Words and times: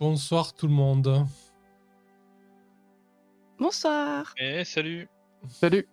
Bonsoir 0.00 0.54
tout 0.54 0.66
le 0.66 0.72
monde. 0.72 1.26
Bonsoir. 3.58 4.32
Eh, 4.38 4.64
salut. 4.64 5.08
Salut. 5.48 5.86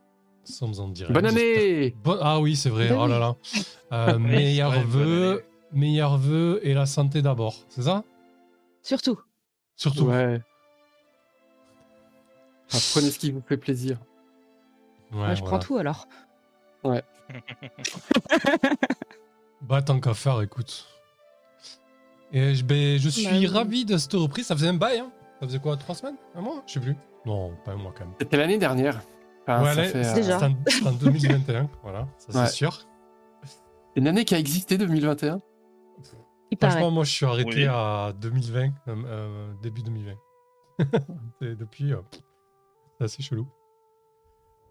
Nous 0.47 0.53
sommes 0.53 0.79
en 0.79 0.87
direct. 0.87 1.13
Bonne 1.13 1.25
année. 1.25 1.93
Bon- 2.03 2.17
Ah 2.21 2.39
oui, 2.39 2.55
c'est 2.55 2.69
vrai. 2.69 2.87
Bonne 2.87 2.99
Oh 2.99 3.07
là 3.07 3.19
là. 3.19 3.35
Euh, 3.93 4.19
meilleurs 4.19 4.71
Ouais, 4.71 4.79
bonne 4.83 4.87
vœux, 4.89 5.45
meilleurs 5.71 6.17
vœux 6.17 6.59
et 6.63 6.73
la 6.73 6.85
santé 6.85 7.21
d'abord. 7.21 7.55
C'est 7.69 7.83
ça? 7.83 8.03
Surtout. 8.81 9.17
Surtout. 9.77 10.07
Ouais. 10.07 10.41
Ah, 12.73 12.77
prenez 12.91 13.09
ce 13.11 13.17
qui 13.17 13.31
vous 13.31 13.39
fait 13.47 13.55
plaisir. 13.55 13.97
Ouais, 15.13 15.19
je 15.35 15.39
voilà. 15.39 15.41
prends 15.43 15.59
tout 15.59 15.77
alors. 15.77 16.05
Bah 19.61 19.81
tant 19.81 20.01
qu'à 20.01 20.13
faire, 20.13 20.41
écoute. 20.41 20.85
Et 22.31 22.55
je, 22.55 22.63
ben, 22.63 22.97
je 22.99 23.09
suis 23.09 23.23
Bah 23.25 23.31
oui. 23.33 23.47
ravi 23.47 23.85
de 23.85 23.97
cette 23.97 24.13
reprise. 24.13 24.47
Ça 24.47 24.55
faisait 24.55 24.67
un 24.67 24.73
bail, 24.73 24.99
hein 24.99 25.11
Ça 25.39 25.47
faisait 25.47 25.59
quoi 25.59 25.77
Trois 25.77 25.95
semaines? 25.95 26.17
Un 26.35 26.41
mois? 26.41 26.63
Je 26.67 26.73
sais 26.73 26.79
plus. 26.79 26.95
Non, 27.25 27.53
pas 27.65 27.71
un 27.71 27.75
mois 27.77 27.93
quand 27.97 28.05
même. 28.05 28.13
C'était 28.19 28.37
l'année 28.37 28.57
dernière. 28.57 29.01
Enfin, 29.47 29.63
Ouais, 29.63 29.87
c'est- 29.87 29.95
euh, 29.95 30.13
Déjà. 30.13 30.39
c'est 30.39 30.45
en, 30.45 30.55
c'est 30.67 30.87
en 30.87 30.91
2021, 30.91 31.69
voilà, 31.83 32.07
ça 32.17 32.27
c'est 32.31 32.39
Ouais. 32.39 32.47
sûr. 32.47 32.85
une 33.95 34.07
année 34.07 34.25
qui 34.25 34.35
a 34.35 34.39
existé 34.39 34.77
2021. 34.77 35.39
Il 36.51 36.57
paraît. 36.57 36.71
Franchement, 36.73 36.91
moi 36.91 37.03
je 37.03 37.11
suis 37.11 37.25
arrêté 37.25 37.49
Oui. 37.55 37.65
à 37.65 38.13
2020, 38.19 38.69
euh, 38.87 38.95
euh, 39.05 39.53
début 39.61 39.81
2020. 39.83 40.13
Et 41.41 41.55
depuis, 41.55 41.93
euh, 41.93 41.97
c'est 42.97 43.03
assez 43.05 43.23
chelou. 43.23 43.47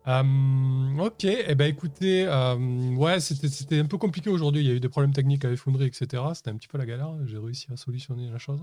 Euh, 0.09 0.99
ok, 0.99 1.25
et 1.25 1.55
ben 1.57 1.69
écoutez, 1.69 2.27
euh, 2.29 2.95
ouais, 2.95 3.19
c'était 3.19 3.81
un 3.81 3.87
peu 3.87 3.99
compliqué 3.99 4.31
aujourd'hui. 4.31 4.63
Il 4.63 4.69
y 4.69 4.71
a 4.71 4.75
eu 4.75 4.81
des 4.81 4.89
problèmes 4.89 5.13
techniques 5.13 5.45
avec 5.45 5.59
Foundry, 5.59 5.87
etc. 5.87 6.23
C'était 6.35 6.51
un 6.51 6.57
petit 6.57 6.69
peu 6.69 6.79
la 6.79 6.87
galère. 6.87 7.13
J'ai 7.25 7.39
réussi 7.39 7.67
à 7.73 7.77
solutionner 7.77 8.31
la 8.31 8.39
chose. 8.39 8.61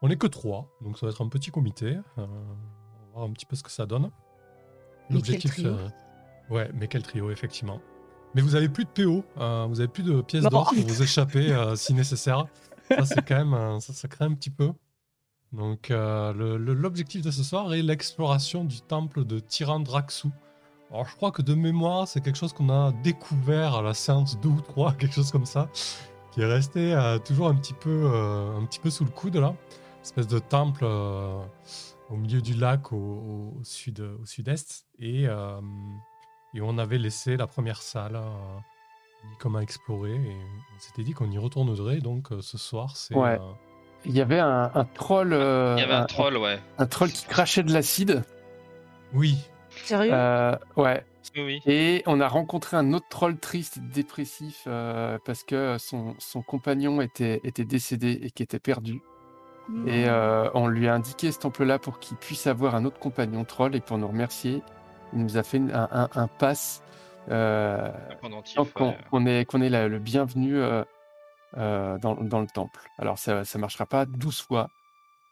On 0.00 0.08
n'est 0.08 0.16
que 0.16 0.28
trois, 0.28 0.70
donc 0.80 0.96
ça 0.96 1.06
va 1.06 1.10
être 1.12 1.22
un 1.22 1.28
petit 1.28 1.50
comité. 1.50 1.96
Euh, 1.96 2.00
on 2.18 2.24
va 2.24 3.12
voir 3.14 3.24
un 3.24 3.32
petit 3.32 3.46
peu 3.46 3.56
ce 3.56 3.64
que 3.64 3.70
ça 3.70 3.84
donne. 3.84 4.10
Euh, 5.66 5.88
ouais, 6.50 6.70
mais 6.72 6.86
quel 6.86 7.02
trio, 7.02 7.32
effectivement. 7.32 7.80
Mais 8.36 8.42
vous 8.42 8.54
avez 8.54 8.68
plus 8.68 8.84
de 8.84 8.90
PO, 8.90 9.24
vous 9.34 9.80
avez 9.80 9.88
plus 9.88 10.04
de 10.04 10.20
pièces 10.22 10.44
d'or 10.44 10.72
pour 10.72 10.86
vous 10.86 11.02
échapper 11.02 11.52
si 11.76 11.94
nécessaire. 11.94 12.46
Ça, 12.88 13.04
c'est 13.04 13.26
quand 13.26 13.44
même, 13.44 13.80
ça, 13.80 13.92
ça 13.92 14.06
crée 14.06 14.24
un 14.24 14.34
petit 14.34 14.50
peu. 14.50 14.70
Donc, 15.52 15.88
l'objectif 15.90 17.22
de 17.22 17.32
ce 17.32 17.42
soir 17.42 17.74
est 17.74 17.82
l'exploration 17.82 18.64
du 18.64 18.80
temple 18.82 19.24
de 19.24 19.40
Tyrandraxu. 19.40 20.28
Alors, 20.92 21.06
je 21.08 21.14
crois 21.16 21.30
que 21.30 21.42
de 21.42 21.54
mémoire, 21.54 22.08
c'est 22.08 22.20
quelque 22.20 22.36
chose 22.38 22.52
qu'on 22.52 22.68
a 22.68 22.92
découvert 23.02 23.76
à 23.76 23.82
la 23.82 23.94
séance 23.94 24.38
2 24.40 24.48
ou 24.48 24.60
3, 24.60 24.92
quelque 24.98 25.14
chose 25.14 25.30
comme 25.30 25.46
ça, 25.46 25.68
qui 26.32 26.40
est 26.40 26.46
resté 26.46 26.92
euh, 26.94 27.18
toujours 27.18 27.48
un 27.48 27.54
petit, 27.54 27.74
peu, 27.74 28.10
euh, 28.12 28.56
un 28.58 28.64
petit 28.64 28.80
peu 28.80 28.90
sous 28.90 29.04
le 29.04 29.10
coude, 29.10 29.36
là. 29.36 29.54
Espèce 30.02 30.26
de 30.26 30.38
temple 30.38 30.80
euh, 30.84 31.38
au 32.08 32.16
milieu 32.16 32.40
du 32.40 32.54
lac 32.54 32.90
au, 32.92 33.52
sud, 33.62 34.00
au 34.00 34.24
sud-est. 34.24 34.86
Et, 34.98 35.28
euh, 35.28 35.60
et 36.54 36.60
on 36.60 36.78
avait 36.78 36.98
laissé 36.98 37.36
la 37.36 37.46
première 37.46 37.82
salle 37.82 38.16
euh, 38.16 38.30
comme 39.38 39.56
à 39.56 39.62
explorer. 39.62 40.14
Et 40.14 40.36
on 40.74 40.80
s'était 40.80 41.02
dit 41.04 41.12
qu'on 41.12 41.30
y 41.30 41.38
retournerait. 41.38 41.98
Donc, 41.98 42.32
euh, 42.32 42.40
ce 42.40 42.56
soir, 42.58 42.96
c'est. 42.96 43.14
Ouais. 43.14 43.38
euh, 43.38 43.52
Il 44.06 44.12
y 44.16 44.22
avait 44.22 44.40
un, 44.40 44.70
un 44.74 44.84
troll. 44.86 45.34
euh, 45.34 45.74
Il 45.76 45.80
y 45.82 45.84
avait 45.84 45.92
un 45.94 46.06
troll, 46.06 46.38
ouais. 46.38 46.58
un 46.78 46.86
troll 46.86 47.10
qui 47.12 47.26
crachait 47.26 47.62
de 47.62 47.72
l'acide. 47.72 48.24
Oui, 49.12 49.36
Sérieux? 49.84 50.10
Euh, 50.12 50.56
ouais. 50.76 51.04
Oui. 51.36 51.60
Et 51.66 52.02
on 52.06 52.20
a 52.20 52.26
rencontré 52.28 52.76
un 52.76 52.92
autre 52.92 53.06
troll 53.08 53.38
triste 53.38 53.76
et 53.76 53.80
dépressif 53.80 54.64
euh, 54.66 55.18
parce 55.24 55.44
que 55.44 55.76
son, 55.78 56.14
son 56.18 56.42
compagnon 56.42 57.00
était, 57.00 57.40
était 57.44 57.64
décédé 57.64 58.18
et 58.22 58.30
qui 58.30 58.42
était 58.42 58.58
perdu. 58.58 59.00
Et 59.86 60.08
euh, 60.08 60.50
on 60.54 60.66
lui 60.66 60.88
a 60.88 60.94
indiqué 60.94 61.30
ce 61.30 61.38
temple-là 61.38 61.78
pour 61.78 62.00
qu'il 62.00 62.16
puisse 62.16 62.48
avoir 62.48 62.74
un 62.74 62.84
autre 62.84 62.98
compagnon 62.98 63.44
troll. 63.44 63.76
Et 63.76 63.80
pour 63.80 63.98
nous 63.98 64.08
remercier, 64.08 64.62
il 65.12 65.20
nous 65.20 65.36
a 65.36 65.44
fait 65.44 65.58
un, 65.58 65.88
un, 65.92 66.08
un 66.14 66.26
pass. 66.26 66.82
Euh, 67.28 67.92
qu'on 68.20 68.86
ouais. 68.88 68.98
qu'on 69.10 69.26
est, 69.26 69.44
qu'on 69.44 69.60
est 69.60 69.68
la- 69.68 69.86
le 69.86 69.98
bienvenu 70.00 70.56
euh, 70.56 70.82
euh, 71.58 71.98
dans, 71.98 72.14
dans 72.16 72.40
le 72.40 72.46
temple. 72.48 72.80
Alors 72.98 73.18
ça 73.18 73.42
ne 73.42 73.58
marchera 73.60 73.86
pas 73.86 74.06
12 74.06 74.40
fois, 74.40 74.68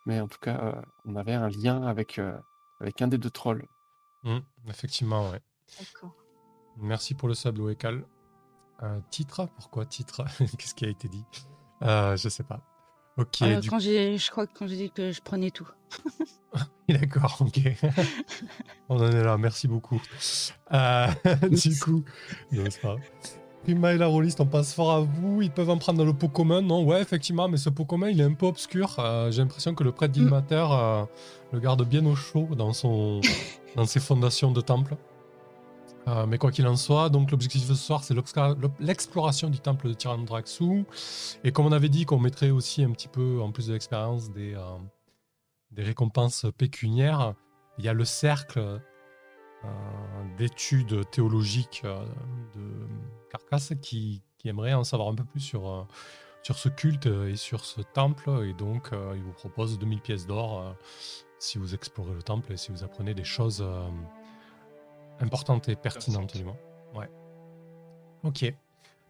mais 0.06 0.20
en 0.20 0.28
tout 0.28 0.38
cas, 0.40 0.58
euh, 0.62 0.72
on 1.06 1.16
avait 1.16 1.32
un 1.32 1.48
lien 1.48 1.82
avec, 1.86 2.18
euh, 2.18 2.36
avec 2.80 3.02
un 3.02 3.08
des 3.08 3.18
deux 3.18 3.30
trolls. 3.30 3.64
Mm, 4.24 4.38
effectivement, 4.68 5.30
ouais. 5.30 5.40
D'accord. 5.78 6.14
Merci 6.78 7.14
pour 7.14 7.28
le 7.28 7.34
sub, 7.34 7.58
Loécal. 7.58 8.04
Euh, 8.82 9.00
titre? 9.10 9.48
Pourquoi 9.56 9.86
titre? 9.86 10.24
Qu'est-ce 10.58 10.74
qui 10.74 10.84
a 10.84 10.88
été 10.88 11.08
dit? 11.08 11.24
Euh, 11.82 12.16
Je 12.16 12.28
sais 12.28 12.44
pas. 12.44 12.60
Ok, 13.16 13.42
Euh, 13.42 13.58
du 13.60 13.68
quand 13.68 13.80
j'ai, 13.80 14.16
je 14.16 14.30
crois 14.30 14.46
que 14.46 14.52
quand 14.56 14.68
j'ai 14.68 14.76
dit 14.76 14.90
que 14.92 15.10
je 15.10 15.20
prenais 15.20 15.50
tout. 15.50 15.68
D'accord, 16.88 17.36
ok. 17.40 17.60
On 18.88 18.96
en 18.96 19.10
est 19.10 19.22
là, 19.24 19.36
merci 19.36 19.66
beaucoup. 19.66 20.00
Euh, 20.72 21.08
du 21.50 21.78
coup, 21.80 22.04
non, 22.52 22.64
c'est 22.70 22.80
pas 22.80 22.94
grave. 22.94 23.00
Prima 23.64 23.92
et 23.92 23.98
la 23.98 24.06
rôliste, 24.06 24.40
on 24.40 24.46
passe 24.46 24.72
fort 24.72 24.92
à 24.92 25.00
vous. 25.00 25.42
Ils 25.42 25.50
peuvent 25.50 25.68
en 25.68 25.78
prendre 25.78 25.98
dans 25.98 26.04
le 26.04 26.12
pot 26.12 26.28
commun, 26.28 26.62
non? 26.62 26.84
Ouais, 26.84 27.02
effectivement, 27.02 27.48
mais 27.48 27.56
ce 27.56 27.68
pot 27.68 27.84
commun, 27.84 28.08
il 28.08 28.20
est 28.20 28.24
un 28.24 28.32
peu 28.32 28.46
obscur. 28.46 28.96
Euh, 28.98 29.30
J'ai 29.30 29.42
l'impression 29.42 29.74
que 29.74 29.84
le 29.84 29.92
prêtre 29.92 30.12
d'Ilmater 30.14 30.66
euh, 30.70 31.04
le 31.52 31.60
garde 31.60 31.82
bien 31.86 32.04
au 32.06 32.14
chaud 32.14 32.48
dans, 32.56 32.72
son, 32.72 33.20
dans 33.76 33.84
ses 33.84 34.00
fondations 34.00 34.52
de 34.52 34.60
temple. 34.60 34.96
Euh, 36.06 36.24
mais 36.26 36.38
quoi 36.38 36.50
qu'il 36.50 36.66
en 36.66 36.76
soit, 36.76 37.10
donc 37.10 37.30
l'objectif 37.30 37.68
de 37.68 37.74
ce 37.74 37.84
soir, 37.84 38.02
c'est 38.02 38.14
l'exploration 38.80 39.50
du 39.50 39.60
temple 39.60 39.88
de 39.88 39.92
Tyrandraxu. 39.92 40.86
Et 41.44 41.52
comme 41.52 41.66
on 41.66 41.72
avait 41.72 41.90
dit 41.90 42.06
qu'on 42.06 42.18
mettrait 42.18 42.50
aussi 42.50 42.82
un 42.82 42.92
petit 42.92 43.08
peu, 43.08 43.42
en 43.42 43.52
plus 43.52 43.66
de 43.66 43.74
l'expérience, 43.74 44.30
des, 44.30 44.56
des 45.72 45.82
récompenses 45.82 46.46
pécuniaires, 46.56 47.34
il 47.78 47.84
y 47.84 47.88
a 47.88 47.92
le 47.92 48.06
cercle 48.06 48.80
d'études 50.36 51.08
théologiques 51.10 51.82
euh, 51.84 52.04
de 52.54 52.86
Carcasse 53.30 53.72
qui, 53.82 54.22
qui 54.38 54.48
aimerait 54.48 54.74
en 54.74 54.84
savoir 54.84 55.08
un 55.08 55.14
peu 55.14 55.24
plus 55.24 55.40
sur, 55.40 55.68
euh, 55.68 55.82
sur 56.42 56.56
ce 56.56 56.68
culte 56.68 57.06
et 57.06 57.36
sur 57.36 57.64
ce 57.64 57.80
temple. 57.80 58.30
Et 58.44 58.54
donc, 58.54 58.92
euh, 58.92 59.12
il 59.16 59.22
vous 59.22 59.32
propose 59.32 59.78
2000 59.78 60.00
pièces 60.00 60.26
d'or 60.26 60.60
euh, 60.60 60.72
si 61.38 61.58
vous 61.58 61.74
explorez 61.74 62.14
le 62.14 62.22
temple 62.22 62.52
et 62.52 62.56
si 62.56 62.70
vous 62.70 62.84
apprenez 62.84 63.14
des 63.14 63.24
choses 63.24 63.60
euh, 63.60 63.88
importantes 65.20 65.68
et 65.68 65.76
pertinentes, 65.76 66.36
du 66.36 66.44
moins. 66.44 66.56
Ouais. 66.94 67.10
Ok. 68.22 68.54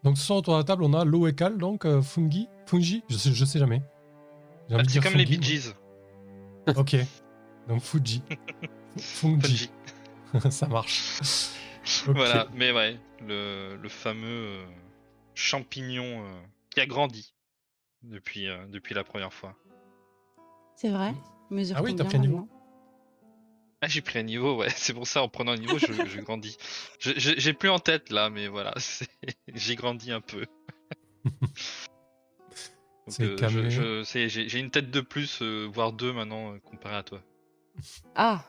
Donc, 0.03 0.17
ce 0.17 0.23
soir, 0.25 0.39
autour 0.39 0.53
de 0.55 0.59
la 0.59 0.63
table, 0.63 0.83
on 0.83 0.93
a 0.93 1.05
Loekal, 1.05 1.57
donc 1.57 1.85
euh, 1.85 2.01
Fungi. 2.01 2.47
Fungi 2.65 3.03
Je 3.09 3.17
sais, 3.17 3.31
je 3.31 3.45
sais 3.45 3.59
jamais. 3.59 3.81
Ah, 4.71 4.77
C'est 4.87 5.01
comme 5.01 5.13
les 5.13 5.25
Bee 5.25 5.41
Gees. 5.41 5.73
Ok. 6.75 6.95
Donc 7.67 7.81
Fuji. 7.81 8.21
Fungi. 8.97 9.39
Fungi. 9.41 9.71
Ça 10.51 10.67
marche. 10.67 11.19
Voilà, 12.07 12.47
mais 12.53 12.71
ouais, 12.71 12.99
le, 13.21 13.77
le 13.81 13.89
fameux 13.89 14.27
euh, 14.27 14.65
champignon 15.33 16.23
euh, 16.23 16.41
qui 16.69 16.79
a 16.79 16.85
grandi 16.85 17.33
depuis, 18.03 18.47
euh, 18.47 18.65
depuis 18.67 18.93
la 18.93 19.03
première 19.03 19.33
fois. 19.33 19.55
C'est 20.75 20.89
vrai? 20.89 21.13
Mesure 21.49 21.77
Ah 21.77 21.83
oui, 21.83 21.95
t'as 21.95 22.05
pris 22.05 22.17
un 22.17 22.21
niveau 22.21 22.47
Ah, 23.81 23.87
j'ai 23.87 24.01
pris 24.01 24.19
un 24.19 24.23
niveau, 24.23 24.57
ouais, 24.57 24.69
c'est 24.75 24.93
pour 24.93 25.07
ça, 25.07 25.23
en 25.23 25.29
prenant 25.29 25.53
un 25.53 25.57
niveau, 25.57 25.77
je, 25.79 25.91
je 25.91 26.21
grandis. 26.21 26.57
J'ai 26.99 27.53
plus 27.53 27.69
en 27.69 27.79
tête 27.79 28.11
là, 28.11 28.29
mais 28.29 28.47
voilà, 28.47 28.73
j'ai 29.53 29.75
grandi 29.75 30.11
un 30.11 30.21
peu. 30.21 30.45
Euh, 33.19 34.03
J'ai 34.03 34.29
j'ai 34.29 34.59
une 34.59 34.69
tête 34.69 34.91
de 34.91 35.01
plus, 35.01 35.41
euh, 35.41 35.67
voire 35.73 35.93
deux 35.93 36.13
maintenant, 36.13 36.53
euh, 36.53 36.59
comparé 36.59 36.95
à 36.95 37.01
toi. 37.01 37.21
Ah 38.13 38.43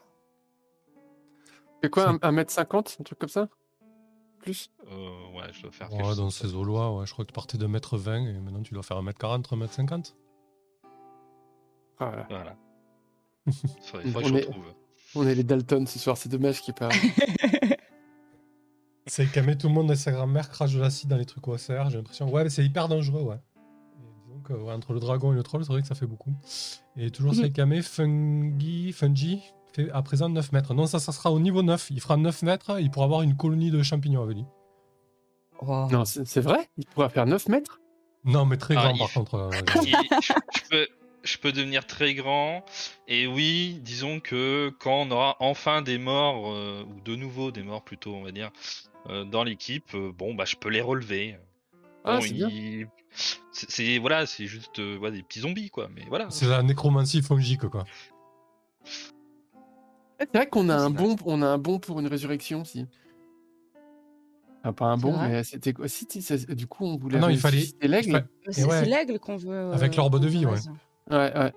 C'est 1.83 1.91
quoi, 1.91 2.05
Ça- 2.05 2.11
un, 2.11 2.19
un 2.23 2.33
mètre 2.33 2.53
cinquante, 2.53 2.97
un 3.01 3.05
truc 3.05 3.19
comme 3.19 3.29
ça? 3.29 3.49
Plus 4.41 4.71
Euh, 4.91 5.37
ouais, 5.37 5.53
je 5.53 5.63
dois 5.63 5.71
faire 5.73 5.93
Ouais, 5.93 6.15
dans 6.17 6.31
ces 6.31 6.55
eaux-là, 6.55 6.93
ouais, 6.93 7.07
je 7.07 7.13
crois 7.13 7.25
que 7.25 7.31
tu 7.31 7.35
partais 7.35 7.59
de 7.59 7.67
1m20 7.67 8.27
et 8.27 8.41
maintenant 8.41 8.63
tu 8.63 8.73
dois 8.75 8.83
faire 8.83 8.97
1m40, 9.03 9.43
1m50. 9.53 10.15
Ah, 11.99 12.07
voilà. 12.11 12.27
Voilà. 12.31 12.57
Faudrait, 13.83 14.07
faudrait 14.11 14.23
que 14.25 14.29
On 14.31 14.37
est- 14.37 14.47
retrouve. 14.47 14.75
On 15.17 15.27
est 15.27 15.35
les 15.35 15.43
Dalton 15.45 15.87
ce 15.87 15.99
soir, 15.99 16.17
c'est 16.17 16.29
dommage 16.29 16.61
qu'il 16.63 16.73
pas. 16.75 16.89
C'est 19.07 19.27
camé 19.33 19.59
tout 19.59 19.67
le 19.67 19.75
monde 19.75 19.91
et 19.91 19.97
sa 19.97 20.13
grand-mère 20.13 20.49
crache 20.51 20.73
de 20.75 20.81
l'acide 20.81 21.09
dans 21.09 21.17
les 21.17 21.27
trucs 21.27 21.47
OSR, 21.49 21.91
j'ai 21.91 21.97
l'impression. 21.97 22.31
Ouais, 22.31 22.45
mais 22.45 22.51
c'est 22.51 22.65
hyper 22.65 22.87
dangereux, 22.87 23.23
ouais. 23.23 23.37
Et 23.99 24.25
disons 24.25 24.41
que, 24.41 24.53
ouais, 24.53 24.73
entre 24.73 24.93
le 24.93 25.01
dragon 25.01 25.33
et 25.33 25.35
le 25.35 25.43
troll, 25.43 25.65
c'est 25.65 25.73
vrai 25.73 25.81
que 25.83 25.89
ça 25.89 25.97
fait 25.97 26.07
beaucoup. 26.07 26.33
Et 26.97 27.11
toujours 27.11 27.33
Mhm. 27.33 27.41
c'est 27.41 27.51
camé, 27.51 27.83
Fungi, 27.83 28.93
Fungi, 28.93 29.43
fait 29.73 29.91
à 29.93 30.03
présent 30.03 30.29
9 30.29 30.53
mètres. 30.53 30.75
Non, 30.75 30.87
ça, 30.87 30.99
ça 30.99 31.13
sera 31.13 31.31
au 31.33 31.41
niveau 31.41 31.63
9. 31.63 31.89
Il 31.91 32.01
fera 32.01 32.17
9 32.17 32.43
mètres, 32.43 32.81
il 32.81 32.91
pourra 32.91 33.05
avoir 33.07 33.23
une 33.23 33.37
colonie 33.37 33.71
de 33.71 33.83
champignons 33.83 34.23
avec 34.23 34.37
lui. 34.37 34.45
Wow. 35.63 35.91
non, 35.91 36.05
c'est 36.07 36.41
vrai? 36.41 36.69
Il 36.79 36.87
pourra 36.87 37.09
faire 37.11 37.27
9 37.27 37.49
mètres? 37.49 37.81
Non, 38.25 38.47
mais 38.47 38.57
très 38.57 38.75
Ah, 38.77 38.85
grand 38.85 38.95
il- 38.95 38.99
par 38.99 39.13
contre. 39.13 39.35
euh, 39.35 39.51
je, 39.85 39.91
je 40.63 40.69
peux, 40.71 40.89
je 41.23 41.37
peux 41.39 41.53
devenir 41.53 41.87
très 41.87 42.15
grand. 42.15 42.65
Et 43.09 43.27
oui, 43.27 43.79
disons 43.83 44.21
que 44.21 44.73
quand 44.81 45.03
on 45.03 45.11
aura 45.11 45.37
enfin 45.41 45.83
des 45.83 45.99
morts, 45.99 46.51
euh, 46.53 46.83
ou 46.85 47.01
de 47.01 47.15
nouveau 47.17 47.51
des 47.51 47.63
morts 47.63 47.83
plutôt, 47.85 48.15
on 48.15 48.23
va 48.23 48.33
dire, 48.33 48.51
euh, 49.09 49.25
dans 49.25 49.45
l'équipe, 49.45 49.95
euh, 49.95 50.13
bon, 50.13 50.35
bah, 50.35 50.45
je 50.47 50.57
peux 50.57 50.69
les 50.71 50.81
relever. 50.83 51.37
Ah, 52.05 52.17
Bon, 52.17 52.21
c'est 53.53 53.85
il- 53.85 54.01
voilà, 54.01 54.25
c'est 54.25 54.47
juste 54.47 54.79
euh, 54.79 54.97
voilà, 54.99 55.17
des 55.17 55.23
petits 55.23 55.41
zombies 55.41 55.69
quoi. 55.71 55.89
Mais 55.95 56.05
voilà. 56.09 56.27
C'est 56.31 56.47
la 56.47 56.63
nécromancie 56.63 57.21
fongique, 57.23 57.67
quoi. 57.69 57.85
C'est 60.21 60.37
vrai 60.37 60.47
qu'on 60.49 60.69
a 60.69 60.77
Ouais, 60.77 60.83
un 60.85 60.91
bon, 60.91 61.17
on 61.25 61.43
a 61.43 61.47
un 61.47 61.59
bon 61.59 61.79
pour 61.79 61.99
une 62.01 62.07
résurrection 62.07 62.63
aussi. 62.63 62.87
Enfin, 64.63 64.73
pas 64.75 64.87
un 64.87 64.97
bon, 64.99 65.17
mais 65.19 65.43
c'était 65.43 65.73
quoi? 65.73 65.89
Si, 65.89 66.07
Du 66.51 66.67
coup, 66.67 66.85
on 66.85 66.97
voulait. 66.99 67.17
Ah 67.17 67.21
non, 67.23 67.29
il 67.31 67.39
fallait- 67.39 67.65
l'aigle. 67.81 68.13
Fa- 68.45 68.53
C'est 68.53 68.65
ouais. 68.65 68.85
l'aigle 68.85 69.19
qu'on 69.19 69.37
veut. 69.37 69.51
euh, 69.51 69.73
Avec 69.73 69.97
l'orbe 69.97 70.21
de 70.21 70.29
vie, 70.29 70.45
ouais. 70.45 70.59
Ouais, 71.11 71.33
ouais. 71.35 71.53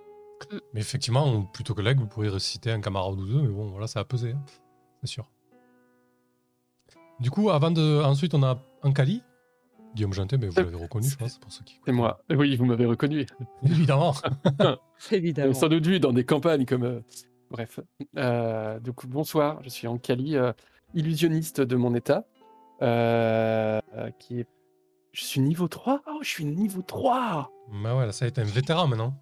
Mais 0.74 0.80
effectivement, 0.82 1.26
on- 1.26 1.44
plutôt 1.44 1.74
que 1.74 1.82
l'aigle, 1.82 2.02
vous 2.02 2.08
pourriez 2.08 2.30
ressusciter 2.30 2.72
un 2.72 2.80
camarade 2.80 3.20
ou 3.20 3.26
deux, 3.26 3.42
mais 3.42 3.50
bon, 3.50 3.68
voilà, 3.72 3.88
ça 3.88 4.00
a 4.00 4.06
pesé, 4.06 4.32
hein, 4.32 4.42
c'est 5.02 5.08
sûr. 5.10 5.30
Du 7.20 7.30
coup, 7.30 7.50
avant 7.50 7.72
de. 7.72 8.02
Ensuite, 8.04 8.34
on 8.34 8.44
a 8.44 8.58
Ankali. 8.84 9.22
Guillaume 9.96 10.14
Janté, 10.14 10.38
mais 10.38 10.48
vous 10.48 10.56
l'avez 10.56 10.76
reconnu, 10.76 11.08
je 11.08 11.16
pense, 11.18 11.38
pour 11.38 11.52
ceux 11.52 11.64
qui. 11.64 11.80
C'est 11.86 11.92
moi. 11.92 12.20
Oui, 12.32 12.56
vous 12.56 12.66
m'avez 12.66 12.86
reconnu. 12.88 13.28
Évidemment. 13.64 14.16
Évidemment. 15.12 15.54
Sans 15.54 15.68
doute 15.68 15.86
vu 15.86 16.00
dans 16.00 16.12
des 16.14 16.26
campagnes 16.26 16.66
comme. 16.66 16.84
euh, 16.84 17.00
Bref. 17.54 17.80
Euh, 18.18 18.80
donc, 18.80 19.06
bonsoir, 19.06 19.62
je 19.64 19.70
suis 19.70 19.88
Ankali, 19.88 20.36
euh, 20.36 20.52
illusionniste 20.96 21.62
de 21.62 21.76
mon 21.76 21.94
état. 21.96 22.26
euh, 22.82 23.80
euh, 23.96 24.10
qui 24.20 24.40
est... 24.42 24.48
Je 25.12 25.24
suis 25.24 25.40
niveau 25.40 25.68
3 25.68 26.02
Oh, 26.08 26.18
je 26.24 26.28
suis 26.28 26.44
niveau 26.46 26.82
3 26.82 27.52
bah 27.84 27.96
ouais, 27.96 28.06
là, 28.08 28.12
ça 28.12 28.26
a 28.26 28.28
été 28.28 28.42
un 28.42 28.46
vétéran 28.46 28.88
maintenant. 28.88 29.14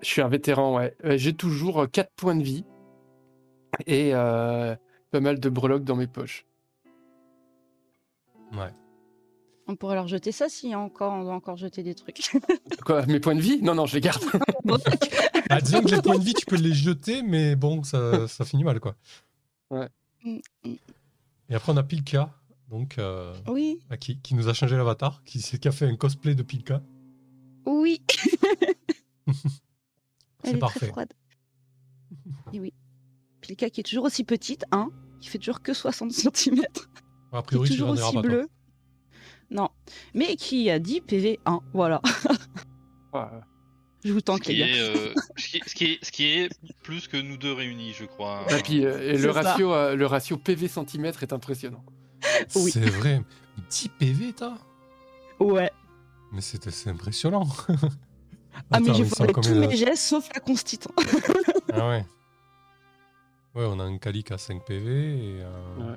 Je 0.00 0.06
suis 0.06 0.22
un 0.22 0.28
vétéran, 0.28 0.76
ouais. 0.76 0.96
J'ai 1.02 1.34
toujours 1.34 1.90
4 1.90 2.12
points 2.14 2.36
de 2.36 2.42
vie 2.44 2.64
et 3.86 4.12
pas 4.12 5.20
mal 5.20 5.40
de 5.40 5.48
breloques 5.50 5.84
dans 5.84 5.96
mes 5.96 6.06
poches. 6.06 6.46
Ouais. 8.52 8.70
On 9.70 9.76
pourrait 9.76 9.94
leur 9.94 10.08
jeter 10.08 10.32
ça 10.32 10.48
si 10.48 10.74
encore, 10.74 11.12
on 11.12 11.22
doit 11.22 11.32
encore 11.32 11.56
jeter 11.56 11.84
des 11.84 11.94
trucs. 11.94 12.32
Quoi, 12.84 13.06
mes 13.06 13.20
points 13.20 13.36
de 13.36 13.40
vie? 13.40 13.62
Non, 13.62 13.76
non, 13.76 13.86
je 13.86 13.94
les 13.94 14.00
garde. 14.00 14.20
Ah, 15.48 15.60
disons 15.60 15.80
que 15.82 15.88
les 15.94 16.02
points 16.02 16.18
de 16.18 16.24
vie, 16.24 16.34
tu 16.34 16.44
peux 16.46 16.56
les 16.56 16.72
jeter, 16.72 17.22
mais 17.22 17.54
bon, 17.56 17.82
ça, 17.82 18.26
ça 18.28 18.44
finit 18.44 18.62
mal, 18.64 18.78
quoi. 18.80 18.94
Mm, 19.70 19.86
mm. 20.64 20.74
Et 21.48 21.54
après, 21.54 21.72
on 21.72 21.76
a 21.76 21.82
Pilka, 21.82 22.32
donc, 22.68 22.98
euh, 22.98 23.34
oui, 23.48 23.80
bah, 23.88 23.96
qui, 23.96 24.18
qui 24.20 24.34
nous 24.34 24.48
a 24.48 24.54
changé 24.54 24.76
l'avatar, 24.76 25.22
qui, 25.24 25.40
s'est- 25.40 25.58
qui 25.58 25.66
a 25.66 25.72
fait 25.72 25.86
un 25.86 25.96
cosplay 25.96 26.34
de 26.36 26.42
Pilka. 26.44 26.82
oui. 27.66 28.02
C'est 28.08 29.26
Elle 30.44 30.56
est 30.56 30.58
parfait. 30.58 30.78
très 30.80 30.88
froide. 30.88 31.12
Et 32.52 32.60
oui. 32.60 32.72
Pilka 33.40 33.70
qui 33.70 33.80
est 33.80 33.84
toujours 33.84 34.04
aussi 34.04 34.22
petite, 34.24 34.64
hein, 34.72 34.90
qui 35.20 35.28
fait 35.28 35.38
toujours 35.38 35.62
que 35.62 35.72
60 35.74 36.12
cm, 36.12 36.60
A 37.32 37.38
qui 37.38 37.38
est 37.38 37.42
priori, 37.42 37.68
tu 37.70 37.76
toujours 37.76 37.90
aussi 37.90 38.18
bleu. 38.18 38.48
Non, 39.50 39.68
mais 40.14 40.36
qui 40.36 40.70
a 40.70 40.78
10 40.78 41.00
PV 41.02 41.40
1, 41.44 41.60
voilà. 41.72 42.00
Ouais. 43.12 43.22
Je 44.04 44.12
vous 44.14 44.20
Ce 44.24 44.48
les 44.48 44.56
gars. 44.56 44.66
est, 44.66 44.80
euh, 44.80 45.14
ce, 45.36 45.48
qui, 45.48 45.60
ce 45.66 45.74
qui 45.74 45.84
est, 45.84 46.04
ce 46.04 46.10
qui 46.10 46.24
est 46.24 46.48
plus 46.82 47.06
que 47.06 47.18
nous 47.18 47.36
deux 47.36 47.52
réunis, 47.52 47.92
je 47.92 48.06
crois. 48.06 48.46
Et 48.48 48.62
puis, 48.62 48.86
euh, 48.86 49.16
C'est 49.16 49.22
le, 49.22 49.30
ratio, 49.30 49.74
euh, 49.74 49.94
le 49.94 50.06
ratio 50.06 50.38
PV 50.38 50.68
centimètre 50.68 51.22
est 51.22 51.32
impressionnant. 51.32 51.84
Oui. 52.54 52.70
C'est 52.70 52.80
vrai. 52.80 53.22
10 53.68 53.88
PV, 53.98 54.32
toi 54.32 54.56
Ouais. 55.38 55.70
Mais 56.32 56.40
c'était 56.40 56.70
c'est 56.70 56.90
impressionnant. 56.90 57.46
Ah 58.70 58.80
mais 58.80 58.92
j'ai 58.94 59.04
fait 59.04 59.32
tous 59.32 59.54
mes 59.54 59.74
gestes 59.76 60.02
sauf 60.02 60.28
la 60.34 60.40
constite. 60.40 60.88
Ah 61.72 61.88
ouais. 61.88 62.04
Ouais, 63.54 63.64
on 63.66 63.80
a 63.80 63.84
un 63.84 63.98
Kalik 63.98 64.30
à 64.32 64.38
5 64.38 64.64
PV 64.64 65.38
et 65.38 65.42
un... 65.42 65.90
Ouais. 65.90 65.96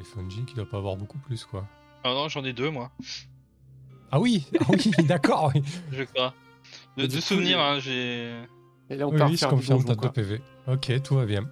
Et 0.00 0.04
Fungi 0.04 0.44
qui 0.44 0.54
doit 0.54 0.68
pas 0.68 0.78
avoir 0.78 0.96
beaucoup 0.96 1.18
plus, 1.18 1.44
quoi. 1.44 1.66
Ah 2.04 2.08
non, 2.14 2.28
j'en 2.28 2.44
ai 2.44 2.52
deux 2.52 2.70
moi, 2.70 2.90
Ah 4.10 4.18
oui, 4.20 4.46
ah 4.58 4.64
oui 4.70 4.90
d'accord, 5.06 5.52
oui. 5.54 5.62
je 5.92 6.02
crois. 6.04 6.34
De, 6.96 7.06
de 7.06 7.14
coup, 7.14 7.20
souvenir, 7.20 7.58
euh, 7.60 7.74
hein, 7.76 7.78
j'ai. 7.78 8.34
Et 8.90 8.96
là, 8.96 9.06
on 9.06 9.12
Oui, 9.12 9.18
part 9.18 9.28
oui, 9.28 9.34
je 9.34 9.40
faire 9.40 9.48
du 9.50 9.54
confirme, 9.56 9.78
donjon, 9.82 9.88
t'as 9.88 9.94
2 9.94 10.00
quoi. 10.00 10.12
PV. 10.12 10.40
Ok, 10.68 11.02
tout 11.02 11.14
va 11.16 11.26
bien. 11.26 11.44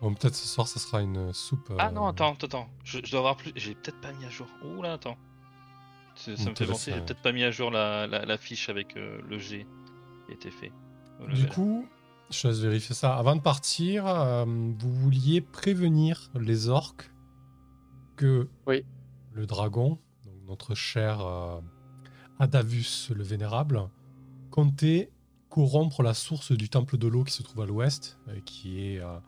Bon, 0.00 0.12
peut-être 0.14 0.34
ce 0.34 0.46
soir, 0.46 0.68
ça 0.68 0.78
sera 0.78 1.00
une 1.02 1.32
soupe. 1.32 1.72
Ah 1.78 1.88
euh, 1.88 1.90
non, 1.90 2.06
attends, 2.06 2.32
attends, 2.34 2.46
attends. 2.46 2.68
Je, 2.84 2.98
je 3.04 3.10
dois 3.10 3.20
avoir 3.20 3.36
plus. 3.36 3.52
J'ai 3.56 3.74
peut-être 3.74 4.00
pas 4.00 4.12
mis 4.12 4.24
à 4.24 4.30
jour. 4.30 4.46
Ouh 4.64 4.82
là, 4.82 4.94
attends. 4.94 5.16
Ça, 6.16 6.30
me 6.30 6.36
fait 6.54 6.64
penser, 6.66 6.92
j'ai 6.92 6.96
euh, 6.98 7.00
peut-être 7.02 7.20
pas 7.20 7.32
mis 7.32 7.44
à 7.44 7.50
jour 7.50 7.70
la, 7.70 8.06
la, 8.06 8.24
la 8.24 8.38
fiche 8.38 8.70
avec 8.70 8.96
euh, 8.96 9.20
le 9.28 9.38
G 9.38 9.66
qui 10.26 10.32
été 10.32 10.50
fait. 10.50 10.72
Du 11.34 11.46
coup, 11.46 11.86
je 12.30 12.48
laisse 12.48 12.58
vérifier 12.60 12.94
ça. 12.94 13.16
Avant 13.16 13.36
de 13.36 13.42
partir, 13.42 14.06
euh, 14.06 14.44
vous 14.46 14.92
vouliez 14.94 15.40
prévenir 15.42 16.30
les 16.34 16.68
orques 16.70 17.10
que 18.16 18.48
Oui. 18.66 18.82
Le 19.36 19.46
dragon, 19.46 19.98
notre 20.46 20.74
cher 20.74 21.20
euh, 21.20 21.60
Adavus 22.38 23.10
le 23.14 23.22
Vénérable, 23.22 23.88
comptait 24.50 25.12
corrompre 25.50 26.02
la 26.02 26.14
source 26.14 26.52
du 26.52 26.70
temple 26.70 26.96
de 26.96 27.06
l'eau 27.06 27.22
qui 27.22 27.34
se 27.34 27.42
trouve 27.42 27.60
à 27.60 27.66
l'ouest, 27.66 28.18
euh, 28.28 28.40
qui 28.46 28.80
est 28.80 28.98
euh, 28.98 29.18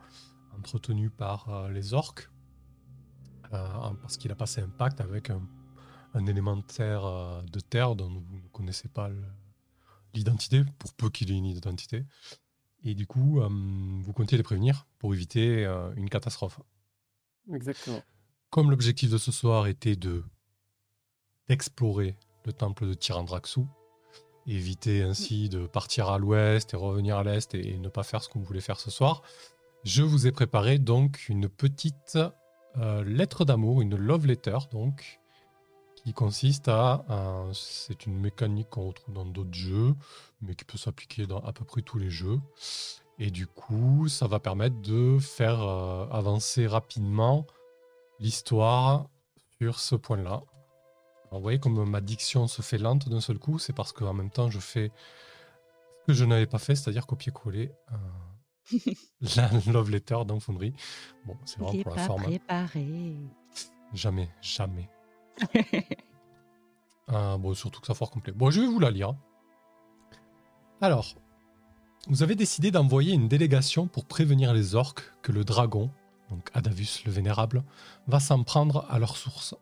entretenu 0.57 1.11
par 1.11 1.69
les 1.71 1.93
orques, 1.95 2.31
parce 3.51 4.17
qu'il 4.17 4.33
a 4.33 4.35
passé 4.35 4.61
un 4.61 4.69
pacte 4.69 5.01
avec 5.01 5.31
un, 5.31 5.41
un 6.15 6.27
élémentaire 6.27 7.43
de 7.51 7.61
terre 7.61 7.95
dont 7.97 8.09
vous 8.09 8.37
ne 8.37 8.49
connaissez 8.53 8.89
pas 8.89 9.09
l'identité, 10.15 10.65
pour 10.79 10.93
peu 10.95 11.09
qu'il 11.09 11.31
ait 11.31 11.37
une 11.37 11.47
identité. 11.47 12.05
Et 12.83 12.95
du 12.95 13.07
coup, 13.07 13.41
vous 13.41 14.13
comptiez 14.13 14.37
les 14.37 14.43
prévenir 14.43 14.87
pour 14.99 15.15
éviter 15.15 15.65
une 15.97 16.11
catastrophe. 16.11 16.61
Exactement. 17.55 18.03
Comme 18.51 18.71
l'objectif 18.71 19.11
de 19.11 19.19
ce 19.19 19.33
soir 19.33 19.67
était 19.67 19.97
de 19.97 20.25
d'explorer 21.49 22.17
le 22.45 22.53
temple 22.53 22.87
de 22.87 22.95
Tyrandraxu, 22.95 23.61
éviter 24.47 25.03
ainsi 25.03 25.49
de 25.49 25.67
partir 25.67 26.09
à 26.11 26.19
l'ouest 26.19 26.75
et 26.75 26.77
revenir 26.77 27.17
à 27.17 27.25
l'est 27.25 27.55
et, 27.55 27.75
et 27.75 27.79
ne 27.79 27.89
pas 27.89 28.03
faire 28.03 28.23
ce 28.23 28.29
qu'on 28.29 28.41
voulait 28.41 28.61
faire 28.61 28.81
ce 28.81 28.91
soir, 28.91 29.23
je 29.85 30.03
vous 30.03 30.27
ai 30.27 30.33
préparé 30.33 30.79
donc 30.79 31.29
une 31.29 31.49
petite 31.49 32.19
euh, 32.77 33.03
lettre 33.05 33.45
d'amour, 33.47 33.81
une 33.81 33.97
love 33.97 34.27
letter 34.27 34.59
donc, 34.71 35.21
qui 35.97 36.13
consiste 36.13 36.69
à, 36.69 37.05
à- 37.09 37.45
c'est 37.55 38.05
une 38.05 38.19
mécanique 38.19 38.69
qu'on 38.71 38.89
retrouve 38.89 39.15
dans 39.15 39.25
d'autres 39.27 39.55
jeux, 39.55 39.95
mais 40.43 40.55
qui 40.55 40.65
peut 40.65 40.79
s'appliquer 40.79 41.27
dans 41.27 41.41
à 41.41 41.53
peu 41.53 41.65
près 41.65 41.81
tous 41.83 41.99
les 41.99 42.11
jeux. 42.11 42.39
Et 43.19 43.31
du 43.31 43.47
coup, 43.47 44.07
ça 44.09 44.27
va 44.27 44.39
permettre 44.39 44.81
de 44.83 45.19
faire 45.19 45.63
euh, 45.63 46.07
avancer 46.11 46.67
rapidement 46.67 47.47
l'histoire 48.21 49.09
sur 49.59 49.79
ce 49.79 49.95
point-là. 49.95 50.43
Vous 51.31 51.41
voyez 51.41 51.59
comme 51.59 51.89
ma 51.89 52.01
diction 52.01 52.47
se 52.47 52.63
fait 52.63 52.79
lente 52.79 53.09
d'un 53.09 53.21
seul 53.21 53.39
coup, 53.39 53.59
c'est 53.59 53.73
parce 53.73 53.93
qu'en 53.93 54.15
même 54.15 54.31
temps 54.31 54.51
je 54.51 54.59
fais 54.59 54.91
ce 56.01 56.07
que 56.07 56.13
je 56.15 56.25
n'avais 56.25 56.47
pas 56.47 56.59
fait, 56.59 56.75
c'est-à-dire 56.75 57.07
copier-coller 57.07 57.71
euh, 57.93 57.97
la 59.37 59.51
love 59.67 59.91
letter 59.91 60.19
dans. 60.27 60.39
Bon, 60.39 61.37
c'est 61.45 61.59
vraiment 61.59 61.83
pour 61.83 61.95
la 61.95 62.07
forme. 62.07 62.23
préparé. 62.23 63.17
Jamais, 63.95 64.29
jamais. 64.41 64.89
Ah, 67.09 67.37
bon, 67.41 67.55
surtout 67.55 67.81
que 67.81 67.87
ça 67.87 67.95
fort 67.95 68.11
complet. 68.11 68.33
Bon, 68.33 68.51
je 68.51 68.61
vais 68.61 68.67
vous 68.67 68.81
la 68.81 68.91
lire. 68.91 69.15
Alors, 70.81 71.15
vous 72.09 72.23
avez 72.23 72.35
décidé 72.35 72.71
d'envoyer 72.71 73.15
une 73.15 73.29
délégation 73.29 73.87
pour 73.87 74.05
prévenir 74.05 74.53
les 74.53 74.75
orques 74.75 75.13
que 75.23 75.33
le 75.33 75.45
dragon, 75.45 75.91
donc 76.31 76.51
Adavus 76.55 77.03
le 77.07 77.13
Vénérable, 77.13 77.63
va 78.07 78.21
s'en 78.21 78.43
prendre 78.43 78.87
à 78.89 78.99
leur 78.99 79.17
source. 79.17 79.55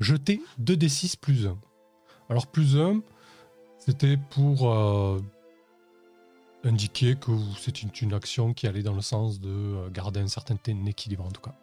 Jetez 0.00 0.40
2d6 0.62 1.16
plus 1.18 1.46
1. 1.46 1.56
Alors, 2.28 2.46
plus 2.46 2.76
1, 2.76 3.00
c'était 3.78 4.16
pour 4.16 4.72
euh, 4.72 5.20
indiquer 6.64 7.16
que 7.16 7.32
c'est 7.58 7.82
une, 7.82 8.14
action 8.14 8.54
qui 8.54 8.66
allait 8.66 8.82
dans 8.82 8.94
le 8.94 9.02
sens 9.02 9.40
de 9.40 9.50
euh, 9.50 9.90
garder 9.90 10.20
un 10.20 10.28
certain 10.28 10.56
équilibre, 10.86 11.24
en 11.24 11.30
tout 11.30 11.42
cas. 11.42 11.54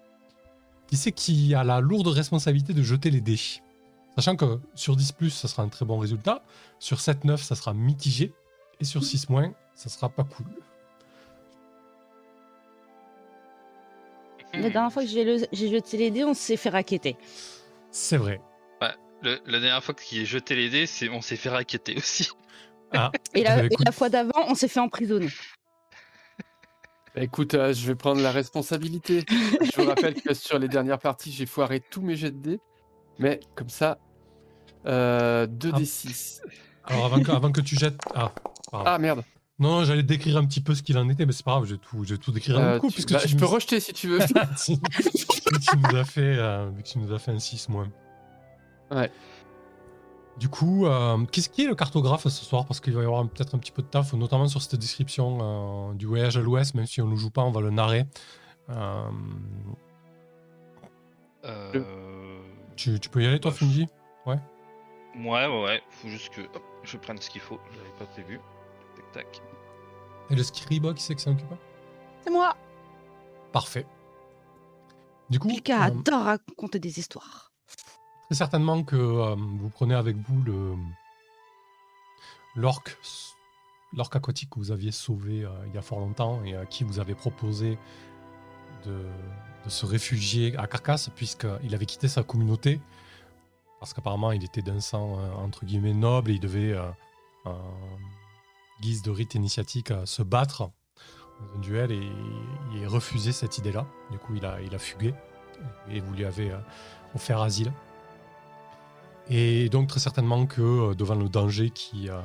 Qui 0.88 0.98
c'est 0.98 1.12
qui 1.12 1.56
a 1.56 1.63
la 1.63 1.80
lourde 1.80 2.08
responsabilité 2.08 2.74
de 2.74 2.84
jeter 2.84 3.12
les 3.12 3.22
dés 3.22 3.39
Sachant 4.15 4.36
que 4.36 4.60
sur 4.75 4.96
10, 4.98 5.13
ça 5.30 5.48
sera 5.48 5.63
un 5.63 5.70
très 5.70 5.86
bon 5.86 5.98
résultat. 5.98 6.44
Sur 6.80 7.00
7, 7.00 7.24
9, 7.24 7.41
ça 7.41 7.56
sera 7.56 7.74
mitigé. 7.74 8.34
Et 8.80 8.86
sur 8.86 9.03
6, 9.03 9.27
ça 9.74 9.89
sera 9.89 10.10
pas 10.10 10.25
cool. 10.25 10.48
La 14.62 14.70
dernière 14.70 14.91
fois 14.94 15.03
que 15.03 15.10
j'ai 15.10 15.24
le- 15.24 15.46
j'ai 15.51 15.70
jeté 15.70 15.98
les 15.98 16.12
dés, 16.12 16.24
on 16.24 16.34
s'est 16.34 16.58
fait 16.58 16.70
raqueter. 16.70 17.18
C'est 17.91 18.18
vrai. 18.18 18.39
Le- 19.24 19.39
la 19.46 19.60
dernière 19.60 19.84
fois 19.84 19.94
qu'il 19.94 20.20
ait 20.20 20.25
jeté 20.25 20.56
les 20.56 20.70
dés, 20.72 20.88
c'est 20.88 21.08
on 21.10 21.22
s'est 21.22 21.36
fait 21.36 21.50
raqueter 21.50 21.96
aussi. 21.96 22.27
Ah, 22.91 23.12
Et 23.36 23.44
la, 23.44 23.58
Bah, 23.58 23.63
et 23.63 23.65
écoute. 23.68 23.86
la 23.86 23.91
fois 23.91 24.10
d'avant, 24.10 24.32
on 24.48 24.56
s'est 24.56 24.68
fait 24.68 24.80
emprisonner. 24.80 25.27
Bah, 27.15 27.22
Écoute, 27.24 27.53
euh, 27.53 27.72
je 27.74 27.86
vais 27.86 27.94
prendre 27.96 28.20
la 28.22 28.32
responsabilité. 28.32 29.24
je 29.30 29.80
vous 29.82 29.88
rappelle 29.88 30.15
que 30.15 30.34
sur 30.34 30.58
les 30.58 30.68
dernières 30.68 30.98
parties, 30.98 31.32
j'ai 31.32 31.46
foiré 31.46 31.82
tous 31.82 32.01
mes 32.01 32.15
jets 32.15 32.32
de 32.32 32.38
dés. 32.38 32.60
Mais 33.20 33.39
comme 33.56 33.70
ça, 33.70 34.00
euh, 34.88 35.46
2d6. 35.46 36.41
alors 36.86 37.06
avant 37.06 37.22
que, 37.22 37.32
avant 37.32 37.51
que 37.51 37.62
tu 37.62 37.75
jettes. 37.77 38.00
Ah, 38.15 38.32
pardon. 38.72 38.86
Ah 38.89 38.98
merde. 38.98 39.24
Non, 39.62 39.70
non, 39.80 39.84
j'allais 39.86 40.03
décrire 40.03 40.38
un 40.38 40.46
petit 40.46 40.60
peu 40.60 40.74
ce 40.75 40.82
qu'il 40.84 40.98
en 40.98 41.08
était, 41.08 41.25
mais 41.25 41.32
c'est 41.34 41.46
pas 41.46 41.51
grave, 41.51 41.65
je 41.65 41.75
vais 41.75 41.77
tout, 41.82 42.03
je 42.03 42.15
vais 42.15 42.18
tout 42.18 42.32
décrire 42.32 42.58
d'un 42.58 42.63
Euh, 42.65 42.80
coup. 42.80 42.88
tu- 42.88 42.94
puisque 42.96 43.13
bah, 43.13 43.20
tu 43.22 43.27
je 43.30 43.38
peux 43.38 43.46
rejeter 43.46 43.80
si 43.80 43.94
tu 43.94 44.08
veux. 44.08 44.18
tu, 44.65 44.75
tu 44.77 45.77
nous 45.77 45.96
as 45.96 46.03
fait, 46.03 46.36
euh, 46.38 46.70
vu 46.75 46.82
que 46.84 46.88
tu 46.88 46.98
nous 47.00 47.13
as 47.13 47.20
fait 47.20 47.32
un 47.32 47.39
6 47.39 47.70
moins. 47.70 47.88
Ouais. 48.89 49.10
Du 50.39 50.50
coup, 50.50 50.88
euh, 50.88 51.24
qu'est-ce 51.32 51.50
qui 51.50 51.63
est 51.63 51.68
le 51.68 51.75
cartographe 51.75 52.24
ce 52.27 52.44
soir? 52.44 52.65
Parce 52.65 52.80
qu'il 52.80 52.94
va 52.94 53.01
y 53.01 53.06
avoir 53.06 53.27
peut-être 53.30 53.53
un 53.53 53.60
petit 53.60 53.72
peu 53.72 53.84
de 53.84 53.88
taf, 53.88 54.13
notamment 54.13 54.48
sur 54.48 54.62
cette 54.63 54.77
description 54.80 55.38
euh, 55.91 55.94
du 55.94 56.08
voyage 56.08 56.38
à 56.38 56.41
l'ouest, 56.41 56.74
même 56.74 56.88
si 56.88 57.00
on 57.01 57.06
ne 57.06 57.12
le 57.12 57.18
joue 57.18 57.30
pas, 57.30 57.44
on 57.44 57.51
va 57.51 57.62
le 57.62 57.70
narrer. 57.70 58.06
Euh, 58.70 59.03
Euh, 61.46 62.39
tu, 62.75 63.00
tu 63.00 63.10
peux 63.10 63.22
y 63.22 63.27
aller, 63.27 63.39
toi, 63.39 63.51
Fungi? 63.51 63.88
Ouais, 64.25 64.38
ouais, 65.18 65.63
ouais. 65.63 65.82
Faut 65.89 66.08
juste 66.08 66.30
que 66.30 66.41
hop, 66.41 66.63
je 66.84 66.98
prenne 66.98 67.18
ce 67.20 67.30
qu'il 67.30 67.41
faut. 67.41 67.60
J'avais 67.75 67.89
pas 68.00 68.06
prévu. 68.06 68.39
Tac, 68.96 69.25
tac. 69.25 69.41
Et 70.31 70.35
le 70.35 70.43
Skriba 70.43 70.93
qui 70.93 71.03
sait 71.03 71.13
que 71.13 71.21
c'est 71.21 71.29
occupé 71.29 71.55
C'est 72.23 72.31
moi. 72.31 72.55
Parfait. 73.51 73.85
Du 75.29 75.39
coup, 75.39 75.47
Pilka 75.50 75.77
euh, 75.79 75.88
adore 75.88 76.23
raconter 76.23 76.79
des 76.79 77.00
histoires. 77.00 77.51
très 78.25 78.35
certainement 78.35 78.83
que 78.83 78.95
euh, 78.95 79.35
vous 79.35 79.69
prenez 79.69 79.95
avec 79.95 80.15
vous 80.17 80.41
le 80.43 80.75
l'orque 82.55 82.97
l'orque 83.93 84.15
aquatique 84.15 84.50
que 84.50 84.59
vous 84.59 84.71
aviez 84.71 84.91
sauvé 84.91 85.43
euh, 85.43 85.50
il 85.67 85.73
y 85.73 85.77
a 85.77 85.81
fort 85.81 86.00
longtemps 86.00 86.43
et 86.45 86.55
à 86.55 86.65
qui 86.65 86.83
vous 86.83 87.00
avez 87.00 87.15
proposé 87.15 87.77
de, 88.85 89.05
de 89.65 89.69
se 89.69 89.85
réfugier 89.85 90.55
à 90.57 90.67
Carcasse 90.67 91.09
puisqu'il 91.15 91.75
avait 91.75 91.85
quitté 91.85 92.07
sa 92.07 92.23
communauté 92.23 92.79
parce 93.79 93.93
qu'apparemment 93.93 94.31
il 94.31 94.43
était 94.43 94.61
d'un 94.61 94.79
sang 94.79 95.17
euh, 95.19 95.31
entre 95.33 95.65
guillemets 95.65 95.93
noble 95.93 96.31
et 96.31 96.35
il 96.35 96.39
devait 96.39 96.73
euh, 96.73 97.51
guise 98.81 99.01
de 99.01 99.11
rite 99.11 99.35
initiatique 99.35 99.91
euh, 99.91 100.05
se 100.05 100.23
battre 100.23 100.71
dans 101.39 101.55
un 101.55 101.59
duel 101.59 101.91
et 101.91 102.85
refusé 102.85 103.31
cette 103.31 103.57
idée-là. 103.57 103.88
Du 104.11 104.17
coup 104.17 104.35
il 104.35 104.45
a, 104.45 104.61
il 104.61 104.75
a 104.75 104.79
fugué 104.79 105.13
et 105.89 106.00
vous 106.00 106.13
lui 106.13 106.25
avez 106.25 106.51
euh, 106.51 106.57
offert 107.15 107.41
asile. 107.41 107.71
Et 109.29 109.69
donc 109.69 109.88
très 109.88 110.00
certainement 110.00 110.45
que 110.45 110.61
euh, 110.61 110.95
devant 110.95 111.15
le 111.15 111.29
danger 111.29 111.69
qui, 111.69 112.09
euh, 112.09 112.21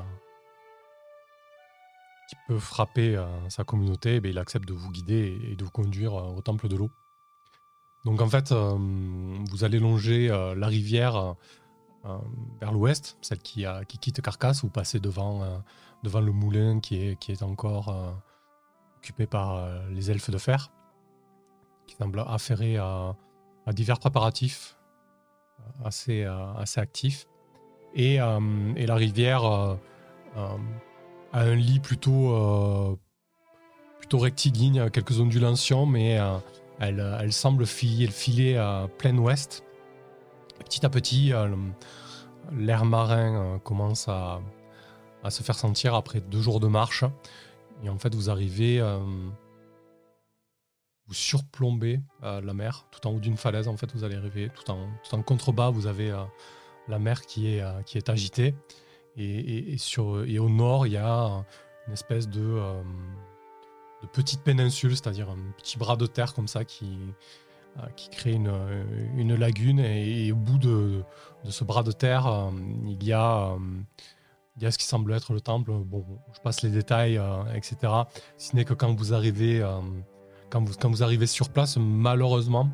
qui 2.28 2.36
peut 2.48 2.58
frapper 2.58 3.22
sa 3.48 3.64
communauté, 3.64 4.20
eh 4.22 4.28
il 4.28 4.38
accepte 4.38 4.66
de 4.66 4.74
vous 4.74 4.90
guider 4.90 5.38
et, 5.50 5.56
de 5.56 5.64
vous 5.64 5.70
conduire 5.70 6.14
au 6.14 6.40
temple 6.42 6.68
de 6.68 6.76
l'eau. 6.76 6.90
Donc 8.04 8.20
en 8.20 8.28
fait, 8.28 8.52
vous 8.52 9.64
allez 9.64 9.80
longer 9.80 10.28
la 10.28 10.66
rivière 10.68 11.34
vers 12.60 12.72
l'ouest, 12.72 13.18
celle 13.20 13.38
qui, 13.38 13.64
quitte 14.00 14.20
Carcasse, 14.20 14.62
vous 14.62 14.70
passez 14.70 15.00
devant, 15.00 15.42
euh, 15.42 15.58
devant 16.02 16.20
le 16.20 16.32
moulin 16.32 16.80
qui 16.80 16.96
est, 16.96 17.42
encore 17.42 17.88
euh, 17.88 18.10
occupé 18.98 19.26
par 19.26 19.56
euh, 19.56 19.88
les 19.90 20.10
elfes 20.10 20.30
de 20.30 20.38
fer, 20.38 20.70
qui 21.86 21.96
semble 21.96 22.24
affairé 22.26 22.76
à, 22.76 23.14
divers 23.72 23.98
préparatifs 23.98 24.76
euh, 25.60 25.86
assez, 25.86 26.24
euh, 26.24 26.64
actifs. 26.76 27.26
Et, 27.94 28.20
euh, 28.20 28.40
la 28.76 28.94
rivière 28.94 29.44
euh, 29.44 29.76
euh, 30.36 30.56
a 31.32 31.40
un 31.40 31.54
lit 31.54 31.80
plutôt, 31.80 32.32
euh, 32.34 32.96
rectiligne, 34.12 34.88
quelques 34.90 35.18
ondulations, 35.18 35.84
mais 35.84 36.18
euh, 36.18 36.38
elle, 36.78 37.32
semble 37.32 37.66
filer, 37.66 38.06
filer 38.06 38.56
à 38.56 38.88
plein 38.98 39.16
ouest. 39.18 39.65
Et 40.60 40.64
petit 40.64 40.84
à 40.84 40.88
petit, 40.88 41.32
euh, 41.32 41.48
l'air 42.52 42.84
marin 42.84 43.34
euh, 43.34 43.58
commence 43.58 44.08
à, 44.08 44.40
se 45.28 45.42
faire 45.42 45.56
sentir 45.56 45.94
après 45.94 46.20
deux 46.20 46.40
jours 46.40 46.60
de 46.60 46.68
marche. 46.68 47.04
Et 47.82 47.88
en 47.88 47.98
fait, 47.98 48.14
vous 48.14 48.30
arrivez, 48.30 48.80
euh, 48.80 48.98
vous 51.08 51.14
surplombez 51.14 52.00
la 52.22 52.54
mer 52.54 52.86
tout 52.92 53.04
en 53.08 53.10
haut 53.10 53.18
d'une 53.18 53.36
falaise. 53.36 53.66
En 53.66 53.76
fait, 53.76 53.92
vous 53.92 54.04
allez 54.04 54.14
arriver 54.14 54.50
tout 54.54 54.70
en, 54.70 55.22
contrebas. 55.22 55.70
Vous 55.70 55.88
avez 55.88 56.14
la 56.86 57.00
mer 57.00 57.22
qui 57.22 57.48
est, 57.48 58.08
agitée. 58.08 58.54
Et, 59.16 59.76
au 60.38 60.48
nord, 60.48 60.86
il 60.86 60.92
y 60.92 60.96
a 60.96 61.44
une 61.88 61.92
espèce 61.92 62.28
de, 62.28 62.62
petite 64.12 64.42
péninsule, 64.42 64.92
c'est-à-dire 64.92 65.28
un 65.28 65.50
petit 65.56 65.76
bras 65.76 65.96
de 65.96 66.06
terre 66.06 66.34
comme 66.34 66.46
ça 66.46 66.64
qui, 66.64 66.98
qui 67.96 68.08
crée 68.10 68.32
une, 68.32 68.52
une 69.16 69.34
lagune. 69.34 69.80
Et, 69.80 70.32
au 70.32 70.36
bout 70.36 70.58
de, 70.58 71.02
de 71.44 71.50
ce 71.50 71.64
bras 71.64 71.82
de 71.82 71.92
terre, 71.92 72.26
euh, 72.26 72.50
il, 72.86 73.02
y 73.04 73.12
a, 73.12 73.50
euh, 73.50 73.58
il 74.56 74.62
y 74.62 74.66
a 74.66 74.70
ce 74.70 74.78
qui 74.78 74.84
semble 74.86 75.12
être 75.12 75.32
le 75.32 75.40
temple. 75.40 75.72
Bon, 75.72 76.04
je 76.32 76.40
passe 76.40 76.62
les 76.62 76.70
détails, 76.70 77.18
euh, 77.18 77.44
etc. 77.54 77.76
Si 78.36 78.48
ce 78.48 78.56
n'est 78.56 78.64
que 78.64 78.74
quand 78.74 78.94
vous 78.94 79.14
arrivez, 79.14 79.60
euh, 79.60 79.80
quand 80.50 80.62
vous, 80.64 80.74
quand 80.80 80.90
vous 80.90 81.02
arrivez 81.02 81.26
sur 81.26 81.48
place, 81.50 81.76
malheureusement, 81.76 82.68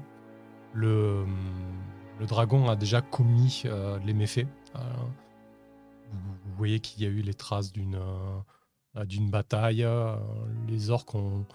le, 0.74 1.24
le 2.20 2.26
dragon 2.26 2.68
a 2.68 2.76
déjà 2.76 3.00
commis 3.00 3.62
euh, 3.66 3.98
les 4.04 4.14
méfaits. 4.14 4.46
Euh, 4.76 4.78
vous, 6.10 6.56
voyez 6.56 6.80
qu'il 6.80 7.02
y 7.02 7.06
a 7.06 7.08
eu 7.08 7.22
les 7.22 7.34
traces 7.34 7.72
d'une 7.72 7.96
euh, 7.96 9.04
d'une 9.06 9.30
bataille. 9.30 9.82
euh, 9.84 10.14
les 10.68 10.90
orques 10.90 11.14
ont, 11.14 11.46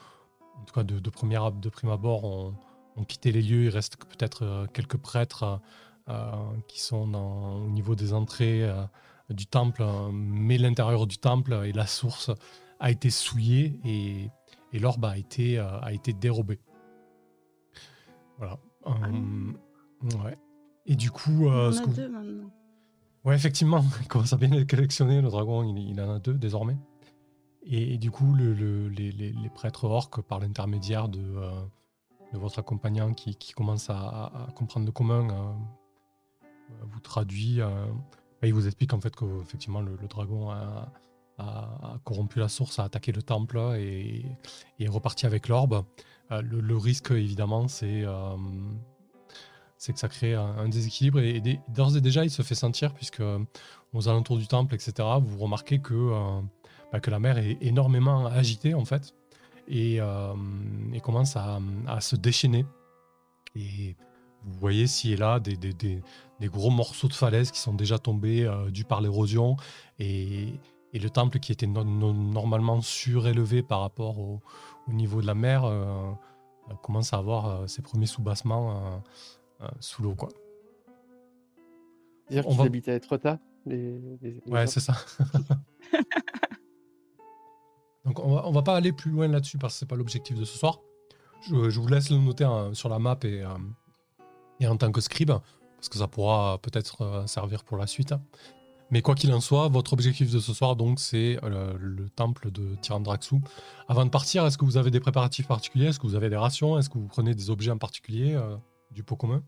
en 0.59 0.63
tout 0.65 0.73
cas 0.73 0.83
de, 0.83 0.99
de, 0.99 1.09
première, 1.09 1.51
de 1.51 1.69
prime 1.69 1.91
abord, 1.91 2.23
ont, 2.23 2.53
ont 2.97 3.03
quitté 3.03 3.31
les 3.31 3.41
lieux. 3.41 3.63
Il 3.65 3.69
reste 3.69 3.97
peut-être 3.97 4.43
euh, 4.43 4.65
quelques 4.73 4.97
prêtres 4.97 5.59
euh, 6.09 6.31
qui 6.67 6.81
sont 6.81 7.07
dans- 7.07 7.63
au 7.63 7.69
niveau 7.69 7.95
des 7.95 8.13
entrées 8.13 8.63
euh, 8.63 8.83
du 9.29 9.45
temple, 9.45 9.81
euh, 9.83 10.09
mais 10.11 10.57
l'intérieur 10.57 11.05
du 11.07 11.17
temple 11.17 11.53
et 11.65 11.73
la 11.73 11.85
source 11.87 12.31
a 12.79 12.91
été 12.91 13.09
souillée 13.09 13.79
et, 13.85 14.29
et 14.73 14.79
l'orbe 14.79 15.05
a 15.05 15.17
été, 15.17 15.57
euh, 15.59 15.79
a 15.81 15.91
été 15.93 16.13
dérobé. 16.13 16.59
Voilà. 18.37 18.57
Euh, 18.85 19.51
ouais. 20.23 20.37
Et 20.85 20.95
du 20.95 21.11
coup, 21.11 21.49
euh, 21.49 21.71
ce 21.71 21.81
vous- 21.83 21.93
deux 21.93 22.07
maintenant. 22.09 22.51
Ouais, 23.25 23.35
effectivement, 23.35 23.83
il 24.01 24.07
commence 24.07 24.31
à 24.33 24.37
bien 24.37 24.47
les 24.49 24.65
collectionner. 24.65 25.21
Le 25.21 25.29
dragon, 25.29 25.63
il, 25.63 25.77
il 25.89 25.99
en 26.01 26.13
a 26.13 26.19
deux 26.19 26.35
désormais. 26.35 26.77
Et, 27.63 27.95
et 27.95 27.97
du 27.97 28.11
coup, 28.11 28.33
le- 28.33 28.53
le- 28.53 28.87
les, 28.87 29.11
les- 29.11 29.33
les 29.33 29.49
prêtres 29.49 29.83
orques, 29.85 30.21
par 30.21 30.39
l'intermédiaire 30.39 31.09
de, 31.09 31.19
euh, 31.19 31.51
de 32.33 32.37
votre 32.37 32.59
accompagnant 32.59 33.13
qui, 33.13 33.35
qui 33.35 33.53
commence 33.53 33.89
à, 33.89 34.47
comprendre 34.55 34.85
le 34.85 34.91
commun, 34.91 35.29
euh, 35.29 35.33
euh, 36.43 36.85
vous 36.91 36.99
traduit. 36.99 37.61
euh, 37.61 37.85
il 38.43 38.53
vous 38.53 38.67
explique 38.67 38.93
en 38.93 38.99
fait 38.99 39.15
que 39.15 39.25
effectivement 39.41 39.81
le, 39.81 39.97
dragon 40.07 40.51
a, 40.51 40.91
corrompu 42.03 42.39
la 42.39 42.49
source, 42.49 42.79
a 42.79 42.83
attaqué 42.83 43.11
le 43.11 43.21
temple 43.21 43.57
et, 43.77 44.25
est 44.79 44.87
reparti 44.87 45.25
avec 45.25 45.47
l'orbe. 45.47 45.85
Euh, 46.31 46.41
le, 46.41 46.77
risque, 46.77 47.11
évidemment, 47.11 47.67
c'est 47.67 48.03
que 48.03 49.99
ça 49.99 50.09
crée 50.09 50.33
un, 50.35 50.67
déséquilibre 50.69 51.19
et, 51.19 51.41
d'ores 51.69 51.95
et 51.95 52.01
déjà 52.01 52.25
il 52.25 52.31
se 52.31 52.41
fait 52.41 52.55
sentir 52.55 52.93
puisque 52.93 53.23
aux 53.93 54.09
alentours 54.09 54.37
du 54.37 54.47
temple, 54.47 54.75
etc., 54.75 55.07
vous 55.21 55.37
remarquez 55.37 55.79
que, 55.79 56.41
bah, 56.91 56.99
que 56.99 57.09
la 57.09 57.19
mer 57.19 57.37
est 57.37 57.57
énormément 57.61 58.27
agitée 58.27 58.73
en 58.73 58.85
fait 58.85 59.15
et, 59.67 59.99
euh, 60.01 60.33
et 60.93 60.99
commence 61.01 61.35
à, 61.35 61.59
à 61.87 62.01
se 62.01 62.15
déchaîner. 62.15 62.65
Et 63.55 63.95
vous 64.43 64.53
voyez 64.59 64.87
ci 64.87 65.13
et 65.13 65.17
là 65.17 65.39
des, 65.39 65.57
des- 65.57 65.73
des- 65.73 66.01
des 66.39 66.47
gros 66.47 66.69
morceaux 66.69 67.07
de 67.07 67.13
falaise 67.13 67.51
qui 67.51 67.59
sont 67.59 67.73
déjà 67.73 67.97
tombés 67.97 68.45
euh, 68.45 68.69
dus 68.69 68.83
par 68.83 69.01
l'érosion 69.01 69.55
et, 69.99 70.53
et 70.93 70.99
le 70.99 71.09
temple 71.09 71.39
qui 71.39 71.51
était 71.51 71.65
no- 71.67 71.83
no- 71.83 72.13
normalement 72.13 72.79
surélevé 72.81 73.63
par 73.63 73.81
rapport 73.81 74.19
au, 74.19 74.39
au 74.87 74.91
niveau 74.93 75.21
de 75.21 75.25
la 75.27 75.33
mer 75.33 75.65
euh, 75.65 76.11
euh, 76.69 76.73
commence 76.83 77.13
à 77.13 77.17
avoir 77.17 77.47
euh, 77.47 77.67
ses 77.67 77.81
premiers 77.81 78.05
soubassements 78.05 78.71
euh, 78.71 78.97
euh, 79.61 79.67
sous 79.79 80.03
l'eau 80.03 80.13
quoi. 80.13 80.29
C'est-à-dire 82.29 82.45
On 82.47 82.49
qu'ils 82.51 82.57
va- 82.59 82.63
habitent 82.65 82.89
à 82.89 82.93
Etretat 82.93 83.39
les, 83.65 83.99
les- 84.21 84.41
les 84.45 84.51
Ouais, 84.51 84.67
c'est 84.67 84.79
ça. 84.81 84.93
On 88.15 88.35
va, 88.35 88.49
va 88.49 88.61
pas 88.61 88.75
aller 88.75 88.91
plus 88.91 89.11
loin 89.11 89.27
là-dessus 89.27 89.57
parce 89.57 89.73
que 89.73 89.79
c'est 89.79 89.85
pas 89.85 89.95
l'objectif 89.95 90.37
de 90.37 90.45
ce 90.45 90.57
soir. 90.57 90.79
Je, 91.41 91.79
vous 91.79 91.87
laisse 91.87 92.09
le 92.09 92.17
noter 92.17 92.43
hein, 92.43 92.71
sur 92.73 92.89
la 92.89 92.99
map 92.99 93.17
et, 93.23 93.41
euh, 93.43 93.49
et 94.59 94.67
en 94.67 94.77
tant 94.77 94.91
que 94.91 95.01
scribe 95.01 95.31
parce 95.75 95.89
que 95.89 95.97
ça 95.97 96.07
pourra 96.07 96.57
peut-être 96.61 97.01
euh, 97.01 97.27
servir 97.27 97.63
pour 97.63 97.77
la 97.77 97.87
suite. 97.87 98.13
Mais 98.89 99.01
quoi 99.01 99.15
qu'il 99.15 99.31
en 99.33 99.41
soit, 99.41 99.67
votre 99.67 99.93
objectif 99.93 100.31
de 100.31 100.39
ce 100.39 100.53
soir 100.53 100.75
donc 100.75 100.99
c'est 100.99 101.37
euh, 101.43 101.73
le 101.79 102.09
temple 102.09 102.51
de 102.51 102.75
Tyrandraxu. 102.75 103.35
Avant 103.87 104.05
de 104.05 104.09
partir, 104.09 104.45
est-ce 104.45 104.57
que 104.57 104.65
vous 104.65 104.77
avez 104.77 104.91
des 104.91 104.99
préparatifs 104.99 105.47
particuliers? 105.47 105.87
Est-ce 105.87 105.99
que 105.99 106.07
vous 106.07 106.15
avez 106.15 106.29
des 106.29 106.37
rations? 106.37 106.79
Est-ce 106.79 106.89
que 106.89 106.97
vous 106.97 107.07
prenez 107.07 107.35
des 107.35 107.49
objets 107.49 107.71
en 107.71 107.77
particulier 107.77 108.39
du 108.91 109.03
pot 109.03 109.15
commun? 109.17 109.43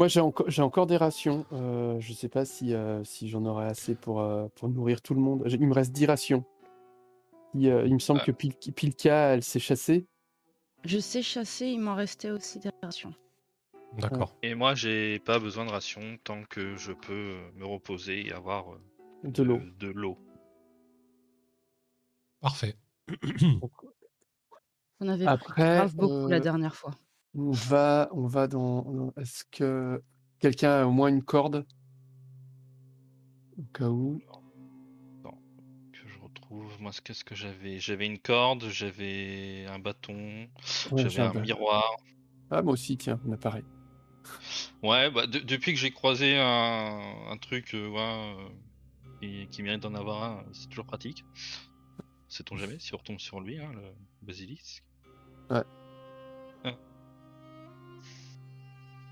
Moi, 0.00 0.08
j'ai 0.08 0.20
encore, 0.20 0.48
j'ai 0.48 0.62
encore 0.62 0.86
des 0.86 0.96
rations. 0.96 1.44
Euh, 1.52 2.00
je 2.00 2.14
sais 2.14 2.30
pas 2.30 2.46
si, 2.46 2.72
euh, 2.72 3.04
si 3.04 3.28
j'en 3.28 3.44
aurai 3.44 3.66
assez 3.66 3.94
pour, 3.94 4.22
euh, 4.22 4.48
pour 4.54 4.70
nourrir 4.70 5.02
tout 5.02 5.12
le 5.12 5.20
monde. 5.20 5.44
Il 5.46 5.66
me 5.66 5.74
reste 5.74 5.92
10 5.92 6.06
rations. 6.06 6.42
Il, 7.52 7.68
euh, 7.68 7.84
il 7.86 7.92
me 7.92 7.98
semble 7.98 8.20
Ah. 8.22 8.24
que 8.24 8.30
Pil- 8.32 8.54
Pilka, 8.72 9.34
elle 9.34 9.42
s'est 9.42 9.58
chassée. 9.58 10.06
Je 10.86 10.98
sais 10.98 11.20
chasser, 11.20 11.66
il 11.66 11.80
m'en 11.80 11.94
restait 11.94 12.30
aussi 12.30 12.58
des 12.60 12.70
rations. 12.82 13.12
D'accord. 13.98 14.34
Et 14.42 14.54
moi, 14.54 14.74
j'ai 14.74 15.18
pas 15.18 15.38
besoin 15.38 15.66
de 15.66 15.70
ration 15.70 16.00
tant 16.24 16.44
que 16.44 16.76
je 16.76 16.92
peux 16.92 17.36
me 17.56 17.66
reposer 17.66 18.26
et 18.26 18.32
avoir 18.32 18.68
De 19.24 19.42
l'eau. 19.42 19.60
de 19.78 19.88
l'eau. 19.88 20.16
Parfait. 22.40 22.74
On 25.00 25.08
avait 25.08 25.26
Après, 25.26 25.76
grave 25.76 25.94
beaucoup 25.94 26.26
la 26.28 26.40
dernière 26.40 26.74
fois. 26.74 26.92
On 27.34 27.50
va, 27.52 28.08
on 28.12 28.26
va 28.26 28.46
dans. 28.46 29.12
Est-ce 29.16 29.44
que 29.50 30.02
quelqu'un 30.38 30.82
a 30.82 30.86
au 30.86 30.90
moins 30.90 31.08
une 31.08 31.22
corde? 31.22 31.66
Au 33.58 33.62
cas 33.72 33.88
où. 33.88 34.20
Attends, 35.20 35.38
que 35.92 36.08
je 36.08 36.18
retrouve. 36.22 36.80
Moi, 36.80 36.92
ce- 36.92 37.00
qu'est-ce 37.00 37.24
que 37.24 37.34
j'avais? 37.34 37.78
J'avais 37.78 38.06
une 38.06 38.18
corde, 38.18 38.68
j'avais 38.68 39.66
un 39.66 39.78
bâton, 39.78 40.48
Ouais, 40.92 41.02
j'avais 41.02 41.20
un 41.20 41.32
miroir. 41.34 41.84
Ah, 42.50 42.62
moi 42.62 42.72
aussi, 42.72 42.96
tiens, 42.96 43.20
on 43.26 43.32
a 43.32 43.36
pareil. 43.36 43.64
Ouais, 44.82 45.10
bah, 45.10 45.26
de- 45.26 45.38
depuis 45.38 45.72
que 45.72 45.78
j'ai 45.78 45.90
croisé 45.90 46.36
un, 46.38 47.00
un 47.30 47.36
truc 47.38 47.74
euh, 47.74 47.88
ouais, 47.88 48.00
euh, 48.00 48.48
qui, 49.20 49.46
qui 49.48 49.62
mérite 49.62 49.82
d'en 49.82 49.94
avoir 49.94 50.22
un, 50.22 50.44
c'est 50.52 50.68
toujours 50.68 50.86
pratique. 50.86 51.24
Sait-on 52.28 52.56
jamais 52.56 52.78
si 52.78 52.94
on 52.94 52.98
retombe 52.98 53.18
sur 53.18 53.40
lui, 53.40 53.58
hein, 53.58 53.70
le 53.74 53.82
basilisque. 54.22 54.84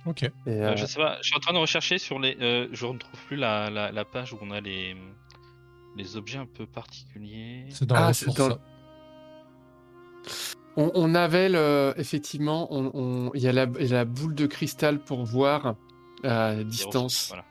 Ok. 0.06 0.22
Et, 0.22 0.30
Euh, 0.46 0.70
euh, 0.70 0.76
je 0.76 0.86
sais 0.86 0.98
pas, 0.98 1.18
je 1.20 1.26
suis 1.28 1.36
en 1.36 1.40
train 1.40 1.52
de 1.52 1.58
rechercher 1.58 1.98
sur 1.98 2.18
les. 2.18 2.36
euh, 2.40 2.68
je 2.72 2.86
ne 2.86 2.98
trouve 2.98 3.20
plus 3.26 3.36
la, 3.36 3.68
la, 3.70 3.92
la 3.92 4.04
page 4.04 4.32
où 4.32 4.38
on 4.40 4.50
a 4.50 4.60
les, 4.60 4.96
les 5.96 6.16
objets 6.16 6.38
un 6.38 6.46
peu 6.46 6.66
particuliers. 6.66 7.66
C'est 7.70 7.86
dans 7.86 7.94
Ah, 7.96 8.00
la 8.08 8.12
c'est 8.14 8.30
ressource. 8.30 8.48
dans- 8.50 8.58
on, 10.76 10.90
on 10.94 11.14
avait 11.14 11.48
le, 11.48 11.92
effectivement, 11.96 12.72
on- 12.72 12.90
on- 12.94 13.30
il 13.34 13.42
y, 13.42 13.48
a 13.48 13.52
la- 13.52 13.66
il 13.80 13.86
y 13.86 13.92
a 13.92 13.96
la 13.96 14.04
boule 14.04 14.34
de 14.34 14.46
cristal 14.46 15.00
pour 15.00 15.24
voir 15.24 15.74
à 16.24 16.54
distance 16.54 16.94
ressources, 16.94 17.28
Voilà. 17.28 17.44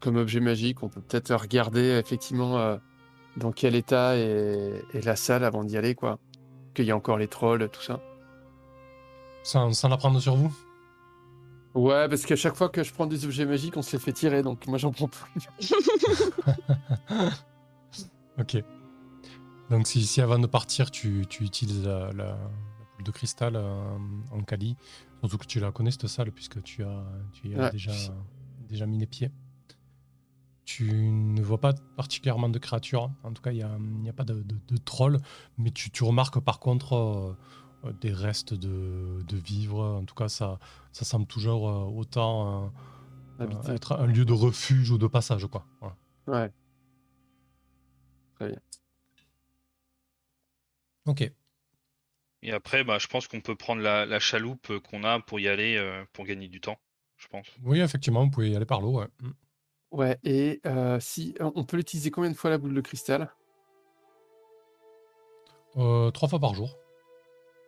comme 0.00 0.16
objet 0.16 0.40
magique. 0.40 0.82
On 0.82 0.88
peut 0.88 1.00
peut-être 1.00 1.34
regarder 1.34 1.98
effectivement 1.98 2.58
euh, 2.58 2.76
dans 3.36 3.50
quel 3.52 3.74
état 3.74 4.16
est, 4.16 4.82
est 4.92 5.04
la 5.04 5.16
salle 5.16 5.42
avant 5.44 5.64
d'y 5.64 5.76
aller, 5.76 5.94
quoi. 5.94 6.18
Qu'il 6.74 6.84
y 6.84 6.90
a 6.90 6.96
encore 6.96 7.18
les 7.18 7.28
trolls, 7.28 7.68
tout 7.70 7.82
ça. 7.82 8.00
Sans, 9.42 9.72
sans 9.72 9.88
la 9.88 9.96
prendre 9.96 10.20
sur 10.20 10.34
vous? 10.36 10.54
Ouais, 11.74 12.08
parce 12.08 12.24
qu'à 12.24 12.36
chaque 12.36 12.54
fois 12.54 12.68
que 12.68 12.82
je 12.84 12.92
prends 12.92 13.06
des 13.06 13.24
objets 13.24 13.46
magiques, 13.46 13.76
on 13.76 13.82
se 13.82 13.96
les 13.96 13.98
fait 14.02 14.12
tirer, 14.12 14.42
donc 14.42 14.66
moi 14.68 14.78
j'en 14.78 14.92
prends 14.92 15.08
plus. 15.08 15.48
Ok. 18.38 18.56
Donc 19.70 19.86
si, 19.86 20.04
si 20.04 20.20
avant 20.20 20.38
de 20.38 20.46
partir, 20.46 20.90
tu, 20.90 21.24
tu 21.28 21.44
utilises 21.44 21.84
la, 21.86 22.12
la- 22.12 22.24
la 22.24 22.36
boule 22.96 23.04
de 23.04 23.10
cristal 23.10 23.56
euh, 23.56 23.96
en 24.32 24.42
Kali, 24.42 24.76
surtout 25.20 25.38
que 25.38 25.46
tu 25.46 25.60
la 25.60 25.72
connais 25.72 25.90
cette 25.90 26.06
salle 26.08 26.32
puisque 26.32 26.62
tu 26.62 26.84
as, 26.84 27.04
tu 27.32 27.48
y 27.48 27.54
as 27.54 27.58
Ouais. 27.58 27.70
déjà, 27.70 27.92
déjà 28.68 28.86
mis 28.86 28.98
les 28.98 29.06
pieds. 29.06 29.30
Tu 30.64 30.90
ne 30.92 31.42
vois 31.42 31.60
pas 31.60 31.74
particulièrement 31.96 32.48
de 32.48 32.58
créatures, 32.58 33.10
en 33.22 33.32
tout 33.32 33.42
cas 33.42 33.52
il 33.52 33.56
n'y 33.56 33.62
a, 33.62 34.10
a 34.10 34.12
pas 34.14 34.24
de, 34.24 34.42
de, 34.42 34.56
de 34.66 34.76
trolls, 34.78 35.18
mais 35.58 35.70
tu, 35.70 35.90
tu 35.90 36.04
remarques 36.04 36.40
par 36.40 36.58
contre 36.58 36.94
euh, 36.94 37.36
des 37.92 38.12
restes 38.12 38.54
de, 38.54 39.22
de 39.22 39.36
vivres, 39.36 39.80
en 39.80 40.04
tout 40.04 40.14
cas 40.14 40.28
ça, 40.28 40.58
ça 40.92 41.04
semble 41.04 41.26
toujours 41.26 41.68
euh, 41.68 41.84
autant 41.84 42.70
euh, 43.40 43.44
euh, 43.44 43.74
être 43.74 43.92
un 43.92 44.06
lieu 44.06 44.24
de 44.24 44.32
refuge 44.32 44.90
ou 44.90 44.98
de 44.98 45.06
passage. 45.06 45.46
Quoi. 45.46 45.66
Voilà. 45.80 45.96
Ouais. 46.26 46.52
Très 48.36 48.48
bien. 48.48 48.60
Ok. 51.06 51.30
Et 52.42 52.52
après, 52.52 52.84
bah, 52.84 52.98
je 52.98 53.06
pense 53.06 53.26
qu'on 53.26 53.40
peut 53.40 53.56
prendre 53.56 53.80
la, 53.82 54.04
la 54.06 54.18
chaloupe 54.18 54.70
euh, 54.70 54.80
qu'on 54.80 55.04
a 55.04 55.20
pour 55.20 55.40
y 55.40 55.48
aller 55.48 55.76
euh, 55.76 56.04
pour 56.12 56.24
gagner 56.24 56.48
du 56.48 56.60
temps, 56.60 56.78
je 57.16 57.26
pense. 57.28 57.46
Oui, 57.62 57.80
effectivement, 57.80 58.24
vous 58.24 58.30
pouvez 58.30 58.50
y 58.50 58.56
aller 58.56 58.66
par 58.66 58.80
l'eau. 58.80 59.00
ouais. 59.00 59.08
Mm. 59.20 59.30
Ouais, 59.90 60.18
et 60.24 60.60
euh, 60.66 60.98
si 60.98 61.36
on 61.38 61.62
peut 61.64 61.76
l'utiliser 61.76 62.10
combien 62.10 62.30
de 62.30 62.36
fois 62.36 62.50
la 62.50 62.58
boule 62.58 62.74
de 62.74 62.80
cristal? 62.80 63.32
Euh, 65.76 66.10
trois 66.10 66.28
fois 66.28 66.40
par 66.40 66.52
jour. 66.54 66.76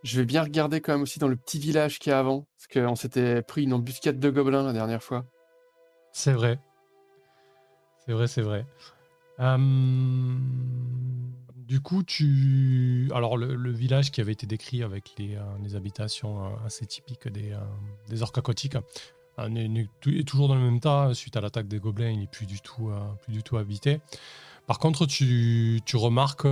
Je 0.06 0.20
vais 0.20 0.24
bien 0.24 0.44
regarder 0.44 0.80
quand 0.80 0.92
même 0.92 1.02
aussi 1.02 1.18
dans 1.18 1.26
le 1.26 1.34
petit 1.34 1.58
village 1.58 1.98
qu'il 1.98 2.10
y 2.10 2.12
a 2.12 2.20
avant, 2.20 2.46
parce 2.56 2.68
qu'on 2.68 2.94
s'était 2.94 3.42
pris 3.42 3.64
une 3.64 3.72
embuscade 3.72 4.20
de 4.20 4.30
gobelins 4.30 4.62
la 4.62 4.72
dernière 4.72 5.02
fois. 5.02 5.24
C'est 6.12 6.32
vrai. 6.32 6.60
C'est 8.04 8.12
vrai, 8.12 8.28
c'est 8.28 8.42
vrai. 8.42 8.64
Euh, 9.40 9.58
du 11.56 11.80
coup, 11.80 12.04
tu. 12.04 13.10
Alors, 13.12 13.36
le, 13.36 13.72
village 13.72 14.12
qui 14.12 14.20
avait 14.20 14.30
été 14.30 14.46
décrit 14.46 14.84
avec 14.84 15.12
les, 15.18 15.34
euh, 15.34 15.76
habitations 15.76 16.44
euh, 16.44 16.48
assez 16.64 16.86
typiques 16.86 17.26
des, 17.26 17.50
euh, 17.50 18.22
orques 18.22 18.38
aquatiques 18.38 18.76
n'est- 19.48 19.88
est 20.06 20.28
toujours 20.28 20.46
dans 20.46 20.54
le 20.54 20.60
même 20.60 20.78
tas. 20.78 21.14
Suite 21.14 21.36
à 21.36 21.40
l'attaque 21.40 21.66
des 21.66 21.80
gobelins, 21.80 22.10
il 22.10 22.20
n'est 22.20 22.28
plus, 22.28 22.46
du 22.46 22.60
tout, 22.60 22.92
plus 23.22 23.32
du 23.32 23.42
tout 23.42 23.56
habité. 23.56 24.00
Par 24.68 24.78
contre, 24.78 25.04
tu, 25.04 25.80
tu 25.84 25.96
remarques 25.96 26.46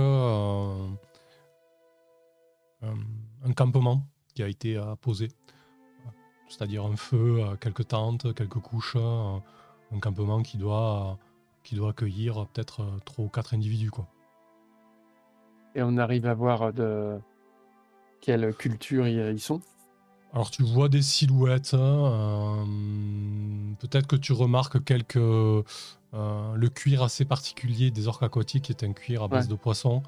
un, 2.85 3.49
un 3.49 3.53
campement 3.53 4.05
qui 4.33 4.43
a 4.43 4.47
été 4.47 4.77
euh, 4.77 4.95
posé. 4.95 5.29
C'est-à-dire 6.47 6.85
un 6.85 6.95
feu, 6.95 7.37
euh, 7.39 7.55
quelques 7.55 7.87
tentes, 7.87 8.33
quelques 8.35 8.59
couches, 8.59 8.95
euh, 8.97 9.37
un 9.91 9.99
campement 9.99 10.41
qui 10.43 10.57
doit, 10.57 11.11
euh, 11.11 11.15
qui 11.63 11.75
doit 11.75 11.89
accueillir 11.89 12.45
peut-être 12.47 12.81
euh, 12.81 12.99
trois 13.05 13.25
ou 13.25 13.29
quatre 13.29 13.53
individus. 13.53 13.89
Quoi. 13.91 14.07
Et 15.73 15.81
on 15.83 15.97
arrive 15.97 16.25
à 16.27 16.33
voir 16.33 16.71
de 16.71 17.19
quelle 18.21 18.53
culture 18.55 19.07
ils 19.07 19.31
ils 19.33 19.39
sont? 19.39 19.61
Alors 20.33 20.51
tu 20.51 20.63
vois 20.63 20.89
des 20.89 21.01
silhouettes, 21.01 21.73
euh, 21.73 22.65
peut-être 23.79 24.07
que 24.07 24.15
tu 24.17 24.33
remarques 24.33 24.83
quelques... 24.83 25.17
euh, 25.17 25.63
le 26.55 26.69
cuir 26.69 27.03
assez 27.03 27.25
particulier 27.25 27.89
des 27.91 28.07
orques 28.07 28.23
aquatiques 28.23 28.65
qui 28.65 28.71
est 28.71 28.83
un 28.83 28.93
cuir 28.93 29.23
à 29.23 29.27
base 29.27 29.45
Ouais. 29.45 29.51
de 29.51 29.55
poisson 29.55 30.03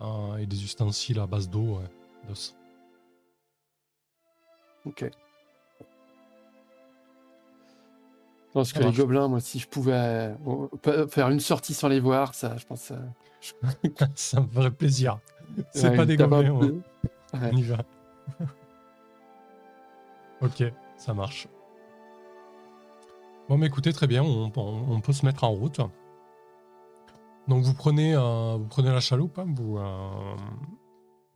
euh, 0.00 0.36
et 0.36 0.46
des 0.46 0.62
ustensiles 0.64 1.18
à 1.18 1.26
base 1.26 1.48
d'eau, 1.50 1.78
ouais, 1.78 1.88
d'os. 2.28 2.56
Ok. 4.86 5.04
Je 8.48 8.52
pense 8.52 8.72
Ça 8.72 8.80
que 8.80 8.84
les 8.84 8.92
gobelins, 8.92 9.28
moi, 9.28 9.38
si 9.40 9.58
je 9.60 9.68
pouvais 9.68 9.92
euh, 9.92 11.06
faire 11.08 11.28
une 11.30 11.38
sortie 11.40 11.72
sans 11.74 11.86
les 11.88 12.00
voir, 12.00 12.34
ça, 12.34 12.56
je 12.56 12.66
pense. 12.66 12.90
euh, 12.90 12.96
Ça 14.16 14.40
me 14.40 14.48
ferait 14.48 14.70
plaisir. 14.72 15.18
C'est 15.72 15.90
ouais, 15.90 15.96
pas 15.96 16.04
des 16.06 16.16
gobelins, 16.16 16.50
ouais. 16.52 16.66
bleue. 16.66 16.82
Ouais. 17.34 17.50
On 17.52 17.56
y 17.56 17.62
va. 17.62 17.76
ok, 20.42 20.64
ça 20.96 21.14
marche. 21.14 21.46
Bon, 23.48 23.56
mais 23.56 23.66
écoutez, 23.66 23.92
très 23.92 24.06
bien, 24.08 24.22
on, 24.24 24.50
on- 24.56 24.92
on 24.94 25.00
peut 25.00 25.12
se 25.12 25.24
mettre 25.26 25.44
en 25.44 25.50
route. 25.52 25.80
Donc, 27.48 27.62
vous 27.62 27.74
prenez, 27.74 28.14
euh, 28.14 28.56
vous 28.58 28.66
prenez 28.66 28.90
la 28.90 29.00
chaloupe, 29.00 29.38
hein, 29.38 29.46
vous, 29.48 29.78
euh, 29.78 30.10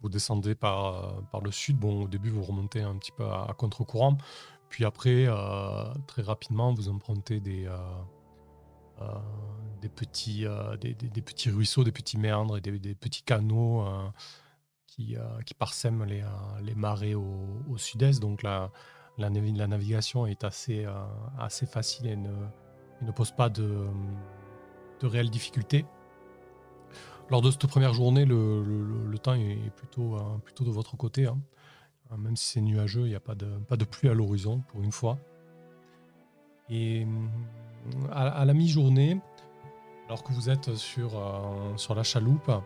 vous 0.04 0.10
descendez 0.10 0.54
par, 0.54 0.84
euh, 0.84 1.20
par 1.32 1.40
le 1.40 1.50
sud. 1.50 1.78
Bon, 1.78 2.02
au 2.04 2.08
début, 2.08 2.28
vous 2.28 2.42
remontez 2.42 2.82
un 2.82 2.94
petit 2.96 3.10
peu 3.10 3.24
à, 3.24 3.54
contre-courant. 3.56 4.18
Puis 4.68 4.84
après, 4.84 5.24
euh, 5.26 5.94
très 6.06 6.20
rapidement, 6.20 6.74
vous 6.74 6.90
empruntez 6.90 7.40
des, 7.40 7.66
euh, 9.00 9.06
des, 9.80 9.88
petits, 9.88 10.44
des, 10.80 11.22
petits 11.22 11.48
ruisseaux, 11.50 11.84
des 11.84 11.92
petits 11.92 12.18
méandres 12.18 12.58
et 12.58 12.60
des, 12.60 12.94
petits 12.94 13.22
canaux 13.22 13.84
qui, 14.86 15.16
qui 15.46 15.54
parsèment 15.54 16.04
les, 16.04 16.22
les 16.62 16.74
marais 16.74 17.14
au, 17.14 17.76
sud-est. 17.76 18.20
Donc 18.20 18.42
la, 18.42 18.70
la, 19.16 19.30
navi- 19.30 19.56
la 19.56 19.66
navigation 19.66 20.26
est 20.26 20.44
assez, 20.44 20.86
assez 21.38 21.66
facile 21.66 22.06
et 22.06 22.16
ne, 22.16 22.32
ne 23.02 23.10
pose 23.10 23.30
pas 23.30 23.48
de, 23.48 23.86
de 25.00 25.06
réelles 25.06 25.30
difficultés. 25.30 25.86
Lors 27.30 27.40
de 27.40 27.50
cette 27.50 27.66
première 27.66 27.94
journée, 27.94 28.24
le, 28.24 29.16
temps 29.22 29.34
est 29.34 29.70
plutôt, 29.76 30.16
euh, 30.16 30.38
plutôt 30.44 30.64
de 30.64 30.70
votre 30.70 30.96
côté. 30.96 31.26
hein. 31.26 31.38
Euh, 32.12 32.16
Même 32.16 32.36
si 32.36 32.44
c'est 32.46 32.60
nuageux, 32.60 33.02
il 33.02 33.08
n'y 33.10 33.14
a 33.14 33.20
pas 33.20 33.34
de, 33.34 33.84
pluie 33.84 34.08
à 34.08 34.14
l'horizon 34.14 34.60
pour 34.68 34.82
une 34.82 34.92
fois. 34.92 35.18
Et 36.68 37.04
hum, 37.04 37.30
à, 38.10 38.44
la 38.44 38.54
mi-journée, 38.54 39.20
alors 40.06 40.22
que 40.22 40.32
vous 40.32 40.50
êtes 40.50 40.74
sur, 40.74 41.18
euh, 41.18 41.94
la 41.94 42.02
chaloupe, 42.02 42.48
euh, 42.48 42.60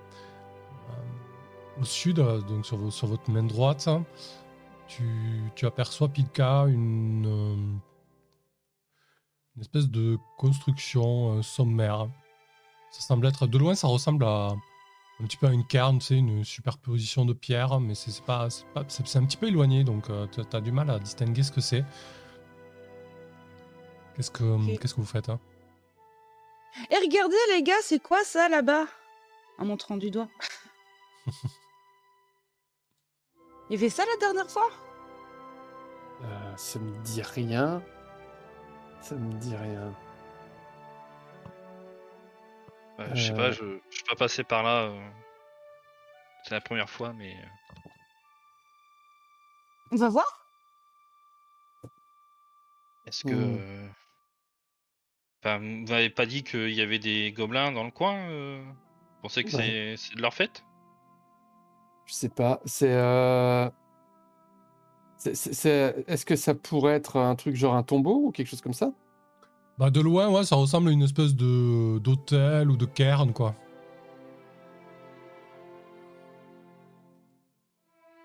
au 1.80 1.84
sud, 1.84 2.18
euh, 2.18 2.40
donc 2.40 2.66
sur, 2.66 2.76
vo- 2.76 2.90
sur 2.90 3.06
votre 3.06 3.30
main 3.30 3.44
droite, 3.44 3.88
tu, 4.88 5.04
tu 5.54 5.66
aperçois 5.66 6.08
Pilka 6.08 6.64
une, 6.66 7.26
euh, 7.26 7.78
espèce 9.60 9.88
de 9.88 10.18
construction 10.36 11.38
euh, 11.38 11.42
sommaire. 11.42 12.08
Ça 12.90 13.00
semble 13.00 13.26
être 13.26 13.46
de 13.46 13.58
loin, 13.58 13.74
ça 13.74 13.86
ressemble 13.88 14.24
à 14.24 14.54
un 15.20 15.24
petit 15.24 15.36
peu 15.36 15.46
à 15.46 15.52
une 15.52 15.66
cairn, 15.66 15.98
tu 15.98 16.06
sais, 16.06 16.16
une 16.16 16.44
superposition 16.44 17.24
de 17.24 17.32
pierres, 17.32 17.80
mais 17.80 17.94
c'est 17.94 18.22
pas, 18.22 18.48
c'est 18.50 19.16
un 19.16 19.24
petit 19.24 19.36
peu 19.36 19.48
éloigné, 19.48 19.84
donc 19.84 20.06
tu 20.32 20.56
as, 20.56 20.60
du 20.60 20.72
mal 20.72 20.90
à 20.90 20.98
distinguer 20.98 21.42
ce 21.42 21.52
que 21.52 21.60
c'est. 21.60 21.84
Qu'est-ce 24.14 24.30
que 24.30 24.76
qu'est-ce 24.78 24.94
que 24.94 25.00
vous 25.00 25.06
faites 25.06 25.28
hein? 25.28 25.38
Et 26.90 26.96
regardez 26.96 27.36
les 27.52 27.62
gars, 27.62 27.80
c'est 27.82 28.00
quoi 28.00 28.24
ça 28.24 28.48
là-bas? 28.48 28.86
En 29.58 29.64
montrant 29.64 29.96
du 29.96 30.10
doigt. 30.10 30.28
Il 33.70 33.74
y 33.74 33.76
avait 33.76 33.90
ça 33.90 34.04
la 34.04 34.16
dernière 34.18 34.50
fois? 34.50 34.70
Euh, 36.22 36.56
ça 36.56 36.78
me 36.78 36.96
dit 37.02 37.22
rien. 37.22 37.82
Ça 39.00 39.14
me 39.14 39.32
dit 39.34 39.54
rien. 39.54 39.94
Ouais, 42.98 43.06
Je 43.14 43.22
sais 43.26 43.32
Euh. 43.32 43.36
pas, 43.36 43.50
je, 43.52 43.78
je 43.90 43.94
suis 43.96 44.04
pas 44.04 44.16
passé 44.16 44.44
par 44.44 44.62
là. 44.62 44.82
euh, 44.84 45.10
C'est 46.44 46.54
la 46.54 46.60
première 46.60 46.90
fois, 46.90 47.12
mais. 47.12 47.32
euh, 47.32 47.46
On 49.92 49.96
va 49.96 50.08
voir 50.08 50.44
Est-ce 53.06 53.24
que. 53.24 53.34
Hmm. 53.34 53.58
euh, 53.60 53.88
Enfin, 55.40 55.58
vous 55.58 55.64
m'avez 55.88 56.10
pas 56.10 56.26
dit 56.26 56.42
qu'il 56.42 56.72
y 56.72 56.80
avait 56.80 56.98
des 56.98 57.30
gobelins 57.32 57.70
dans 57.70 57.84
le 57.84 57.92
coin 57.92 58.16
euh? 58.28 58.60
Vous 58.64 59.22
pensez 59.22 59.44
que 59.44 59.56
Ouais. 59.56 59.62
c'est 59.62 59.96
c'est 59.96 60.14
de 60.16 60.20
leur 60.22 60.34
fête? 60.34 60.64
Je 62.06 62.12
sais 62.14 62.28
pas. 62.28 62.60
C'est. 62.64 62.92
euh, 62.92 63.70
c'est- 65.16 65.34
c'est- 65.36 65.52
c'est- 65.52 66.04
Est-ce 66.08 66.26
que 66.26 66.34
ça 66.36 66.54
pourrait 66.56 66.94
être 66.94 67.16
un 67.18 67.36
truc 67.36 67.54
genre 67.54 67.74
un 67.76 67.82
tombeau 67.84 68.26
ou 68.26 68.32
quelque 68.32 68.48
chose 68.48 68.60
comme 68.60 68.74
ça? 68.74 68.90
Bah 69.78 69.90
de 69.90 70.00
loin, 70.00 70.28
ouais, 70.28 70.44
ça 70.44 70.56
ressemble 70.56 70.88
à 70.88 70.92
une 70.92 71.02
espèce 71.02 71.34
de 71.36 71.98
d'hôtel 72.00 72.70
ou 72.70 72.76
de 72.76 72.84
cairn, 72.86 73.32
quoi. 73.32 73.54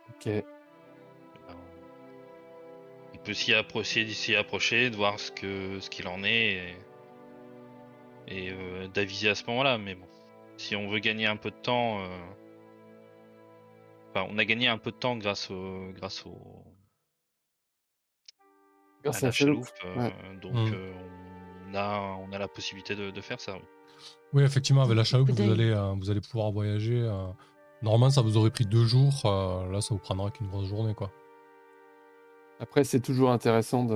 Ok. 0.09 0.29
On 3.13 3.17
peut 3.25 3.33
s'y 3.33 3.53
approcher, 3.53 4.07
s'y 4.09 4.35
approcher, 4.35 4.89
de 4.89 4.95
voir 4.95 5.19
ce 5.19 5.31
que 5.31 5.79
ce 5.79 5.89
qu'il 5.89 6.07
en 6.07 6.23
est 6.23 6.75
et, 8.27 8.47
et, 8.47 8.51
euh, 8.51 8.87
d'aviser 8.87 9.29
à 9.29 9.35
ce 9.35 9.45
moment-là. 9.47 9.77
Mais 9.77 9.95
bon, 9.95 10.07
si 10.57 10.75
on 10.75 10.89
veut 10.89 10.99
gagner 10.99 11.27
un 11.27 11.37
peu 11.37 11.51
de 11.51 11.55
temps, 11.55 11.99
euh, 12.01 12.07
enfin, 14.09 14.27
on 14.29 14.37
a 14.37 14.45
gagné 14.45 14.67
un 14.67 14.77
peu 14.77 14.91
de 14.91 14.97
temps 14.97 15.15
grâce 15.17 15.49
au 15.51 15.91
grâce 15.93 16.25
au 16.25 16.37
Grâce 19.03 19.23
à 19.23 19.27
à 19.27 19.29
la 19.29 19.31
chaloupe. 19.31 19.67
euh, 19.85 20.09
donc 20.41 20.53
Mm. 20.53 20.73
euh, 20.73 20.93
on 21.73 21.77
a 21.77 22.17
on 22.29 22.31
a 22.31 22.37
la 22.37 22.47
possibilité 22.47 22.95
de, 22.95 23.11
de 23.11 23.21
faire 23.21 23.39
ça. 23.39 23.53
oui. 23.55 23.61
Oui, 24.33 24.43
effectivement, 24.43 24.81
avec 24.83 24.95
la 24.97 25.03
chaloupe, 25.03 25.29
vous 25.29 25.51
allez, 25.51 25.69
euh, 25.69 25.93
vous 25.99 26.09
allez 26.09 26.21
pouvoir 26.21 26.51
voyager. 26.51 27.01
euh, 27.01 27.27
Normalement, 27.83 28.09
ça 28.09 28.21
vous 28.21 28.37
aurait 28.37 28.49
pris 28.49 28.65
deux 28.65 28.85
jours. 28.85 29.21
euh, 29.25 29.69
là, 29.71 29.81
ça 29.81 29.93
vous 29.93 29.99
prendra 29.99 30.31
qu'une 30.31 30.47
grosse 30.47 30.67
journée, 30.67 30.93
quoi. 30.95 31.11
Après, 32.59 32.83
c'est 32.83 32.99
toujours 33.01 33.31
intéressant 33.31 33.83
de, 33.83 33.93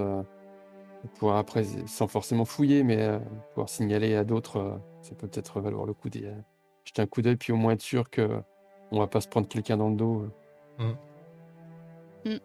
de 1.04 1.10
pouvoir, 1.18 1.38
après, 1.38 1.64
sans 1.88 2.08
forcément 2.08 2.46
fouiller, 2.46 2.84
mais 2.84 3.02
euh, 3.02 3.20
pouvoir 3.54 3.70
signaler 3.70 4.16
à 4.16 4.24
d'autres. 4.24 4.58
euh, 4.58 4.78
ça 5.02 5.16
peut 5.16 5.28
peut-être 5.28 5.60
valoir 5.62 5.86
le 5.86 5.94
coup 5.94 6.10
de 6.10 6.20
jeter 6.86 7.02
un 7.02 7.08
coup 7.08 7.22
d'œil, 7.22 7.38
puis 7.38 7.52
au 7.54 7.56
moins 7.56 7.74
être 7.74 7.82
sûr 7.82 8.10
que 8.10 8.42
on 8.92 9.00
va 9.00 9.08
pas 9.08 9.22
se 9.22 9.28
prendre 9.28 9.48
quelqu'un 9.48 9.78
dans 9.78 9.90
le 9.90 9.96
dos. 9.96 10.28
euh. 10.80 12.38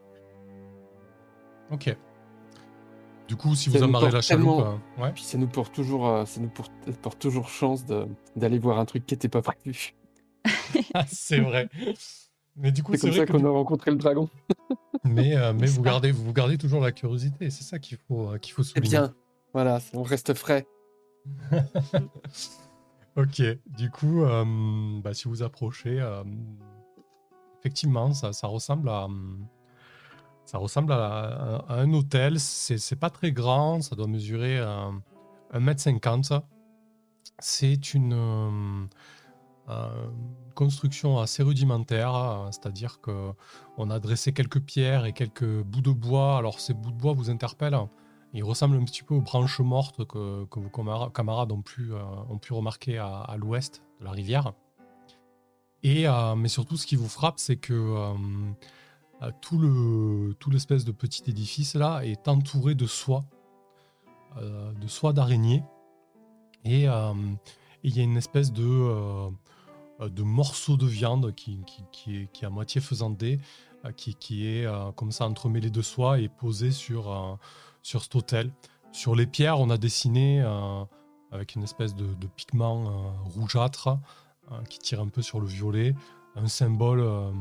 Ok. 1.70 1.96
Du 3.32 3.36
coup, 3.36 3.54
si 3.54 3.70
Ça 3.70 3.78
vous 3.78 3.84
amarrez 3.84 4.10
la 4.10 4.20
chaloupe, 4.20 4.60
euh, 4.60 5.02
ouais. 5.02 5.10
Puis 5.14 5.24
ça 5.24 5.38
nous 5.38 5.46
porte 5.46 5.72
toujours, 5.74 6.06
euh, 6.06 6.26
ça 6.26 6.38
nous 6.38 6.50
porte, 6.50 6.70
porte 7.00 7.18
toujours 7.18 7.48
chance 7.48 7.86
d'aller 8.36 8.58
voir 8.58 8.78
un 8.78 8.84
truc 8.84 9.06
qui 9.06 9.14
n'était 9.14 9.30
pas 9.30 9.40
prévu. 9.40 9.94
Ah, 10.92 11.06
c'est 11.06 11.40
vrai. 11.40 11.70
Mais 12.56 12.72
du 12.72 12.82
coup, 12.82 12.92
C'est 12.92 13.00
comme 13.00 13.10
vrai 13.10 13.20
ça 13.20 13.32
qu'on 13.32 13.46
a 13.46 13.48
rencontré 13.48 13.90
le 13.90 13.96
dragon. 13.96 14.28
mais 15.04 15.34
euh, 15.34 15.54
mais 15.54 15.66
vous 15.66 15.80
gardez 15.80 16.12
vous 16.12 16.34
gardez 16.34 16.58
toujours 16.58 16.82
la 16.82 16.92
curiosité. 16.92 17.48
C'est 17.48 17.64
ça 17.64 17.78
qu'il 17.78 17.96
faut 18.06 18.28
euh, 18.32 18.36
qu'il 18.36 18.52
faut 18.52 18.60
Eh 18.60 18.66
souligner. 18.66 18.90
bien, 18.90 19.14
voilà, 19.54 19.80
on 19.94 20.02
reste 20.02 20.34
frais. 20.34 20.66
Ok, 23.16 23.42
du 23.78 23.90
coup, 23.90 24.24
euh, 24.24 24.44
bah, 25.02 25.14
si 25.14 25.26
vous 25.28 25.42
approchez, 25.42 26.02
effectivement, 27.60 28.12
ça, 28.12 28.34
ça 28.34 28.46
ressemble 28.46 28.90
à, 28.90 29.06
ça 30.44 30.58
ressemble 30.58 30.92
à, 30.92 31.64
un 31.68 31.92
hôtel. 31.92 32.38
C'est 32.40 32.96
pas 32.96 33.10
très 33.10 33.32
grand, 33.32 33.82
ça 33.82 33.96
doit 33.96 34.06
mesurer 34.06 34.58
euh, 34.58 34.90
1m50. 35.54 36.42
C'est 37.38 37.94
une 37.94 38.12
euh, 38.12 38.86
euh, 39.68 40.06
construction 40.54 41.18
assez 41.18 41.42
rudimentaire, 41.42 42.14
euh, 42.14 42.46
c'est-à-dire 42.50 43.00
que 43.00 43.32
on 43.78 43.90
a 43.90 43.98
dressé 43.98 44.32
quelques 44.32 44.60
pierres 44.60 45.06
et 45.06 45.12
quelques 45.12 45.62
bouts 45.62 45.80
de 45.80 45.92
bois. 45.92 46.36
Alors 46.36 46.60
ces 46.60 46.74
bouts 46.74 46.92
de 46.92 46.98
bois 46.98 47.12
vous 47.12 47.30
interpellent. 47.30 47.78
Ils 48.34 48.44
ressemblent 48.44 48.76
un 48.76 48.84
petit 48.84 49.02
peu 49.02 49.14
aux 49.14 49.20
branches 49.20 49.60
mortes 49.60 50.06
que, 50.06 50.46
vos 50.50 50.70
camara- 50.70 51.10
camarades 51.10 51.52
ont 51.52 51.60
pu, 51.62 51.92
euh, 51.92 52.02
remarquer 52.50 52.98
à, 52.98 53.20
à 53.20 53.36
l'ouest 53.36 53.82
de 54.00 54.06
la 54.06 54.10
rivière. 54.10 54.52
Et, 55.82 56.06
euh, 56.08 56.34
mais 56.34 56.48
surtout, 56.48 56.76
ce 56.76 56.86
qui 56.86 56.96
vous 56.96 57.08
frappe, 57.08 57.38
c'est 57.38 57.56
que 57.56 57.72
euh, 57.72 58.14
euh, 58.14 58.52
tout, 59.40 59.58
le, 59.58 60.34
tout 60.40 60.50
l'espèce 60.50 60.84
de 60.84 60.92
petit 60.92 61.22
édifice 61.30 61.74
là 61.74 62.00
est 62.04 62.26
entouré 62.26 62.74
de 62.74 62.86
soie, 62.86 63.24
euh, 64.38 64.72
de 64.72 64.88
soie 64.88 65.12
d'araignée. 65.12 65.62
Et 66.64 66.88
euh, 66.88 67.14
et 67.84 67.88
il 67.88 67.96
y 67.96 68.00
a 68.00 68.04
une 68.04 68.16
espèce 68.16 68.52
de, 68.52 68.64
euh, 68.64 69.30
euh, 70.00 70.08
de 70.08 70.22
morceau 70.22 70.76
de 70.76 70.86
viande 70.86 71.34
qui, 71.34 71.60
qui, 71.90 72.16
est, 72.16 72.32
qui 72.32 72.44
est 72.44 72.46
à 72.46 72.50
moitié 72.50 72.80
faisandé, 72.80 73.40
euh, 73.84 73.92
qui, 73.92 74.14
qui 74.14 74.46
est 74.46 74.66
euh, 74.66 74.92
comme 74.92 75.10
ça 75.10 75.26
entremêlé 75.26 75.70
de 75.70 75.82
soie 75.82 76.20
et 76.20 76.28
posé 76.28 76.70
sur, 76.70 77.10
euh, 77.10 77.34
sur 77.82 78.02
cet 78.02 78.14
hôtel. 78.14 78.52
Sur 78.92 79.16
les 79.16 79.26
pierres, 79.26 79.58
on 79.58 79.70
a 79.70 79.78
dessiné 79.78 80.42
euh, 80.42 80.84
avec 81.32 81.56
une 81.56 81.64
espèce 81.64 81.94
de, 81.94 82.14
pigment 82.36 82.86
euh, 82.86 83.10
rougeâtre 83.34 83.88
euh, 84.52 84.62
qui 84.68 84.78
tire 84.78 85.00
un 85.00 85.08
peu 85.08 85.22
sur 85.22 85.40
le 85.40 85.46
violet, 85.46 85.94
un 86.36 86.46
symbole, 86.46 87.00
euh, 87.00 87.32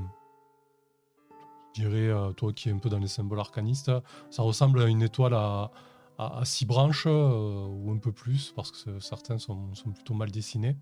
je 1.74 1.82
dirais, 1.82 2.08
euh, 2.08 2.32
toi 2.34 2.52
qui 2.54 2.70
es 2.70 2.72
un 2.72 2.78
peu 2.80 2.90
dans 2.90 3.00
les 3.00 3.08
symboles 3.08 3.40
arcanistes, 3.40 3.92
ça 4.30 4.44
ressemble 4.44 4.82
à 4.82 4.86
une 4.88 5.02
étoile 5.02 5.34
à, 5.34 5.72
à, 6.18 6.40
à 6.40 6.46
six 6.46 6.66
branches 6.66 7.06
euh, 7.08 7.66
ou 7.68 7.92
un 7.92 7.98
peu 7.98 8.12
plus, 8.12 8.52
parce 8.56 8.72
que 8.72 8.78
ce- 8.78 9.00
certains 9.00 9.38
sont, 9.38 9.74
sont 9.74 9.92
plutôt 9.92 10.14
mal 10.14 10.32
dessinés. 10.32 10.76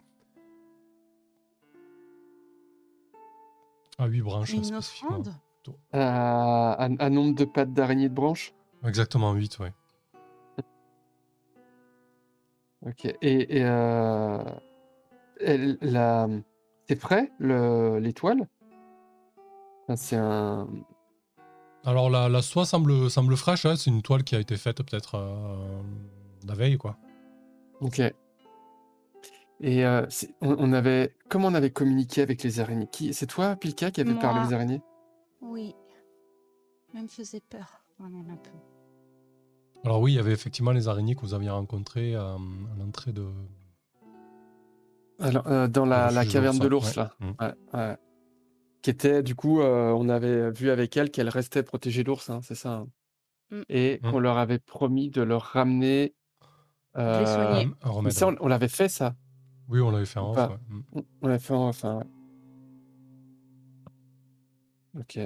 À 3.97 4.05
huit 4.07 4.21
branches 4.21 4.53
Une 4.53 4.63
spécifiquement. 4.63 5.23
à 5.93 7.09
nombre 7.09 7.35
de 7.35 7.45
pattes 7.45 7.73
d'araignée 7.73 8.09
de 8.09 8.13
branches. 8.13 8.53
Exactement, 8.85 9.33
8, 9.33 9.59
ouais. 9.59 9.73
Ok. 12.85 13.05
Et, 13.05 13.57
et, 13.57 13.63
euh, 13.65 14.41
la... 15.81 16.27
c'est 16.87 16.95
prêt, 16.95 17.29
le- 17.39 17.99
l'étoile? 17.99 18.47
C'est 19.95 20.17
un. 20.17 20.67
Alors 21.85 22.09
la, 22.09 22.29
la 22.29 22.41
soie 22.41 22.65
semble, 22.65 23.09
semble 23.09 23.35
fraîche, 23.37 23.65
hein, 23.65 23.75
c'est 23.75 23.89
une 23.89 24.01
toile 24.01 24.23
qui 24.23 24.35
a 24.35 24.39
été 24.39 24.57
faite 24.57 24.83
peut-être 24.83 25.15
euh, 25.15 25.81
la 26.47 26.53
veille, 26.53 26.77
quoi. 26.77 26.97
Ok. 27.79 27.99
Et 29.61 29.85
euh, 29.85 30.05
on, 30.41 30.55
on 30.59 30.73
avait. 30.73 31.15
Comment 31.29 31.47
on 31.47 31.53
avait 31.53 31.71
communiqué 31.71 32.21
avec 32.21 32.43
les 32.43 32.59
araignées? 32.59 32.87
Qui... 32.91 33.13
C'est 33.13 33.27
toi, 33.27 33.55
Pilka, 33.55 33.91
qui 33.91 34.01
avait 34.01 34.13
parlé 34.15 34.47
aux 34.47 34.53
araignées? 34.53 34.81
Oui. 35.41 35.75
Ça 36.93 37.01
me 37.01 37.07
faisait 37.07 37.41
peur, 37.41 37.83
quand 37.97 38.09
même 38.09 38.29
un 38.29 38.37
peu. 38.37 38.51
Alors 39.85 40.01
oui, 40.01 40.13
il 40.13 40.15
y 40.15 40.19
avait 40.19 40.33
effectivement 40.33 40.71
les 40.71 40.87
araignées 40.87 41.15
que 41.15 41.21
vous 41.21 41.33
aviez 41.33 41.49
rencontrées 41.49 42.15
euh, 42.15 42.35
à 42.35 42.77
l'entrée 42.77 43.13
de... 43.13 43.27
Alors, 45.19 45.47
euh, 45.47 45.67
dans 45.67 45.85
la, 45.85 46.09
de 46.09 46.29
caverne 46.29 46.59
de 46.59 46.67
l'ours, 46.67 46.97
ouais. 46.97 47.03
là. 47.03 47.13
Mm. 47.19 47.31
Ouais, 47.39 47.53
ouais. 47.73 47.97
Qui 48.81 48.89
était, 48.91 49.23
du 49.23 49.35
coup, 49.35 49.61
euh, 49.61 49.91
on 49.91 50.07
avait 50.09 50.51
vu 50.51 50.69
avec 50.69 50.95
elle 50.95 51.11
qu'elle 51.11 51.27
restait 51.29 51.63
protéger 51.63 52.03
l'ours, 52.03 52.29
hein, 52.29 52.39
c'est 52.43 52.55
ça. 52.55 52.73
hein. 52.73 52.87
Mm. 53.51 53.61
Et 53.69 53.99
Mm. 54.03 54.09
qu'on 54.11 54.19
leur 54.19 54.37
avait 54.37 54.59
promis 54.59 55.09
de 55.09 55.21
leur 55.21 55.41
ramener. 55.41 56.13
les 56.95 57.01
euh, 57.01 57.63
un 57.81 58.01
mais 58.01 58.11
ça, 58.11 58.27
on, 58.27 58.35
on 58.39 58.47
l'avait 58.47 58.67
fait, 58.67 58.89
ça. 58.89 59.15
Oui, 59.67 59.79
on 59.81 59.91
l'avait 59.91 60.05
fait 60.05 60.19
en 60.19 60.29
off, 60.31 60.35
pas 60.35 60.47
ouais. 60.49 60.57
Mm. 60.69 61.01
On 61.21 61.27
l'avait 61.27 61.39
fait 61.39 61.53
en 61.53 61.67
enfin, 61.67 61.97
ouais. 61.97 62.05
Ok. 65.01 65.19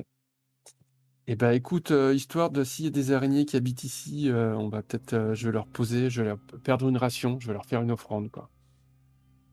Eh 1.28 1.36
ben, 1.38 1.52
écoute, 1.52 1.92
euh, 1.92 2.14
histoire 2.14 2.50
de 2.52 2.66
s'il 2.66 2.86
y 2.86 2.88
a 2.90 2.92
des 2.92 3.12
araignées 3.14 3.46
qui 3.46 3.56
habitent 3.56 3.86
ici, 3.86 4.30
euh, 4.30 4.56
on 4.58 4.68
va 4.68 4.82
peut-être, 4.84 5.14
euh, 5.14 5.34
je 5.34 5.48
vais 5.48 5.54
leur 5.54 5.68
poser, 5.68 6.10
je 6.10 6.22
vais 6.22 6.28
leur 6.30 6.40
perdre 6.64 6.90
une 6.90 6.98
ration, 6.98 7.40
je 7.40 7.48
vais 7.48 7.54
leur 7.54 7.66
faire 7.66 7.82
une 7.82 7.92
offrande, 7.92 8.30
quoi. 8.30 8.50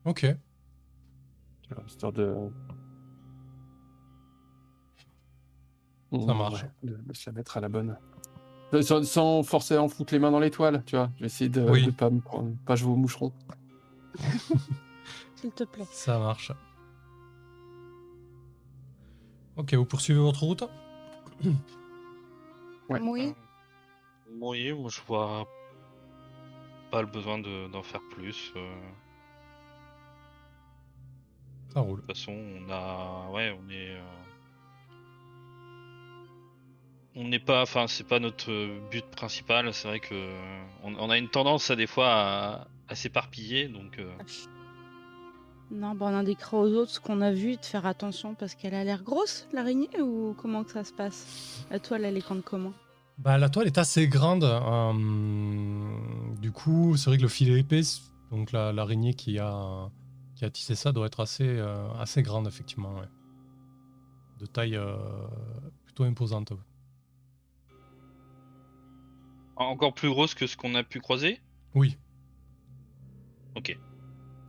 Ok. 0.05 0.25
Histoire 1.87 2.11
de. 2.11 2.35
Ça 6.11 6.33
marche. 6.33 6.63
Ouais, 6.63 6.69
de, 6.83 6.95
de 6.97 7.13
se 7.13 7.29
la 7.29 7.35
mettre 7.35 7.57
à 7.57 7.61
la 7.61 7.69
bonne. 7.69 7.97
De- 8.71 8.81
Sans, 8.81 9.03
sans 9.05 9.43
forcément 9.43 9.87
foutre 9.87 10.13
les 10.13 10.19
mains 10.19 10.31
dans 10.31 10.39
l'étoile, 10.39 10.83
tu 10.85 10.95
vois. 10.95 11.09
Je 11.15 11.21
vais 11.21 11.25
essayer 11.27 11.49
de 11.49 11.61
Oui. 11.69 11.85
ne 11.85 11.91
pas 11.91 12.09
me 12.09 12.19
prendre, 12.21 12.55
pas 12.65 12.75
jouer 12.75 12.91
au 12.91 12.95
moucheron. 12.95 13.31
S'il 15.35 15.51
te 15.51 15.63
plaît. 15.63 15.85
Ça 15.91 16.19
marche. 16.19 16.51
Ok, 19.57 19.73
vous 19.73 19.85
poursuivez 19.85 20.19
votre 20.19 20.43
route 20.43 20.63
Ouais. 22.89 22.99
Oui. 23.01 23.33
Oui, 24.39 24.71
moi 24.73 24.89
je 24.89 25.01
vois 25.07 25.47
pas 26.89 27.01
le 27.01 27.07
besoin 27.07 27.37
de- 27.39 27.67
d'en 27.69 27.83
faire 27.83 28.01
plus. 28.11 28.51
euh. 28.55 28.81
Ça 31.73 31.79
roule. 31.79 32.01
De 32.01 32.05
toute 32.05 32.15
façon, 32.17 32.33
on 32.33 32.69
a, 32.69 33.29
ouais, 33.31 33.57
on 33.57 33.69
est, 33.69 33.91
euh, 33.95 34.01
on 37.15 37.27
n'est 37.27 37.39
pas, 37.39 37.61
enfin, 37.63 37.87
c'est 37.87 38.07
pas 38.07 38.19
notre 38.19 38.51
but 38.89 39.05
principal. 39.11 39.73
C'est 39.73 39.87
vrai 39.87 39.99
que 39.99 40.29
on, 40.83 40.95
on 40.95 41.09
a 41.09 41.17
une 41.17 41.29
tendance 41.29 41.69
à 41.71 41.75
des 41.75 41.87
fois 41.87 42.07
à, 42.11 42.67
à 42.87 42.95
s'éparpiller, 42.95 43.67
donc 43.67 43.99
euh, 43.99 44.09
Non, 45.71 45.95
bah 45.95 46.07
on 46.09 46.13
indiquera 46.15 46.57
aux 46.57 46.73
autres 46.73 46.91
ce 46.91 46.99
qu'on 46.99 47.21
a 47.21 47.31
vu 47.31 47.53
et 47.53 47.57
de 47.57 47.65
faire 47.65 47.85
attention 47.85 48.35
parce 48.35 48.55
qu'elle 48.55 48.73
a 48.75 48.83
l'air 48.83 49.03
grosse, 49.03 49.47
l'araignée, 49.53 49.89
ou 50.01 50.35
comment 50.41 50.63
que 50.63 50.71
ça 50.71 50.83
se 50.83 50.91
passe? 50.93 51.65
La 51.71 51.79
toile, 51.79 52.03
elle 52.05 52.17
est 52.17 52.21
grande 52.21 52.43
comment? 52.43 52.73
Bah, 53.17 53.37
la 53.37 53.49
toile 53.49 53.67
est 53.67 53.77
assez 53.77 54.07
grande. 54.07 54.43
euh, 54.43 54.93
du 56.41 56.51
coup, 56.51 56.97
c'est 56.97 57.09
vrai 57.09 57.17
que 57.17 57.21
le 57.21 57.27
filet 57.29 57.59
épais, 57.59 57.81
donc 58.31 58.51
la- 58.51 58.73
l'araignée 58.73 59.13
qui 59.13 59.37
a, 59.39 59.89
qui 60.35 60.43
a 60.43 60.49
tissé 60.49 60.75
ça, 60.75 60.91
doit 60.91 61.05
être 61.05 61.19
assez, 61.19 61.47
euh, 61.47 61.87
assez 61.99 62.21
grande, 62.23 62.47
effectivement. 62.47 62.93
ouais. 62.95 63.07
De 64.39 64.45
taille 64.47 64.75
euh, 64.75 64.95
plutôt 65.85 66.03
imposante. 66.03 66.51
Encore 69.69 69.93
plus 69.93 70.09
grosse 70.09 70.33
que 70.33 70.47
ce 70.47 70.57
qu'on 70.57 70.75
a 70.75 70.83
pu 70.83 70.99
croiser? 70.99 71.39
Oui. 71.75 71.97
Ok. 73.55 73.77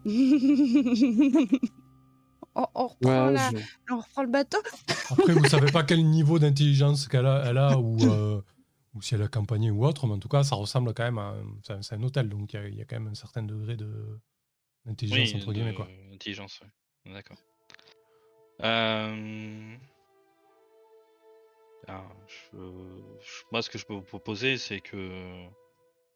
on, 2.55 2.66
on 2.75 2.87
reprend 2.88 3.27
Ouais, 3.27 3.33
la- 3.33 3.51
je- 3.51 3.57
on 3.92 3.98
reprend 3.98 4.22
le 4.22 4.29
bateau. 4.31 4.59
Après, 5.11 5.33
vous 5.35 5.44
savez 5.46 5.70
pas 5.70 5.83
quel 5.85 6.05
niveau 6.05 6.38
d'intelligence 6.38 7.09
qu'elle 7.09 7.27
a, 7.27 7.44
elle 7.46 7.59
a 7.59 7.79
ou, 7.79 7.96
euh, 8.03 8.40
ou 8.94 9.03
si 9.03 9.14
elle 9.14 9.22
a 9.22 9.29
campagné 9.29 9.70
ou 9.70 9.85
autre, 9.85 10.07
mais 10.07 10.14
en 10.14 10.18
tout 10.18 10.29
cas, 10.29 10.42
ça 10.42 10.57
ressemble 10.57 10.92
quand 10.94 11.05
même 11.05 11.18
à. 11.18 11.31
un- 11.31 11.44
C'est 11.62 11.72
un, 11.75 11.83
c'est 11.83 11.94
un 11.94 12.03
hôtel, 12.03 12.29
donc 12.29 12.53
il 12.53 12.57
y 12.57 12.59
a- 12.59 12.68
il 12.68 12.75
y, 12.77 12.83
a 12.83 12.85
quand 12.85 12.96
même 12.98 13.09
un 13.09 13.14
certain 13.14 13.42
degré 13.42 13.77
de 13.77 14.18
d'intelligence, 14.85 15.29
Oui, 15.35 15.37
entre 15.40 15.53
guillemets. 15.53 15.75
Quoi. 15.75 15.88
Intelligence, 16.12 16.61
ouais. 16.61 17.12
D'accord. 17.12 17.37
Euh... 18.62 19.77
ah, 21.88 22.05
je- 22.27 22.57
je- 23.21 23.42
Moi, 23.51 23.62
ce 23.62 23.71
que 23.71 23.79
je 23.79 23.87
peux 23.87 23.95
vous 23.95 24.03
proposer, 24.03 24.57
c'est 24.59 24.81
que 24.81 25.47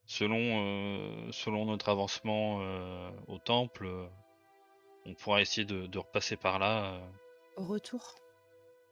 selon, 0.07 0.39
euh, 0.39 1.33
selon 1.33 1.67
notre 1.67 1.89
avancement 1.89 2.59
euh, 2.61 3.11
au 3.29 3.39
temple, 3.39 3.89
on 5.05 5.15
pourra 5.15 5.41
essayer 5.41 5.65
de, 5.67 5.87
de 5.87 5.99
repasser 5.99 6.37
par 6.37 6.59
là. 6.59 6.95
euh, 6.95 7.07
Au 7.57 7.65
retour. 7.65 8.15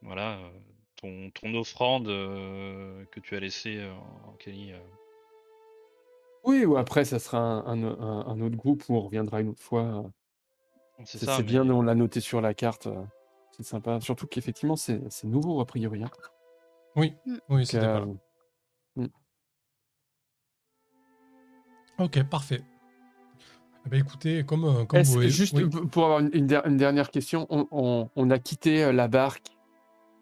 voilà, 0.01 0.39
ton, 0.97 1.29
ton 1.31 1.53
offrande 1.55 2.07
euh, 2.07 3.05
que 3.11 3.19
tu 3.19 3.35
as 3.35 3.39
laissée 3.39 3.77
euh, 3.79 3.91
en 3.93 4.35
euh, 4.47 4.79
Oui, 6.43 6.63
ou 6.65 6.77
après, 6.77 7.05
ça 7.05 7.19
sera 7.19 7.39
un, 7.39 7.83
un- 7.83 7.99
un- 7.99 8.27
un 8.27 8.41
autre 8.41 8.55
groupe 8.55 8.83
où 8.89 8.95
on 8.95 9.01
reviendra 9.01 9.41
une 9.41 9.49
autre 9.49 9.63
fois. 9.63 10.05
c'est 11.03 11.17
C'est 11.19 11.25
ça, 11.25 11.37
c'est 11.37 11.43
mais- 11.43 11.47
bien, 11.49 11.69
on 11.69 11.81
l'a 11.81 11.95
noté 11.95 12.19
sur 12.21 12.39
la 12.41 12.53
carte. 12.53 12.87
C'est 13.51 13.63
sympa. 13.63 13.99
Surtout 14.01 14.27
qu'effectivement, 14.27 14.75
c'est 14.75 15.01
c'est 15.09 15.27
nouveau 15.27 15.59
a 15.61 15.65
priori. 15.65 16.03
hein. 16.03 16.11
Oui, 16.95 17.13
Mm. 17.25 17.35
oui, 17.49 17.65
c'était 17.65 17.79
pas 17.85 17.97
euh, 18.01 18.05
là. 18.97 19.07
Ok, 21.97 22.21
parfait. 22.23 22.61
Eh 23.85 23.89
ben, 23.89 23.99
écoutez, 23.99 24.43
comme, 24.43 24.65
euh, 24.65 24.85
comme 24.85 25.01
vous 25.03 25.13
voyez. 25.13 25.29
juste 25.29 25.53
oui. 25.55 25.69
pour 25.69 26.05
avoir 26.05 26.19
une, 26.19 26.29
une 26.33 26.47
der- 26.47 26.65
une 26.65 26.77
dernière 26.77 27.11
question, 27.11 27.45
on, 27.49 27.67
on- 27.71 28.09
on 28.15 28.29
a 28.31 28.39
quitté 28.39 28.83
euh, 28.83 28.91
la 28.91 29.07
barque 29.07 29.47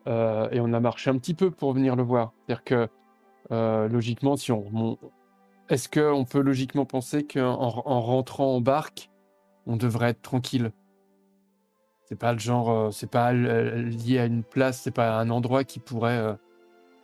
euh, 0.07 0.49
et 0.51 0.59
on 0.59 0.71
a 0.73 0.79
marché 0.79 1.09
un 1.09 1.17
petit 1.17 1.33
peu 1.33 1.49
pour 1.49 1.73
venir 1.73 1.95
le 1.95 2.03
voir. 2.03 2.33
C'est-à-dire 2.45 2.63
que 2.63 2.87
euh, 3.51 3.87
logiquement, 3.87 4.35
si 4.35 4.51
on 4.51 4.61
remonte, 4.61 4.99
est-ce 5.69 5.87
qu'on 5.89 6.25
peut 6.25 6.41
logiquement 6.41 6.85
penser 6.85 7.25
qu'en 7.25 7.53
en 7.59 8.01
rentrant 8.01 8.55
en 8.55 8.61
barque, 8.61 9.09
on 9.65 9.77
devrait 9.77 10.09
être 10.09 10.21
tranquille? 10.21 10.71
C'est 12.05 12.19
pas 12.19 12.33
le 12.33 12.39
genre, 12.39 12.93
c'est 12.93 13.09
pas 13.09 13.31
lié 13.33 14.19
à 14.19 14.25
une 14.25 14.43
place, 14.43 14.81
c'est 14.81 14.91
pas 14.91 15.17
un 15.19 15.29
endroit 15.29 15.63
qui 15.63 15.79
pourrait, 15.79 16.17
euh, 16.17 16.33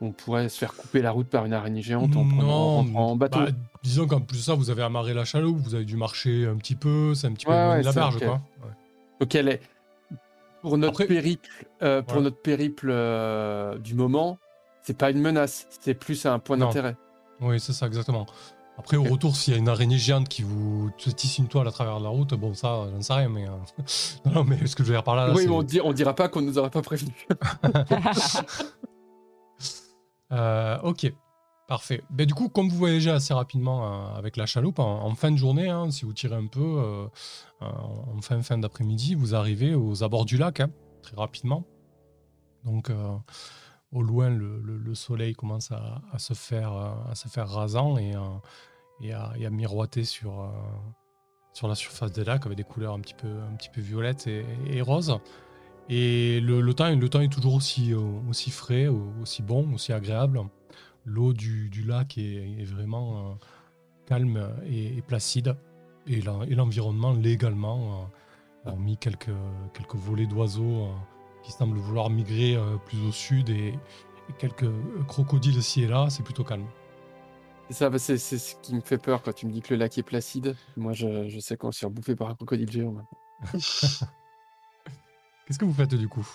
on 0.02 0.12
pourrait 0.12 0.48
se 0.50 0.58
faire 0.58 0.74
couper 0.74 1.02
la 1.02 1.12
route 1.12 1.28
par 1.28 1.46
une 1.46 1.54
araignée 1.54 1.82
géante 1.82 2.16
en, 2.16 2.26
prenant, 2.28 2.80
en 2.80 2.96
en 2.96 3.16
bateau. 3.16 3.40
bah, 3.40 3.48
disons 3.84 4.08
qu'en 4.08 4.22
plus 4.22 4.38
de 4.38 4.44
ça, 4.44 4.54
vous 4.56 4.70
avez 4.70 4.84
amarré 4.84 5.14
la 5.14 5.26
chaloupe, 5.26 5.58
vous 5.58 5.76
avez 5.76 5.86
dû 5.86 5.98
marcher 5.98 6.46
un 6.48 6.56
petit 6.56 6.76
peu, 6.76 7.14
c'est 7.16 7.28
un 7.28 7.34
petit 7.34 7.46
peu 7.46 7.52
Ouais, 7.52 7.58
éloigné 7.82 7.88
ouais, 7.88 7.94
de 7.94 8.00
la 8.00 8.08
ok. 8.10 8.18
quoi. 8.26 8.34
Ouais. 8.64 8.74
Donc 9.20 9.36
elle 9.36 9.48
est 9.50 9.62
pour 10.62 10.78
notre 10.78 10.94
Après- 11.04 11.08
périple, 11.08 11.50
euh, 11.84 12.02
pour 12.02 12.14
Voilà. 12.14 12.24
notre 12.26 12.42
périple 12.42 12.90
euh, 12.92 13.78
du 13.78 13.94
moment, 13.94 14.38
c'est 14.82 14.98
pas 14.98 15.10
une 15.12 15.20
menace, 15.22 15.68
c'est 15.82 15.94
plus 15.94 16.26
un 16.26 16.40
point 16.40 16.58
d'intérêt. 16.58 16.96
Oui, 17.42 17.60
c'est 17.60 17.74
ça, 17.74 17.88
exactement. 17.88 18.26
Après, 18.78 18.96
au 18.96 19.04
retour, 19.04 19.36
s'il 19.36 19.54
y 19.54 19.58
a 19.58 19.60
une 19.60 19.68
araignée 19.68 19.98
géante 19.98 20.30
qui 20.30 20.42
vous 20.42 20.90
tisse 20.98 21.38
une 21.38 21.50
toile 21.50 21.68
à 21.68 21.72
travers 21.72 22.00
la 22.00 22.08
route, 22.08 22.34
bon, 22.34 22.54
ça, 22.54 22.88
j'en 22.94 23.02
sais 23.02 23.12
rien, 23.14 23.28
mais. 23.28 23.46
euh, 23.46 23.52
non, 24.34 24.46
mais 24.46 24.66
ce 24.68 24.76
que 24.76 24.84
je 24.84 24.90
veux 24.90 24.96
dire 24.96 25.04
par 25.04 25.16
là, 25.18 25.28
là, 25.28 25.34
oui, 25.34 25.42
c'est- 25.44 25.48
mais 25.50 25.54
on, 25.56 25.64
dit, 25.64 25.82
on 25.84 25.92
dira 25.92 26.14
pas 26.16 26.30
qu'on 26.30 26.42
nous 26.42 26.58
aurait 26.58 26.70
pas 26.70 26.82
prévenu. 26.82 27.12
Euh, 30.32 30.78
ok, 30.84 31.12
parfait. 31.68 32.04
Du 32.12 32.34
coup, 32.34 32.50
comme 32.50 32.70
vous 32.70 32.78
voyagez 32.78 33.10
assez 33.12 33.34
rapidement 33.34 33.86
euh, 33.86 34.18
avec 34.18 34.38
la 34.38 34.46
chaloupe, 34.46 34.80
en, 34.80 35.14
fin 35.16 35.32
de 35.32 35.38
journée, 35.38 35.70
hein, 35.70 35.90
si 35.92 36.06
vous 36.06 36.14
tirez 36.14 36.36
un 36.36 36.48
peu, 36.48 36.62
euh, 36.62 37.08
en 37.62 38.22
fin, 38.22 38.58
d'après-midi, 38.58 39.16
vous 39.16 39.36
arrivez 39.36 39.76
aux 39.76 40.04
abords 40.04 40.26
du 40.26 40.38
lac, 40.38 40.60
hein, 40.60 40.70
très 41.02 41.16
rapidement. 41.16 41.66
Donc, 42.66 42.92
au 43.92 44.02
loin, 44.04 44.30
le, 44.30 44.60
le- 44.62 44.78
le 44.78 44.96
soleil 44.96 45.34
commence 45.34 45.72
à, 45.72 46.02
se, 46.20 46.34
faire, 46.34 46.74
à 46.74 47.16
se 47.16 47.28
faire 47.30 47.48
rasant 47.50 47.98
et, 47.98 48.14
à, 49.14 49.50
miroiter 49.50 50.04
sur, 50.04 50.52
la 51.64 51.76
surface 51.76 52.12
des 52.12 52.26
lacs 52.26 52.46
avec 52.46 52.58
des 52.58 52.64
couleurs 52.66 52.94
un 52.94 53.00
petit 53.00 53.14
peu, 53.14 53.28
un 53.28 53.56
violettes 53.82 54.28
et, 54.28 54.46
et 54.68 54.82
roses. 54.82 55.18
Et 55.90 56.40
le, 56.42 56.62
le 56.62 56.74
temps, 56.74 56.94
le 56.96 57.10
temps 57.10 57.22
est 57.22 57.32
toujours 57.32 57.56
aussi, 57.56 57.94
euh, 57.94 58.00
aussi 58.30 58.52
frais, 58.52 58.88
au- 58.88 59.12
aussi 59.22 59.42
bon, 59.42 59.74
aussi 59.74 59.92
agréable. 59.92 60.40
L'eau 61.06 61.34
du, 61.34 61.70
du 61.70 61.84
lac 61.84 62.18
est, 62.18 62.60
est 62.60 62.64
vraiment 62.66 63.32
euh, 63.32 63.34
calme 64.06 64.50
et, 64.68 64.98
et 64.98 65.02
placide. 65.02 65.56
Et 66.08 66.22
l'environnement 66.22 67.14
l'est 67.14 67.34
également, 67.34 68.08
euh, 68.66 68.72
hormis 68.72 68.98
quelques, 68.98 69.30
quelques 69.74 69.96
volets 69.96 70.26
d'oiseaux 70.28 70.86
euh, 70.86 70.92
qui 71.44 71.52
semblent 71.52 71.78
vouloir 71.78 72.10
migrer 72.10 72.56
euh, 72.56 72.78
plus 72.86 73.00
au 73.08 73.12
sud 73.12 73.50
et, 73.50 73.70
et 73.70 74.34
quelques 74.38 74.70
crocodiles 75.08 75.58
ici 75.58 75.84
et 75.84 75.88
là, 75.88 76.08
c'est 76.10 76.24
plutôt 76.24 76.44
calme. 76.44 76.66
C'est 77.70 77.76
ça, 77.76 78.00
c'est 78.00 78.18
ce 78.18 78.56
qui 78.62 78.74
me 78.74 78.82
fait 78.82 78.98
peur 78.98 79.22
quand 79.22 79.34
tu 79.34 79.46
me 79.46 79.52
dis 79.52 79.62
que 79.62 79.74
le 79.74 79.80
lac 79.80 79.96
est 79.98 80.04
placide. 80.04 80.56
Moi, 80.76 80.94
je, 80.94 81.30
je 81.30 81.40
sais 81.40 81.56
qu'on 81.56 81.72
se 81.72 81.80
fait 81.80 81.90
bouffer 81.90 82.16
par 82.16 82.30
un 82.30 82.36
crocodile 82.36 82.72
géant. 82.72 82.92
maintenant. 82.92 83.60
Qu'est-ce 85.50 85.58
que 85.58 85.66
vous 85.66 85.74
faites 85.74 85.96
du 85.96 86.08
coup? 86.08 86.28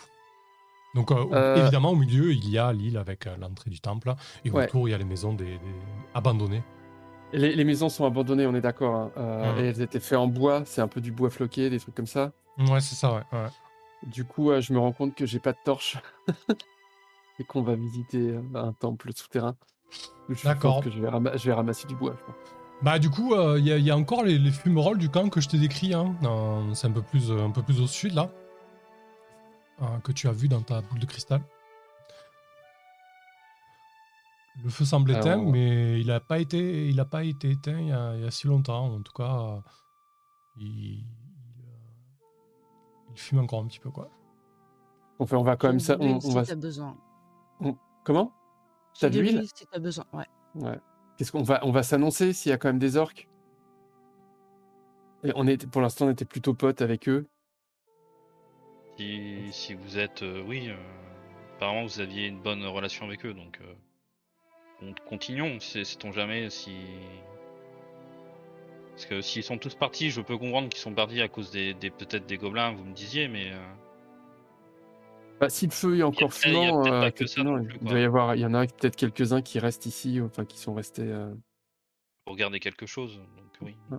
Donc, 0.97 1.13
euh, 1.13 1.25
Euh, 1.33 1.57
évidemment, 1.63 1.91
au 1.91 1.97
milieu, 1.97 2.33
il 2.33 2.49
y 2.51 2.59
a 2.59 2.73
l'île 2.73 2.97
avec 2.99 3.29
euh, 3.29 3.37
l'entrée 3.41 3.71
du 3.71 3.79
temple. 3.81 4.13
Et 4.45 4.51
Ouais. 4.51 4.65
autour, 4.67 4.89
il 4.89 4.91
y 4.91 4.95
a 4.95 4.99
les 4.99 5.05
maisons 5.05 5.33
des, 5.33 5.45
des- 5.45 5.61
abandonnées. 6.15 6.65
Les, 7.33 7.55
les 7.55 7.65
maisons 7.65 7.89
sont 7.89 8.05
abandonnées, 8.07 8.45
on 8.47 8.55
est 8.57 8.61
d'accord. 8.61 8.95
hein. 8.97 9.11
Euh. 9.17 9.57
Et 9.61 9.67
elles 9.69 9.81
étaient 9.83 10.01
faites 10.01 10.19
en 10.19 10.27
bois, 10.27 10.63
c'est 10.67 10.81
un 10.81 10.89
peu 10.89 11.01
du 11.01 11.13
bois 11.13 11.31
floqué, 11.31 11.71
des 11.71 11.79
trucs 11.79 11.95
comme 11.95 12.07
ça. 12.09 12.33
Ouais, 12.59 12.81
c'est 12.81 12.97
ça, 12.97 13.13
ouais. 13.15 13.23
ouais. 13.33 13.47
Du 14.09 14.25
coup, 14.25 14.51
euh, 14.51 14.61
je 14.61 14.73
me 14.73 14.79
rends 14.81 14.93
compte 14.93 15.15
que 15.15 15.27
j'ai 15.27 15.39
pas 15.39 15.53
de 15.53 15.59
torche 15.65 15.97
et 17.39 17.45
qu'on 17.45 17.63
va 17.63 17.75
visiter 17.77 18.37
un 18.55 18.73
temple 18.73 19.13
souterrain. 19.15 19.55
Je 20.29 20.43
D'accord. 20.45 20.83
que 20.83 20.91
je 20.91 21.01
vais, 21.01 21.09
je 21.39 21.45
vais 21.47 21.53
ramasser 21.53 21.87
du 21.87 21.95
bois. 21.95 22.15
je 22.19 22.25
pense. 22.25 22.35
Bah 22.83 22.99
du 22.99 23.09
coup, 23.11 23.35
euh, 23.35 23.59
il 23.59 23.67
y, 23.67 23.73
a- 23.73 23.77
il 23.79 23.85
y 23.85 23.91
a 23.91 23.97
encore 23.97 24.25
les, 24.25 24.39
les 24.39 24.51
fumerolles 24.51 24.99
du 24.99 25.09
camp 25.09 25.29
que 25.29 25.41
je 25.41 25.49
t'ai 25.49 25.59
décrit. 25.59 25.95
Hein. 25.95 26.15
Euh, 26.25 26.75
c'est 26.75 26.87
un 26.89 26.91
peu 26.93 27.03
plus, 27.03 27.31
euh, 27.31 27.45
un 27.45 27.51
peu 27.51 27.63
plus 27.63 27.81
au 27.81 27.87
sud 27.87 28.15
là, 28.15 28.31
euh, 29.83 29.99
que 30.01 30.13
tu 30.13 30.29
as 30.29 30.33
vu 30.33 30.49
dans 30.49 30.63
ta 30.63 30.81
boule 30.83 30.99
de 30.99 31.07
cristal. 31.07 31.43
Le 34.63 34.71
feu 34.71 34.85
semble 34.85 35.11
Alors- 35.13 35.27
éteint, 35.27 35.43
mais 35.43 36.01
il 36.01 36.07
n'a 36.07 36.21
pas 36.21 36.39
été, 36.39 36.89
il 36.89 37.01
a 37.01 37.05
pas 37.05 37.25
été 37.25 37.51
éteint 37.51 37.79
il 37.81 37.89
y, 37.89 37.93
a, 37.93 38.15
il 38.17 38.23
y 38.23 38.27
a 38.27 38.31
si 38.31 38.47
longtemps. 38.47 38.87
En 38.95 39.03
tout 39.03 39.13
cas, 39.13 39.37
euh, 39.41 39.61
il, 40.57 41.05
euh, 43.11 43.15
fume 43.17 43.41
encore 43.41 43.61
un 43.61 43.67
petit 43.67 43.81
peu 43.81 43.91
quoi. 43.91 44.09
Enfin, 45.19 45.37
on 45.39 45.43
va 45.43 45.57
quand 45.57 45.69
même 45.69 45.81
ça. 45.81 45.97
On, 45.99 46.17
on 46.17 46.21
si 46.21 46.33
va... 46.33 46.45
t'as 46.45 46.55
besoin. 46.55 46.97
Comment? 48.05 48.33
T'as 48.99 49.11
de 49.11 49.19
l'huile 49.21 49.43
si 49.53 49.67
t'as 49.67 49.79
besoin, 49.81 50.05
ouais. 50.13 50.27
Ouais. 50.55 50.79
Qu'est-ce 51.17 51.33
qu'on 51.33 51.43
va, 51.43 51.65
on 51.65 51.73
va 51.73 51.83
s'annoncer 51.83 52.33
s'il 52.33 52.51
y 52.51 52.53
a 52.53 52.59
quand 52.59 52.69
même 52.69 52.79
des 52.79 52.97
orques? 52.97 53.29
Et 55.25 55.33
on 55.37 55.47
est, 55.47 55.67
pour 55.67 55.81
l'instant, 55.81 56.07
on 56.07 56.11
était 56.11 56.25
plutôt 56.25 56.55
potes 56.55 56.83
avec 56.83 57.09
eux. 57.09 57.29
Si, 58.97 59.49
si 59.53 59.75
vous 59.75 59.99
êtes, 59.99 60.23
euh, 60.23 60.43
oui, 60.47 60.69
euh, 60.69 60.77
apparemment 61.57 61.85
vous 61.85 62.01
aviez 62.01 62.27
une 62.29 62.41
bonne 62.41 62.65
relation 62.65 63.07
avec 63.07 63.25
eux, 63.27 63.35
donc 63.35 63.59
euh, 63.61 63.75
on- 64.83 64.95
continuons. 65.09 65.59
C'est- 65.61 65.85
Sait-on 65.85 66.13
jamais 66.13 66.49
si, 66.51 66.77
parce 68.93 69.07
que 69.07 69.21
s'ils 69.21 69.43
sont 69.43 69.59
tous 69.59 69.75
partis, 69.75 70.11
je 70.11 70.21
peux 70.21 70.39
comprendre 70.39 70.69
qu'ils 70.69 70.81
sont 70.81 70.95
partis 70.95 71.21
à 71.21 71.29
cause 71.29 71.51
des, 71.51 71.75
des- 71.75 71.91
peut-être 71.91 72.27
des 72.27 72.37
gobelins, 72.39 72.73
vous 72.73 72.85
me 72.85 72.95
disiez, 72.95 73.27
mais 73.29 73.51
euh, 73.53 73.59
Bah, 75.41 75.49
si 75.49 75.67
le 75.67 75.73
feu 75.73 75.99
est 75.99 76.03
encore 76.05 76.31
Il 76.45 76.53
y 76.53 76.55
a- 76.57 76.59
il 76.59 76.63
y 76.63 76.67
a 76.67 76.69
fumant, 76.69 76.83
peut-être 76.83 76.95
euh, 76.95 77.01
pas 77.01 77.11
que 77.11 77.27
ça 77.27 77.43
non 77.43 77.57
effectivement, 77.59 77.65
plus, 77.69 77.75
il 77.75 77.81
quoi. 77.81 77.91
doit 77.91 77.99
y 78.01 78.05
avoir, 78.05 78.35
il 78.37 78.41
y 78.43 78.47
en 78.47 78.55
a 78.55 78.67
peut-être 78.67 78.97
quelques-uns 78.97 79.43
qui 79.43 79.59
restent 79.59 79.87
ici, 79.87 80.21
enfin 80.21 80.45
qui 80.45 80.59
sont 80.59 80.75
restés. 80.75 81.03
euh, 81.03 81.35
pour 82.25 82.35
regarder 82.35 82.61
quelque 82.61 82.87
chose, 82.87 83.17
donc 83.19 83.51
oui. 83.61 83.77
Ouais. 83.91 83.99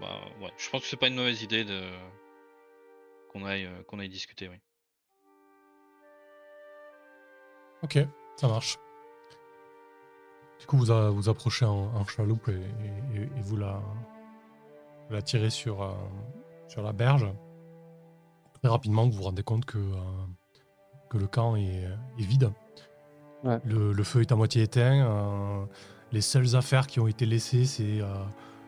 Bah 0.00 0.20
ouais, 0.42 0.50
je 0.58 0.68
pense 0.68 0.82
que 0.82 0.88
c'est 0.88 0.96
pas 0.98 1.08
une 1.08 1.14
mauvaise 1.14 1.42
idée 1.42 1.64
de 1.64 1.80
qu'on 3.36 3.44
aille 3.44 3.66
euh, 3.66 3.82
qu'on 3.86 3.98
aille 3.98 4.08
discuter, 4.08 4.48
oui. 4.48 4.56
Ok, 7.82 7.98
ça 8.36 8.48
marche. 8.48 8.78
Du 10.58 10.66
coup, 10.66 10.78
vous, 10.78 10.90
a- 10.90 11.10
vous 11.10 11.28
approchez 11.28 11.66
en, 11.66 11.94
en 11.94 12.04
chaloupe 12.06 12.48
et, 12.48 12.52
et- 13.14 13.22
et 13.22 13.40
vous, 13.42 13.56
la, 13.56 13.80
tirez 15.22 15.50
sur, 15.50 15.82
euh, 15.82 15.92
sur 16.68 16.82
la 16.82 16.92
berge. 16.92 17.26
Très 18.54 18.68
rapidement, 18.68 19.04
vous 19.04 19.12
vous 19.12 19.22
rendez 19.24 19.42
compte 19.42 19.66
que, 19.66 19.78
euh, 19.78 20.00
que 21.10 21.18
le 21.18 21.26
camp 21.26 21.56
est, 21.56 21.84
est 22.18 22.22
vide. 22.22 22.50
Ouais. 23.44 23.60
Le, 23.64 23.92
le 23.92 24.02
feu 24.04 24.22
est 24.22 24.32
à 24.32 24.36
moitié 24.36 24.62
éteint. 24.62 25.06
euh, 25.06 25.66
les 26.12 26.22
seules 26.22 26.56
affaires 26.56 26.86
qui 26.86 26.98
ont 27.00 27.06
été 27.06 27.26
laissées, 27.26 27.66
c'est 27.66 28.00
euh, 28.00 28.06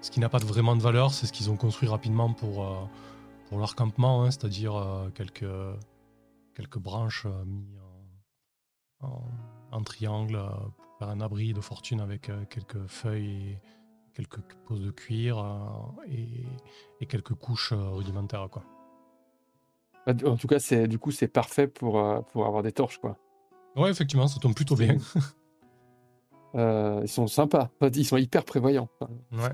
ce 0.03 0.11
qui 0.11 0.21
n'a 0.21 0.29
pas 0.29 0.39
vraiment 0.39 0.77
de 0.77 0.83
valeur, 0.83 1.13
c'est 1.15 1.27
ce 1.27 1.33
qu'ils 1.33 1.51
ont 1.51 1.57
construit 1.57 1.89
rapidement 1.89 2.33
pour, 2.35 2.65
euh, 2.65 2.75
pour 3.49 3.59
leur 3.59 3.75
campement, 3.75 4.23
hein, 4.23 4.31
c'est-à-dire 4.31 4.77
euh, 4.77 5.09
quelques, 5.11 5.47
quelques 6.55 6.79
branches 6.79 7.27
euh, 7.27 7.45
mises 7.45 7.79
en, 9.01 9.07
en- 9.09 9.25
en 9.73 9.83
triangle 9.83 10.37
euh, 10.37 10.49
pour 10.49 10.99
faire 10.99 11.09
un 11.09 11.21
abri 11.21 11.53
de 11.53 11.61
fortune 11.61 12.01
avec 12.01 12.31
quelques 12.51 12.87
feuilles 12.87 13.53
et 13.53 13.59
quelques 14.15 14.41
poses 14.67 14.81
de 14.81 14.91
cuir 14.91 15.45
et, 16.09 16.45
et 17.01 17.07
quelques 17.07 17.35
couches 17.35 17.73
rudimentaires. 17.73 18.49
Quoi. 18.51 18.65
Bah, 20.07 20.13
En 20.27 20.37
tout 20.37 20.49
cas, 20.49 20.59
c'est 20.59 20.89
du 20.89 20.99
coup, 20.99 21.11
c'est 21.13 21.29
parfait 21.29 21.69
pour, 21.69 22.03
pour 22.33 22.47
avoir 22.47 22.63
des 22.63 22.73
torches, 22.73 22.99
quoi. 22.99 23.17
Ouais, 23.77 23.91
effectivement, 23.91 24.27
ça 24.27 24.41
tombe 24.41 24.55
plutôt 24.55 24.75
bien. 24.75 24.97
Ils 26.55 27.09
sont 27.09 27.27
sympas. 27.29 27.71
Ils 27.95 28.05
sont 28.07 28.17
hyper 28.17 28.45
prévoyants. 28.45 28.89
ouais. 29.33 29.53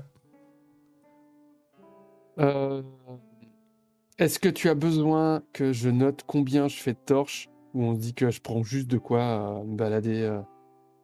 Est-ce 4.17 4.39
que 4.39 4.47
tu 4.47 4.69
as 4.69 4.75
besoin 4.75 5.43
que 5.51 5.73
je 5.73 5.89
note 5.89 6.23
combien 6.25 6.67
je 6.69 6.77
fais 6.77 6.93
de 6.93 6.99
torches 7.05 7.49
ou 7.73 7.83
on 7.83 7.95
se 7.95 7.99
dit 7.99 8.13
que 8.13 8.31
je 8.31 8.39
prends 8.39 8.63
juste 8.63 8.87
de 8.87 8.97
quoi 8.97 9.19
euh, 9.19 9.63
me 9.65 9.75
balader 9.75 10.21
euh, 10.21 10.39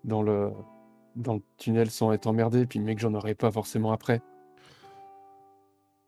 dans, 0.05 0.23
le, 0.23 0.51
dans 1.17 1.33
le 1.35 1.41
tunnel 1.57 1.91
sans 1.91 2.13
être 2.13 2.27
emmerdé, 2.27 2.65
puis 2.65 2.79
mais 2.79 2.95
que 2.95 3.01
j'en 3.01 3.13
aurai 3.13 3.35
pas 3.35 3.51
forcément 3.51 3.91
après? 3.91 4.21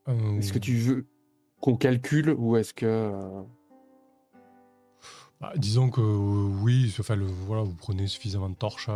Euh, 0.08 0.38
Est-ce 0.38 0.54
que 0.54 0.60
tu 0.60 0.76
veux 0.78 1.06
qu'on 1.60 1.76
calcule 1.76 2.30
ou 2.38 2.56
est-ce 2.56 2.74
que. 2.74 2.86
euh, 2.86 3.42
Bah, 5.42 5.52
disons 5.58 5.90
que 5.90 6.00
oui, 6.02 6.94
enfin, 7.00 7.16
le, 7.18 7.26
voilà, 7.26 7.64
vous 7.64 7.76
prenez 7.76 8.08
suffisamment 8.08 8.50
de 8.50 8.56
torches 8.56 8.90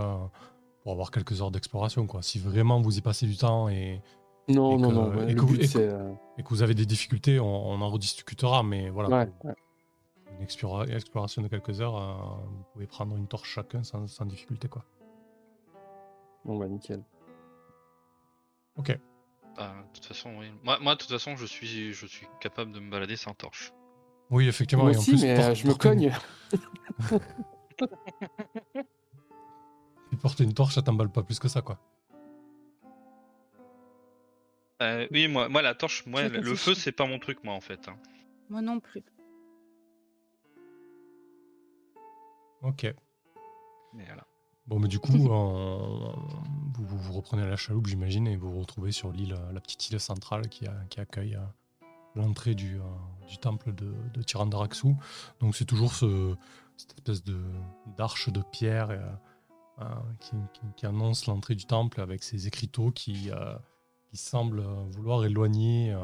pour 0.83 0.91
avoir 0.93 1.11
quelques 1.11 1.41
heures 1.41 1.51
d'exploration. 1.51 2.07
quoi. 2.07 2.21
Si 2.21 2.39
vraiment 2.39 2.79
vous 2.81 2.97
y 2.97 3.01
passez 3.01 3.25
du 3.25 3.35
temps 3.35 3.67
et, 3.67 4.01
Non, 4.49 4.77
non, 4.79 4.91
non. 4.91 5.27
et 5.27 5.35
que 5.35 5.41
vous- 5.41 6.61
avez 6.63 6.73
des 6.73 6.85
difficultés, 6.85 7.39
on, 7.39 7.45
on 7.69 7.81
en 7.81 7.89
rediscutera. 7.89 8.63
Mais 8.63 8.89
voilà, 8.89 9.09
Ouais, 9.09 9.25
pour 9.27 9.45
ouais. 9.49 9.55
une 10.39 10.45
explora- 10.45 10.87
exploration 10.89 11.41
de 11.41 11.47
quelques 11.49 11.81
heures, 11.81 11.97
euh, 11.97 12.45
vous 12.47 12.63
pouvez 12.73 12.87
prendre 12.87 13.15
une 13.17 13.27
torche 13.27 13.53
chacun 13.53 13.83
sans, 13.83 14.07
sans 14.07 14.25
difficulté. 14.25 14.69
Quoi. 14.69 14.85
Bon, 16.45 16.57
bah, 16.57 16.67
nickel. 16.67 17.03
Ok. 18.77 18.97
Bah, 19.57 19.73
de 19.85 19.93
toute 19.93 20.05
façon, 20.05 20.29
oui. 20.39 20.45
Moi, 20.63 20.77
moi, 20.81 20.93
de 20.95 20.99
toute 20.99 21.09
façon, 21.09 21.35
je 21.35 21.45
suis, 21.45 21.91
je 21.91 22.05
suis 22.05 22.27
capable 22.39 22.71
de 22.71 22.79
me 22.79 22.89
balader 22.89 23.15
sans 23.17 23.33
torche. 23.33 23.73
Oui, 24.29 24.47
effectivement. 24.47 24.83
Moi 24.85 24.93
et 24.93 24.95
en 24.95 24.99
aussi, 24.99 25.11
plus, 25.11 25.21
mais 25.23 25.35
porte- 25.35 25.49
euh, 25.49 25.55
je 25.55 25.67
me 25.67 25.71
porter 25.73 25.89
une- 25.93 26.11
cogne. 26.11 26.17
Si 30.09 30.15
porter 30.15 30.43
une 30.45 30.53
torche, 30.53 30.75
ça 30.75 30.81
t'emballe 30.81 31.09
pas 31.09 31.23
plus 31.23 31.37
que 31.39 31.47
ça. 31.49 31.61
quoi. 31.61 31.79
Euh, 34.81 35.07
oui, 35.11 35.27
moi, 35.27 35.49
moi, 35.49 35.61
la 35.61 35.73
torche, 35.73 36.05
moi, 36.05 36.27
le, 36.27 36.55
feu, 36.55 36.73
c'est 36.75 36.91
pas 36.91 37.05
mon 37.07 37.17
truc, 37.19 37.43
moi, 37.43 37.53
en 37.55 37.61
fait. 37.61 37.87
hein. 37.87 37.97
Moi 38.49 38.61
non 38.61 38.79
plus. 38.79 39.03
Ok. 42.61 42.83
Mais 43.93 44.05
voilà. 44.05 44.25
Bon, 44.67 44.79
mais 44.79 44.87
du 44.87 44.99
coup, 44.99 45.13
on- 45.13 46.13
vous, 46.73 46.85
vous 46.85 46.97
vous 46.97 47.13
reprenez 47.13 47.47
la 47.47 47.55
chaloupe, 47.55 47.87
j'imagine, 47.87 48.27
et 48.27 48.35
vous 48.35 48.51
vous 48.51 48.59
retrouvez 48.59 48.91
sur 48.91 49.11
l'île, 49.11 49.33
euh, 49.33 49.51
la 49.53 49.61
petite 49.61 49.89
île 49.89 49.99
centrale 49.99 50.49
qui, 50.49 50.67
a- 50.67 50.83
qui 50.89 50.99
accueille 50.99 51.35
euh, 51.35 51.85
l'entrée 52.15 52.53
du, 52.53 52.75
euh, 52.77 52.83
du 53.27 53.37
temple 53.37 53.73
de, 53.73 53.93
de 54.13 54.21
Tirandaraxu. 54.21 54.89
Donc, 55.39 55.55
c'est 55.55 55.65
toujours 55.65 55.93
ce, 55.93 56.35
cette 56.75 56.93
espèce 56.95 57.23
de 57.23 57.41
d'arche 57.97 58.29
de 58.29 58.41
pierre 58.51 58.89
euh, 58.91 58.99
euh, 59.81 59.85
qui, 60.19 60.35
qui- 60.53 60.73
qui 60.75 60.85
annonce 60.85 61.25
l'entrée 61.27 61.55
du 61.55 61.65
temple 61.65 62.01
avec 62.01 62.21
ces 62.23 62.47
écriteaux 62.47 62.91
qui, 62.91 63.31
euh, 63.31 63.55
qui 64.09 64.17
semblent 64.17 64.61
euh, 64.61 64.83
vouloir 64.89 65.25
éloigner 65.25 65.91
euh, 65.91 65.99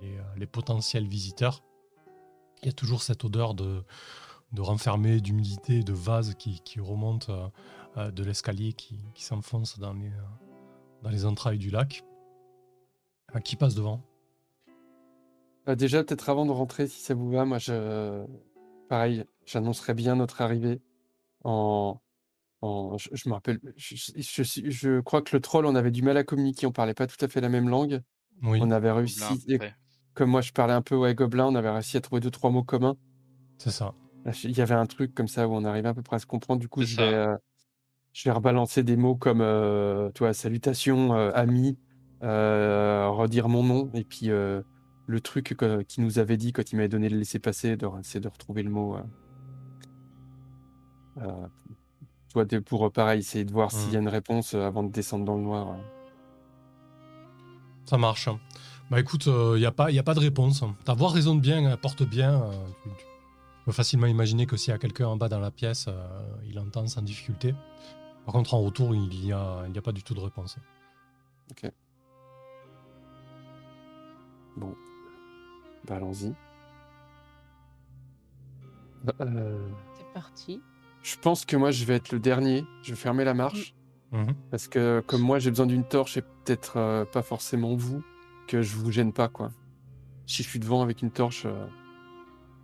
les, 0.00 0.16
euh, 0.16 0.22
les 0.36 0.46
potentiels 0.46 1.06
visiteurs. 1.06 1.62
Il 2.62 2.66
y 2.66 2.68
a 2.68 2.72
toujours 2.72 3.02
cette 3.02 3.24
odeur 3.24 3.54
de, 3.54 3.82
de 4.52 4.60
renfermé, 4.60 5.20
d'humidité, 5.20 5.82
de 5.82 5.92
vase 5.92 6.34
qui, 6.34 6.60
qui 6.60 6.78
remonte 6.80 7.30
de 7.96 8.22
l'escalier 8.22 8.74
qui, 8.74 9.00
qui 9.14 9.24
s'enfonce 9.24 9.78
dans 9.78 9.94
les, 9.94 10.12
dans 11.02 11.08
les 11.08 11.24
entrailles 11.24 11.58
du 11.58 11.70
lac. 11.70 12.04
Euh, 13.34 13.40
qui 13.40 13.56
passe 13.56 13.74
devant? 13.74 14.02
Déjà, 15.66 16.02
peut-être 16.02 16.28
avant 16.28 16.46
de 16.46 16.50
rentrer, 16.50 16.88
si 16.88 17.00
ça 17.00 17.14
vous 17.14 17.30
va, 17.30 17.44
moi, 17.44 17.58
je... 17.58 18.26
pareil, 18.88 19.24
j'annoncerai 19.46 19.94
bien 19.94 20.16
notre 20.16 20.40
arrivée 20.40 20.82
en. 21.44 21.98
En... 22.62 22.98
Je, 22.98 23.08
je 23.12 23.28
me 23.28 23.34
rappelle, 23.34 23.60
je, 23.76 25.00
crois 25.00 25.22
que 25.22 25.36
le 25.36 25.40
troll, 25.40 25.66
on 25.66 25.74
avait 25.74 25.90
du 25.90 26.02
mal 26.02 26.16
à 26.16 26.24
communiquer, 26.24 26.66
on 26.66 26.72
parlait 26.72 26.94
pas 26.94 27.06
tout 27.06 27.22
à 27.24 27.28
fait 27.28 27.40
la 27.40 27.48
même 27.48 27.68
langue. 27.68 28.00
Oui, 28.42 28.58
On 28.62 28.70
avait 28.70 28.88
Gobelin, 28.88 28.94
réussi, 28.94 29.44
et 29.48 29.58
comme 30.14 30.30
moi 30.30 30.40
je 30.40 30.52
parlais 30.52 30.72
un 30.72 30.82
peu 30.82 30.96
ouais, 30.96 31.14
gobelin, 31.14 31.46
on 31.46 31.54
avait 31.54 31.70
réussi 31.70 31.96
à 31.96 32.00
trouver 32.00 32.20
deux, 32.20 32.30
trois 32.30 32.50
mots 32.50 32.64
communs. 32.64 32.96
c'est 33.58 33.70
ça. 33.70 33.94
Il 34.44 34.56
y 34.56 34.60
avait 34.60 34.74
un 34.74 34.86
truc 34.86 35.14
comme 35.14 35.28
ça 35.28 35.48
où 35.48 35.54
on 35.54 35.64
arrivait 35.64 35.88
à 35.88 35.94
peu 35.94 36.02
près 36.02 36.16
à 36.16 36.18
se 36.18 36.26
comprendre. 36.26 36.60
Du 36.60 36.68
coup, 36.68 36.82
je 36.82 36.96
vais, 36.96 37.14
euh, 37.14 37.36
je 38.12 38.28
vais 38.28 38.32
rebalancer 38.32 38.82
des 38.82 38.96
mots 38.96 39.16
comme 39.16 39.40
euh, 39.40 40.10
tu 40.14 40.20
vois, 40.20 40.34
salutations, 40.34 41.14
euh, 41.14 41.30
ami, 41.34 41.78
redire 42.20 43.48
mon 43.48 43.62
nom, 43.62 43.90
et 43.94 44.04
puis 44.04 44.26
le 44.26 45.20
truc 45.22 45.56
qu'il 45.88 46.04
nous 46.04 46.18
avait 46.18 46.36
dit 46.36 46.52
quand 46.52 46.70
il 46.70 46.76
m'avait 46.76 46.88
donné 46.88 47.08
le 47.08 47.16
laisser-passer, 47.16 47.76
de, 47.76 47.86
c'est 48.02 48.20
de 48.20 48.28
retrouver 48.28 48.62
le 48.62 48.70
mot. 48.70 48.96
Euh, 52.36 52.40
euh, 52.40 52.44
tu 52.44 52.54
vois, 52.54 52.58
de- 52.58 52.58
pour 52.58 52.86
euh, 52.86 52.90
pareil, 52.90 53.20
essayer 53.20 53.44
de 53.44 53.52
voir 53.52 53.70
s'il 53.72 53.92
y 53.92 53.96
a 53.96 54.00
une 54.00 54.08
réponse 54.08 54.54
euh, 54.54 54.66
avant 54.66 54.82
de 54.82 54.90
descendre 54.92 55.24
dans 55.24 55.36
le 55.36 55.42
noir. 55.42 55.68
euh. 55.68 55.82
Ça 57.86 57.98
marche. 57.98 58.28
Bah 58.90 58.98
écoute, 59.00 59.26
il 59.26 59.58
n'y 59.58 59.66
a, 59.66 59.70
pas- 59.72 59.90
y 59.90 59.98
a 59.98 60.02
pas 60.02 60.14
de 60.14 60.20
réponse. 60.20 60.64
Ta 60.84 60.94
voix 60.94 61.10
résonne 61.10 61.40
bien, 61.40 61.68
elle 61.70 61.76
porte 61.76 62.02
bien. 62.02 62.42
euh, 62.42 62.52
tu, 62.82 62.88
tu 62.90 63.04
peux 63.64 63.72
facilement 63.72 64.06
imaginer 64.06 64.46
que 64.46 64.56
s'il 64.56 64.70
y 64.72 64.74
a 64.74 64.78
quelqu'un 64.78 65.06
en 65.08 65.16
bas 65.16 65.28
dans 65.28 65.38
la 65.40 65.50
pièce, 65.50 65.86
euh, 65.88 66.36
il 66.48 66.58
entend 66.58 66.86
sans 66.86 67.02
difficulté. 67.02 67.54
Par 68.26 68.34
contre, 68.34 68.54
en 68.54 68.60
retour, 68.62 68.94
il 68.94 69.08
n'y 69.08 69.32
a, 69.32 69.64
il 69.68 69.74
y 69.74 69.78
a 69.78 69.82
pas 69.82 69.92
du 69.92 70.02
tout 70.02 70.14
de 70.14 70.20
réponse. 70.20 70.56
Bon, 74.56 74.74
bah, 75.86 75.96
allons-y. 75.96 76.34
Bah, 79.04 79.14
euh, 79.20 79.68
C'est 79.96 80.12
parti. 80.12 80.60
Je 81.02 81.16
pense 81.16 81.44
que 81.44 81.56
moi 81.56 81.70
je 81.70 81.84
vais 81.84 81.94
être 81.96 82.12
le 82.12 82.18
dernier. 82.18 82.64
Je 82.82 82.90
vais 82.90 82.96
fermer 82.96 83.24
la 83.24 83.34
marche. 83.34 83.74
Mhm. 84.12 84.34
Parce 84.50 84.66
que 84.68 85.02
comme 85.06 85.20
moi 85.22 85.38
j'ai 85.38 85.50
besoin 85.50 85.66
d'une 85.66 85.84
torche 85.84 86.16
et 86.16 86.22
peut-être 86.22 86.76
euh, 86.76 87.04
pas 87.04 87.22
forcément 87.22 87.74
vous, 87.76 88.02
que 88.48 88.60
je 88.62 88.76
vous 88.76 88.90
gêne 88.90 89.12
pas 89.12 89.28
quoi. 89.28 89.52
Si 90.26 90.42
je 90.42 90.48
suis 90.48 90.58
devant 90.58 90.82
avec 90.82 91.02
une 91.02 91.10
torche, 91.10 91.44
euh, 91.46 91.66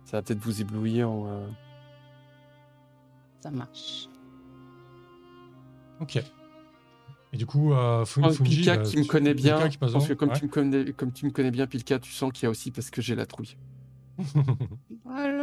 ça 0.05 0.17
va 0.17 0.21
peut-être 0.23 0.39
vous 0.39 0.61
éblouir. 0.61 1.09
ou, 1.11 1.27
euh, 1.27 1.47
Ça 3.41 3.51
marche. 3.51 4.07
Ok. 5.99 6.17
Et 7.33 7.37
du 7.37 7.45
coup, 7.45 7.73
euh, 7.73 8.05
Fun- 8.05 8.21
Oh, 8.25 8.31
Fungi, 8.31 8.55
Pilka 8.57 8.73
euh, 8.75 8.83
qui 8.83 8.97
me 8.99 9.03
connaît 9.05 9.33
Pilka 9.35 9.57
bien, 9.59 9.69
qui 9.69 9.77
passe 9.77 9.89
je 9.89 9.93
pense 9.95 10.07
que 10.07 10.13
comme, 10.13 10.31
tu 10.31 10.45
me 10.45 10.49
connais, 10.49 10.93
comme 10.93 11.11
tu 11.11 11.25
me 11.25 11.31
connais 11.31 11.51
bien 11.51 11.67
Pilka, 11.67 11.99
tu 11.99 12.11
sens 12.11 12.31
qu'il 12.31 12.43
y 12.43 12.47
a 12.47 12.49
aussi 12.49 12.71
parce 12.71 12.89
que 12.89 13.01
j'ai 13.01 13.15
la 13.15 13.25
trouille. 13.25 13.57
ouais. 14.17 15.36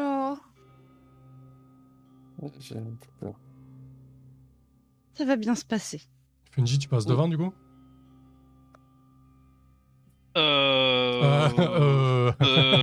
Alors, 2.45 2.53
Ouais, 2.55 2.61
J'ai 2.61 2.77
un 2.77 2.83
peu 2.83 3.07
peur. 3.21 3.35
ça 5.15 5.25
va 5.25 5.37
bien 5.37 5.55
se 5.55 5.65
passer. 5.65 6.03
Fungi, 6.53 6.79
tu 6.79 6.89
passes 6.89 7.07
devant 7.07 7.29
du 7.29 7.37
coup? 7.39 7.53
Euh... 10.37 11.49
Euh, 11.59 12.33
euh, 12.43 12.83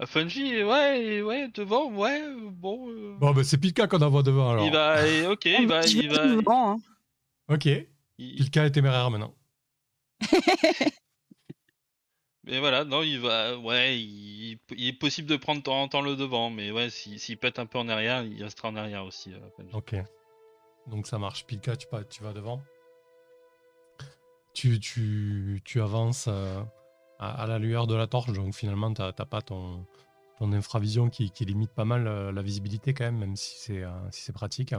euh, 0.00 0.06
Fungi, 0.06 0.62
ouais, 0.64 1.20
ouais, 1.22 1.48
devant, 1.54 1.90
ouais, 1.92 2.22
bon. 2.52 2.88
euh, 2.90 3.16
Bon, 3.18 3.32
bah, 3.32 3.44
c'est 3.44 3.58
Pilka 3.58 3.86
qu'on 3.86 4.00
envoie 4.00 4.22
devant 4.22 4.50
alors. 4.52 4.64
Il 4.64 4.72
va, 4.72 5.30
ok, 5.30 5.44
il 5.44 5.66
va, 5.68 5.84
il 5.86 6.08
va. 6.10 6.26
devant, 6.26 6.70
hein. 6.72 6.76
Ok. 7.48 7.66
il- 7.66 8.36
Pilka 8.36 8.64
est 8.66 8.70
téméraire 8.70 9.10
maintenant. 9.10 9.34
Mais 12.48 12.58
voilà, 12.60 12.84
non, 12.84 13.02
il 13.02 13.20
va, 13.20 13.58
ouais, 13.58 14.00
il, 14.00 14.58
il 14.76 14.88
est 14.88 14.92
possible 14.98 15.28
de 15.28 15.36
prendre 15.36 15.60
de 15.60 15.64
temps 15.64 15.82
en 15.82 15.88
temps 15.88 16.00
le 16.00 16.16
devant, 16.16 16.48
mais 16.50 16.70
ouais, 16.70 16.88
s'il 16.88 17.20
s'il 17.20 17.36
pète 17.36 17.58
un 17.58 17.66
peu 17.66 17.78
en 17.78 17.88
arrière, 17.88 18.22
il 18.24 18.42
restera 18.42 18.68
en 18.68 18.76
arrière 18.76 19.04
aussi. 19.04 19.32
euh. 19.34 19.38
Ok. 19.74 19.94
Donc 20.86 21.06
ça 21.06 21.18
marche. 21.18 21.44
Pilka, 21.44 21.76
tu, 21.76 21.86
pas, 21.86 22.02
tu 22.04 22.22
vas 22.22 22.32
devant. 22.32 22.62
Tu, 24.54 24.80
tu, 24.80 25.60
tu 25.64 25.80
avances 25.82 26.26
euh, 26.28 26.60
à, 27.18 27.42
à 27.42 27.46
la 27.46 27.58
lueur 27.58 27.86
de 27.86 27.94
la 27.94 28.06
torche, 28.06 28.32
donc 28.32 28.54
finalement, 28.54 28.92
tu 28.92 29.02
n'as 29.02 29.12
pas 29.12 29.42
ton, 29.42 29.84
ton 30.38 30.52
infravision 30.52 31.10
qui, 31.10 31.30
qui 31.30 31.44
limite 31.44 31.70
pas 31.72 31.84
mal 31.84 32.06
euh, 32.06 32.32
la 32.32 32.42
visibilité 32.42 32.94
quand 32.94 33.04
même, 33.04 33.18
même 33.18 33.36
si 33.36 33.58
c'est 33.58 33.82
euh, 33.84 33.90
si 34.10 34.22
c'est 34.22 34.32
pratique. 34.32 34.74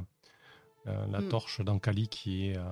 Euh, 0.88 1.06
la 1.08 1.20
Mm. 1.22 1.30
torche 1.30 1.62
d'Ankali 1.62 2.08
qui 2.08 2.48
est 2.50 2.58
euh, 2.58 2.64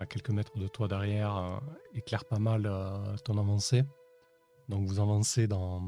à 0.00 0.06
quelques 0.06 0.30
mètres 0.30 0.56
de 0.56 0.66
toi 0.66 0.88
derrière 0.88 1.36
euh, 1.36 1.56
éclaire 1.94 2.24
pas 2.24 2.38
mal 2.38 2.64
euh, 2.66 3.16
ton 3.24 3.36
avancée. 3.38 3.82
Donc 4.68 4.86
vous 4.86 5.00
avancez 5.00 5.46
dans, 5.46 5.80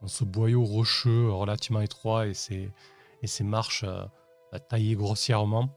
dans 0.00 0.06
ce 0.08 0.24
boyau 0.24 0.64
rocheux 0.64 1.30
relativement 1.30 1.80
étroit 1.80 2.26
et 2.26 2.34
ces, 2.34 2.70
et 3.22 3.26
ces 3.26 3.44
marches 3.44 3.84
euh, 3.84 4.04
taillées 4.68 4.94
grossièrement. 4.94 5.70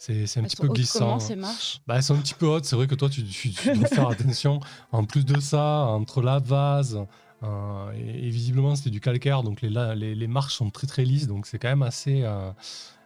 C'est 0.00 0.22
un 0.22 0.42
Elles 0.42 0.46
petit 0.48 0.56
peu 0.56 0.68
glissant. 0.68 0.98
Comment 1.00 1.18
ces 1.18 1.34
marches? 1.34 1.80
Bah, 1.88 1.96
elles 1.96 2.04
sont 2.04 2.14
un 2.14 2.20
petit 2.20 2.34
peu 2.34 2.46
hautes, 2.46 2.64
c'est 2.64 2.76
vrai 2.76 2.86
que 2.86 2.94
toi 2.94 3.08
tu, 3.08 3.24
tu- 3.24 3.50
tu 3.50 3.72
dois 3.74 3.88
faire 3.88 4.08
attention. 4.08 4.60
En 4.92 5.04
plus 5.04 5.24
de 5.24 5.40
ça, 5.40 5.86
entre 5.86 6.22
la 6.22 6.38
vase 6.38 7.04
euh, 7.42 7.92
et, 7.94 8.26
et 8.26 8.30
visiblement 8.30 8.76
c'était 8.76 8.90
du 8.90 9.00
calcaire, 9.00 9.42
donc 9.42 9.60
les, 9.60 9.70
la- 9.70 9.96
les, 9.96 10.14
les 10.14 10.26
marches 10.28 10.54
sont 10.54 10.70
très 10.70 10.86
très 10.86 11.04
lisses, 11.04 11.26
donc 11.26 11.46
c'est 11.46 11.58
quand 11.58 11.68
même 11.68 11.82
assez, 11.82 12.22
euh, 12.22 12.52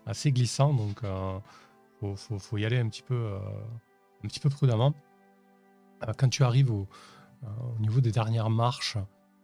assez 0.04 0.32
glissant, 0.32 0.74
donc 0.74 1.00
faut, 2.00 2.14
faut, 2.16 2.38
faut 2.38 2.58
y 2.58 2.66
aller 2.66 2.78
un 2.78 2.88
petit 2.90 3.02
peu, 3.02 3.36
un 4.22 4.28
petit 4.28 4.40
peu 4.40 4.50
prudemment. 4.50 4.92
Quand 6.18 6.28
tu 6.28 6.42
arrives 6.44 6.70
au, 6.70 6.86
euh, 7.44 7.46
au 7.76 7.80
niveau 7.80 8.00
des 8.00 8.12
dernières 8.12 8.50
marches 8.50 8.96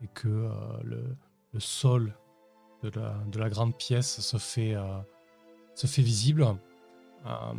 et 0.02 0.08
que 0.08 0.28
euh, 0.28 0.50
le, 0.82 1.16
le 1.52 1.60
sol 1.60 2.14
de 2.82 2.90
la, 2.90 3.14
de 3.26 3.38
la 3.38 3.48
grande 3.48 3.76
pièce 3.76 4.20
se 4.20 4.36
fait, 4.36 4.74
euh, 4.74 4.98
se 5.74 5.86
fait 5.86 6.02
visible, 6.02 6.46
euh, 7.26 7.52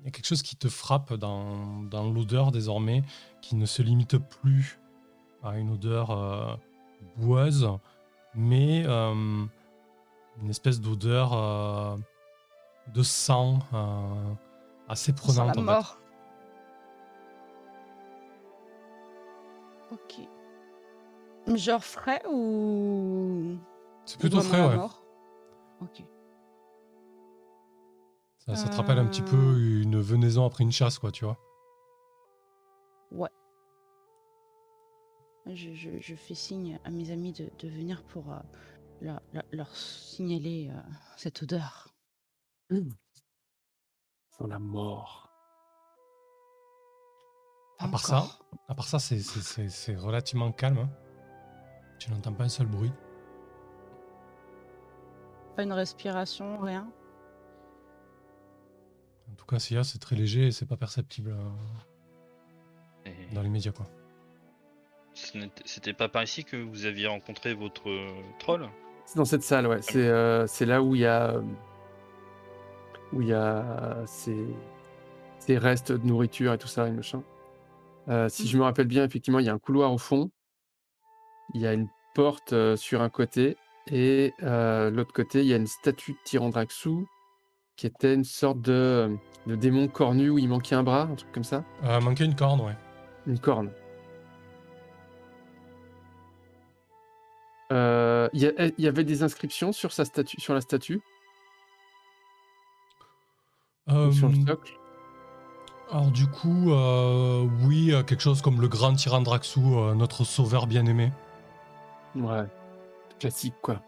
il 0.00 0.04
y 0.04 0.08
a 0.08 0.10
quelque 0.10 0.26
chose 0.26 0.42
qui 0.42 0.56
te 0.56 0.68
frappe 0.68 1.14
dans, 1.14 1.82
dans 1.84 2.10
l'odeur 2.10 2.52
désormais, 2.52 3.02
qui 3.40 3.56
ne 3.56 3.64
se 3.64 3.80
limite 3.80 4.18
plus 4.18 4.78
à 5.42 5.58
une 5.58 5.70
odeur 5.70 6.58
boueuse, 7.16 7.70
mais 8.34 8.84
une 8.84 9.48
espèce 10.50 10.82
d'odeur 10.82 11.98
de 12.92 13.02
sang 13.02 13.60
assez 14.88 15.14
prenante. 15.14 15.56
la 15.56 15.62
en 15.62 15.82
fait. 15.82 16.03
Ok. 19.94 21.56
Genre 21.56 21.84
frais 21.84 22.22
ou. 22.30 23.56
C'est 24.04 24.18
plutôt 24.18 24.40
frais, 24.40 24.66
ouais. 24.66 24.76
mort 24.76 25.02
Ok. 25.80 26.02
Ça, 28.38 28.54
ça 28.56 28.68
te 28.68 28.76
rappelle 28.76 28.98
un 28.98 29.06
petit 29.06 29.22
peu 29.22 29.36
Euh. 29.36 29.82
une 29.82 30.00
venaison 30.00 30.44
après 30.44 30.64
une 30.64 30.72
chasse, 30.72 30.98
quoi, 30.98 31.10
tu 31.10 31.24
vois. 31.24 31.38
Je, 35.46 35.74
je- 35.74 36.00
je 36.00 36.14
fais 36.14 36.34
signe 36.34 36.78
à 36.84 36.90
mes 36.90 37.10
amis 37.10 37.32
de, 37.32 37.50
de 37.58 37.68
venir 37.68 38.02
pour 38.04 38.32
euh, 38.32 38.38
leur, 39.02 39.20
leur- 39.34 39.44
leur 39.52 39.76
signaler 39.76 40.70
euh, 40.74 40.80
cette 41.18 41.42
odeur. 41.42 41.94
Sans 44.30 44.46
la 44.46 44.58
mort. 44.58 45.23
À 47.84 47.88
part 47.88 48.00
ça. 48.06 48.24
À 48.68 48.74
part 48.74 48.86
ça, 48.88 48.98
c'est- 48.98 49.20
c'est 49.20 49.40
c'est- 49.42 49.68
c'est 49.68 49.96
relativement 49.96 50.50
calme. 50.52 50.78
hein. 50.78 50.88
Tu 51.98 52.10
n'entends 52.10 52.32
pas 52.32 52.44
un 52.44 52.48
seul 52.48 52.66
bruit. 52.66 52.92
Pas 55.56 55.62
une 55.62 55.72
respiration, 55.72 56.58
rien. 56.58 56.88
En 59.30 59.34
tout 59.36 59.46
cas, 59.46 59.58
s'il 59.58 59.76
y 59.76 59.80
a, 59.80 59.84
c'est 59.84 59.98
très 59.98 60.16
léger 60.16 60.48
et 60.48 60.52
c'est 60.52 60.66
pas 60.66 60.76
perceptible 60.76 61.30
euh, 61.30 61.50
Et 63.06 63.34
dans 63.34 63.42
les 63.42 63.48
médias, 63.48 63.72
quoi. 63.72 63.86
C'était 65.64 65.92
pas 65.92 66.08
par 66.08 66.22
ici 66.24 66.44
que 66.44 66.56
vous 66.56 66.86
aviez 66.86 67.06
rencontré 67.06 67.54
votre 67.54 67.88
euh, 67.88 68.10
troll? 68.38 68.68
C'est 69.06 69.16
dans 69.18 69.24
cette 69.24 69.42
salle, 69.42 69.66
ouais. 69.66 69.80
C'est 69.82 70.08
euh, 70.08 70.46
c'est 70.46 70.66
là 70.66 70.82
où 70.82 70.94
il 70.94 71.02
y 71.02 71.06
a. 71.06 71.30
euh, 71.34 71.42
Où 73.12 73.20
il 73.22 73.28
y 73.28 73.32
a 73.32 74.02
ces, 74.06 74.44
ces 75.38 75.56
restes 75.58 75.92
de 75.92 76.04
nourriture 76.06 76.52
et 76.52 76.58
tout 76.58 76.66
ça 76.66 76.88
et 76.88 76.90
machin. 76.90 77.22
Euh, 78.08 78.28
si 78.28 78.48
je 78.48 78.58
me 78.58 78.62
rappelle 78.62 78.86
bien, 78.86 79.04
effectivement, 79.04 79.38
il 79.38 79.46
y 79.46 79.48
a 79.48 79.54
un 79.54 79.58
couloir 79.58 79.92
au 79.92 79.98
fond. 79.98 80.30
Il 81.54 81.60
y 81.60 81.66
a 81.66 81.72
une 81.72 81.88
porte 82.14 82.52
euh, 82.52 82.76
sur 82.76 83.02
un 83.02 83.08
côté. 83.08 83.56
Et 83.90 84.32
euh, 84.42 84.90
l'autre 84.90 85.12
côté, 85.12 85.40
il 85.40 85.46
y 85.46 85.52
a 85.52 85.56
une 85.56 85.66
statue 85.66 86.12
de 86.12 86.18
Tyrandraxu 86.24 87.06
qui 87.76 87.86
était 87.86 88.14
une 88.14 88.24
sorte 88.24 88.60
de, 88.60 89.16
de 89.46 89.56
démon 89.56 89.88
cornu 89.88 90.30
où 90.30 90.38
il 90.38 90.48
manquait 90.48 90.76
un 90.76 90.82
bras, 90.82 91.02
un 91.02 91.14
truc 91.16 91.32
comme 91.32 91.44
ça. 91.44 91.64
Euh, 91.82 92.00
manquait 92.00 92.24
une 92.24 92.36
corne, 92.36 92.60
ouais. 92.60 92.76
Une 93.26 93.38
corne. 93.38 93.70
Euh, 97.72 98.28
Il 98.32 98.72
y, 98.78 98.86
avait 98.86 99.04
des 99.04 99.22
inscriptions 99.22 99.72
sur, 99.72 99.92
sa 99.92 100.04
statue, 100.04 100.40
sur 100.40 100.54
la 100.54 100.60
statue, 100.60 101.00
sur 103.88 104.28
le 104.28 104.46
socle? 104.46 104.78
Alors 105.90 106.10
du 106.10 106.26
coup, 106.26 106.72
euh, 106.72 107.46
oui, 107.62 107.92
euh, 107.92 108.02
quelque 108.02 108.20
chose 108.22 108.42
comme 108.42 108.60
le 108.60 108.68
grand 108.68 108.94
Tyrandraxu, 108.94 109.60
euh, 109.60 109.94
notre 109.94 110.24
sauveur 110.24 110.66
bien-aimé. 110.66 111.12
Ouais. 112.14 112.44
Classique, 113.18 113.54
quoi. 113.62 113.80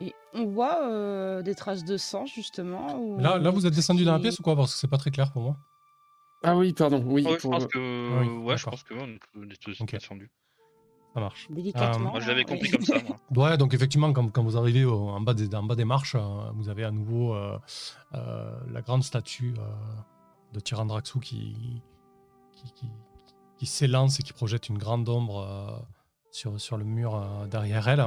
Et 0.00 0.14
on 0.32 0.46
voit 0.46 0.82
euh, 0.88 1.42
des 1.42 1.54
traces 1.54 1.84
de 1.84 1.96
sang, 1.96 2.24
justement. 2.26 2.98
ou- 3.00 3.18
Là, 3.18 3.38
là, 3.38 3.50
vous 3.50 3.66
êtes 3.66 3.74
descendu 3.74 4.04
dans 4.04 4.12
la 4.12 4.20
pièce 4.20 4.38
ou 4.38 4.42
quoi? 4.42 4.54
Parce 4.54 4.72
que 4.74 4.78
c'est 4.78 4.86
pas 4.88 4.98
très 4.98 5.10
clair 5.10 5.32
pour 5.32 5.42
moi. 5.42 5.56
Ah 6.44 6.56
oui, 6.56 6.72
pardon. 6.72 7.02
Oui, 7.04 7.24
Ouais, 7.24 7.32
je 7.34 7.38
pour- 7.40 7.50
pense 7.50 7.66
que. 7.66 8.20
oui, 8.20 8.44
ouais, 8.44 8.56
je 8.56 8.64
pense 8.64 8.84
que 8.84 8.94
on 8.94 9.08
est 9.50 9.60
tous 9.60 9.80
Ok. 9.80 9.90
descendus. 9.92 10.30
Ça 11.14 11.20
marche. 11.20 11.46
Délicatement. 11.50 12.10
Moi, 12.10 12.20
je 12.20 12.28
l'avais 12.28 12.44
compris 12.44 12.70
comme 12.70 12.82
ça, 12.84 12.94
moi. 13.06 13.16
Ouais, 13.50 13.56
donc 13.58 13.74
effectivement, 13.74 14.12
quand, 14.12 14.30
quand 14.30 14.42
vous 14.42 14.56
arrivez 14.56 14.84
au- 14.84 15.08
en, 15.08 15.20
bas 15.20 15.34
des, 15.34 15.52
en 15.54 15.62
bas 15.62 15.74
des 15.74 15.84
marches, 15.84 16.14
euh, 16.14 16.20
vous 16.54 16.68
avez 16.68 16.84
à 16.84 16.90
nouveau 16.90 17.34
euh, 17.34 17.58
euh, 18.14 18.58
la 18.70 18.82
grande 18.82 19.02
statue 19.02 19.54
euh, 19.58 19.62
de 20.52 20.60
Tyrandraxu 20.60 21.18
qui, 21.20 21.82
qui, 22.52 22.72
qui, 22.74 22.86
qui 23.58 23.66
s'élance 23.66 24.20
et 24.20 24.22
qui 24.22 24.32
projette 24.32 24.68
une 24.68 24.78
grande 24.78 25.08
ombre 25.08 25.40
euh, 25.48 25.78
sur, 26.30 26.60
sur 26.60 26.76
le 26.76 26.84
mur 26.84 27.14
euh, 27.16 27.46
derrière 27.46 27.88
elle. 27.88 28.04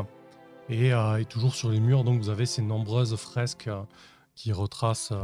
Et, 0.69 0.93
euh, 0.93 1.19
et 1.19 1.25
toujours 1.25 1.53
sur 1.55 1.69
les 1.69 1.79
murs, 1.79 2.03
donc 2.03 2.19
vous 2.21 2.29
avez 2.29 2.45
ces 2.45 2.61
nombreuses 2.61 3.15
fresques 3.15 3.67
euh, 3.67 3.81
qui 4.35 4.53
retracent 4.53 5.11
euh, 5.11 5.17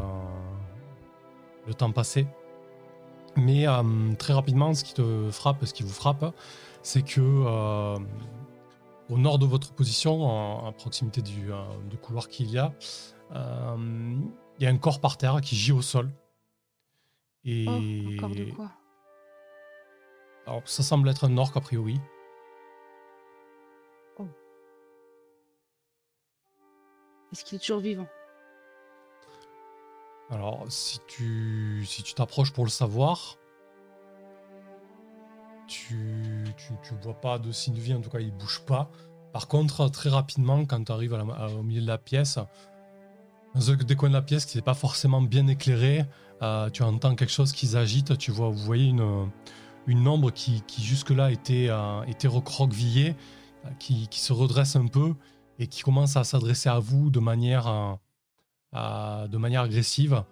le 1.67 1.73
temps 1.73 1.91
passé. 1.91 2.27
Mais 3.35 3.67
euh, 3.67 4.13
très 4.17 4.33
rapidement, 4.33 4.73
ce 4.73 4.83
qui 4.83 4.93
te 4.95 5.29
frappe, 5.31 5.63
ce 5.65 5.73
qui 5.73 5.83
vous 5.83 5.93
frappe, 5.93 6.33
c'est 6.87 7.01
que 7.01 7.19
euh, 7.19 7.97
au 9.09 9.17
nord 9.17 9.39
de 9.39 9.45
votre 9.45 9.73
position, 9.73 10.21
en- 10.23 10.65
à 10.67 10.71
proximité 10.71 11.21
du, 11.21 11.51
euh, 11.51 11.61
du 11.89 11.97
couloir 11.97 12.29
qu'il 12.29 12.49
y 12.49 12.57
a, 12.57 12.73
euh, 13.35 14.15
il 14.57 14.63
y 14.63 14.65
a 14.65 14.69
un 14.69 14.77
corps 14.77 15.01
par 15.01 15.17
terre 15.17 15.41
qui 15.41 15.57
gît 15.57 15.73
au 15.73 15.81
sol. 15.81 16.09
Et 17.43 17.65
Oh, 17.67 18.23
encore 18.23 18.35
de 18.35 18.45
quoi? 18.55 18.71
Alors, 20.45 20.61
ça 20.63 20.81
semble 20.81 21.09
être 21.09 21.25
un 21.25 21.37
orc 21.37 21.51
a 21.55 21.59
priori. 21.61 21.99
Est-ce 27.33 27.43
qu'il 27.43 27.57
est 27.57 27.59
toujours 27.59 27.81
vivant? 27.81 28.07
Alors, 30.29 30.63
si 30.69 30.99
tu 31.07 31.83
si 31.85 32.01
tu 32.01 32.13
t'approches 32.13 32.53
pour 32.53 32.63
le 32.63 32.69
savoir, 32.69 33.35
tu, 35.67 36.43
tu, 36.57 36.93
vois 37.01 37.19
pas 37.19 37.37
de 37.39 37.51
signe 37.51 37.73
de 37.73 37.79
vie, 37.79 37.93
en 37.93 38.01
tout 38.01 38.09
cas, 38.09 38.19
il 38.19 38.31
bouge 38.31 38.61
pas. 38.65 38.89
Par 39.33 39.47
contre, 39.47 39.89
très 39.89 40.09
rapidement, 40.09 40.65
quand 40.65 40.83
tu 40.83 40.91
arrives 40.91 41.13
au 41.13 41.63
milieu 41.63 41.81
de 41.81 41.87
la 41.87 41.97
pièce, 41.97 42.39
dans 43.53 43.71
un 43.71 43.75
des 43.75 43.95
coins 43.95 44.09
de 44.09 44.13
la 44.13 44.21
pièce 44.21 44.45
qui 44.45 44.57
n'est 44.57 44.63
pas 44.63 44.73
forcément 44.73 45.21
bien 45.21 45.47
éclairé, 45.47 46.05
euh, 46.41 46.69
tu 46.69 46.83
entends 46.83 47.15
quelque 47.15 47.31
chose 47.31 47.51
qui 47.51 47.67
s'agite. 47.67 48.17
Tu 48.17 48.31
vois, 48.31 48.49
vous 48.49 48.57
voyez 48.57 48.87
une, 48.87 49.29
une 49.87 50.07
ombre 50.07 50.31
qui, 50.31 50.61
qui 50.67 50.83
jusque-là 50.83 51.31
était, 51.31 51.67
euh, 51.69 52.03
était 52.03 52.27
recroquevillée, 52.27 53.15
euh, 53.65 53.69
qui, 53.79 54.07
qui 54.07 54.19
se 54.19 54.33
redresse 54.33 54.75
un 54.75 54.87
peu 54.87 55.15
et 55.59 55.67
qui 55.67 55.81
commence 55.81 56.17
à 56.17 56.23
s'adresser 56.23 56.69
à 56.69 56.79
vous 56.79 57.09
de 57.09 57.19
manière, 57.19 57.97
de 58.73 59.37
manière 59.37 59.61
agressive. 59.61 60.23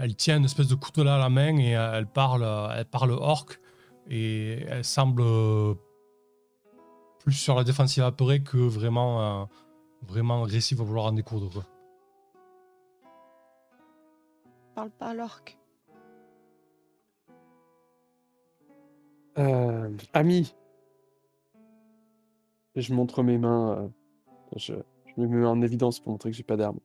Elle 0.00 0.14
tient 0.14 0.36
une 0.36 0.44
espèce 0.44 0.68
de 0.68 0.76
couteau 0.76 1.00
à 1.00 1.18
la 1.18 1.28
main 1.28 1.58
et 1.58 1.70
elle 1.70 2.06
parle, 2.06 2.46
elle 2.76 2.84
parle 2.84 3.10
orc 3.10 3.58
et 4.08 4.64
elle 4.68 4.84
semble 4.84 5.22
euh, 5.22 5.74
plus 7.20 7.32
sur 7.32 7.54
la 7.54 7.64
défensive 7.64 8.02
apeurée 8.02 8.42
que 8.42 8.56
vraiment, 8.56 9.42
euh, 9.42 9.44
vraiment 10.02 10.42
agressive 10.44 10.80
à 10.80 10.84
vouloir 10.84 11.06
en 11.06 11.12
découdre. 11.12 11.50
Quoi. 11.52 11.64
Parle 14.74 14.90
pas 14.90 15.08
à 15.08 15.14
l'orque. 15.14 15.58
Euh, 19.38 19.90
ami. 20.14 20.54
Je 22.74 22.94
montre 22.94 23.22
mes 23.22 23.38
mains. 23.38 23.72
euh, 23.72 23.88
je, 24.56 24.74
je 25.06 25.20
me 25.20 25.26
mets 25.26 25.46
en 25.46 25.62
évidence 25.62 26.00
pour 26.00 26.12
montrer 26.12 26.30
que 26.30 26.36
j'ai 26.36 26.42
pas 26.44 26.56
d'arme. 26.56 26.78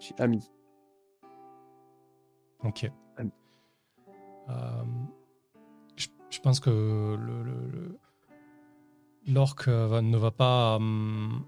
Je 0.00 0.08
dis 0.08 0.14
ami. 0.18 0.50
Ok. 2.62 2.90
Ami. 3.16 3.30
Euh, 4.48 4.84
je, 6.34 6.40
pense 6.40 6.60
que 6.60 6.70
le, 6.70 7.42
le- 7.42 7.98
l'orque 9.26 9.68
euh, 9.68 10.00
ne 10.00 10.16
va 10.16 10.30
pas 10.30 10.76
hum, 10.76 11.44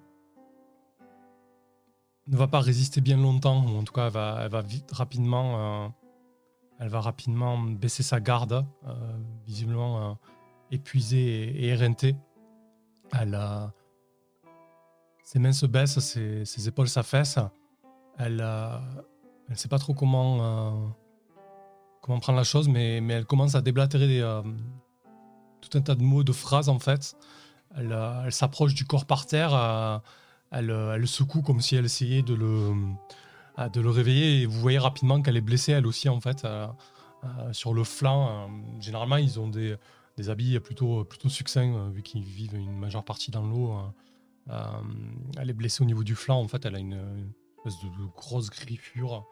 ne 2.28 2.36
va 2.36 2.48
pas 2.48 2.60
résister 2.60 3.00
bien 3.00 3.16
longtemps 3.16 3.64
ou 3.64 3.78
en 3.78 3.84
tout 3.84 3.92
cas 3.92 4.06
elle 4.06 4.12
va, 4.12 4.38
elle 4.42 4.50
va 4.50 4.62
vite 4.62 4.90
rapidement 4.92 5.84
euh, 5.84 5.88
elle 6.78 6.88
va 6.88 7.00
rapidement 7.00 7.58
baisser 7.58 8.02
sa 8.02 8.20
garde 8.20 8.64
euh, 8.86 8.92
visiblement 9.46 10.18
épuisée 10.70 11.18
et, 11.18 11.64
et 11.64 11.68
éreintée 11.68 12.16
elle 13.12 13.38
ses 15.26 15.40
mains 15.40 15.52
se 15.52 15.66
baissent, 15.66 15.98
ses, 15.98 16.68
épaules 16.68 16.88
s'affaissent. 16.88 17.40
Elle 18.16 18.36
ne 18.36 19.54
sait 19.56 19.66
pas 19.66 19.80
trop 19.80 19.92
comment, 19.92 20.94
comment 22.06 22.20
prendre 22.20 22.38
la 22.38 22.44
chose, 22.44 22.68
mais, 22.68 23.00
mais 23.00 23.14
elle 23.14 23.26
commence 23.26 23.56
à 23.56 23.60
déblatérer 23.60 24.20
euh, 24.20 24.42
tout 25.60 25.76
un 25.76 25.80
tas 25.80 25.96
de 25.96 26.02
mots, 26.02 26.22
de 26.22 26.32
phrases 26.32 26.68
en 26.68 26.78
fait. 26.78 27.16
Elle, 27.76 27.92
euh, 27.92 28.22
elle 28.24 28.32
s'approche 28.32 28.74
du 28.74 28.84
corps 28.84 29.06
par 29.06 29.26
terre, 29.26 29.54
euh, 29.54 29.98
elle, 30.52 30.70
elle 30.70 31.00
le 31.00 31.06
secoue 31.06 31.42
comme 31.42 31.60
si 31.60 31.74
elle 31.74 31.84
essayait 31.84 32.22
de 32.22 32.34
le, 32.34 32.72
de 33.72 33.80
le 33.80 33.90
réveiller. 33.90 34.42
Et 34.42 34.46
vous 34.46 34.60
voyez 34.60 34.78
rapidement 34.78 35.20
qu'elle 35.20 35.36
est 35.36 35.42
blessée 35.42 35.72
elle 35.72 35.86
aussi 35.86 36.08
en 36.08 36.20
fait. 36.20 36.46
sur 37.50 37.74
le 37.74 37.82
flanc, 37.82 38.48
généralement 38.78 39.16
ils 39.16 39.40
ont 39.40 39.48
des, 39.48 39.76
des 40.16 40.30
habits 40.30 40.60
plutôt, 40.60 41.04
plutôt 41.04 41.28
succincts 41.28 41.90
vu 41.90 42.02
qu'ils 42.02 42.22
vivent 42.22 42.54
une 42.54 42.78
majeure 42.78 43.04
partie 43.04 43.32
dans 43.32 43.44
l'eau. 43.44 43.76
Euh, 44.48 44.62
elle 45.38 45.50
est 45.50 45.54
blessée 45.54 45.82
au 45.82 45.86
niveau 45.86 46.04
du 46.04 46.14
flanc 46.14 46.40
en 46.40 46.46
fait, 46.46 46.64
elle 46.64 46.76
a 46.76 46.78
une, 46.78 47.34
espèce 47.58 47.82
de 47.82 48.06
grosse 48.14 48.48
griffure. 48.50 49.26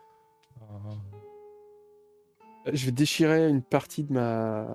Je 2.73 2.87
vais 2.87 2.93
déchirer 2.93 3.49
une 3.49 3.63
partie 3.63 4.05
de 4.05 4.13
ma. 4.13 4.67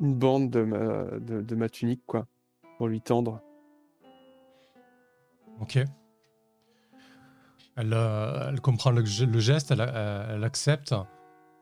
une 0.00 0.14
bande 0.14 0.50
de 0.50 0.62
ma, 0.62 1.18
de, 1.18 1.54
ma 1.54 1.68
tunique, 1.68 2.02
quoi. 2.06 2.26
Pour 2.76 2.88
lui 2.88 3.00
tendre. 3.00 3.40
Ok. 5.60 5.78
Elle, 7.76 7.92
euh, 7.92 8.56
comprend 8.56 8.90
le, 8.90 9.02
ge- 9.02 9.24
le 9.24 9.38
geste, 9.38 9.70
elle, 9.70 9.80
euh, 9.80 10.42
accepte. 10.42 10.94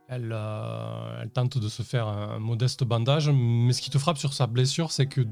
Elle, 0.08 0.30
euh, 0.32 1.22
elle 1.22 1.30
tente 1.30 1.58
de 1.58 1.68
se 1.68 1.82
faire 1.82 2.06
un, 2.08 2.38
modeste 2.38 2.84
bandage. 2.84 3.30
Mais 3.30 3.72
ce 3.72 3.80
qui 3.80 3.90
te 3.90 3.98
frappe 3.98 4.18
sur 4.18 4.32
sa 4.32 4.46
blessure, 4.46 4.90
c'est 4.90 5.06
que, 5.06 5.22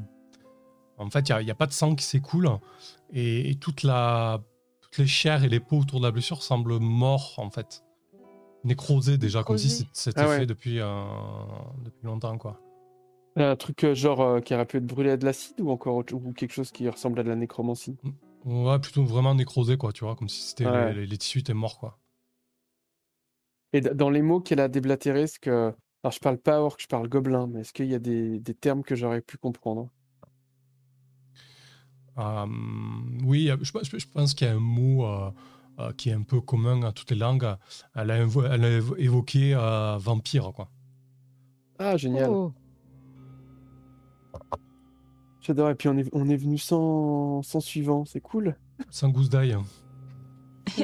en 0.98 1.10
fait, 1.10 1.28
il 1.28 1.44
n'y 1.44 1.50
a, 1.50 1.54
pas 1.54 1.66
de 1.66 1.72
sang 1.72 1.94
qui 1.96 2.04
s'écoule. 2.04 2.48
Et, 3.12 3.56
toutes 3.60 3.82
les 3.82 5.06
chairs 5.06 5.42
et 5.42 5.48
les 5.48 5.60
peaux 5.60 5.78
autour 5.78 6.00
de 6.00 6.06
la 6.06 6.12
blessure 6.12 6.42
semblent 6.42 6.78
morts, 6.78 7.34
en 7.38 7.50
fait. 7.50 7.84
Nécrosées 8.64 9.18
déjà, 9.18 9.42
comme 9.42 9.58
si 9.58 9.86
c'était 9.92 10.20
Ah 10.20 10.28
ouais. 10.28 10.38
fait 10.38 10.46
depuis, 10.46 10.78
euh, 10.80 11.04
depuis 11.84 12.04
longtemps, 12.06 12.38
quoi. 12.38 12.60
Un 13.36 13.56
truc 13.56 13.84
euh, 13.84 13.94
genre 13.94 14.22
euh, 14.22 14.40
qui 14.40 14.54
aurait 14.54 14.64
pu 14.64 14.78
être 14.78 14.86
brûlé 14.86 15.10
à 15.10 15.16
de 15.18 15.26
l'acide 15.26 15.60
ou 15.60 15.68
encore 15.70 15.96
autre- 15.96 16.14
ou 16.14 16.32
quelque 16.32 16.52
chose 16.52 16.70
qui 16.72 16.88
ressemble 16.88 17.20
à 17.20 17.22
de 17.22 17.28
la 17.28 17.36
nécromancie. 17.36 17.98
Ouais, 18.44 18.78
plutôt 18.78 19.04
vraiment 19.04 19.34
nécrosé, 19.34 19.76
quoi, 19.76 19.92
tu 19.92 20.04
vois, 20.04 20.14
comme 20.16 20.28
si 20.28 20.42
c'était 20.42 20.64
Ouais. 20.64 20.70
les, 20.70 20.94
les- 20.94 21.06
les 21.06 21.18
tissus 21.18 21.40
étaient 21.40 21.54
morts, 21.54 21.78
quoi. 21.78 21.98
Et 23.74 23.82
dans 23.82 24.08
les 24.08 24.22
mots 24.22 24.40
qu'elle 24.40 24.60
a 24.60 24.68
déblatérés, 24.68 25.22
est-ce 25.22 25.38
que. 25.38 25.74
Alors, 26.02 26.12
je 26.12 26.18
parle 26.20 26.38
pas 26.38 26.60
orc, 26.62 26.76
je 26.80 26.86
parle 26.86 27.08
gobelin, 27.08 27.46
mais 27.48 27.60
est-ce 27.60 27.72
qu'il 27.74 27.86
y 27.86 27.94
a 27.94 27.98
des, 27.98 28.40
des 28.40 28.54
termes 28.54 28.82
que 28.82 28.94
j'aurais 28.96 29.20
pu 29.20 29.36
comprendre? 29.36 29.90
Euh, 32.18 32.46
oui, 33.24 33.50
je, 33.62 33.72
je- 33.82 33.98
je 33.98 34.06
pense 34.08 34.34
qu'il 34.34 34.46
y 34.46 34.50
a 34.50 34.54
un 34.54 34.58
mot 34.60 35.06
euh, 35.06 35.30
qui 35.96 36.10
est 36.10 36.12
un 36.12 36.22
peu 36.22 36.40
commun 36.40 36.82
à 36.82 36.92
toutes 36.92 37.10
les 37.10 37.16
langues. 37.16 37.46
Elle 37.94 38.10
a, 38.10 38.24
invo- 38.24 38.46
elle 38.50 38.64
a 38.64 38.78
évoqué 38.98 39.54
euh, 39.54 39.96
vampire, 39.98 40.52
quoi. 40.54 40.68
Ah, 41.78 41.96
génial. 41.96 42.30
Oh. 42.30 42.52
J'adore. 45.40 45.70
Et 45.70 45.74
puis, 45.74 45.88
on 45.88 45.96
est, 45.98 46.08
on 46.12 46.28
est 46.28 46.36
venu 46.36 46.56
sans, 46.58 47.42
sans 47.42 47.60
suivant, 47.60 48.04
c'est 48.04 48.20
cool. 48.20 48.56
Sans 48.90 49.08
gousse 49.08 49.28
d'ail. 49.28 49.56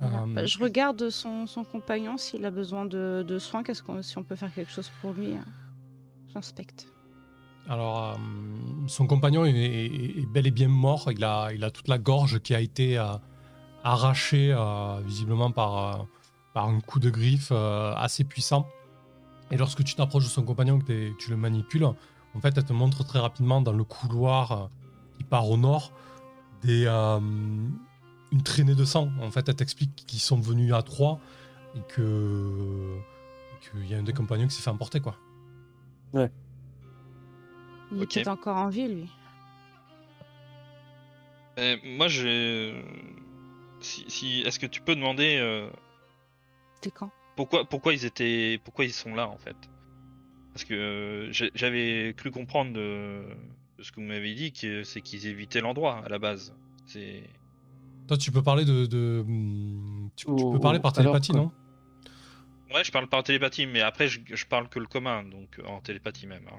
Voilà. 0.00 0.22
Euh, 0.40 0.46
je 0.46 0.58
regarde 0.60 1.10
son, 1.10 1.46
son 1.46 1.64
compagnon 1.64 2.16
s'il 2.18 2.44
a 2.44 2.50
besoin 2.52 2.84
de, 2.86 3.24
de 3.26 3.38
soins, 3.38 3.64
qu'est-ce 3.64 3.82
qu'on, 3.82 4.00
si 4.02 4.16
on 4.16 4.22
peut 4.22 4.36
faire 4.36 4.54
quelque 4.54 4.70
chose 4.70 4.90
pour 5.00 5.12
lui. 5.12 5.34
hein? 5.34 5.44
J'inspecte. 6.32 6.86
Alors, 7.68 8.02
euh, 8.02 8.14
son 8.86 9.06
compagnon 9.06 9.44
est, 9.44 10.26
bel 10.32 10.46
et 10.46 10.50
bien 10.50 10.68
mort. 10.68 11.10
Il 11.12 11.22
a, 11.22 11.52
il 11.52 11.62
a 11.64 11.70
toute 11.70 11.88
la 11.88 11.98
gorge 11.98 12.40
qui 12.40 12.54
a 12.54 12.60
été 12.60 12.98
euh, 12.98 13.14
arrachée, 13.84 14.52
euh, 14.52 15.00
visiblement 15.04 15.50
par, 15.50 16.06
par 16.54 16.68
un 16.68 16.80
coup 16.80 16.98
de 16.98 17.10
griffe 17.10 17.52
assez 17.52 18.24
puissant. 18.24 18.66
Et 19.50 19.56
lorsque 19.56 19.84
tu 19.84 19.94
t'approches 19.94 20.24
de 20.24 20.28
son 20.28 20.42
compagnon, 20.42 20.78
que 20.78 21.12
tu 21.18 21.30
le 21.30 21.36
manipules, 21.36 21.84
en 21.84 22.40
fait, 22.40 22.56
elle 22.56 22.64
te 22.64 22.72
montre 22.72 23.04
très 23.04 23.18
rapidement 23.18 23.60
dans 23.60 23.72
le 23.72 23.84
couloir 23.84 24.70
qui 25.16 25.24
part 25.24 25.48
au 25.50 25.56
nord 25.56 25.92
des, 26.62 26.86
une 26.86 28.42
traînée 28.44 28.74
de 28.74 28.84
sang. 28.84 29.10
En 29.22 29.30
fait, 29.30 29.48
elle 29.48 29.56
t'explique 29.56 29.94
qu'ils 30.06 30.20
sont 30.20 30.40
venus 30.40 30.72
à 30.72 30.82
trois 30.82 31.20
et 31.74 31.80
que 31.88 32.98
qu'il 33.60 33.90
y 33.90 33.94
a 33.94 33.98
un 33.98 34.02
des 34.02 34.12
compagnons 34.12 34.46
qui 34.46 34.54
s'est 34.54 34.62
fait 34.62 34.70
emporter, 34.70 35.00
quoi. 35.00 35.16
Il 37.92 38.02
Ok. 38.02 38.16
est 38.18 38.28
encore 38.28 38.56
en 38.56 38.68
vie, 38.68 38.88
lui. 38.88 39.08
Euh, 41.58 41.76
moi, 41.84 42.08
je. 42.08 42.80
Si, 43.80 44.04
si- 44.08 44.42
Est-ce 44.46 44.58
que 44.58 44.66
tu 44.66 44.80
peux 44.80 44.94
demander 44.94 45.38
euh, 45.40 45.68
C'était 46.74 46.90
quand? 46.90 47.10
pourquoi, 47.36 47.64
pourquoi 47.64 47.94
ils 47.94 48.04
étaient, 48.04 48.60
pourquoi 48.64 48.84
ils 48.84 48.92
sont 48.92 49.14
là 49.14 49.28
en 49.28 49.38
fait? 49.38 49.56
Parce 50.52 50.64
que 50.64 50.74
euh, 50.74 51.32
j'avais 51.54 52.12
cru 52.16 52.30
comprendre 52.32 52.72
de, 52.72 53.22
de 53.78 53.82
ce 53.82 53.92
que 53.92 54.00
vous 54.00 54.06
m'avez 54.06 54.34
dit 54.34 54.52
que 54.52 54.82
c'est 54.82 55.00
qu'ils 55.00 55.26
évitaient 55.26 55.60
l'endroit 55.60 56.02
à 56.04 56.08
la 56.08 56.18
base. 56.18 56.54
C'est. 56.86 57.22
Toi, 58.08 58.16
tu 58.16 58.32
peux 58.32 58.42
parler 58.42 58.64
de. 58.64 58.86
de- 58.86 59.24
tu, 60.16 60.26
tu 60.26 60.44
peux 60.52 60.58
parler 60.60 60.80
par 60.80 60.92
télépathie, 60.92 61.32
non? 61.32 61.50
Ouais, 62.74 62.84
je 62.84 62.90
parle 62.92 63.06
par 63.08 63.22
télépathie, 63.22 63.66
mais 63.66 63.80
après 63.80 64.08
je, 64.08 64.20
je 64.26 64.44
parle 64.44 64.68
que 64.68 64.78
le 64.78 64.86
commun, 64.86 65.22
donc 65.24 65.58
en 65.66 65.80
télépathie 65.80 66.26
même. 66.26 66.46
hein. 66.52 66.58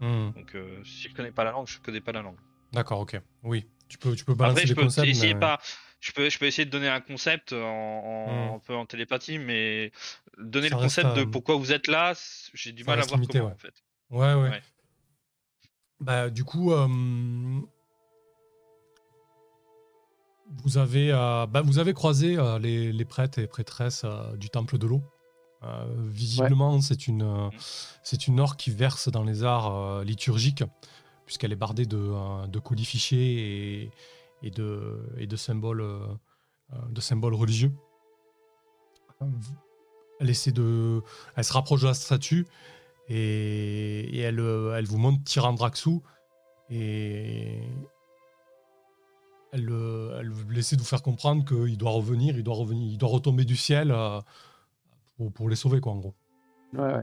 Hum, 0.00 0.32
Donc 0.36 0.54
euh, 0.54 0.82
si 0.84 1.08
je 1.08 1.14
connais 1.14 1.32
pas 1.32 1.44
la 1.44 1.52
langue, 1.52 1.66
je 1.66 1.78
connais 1.80 2.00
pas 2.00 2.12
la 2.12 2.22
langue. 2.22 2.38
D'accord, 2.72 3.00
ok. 3.00 3.20
Oui, 3.42 3.66
tu 3.88 3.96
peux, 3.98 4.14
tu 4.14 4.24
peux 4.24 4.34
balancer 4.34 4.58
Après, 4.58 4.66
je 4.66 4.72
des 4.72 4.76
peux 4.76 4.82
concepts. 4.82 5.06
essayer 5.08 5.34
mais- 5.34 5.40
pas. 5.40 5.60
Je 5.98 6.12
peux, 6.12 6.28
je 6.28 6.38
peux 6.38 6.44
essayer 6.44 6.66
de 6.66 6.70
donner 6.70 6.88
un 6.88 7.00
concept 7.00 7.52
en, 7.54 7.56
en- 7.58 8.52
Hmm. 8.52 8.54
un 8.56 8.58
peu 8.58 8.74
en 8.74 8.84
télépathie, 8.86 9.38
mais 9.38 9.90
donner 10.38 10.68
Ça 10.68 10.76
le 10.76 10.82
concept 10.82 11.14
de 11.16 11.24
pourquoi 11.24 11.56
vous 11.56 11.72
êtes 11.72 11.86
là, 11.86 12.12
j'ai 12.52 12.72
du 12.72 12.84
ça 12.84 12.90
mal 12.90 13.00
à 13.00 13.06
voir 13.06 13.16
limité, 13.18 13.38
comment 13.38 13.48
ouais. 13.50 13.54
en 13.54 13.58
fait. 13.58 13.82
Ouais, 14.10 14.34
ouais. 14.34 14.50
Ouais. 14.50 14.62
Bah, 16.00 16.28
du 16.28 16.44
coup, 16.44 16.72
euh, 16.72 16.86
vous, 20.62 20.78
avez, 20.78 21.10
euh, 21.12 21.46
bah, 21.46 21.62
vous 21.62 21.78
avez 21.78 21.94
croisé 21.94 22.36
les, 22.60 22.92
les 22.92 23.04
prêtres 23.04 23.38
et 23.38 23.46
prêtresses 23.46 24.04
du 24.36 24.50
temple 24.50 24.78
de 24.78 24.86
l'eau? 24.86 25.02
Euh, 25.66 25.84
visiblement, 25.98 26.80
c'est 26.80 27.06
une, 27.06 27.22
euh, 27.22 27.48
c'est 28.02 28.26
une 28.26 28.40
orque 28.40 28.58
qui 28.60 28.70
verse 28.70 29.08
dans 29.08 29.22
les 29.22 29.44
arts 29.44 29.74
euh, 29.74 30.04
liturgiques, 30.04 30.64
puisqu'elle 31.24 31.52
est 31.52 31.56
bardée 31.56 31.86
de, 31.86 31.96
de 32.46 32.60
et, 33.12 33.90
et, 34.42 34.50
de, 34.50 35.00
et 35.18 35.26
de, 35.26 35.36
symboles, 35.36 35.84
de 36.88 37.00
symboles 37.00 37.34
religieux. 37.34 37.72
Elle 40.20 40.30
essaie 40.30 40.52
de, 40.52 41.02
elle 41.34 41.44
se 41.44 41.52
rapproche 41.52 41.82
de 41.82 41.88
la 41.88 41.94
statue 41.94 42.46
et, 43.08 44.18
et 44.18 44.20
elle, 44.20 44.38
elle 44.38 44.86
vous 44.86 44.98
montre 44.98 45.24
Tyrandraxu 45.24 45.98
et 46.70 47.60
elle, 49.52 49.72
elle 50.20 50.58
essaie 50.58 50.76
de 50.76 50.80
vous 50.80 50.86
faire 50.86 51.02
comprendre 51.02 51.44
qu'il 51.44 51.76
doit 51.76 51.90
revenir, 51.90 52.36
il 52.36 52.44
doit 52.44 52.54
revenir, 52.54 52.88
il 52.90 52.98
doit 52.98 53.08
retomber 53.08 53.44
du 53.44 53.56
ciel 53.56 53.90
euh, 53.90 54.20
pour, 55.16 55.32
pour 55.32 55.48
les 55.48 55.56
sauver 55.56 55.80
quoi 55.80 55.92
en 55.92 55.96
gros. 55.98 56.14
Ouais, 56.74 56.80
ouais. 56.94 57.02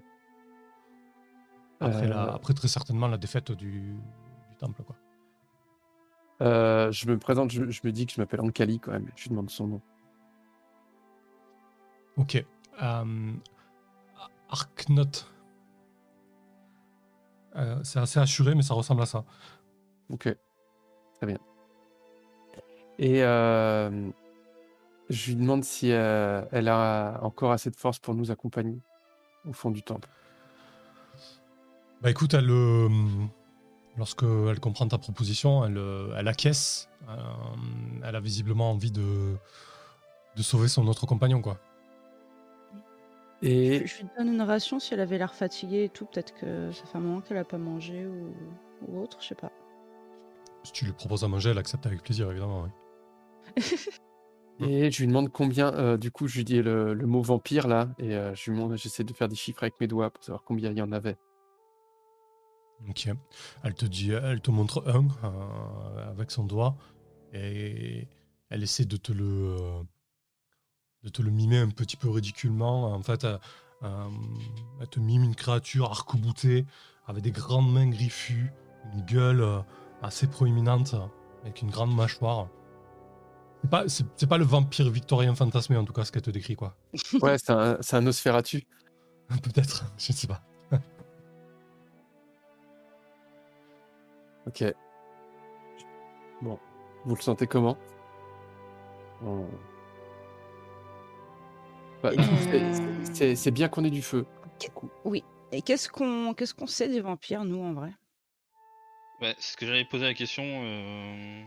Après, 1.80 2.06
Euh, 2.06 2.08
la- 2.10 2.34
après 2.34 2.54
très 2.54 2.68
certainement 2.68 3.08
la 3.08 3.18
défaite 3.18 3.52
du, 3.52 3.96
du 4.50 4.56
temple 4.58 4.84
quoi. 4.84 4.96
euh, 6.42 6.92
je 6.92 7.08
me 7.08 7.18
présente, 7.18 7.52
je, 7.52 7.70
je 7.70 7.82
me 7.84 7.92
dis 7.92 8.06
que 8.06 8.14
je 8.14 8.22
m'appelle 8.22 8.42
Ankali 8.42 8.80
quand 8.80 8.92
même. 8.92 9.10
Je 9.16 9.24
lui 9.24 9.30
demande 9.32 9.50
son 9.50 9.68
nom. 9.68 9.82
Ok. 12.18 12.44
Euh, 12.82 13.34
Arknot. 14.50 15.04
Euh, 17.56 17.80
c'est 17.84 18.00
assez 18.00 18.20
assuré 18.20 18.56
mais 18.56 18.64
ça 18.64 18.74
ressemble 18.74 19.02
à 19.02 19.06
ça. 19.06 19.24
Ok. 20.10 20.24
Très 21.16 21.28
bien. 21.28 21.38
Et 23.00 23.24
euh, 23.24 24.10
je 25.10 25.28
lui 25.32 25.36
demande 25.36 25.64
si 25.64 25.92
euh, 25.92 26.44
elle 26.52 26.68
a 26.70 27.20
encore 27.22 27.52
assez 27.52 27.70
de 27.70 27.76
force 27.76 28.00
pour 28.00 28.14
nous 28.16 28.32
accompagner 28.32 28.80
au 29.48 29.54
fond 29.54 29.72
du 29.72 29.84
temple. 29.84 30.10
Bah 32.02 32.10
écoute, 32.10 32.34
elle, 32.34 32.50
euh, 32.50 32.90
lorsque 33.98 34.24
elle 34.24 34.60
comprend 34.60 34.88
ta 34.88 34.98
proposition, 34.98 35.66
elle, 35.66 35.78
euh, 35.78 36.16
elle 36.18 36.28
acquiesce. 36.28 36.90
Euh, 37.10 37.16
elle 38.04 38.16
a 38.16 38.20
visiblement 38.20 38.72
envie 38.72 38.92
de, 38.92 39.36
de 40.36 40.42
sauver 40.42 40.68
son 40.68 40.88
autre 40.88 41.06
compagnon, 41.06 41.42
quoi. 41.42 41.60
Et 43.42 43.86
Je, 43.86 43.86
je 43.86 43.98
lui 44.02 44.10
donne 44.18 44.34
une 44.34 44.42
ration 44.42 44.80
si 44.80 44.94
elle 44.94 45.02
avait 45.02 45.18
l'air 45.18 45.34
fatiguée 45.36 45.86
et 45.86 45.90
tout. 45.90 46.06
Peut-être 46.06 46.34
que 46.34 46.72
ça 46.72 46.86
fait 46.86 46.98
un 46.98 47.02
moment 47.02 47.22
qu'elle 47.22 47.38
a 47.38 47.44
pas 47.44 47.58
mangé 47.58 48.06
ou, 48.06 48.34
ou 48.88 49.02
autre, 49.02 49.18
je 49.22 49.28
sais 49.28 49.36
pas. 49.36 49.52
Si 50.64 50.72
tu 50.72 50.86
lui 50.86 50.94
proposes 50.94 51.24
à 51.26 51.28
manger, 51.28 51.50
elle 51.50 51.58
accepte 51.58 51.86
avec 51.86 52.04
plaisir, 52.04 52.32
évidemment. 52.32 52.64
oui. 52.64 53.64
Et 54.60 54.92
je 54.92 55.00
lui 55.00 55.08
demande 55.08 55.32
combien, 55.32 55.74
euh, 55.74 55.98
du 55.98 56.12
coup, 56.12 56.28
je 56.28 56.38
lui 56.38 56.46
dis 56.46 56.62
le, 56.62 56.94
le 56.94 57.08
mot 57.08 57.22
vampire 57.22 57.68
là, 57.68 57.90
et 57.98 58.16
euh, 58.16 58.36
je 58.36 58.52
lui 58.52 58.78
j'essaie 58.78 59.04
de 59.04 59.14
faire 59.14 59.28
des 59.28 59.36
chiffres 59.36 59.64
avec 59.64 59.74
mes 59.80 59.88
doigts 59.88 60.12
pour 60.12 60.24
savoir 60.24 60.44
combien 60.44 60.72
il 60.72 60.78
y 60.78 60.82
en 60.82 60.92
avait. 60.92 61.18
Ok. 62.88 63.10
Elle 63.64 63.74
te 63.74 63.86
dit, 63.86 64.12
elle 64.12 64.42
te 64.42 64.52
montre 64.52 64.84
un 64.88 65.08
euh, 65.24 66.12
avec 66.12 66.32
son 66.32 66.44
doigt 66.44 66.76
et 67.34 68.08
elle 68.50 68.62
essaie 68.64 68.86
de 68.86 68.98
te 68.98 69.12
le, 69.12 69.58
de 71.04 71.10
te 71.10 71.22
le 71.22 71.32
mimer 71.32 71.58
un 71.58 71.70
petit 71.70 71.98
peu 71.98 72.10
ridiculement. 72.10 72.94
En 72.94 73.02
fait, 73.02 73.26
elle 73.82 74.90
te 74.90 75.00
mime 75.00 75.24
une 75.24 75.36
créature 75.36 75.92
arc-boutée 75.92 76.66
avec 77.08 77.24
des 77.24 77.32
grandes 77.32 77.72
mains 77.72 77.90
griffues, 77.90 78.52
une 78.94 79.02
gueule 79.02 79.64
assez 80.02 80.28
proéminente 80.28 80.96
avec 81.42 81.62
une 81.62 81.72
grande 81.72 81.96
mâchoire. 81.96 82.50
C'est 83.64 83.70
pas, 83.70 83.88
c'est, 83.88 84.06
c'est 84.18 84.28
pas 84.28 84.38
le 84.38 84.44
vampire 84.44 84.90
victorien 84.90 85.34
fantasmé 85.36 85.78
en 85.78 85.86
tout 85.86 85.94
cas 85.94 86.04
ce 86.06 86.12
qu'elle 86.12 86.22
te 86.22 86.30
décrit 86.32 86.56
quoi. 86.56 86.76
Ouais, 87.22 87.38
c'est 87.38 87.52
un, 87.52 87.78
c'est 87.82 87.96
un. 87.96 88.02
Peut-être, 89.42 89.86
je 89.98 90.12
ne 90.12 90.16
sais 90.18 90.28
pas. 90.28 90.42
Ok. 94.46 94.64
Bon. 96.42 96.60
Vous 97.06 97.16
le 97.16 97.22
sentez 97.22 97.48
comment? 97.48 97.78
On- 99.24 99.48
Bah, 102.02 102.10
Euh. 102.12 102.22
c'est- 102.52 103.14
c'est- 103.14 103.36
C'est 103.38 103.52
bien 103.52 103.70
qu'on 103.70 103.86
ait 103.86 103.90
du 103.90 104.02
feu. 104.02 104.26
Du 104.60 104.70
coup. 104.70 104.90
Oui. 105.06 105.24
Et 105.54 105.62
qu'est-ce 105.62 105.88
qu'on 105.88 106.34
qu'est-ce 106.34 106.54
qu'on 106.54 106.68
sait 106.68 106.90
des 106.90 107.00
vampires, 107.00 107.46
nous, 107.46 107.64
en 107.64 107.72
vrai? 107.74 107.94
Ouais, 109.22 109.34
c'est 109.40 109.54
ce 109.54 109.58
que 109.58 109.66
j'avais 109.66 109.86
posé 109.86 110.04
la 110.04 110.14
question. 110.14 110.44
euh, 110.46 111.44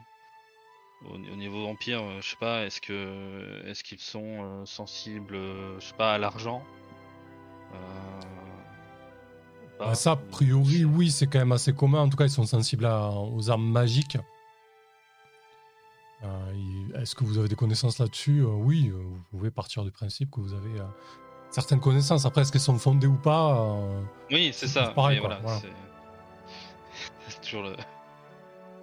au, 1.05 1.15
au 1.15 1.37
niveau 1.37 1.63
vampire, 1.65 2.01
euh, 2.03 2.21
je 2.21 2.31
sais 2.31 2.37
pas, 2.37 2.65
est-ce 2.65 2.81
que 2.81 3.63
est-ce 3.67 3.85
qu'ils 3.85 3.99
sont 4.01 4.23
euh, 4.45 4.65
sensibles, 4.65 5.35
euh, 5.35 5.79
je 5.81 5.87
sais 5.87 5.95
pas, 5.95 6.15
à 6.15 6.19
l'argent? 6.19 6.63
Euh, 7.75 7.77
Bah, 9.79 9.95
ça, 9.95 10.13
a 10.13 10.17
priori, 10.17 10.85
oui, 10.87 11.11
c'est 11.11 11.27
quand 11.27 11.39
même 11.39 11.53
assez 11.53 11.75
commun. 11.75 12.01
En 12.01 12.09
tout 12.09 12.17
cas, 12.17 12.25
ils 12.25 12.31
sont 12.31 12.47
sensibles 12.47 12.87
à- 12.87 13.11
aux 13.11 13.51
armes 13.51 13.71
magiques. 13.71 14.17
Euh, 16.25 16.53
Est-ce 17.03 17.15
que 17.15 17.25
vous 17.25 17.37
avez 17.37 17.49
des 17.49 17.57
connaissances 17.57 17.99
là-dessus? 17.99 18.41
Euh, 18.41 18.47
Oui, 18.47 18.89
vous 18.89 19.21
pouvez 19.31 19.51
partir 19.51 19.85
du 19.85 19.91
principe 19.91 20.31
que 20.31 20.41
vous 20.41 20.55
avez 20.55 20.81
certaines 21.51 21.81
connaissances. 21.81 22.25
Après, 22.25 22.41
est-ce 22.41 22.51
qu'elles 22.53 22.61
sont 22.63 22.79
fondées 22.79 23.07
ou 23.07 23.17
pas 23.19 23.77
Oui, 24.31 24.51
c'est 24.55 24.67
ça. 24.67 24.93
pareil, 24.95 25.19
voilà, 25.19 25.41
voilà. 25.43 25.61
c'est 27.29 27.41
toujours 27.43 27.65
le. 27.65 27.77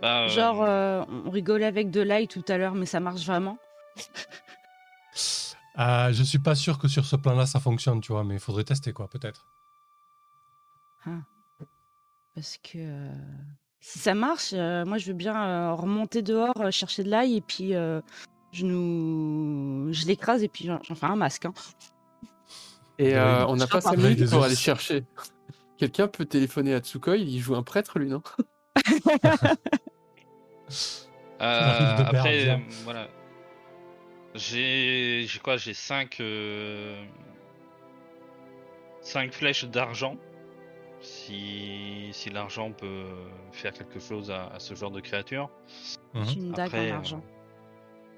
Bah, 0.03 0.23
euh, 0.25 0.27
Genre, 0.27 0.61
euh, 0.63 1.05
on 1.25 1.29
rigolait 1.29 1.63
avec 1.65 1.89
de 1.89 2.01
l'ail 2.01 2.27
tout 2.27 2.43
à 2.49 2.57
l'heure, 2.57 2.75
mais 2.75 2.85
ça 2.85 2.99
marche 2.99 3.25
vraiment 3.25 3.57
euh, 5.79 6.11
Je 6.11 6.23
suis 6.23 6.39
pas 6.39 6.55
sûr 6.55 6.77
que 6.77 6.89
sur 6.89 7.05
ce 7.05 7.15
plan-là, 7.15 7.45
ça 7.45 7.61
fonctionne, 7.61 8.01
tu 8.01 8.11
vois, 8.11 8.25
mais 8.25 8.33
il 8.33 8.39
faudrait 8.41 8.65
tester, 8.65 8.91
quoi, 8.91 9.07
peut-être. 9.07 9.45
Parce 12.35 12.57
que 12.57 12.79
euh, 12.79 13.09
si 13.79 13.99
ça 13.99 14.13
marche, 14.13 14.49
euh, 14.51 14.83
moi, 14.83 14.97
je 14.97 15.07
veux 15.07 15.13
bien 15.13 15.41
euh, 15.41 15.73
remonter 15.73 16.21
dehors, 16.21 16.59
euh, 16.59 16.69
chercher 16.69 17.05
de 17.05 17.09
l'ail, 17.09 17.37
et 17.37 17.41
puis 17.41 17.73
euh, 17.73 18.01
je 18.51 18.65
nous... 18.65 19.87
je 19.93 20.05
l'écrase, 20.05 20.43
et 20.43 20.49
puis 20.49 20.65
j'en 20.65 20.95
fais 20.95 21.05
un 21.05 21.15
masque. 21.15 21.45
hein. 21.45 21.53
Et 22.97 23.13
Ouais, 23.13 23.19
euh, 23.19 23.39
il- 23.43 23.45
on 23.45 23.55
n'a 23.55 23.67
pas 23.67 23.79
serai 23.79 23.95
5 23.95 23.95
pas 23.95 24.01
minutes 24.09 24.29
pour 24.29 24.43
aller 24.43 24.55
chercher. 24.57 25.05
Quelqu'un 25.77 26.09
peut 26.09 26.25
téléphoner 26.25 26.73
à 26.73 26.79
Tsukoi, 26.81 27.15
il 27.15 27.39
joue 27.39 27.55
un 27.55 27.63
prêtre 27.63 27.99
lui, 27.99 28.09
non? 28.09 28.21
Euh, 31.41 31.97
après, 31.97 32.49
euh, 32.49 32.57
voilà. 32.83 33.07
J'ai, 34.35 35.25
j'ai 35.27 35.39
quoi 35.39 35.57
J'ai 35.57 35.73
5 35.73 36.21
cinq 39.01 39.33
flèches 39.33 39.65
d'argent. 39.65 40.17
Si, 41.01 42.09
si 42.13 42.29
l'argent 42.29 42.71
peut 42.71 43.05
faire 43.51 43.73
quelque 43.73 43.99
chose 43.99 44.31
à, 44.31 44.47
à 44.47 44.59
ce 44.59 44.73
genre 44.73 44.91
de 44.91 45.01
créature. 45.01 45.49
Mhm. 46.13 46.23
J'ai 46.25 46.39
une 46.39 46.51
dague 46.51 46.67
Après, 46.67 46.91
en 46.91 46.93
euh, 46.93 46.97
argent. 46.97 47.23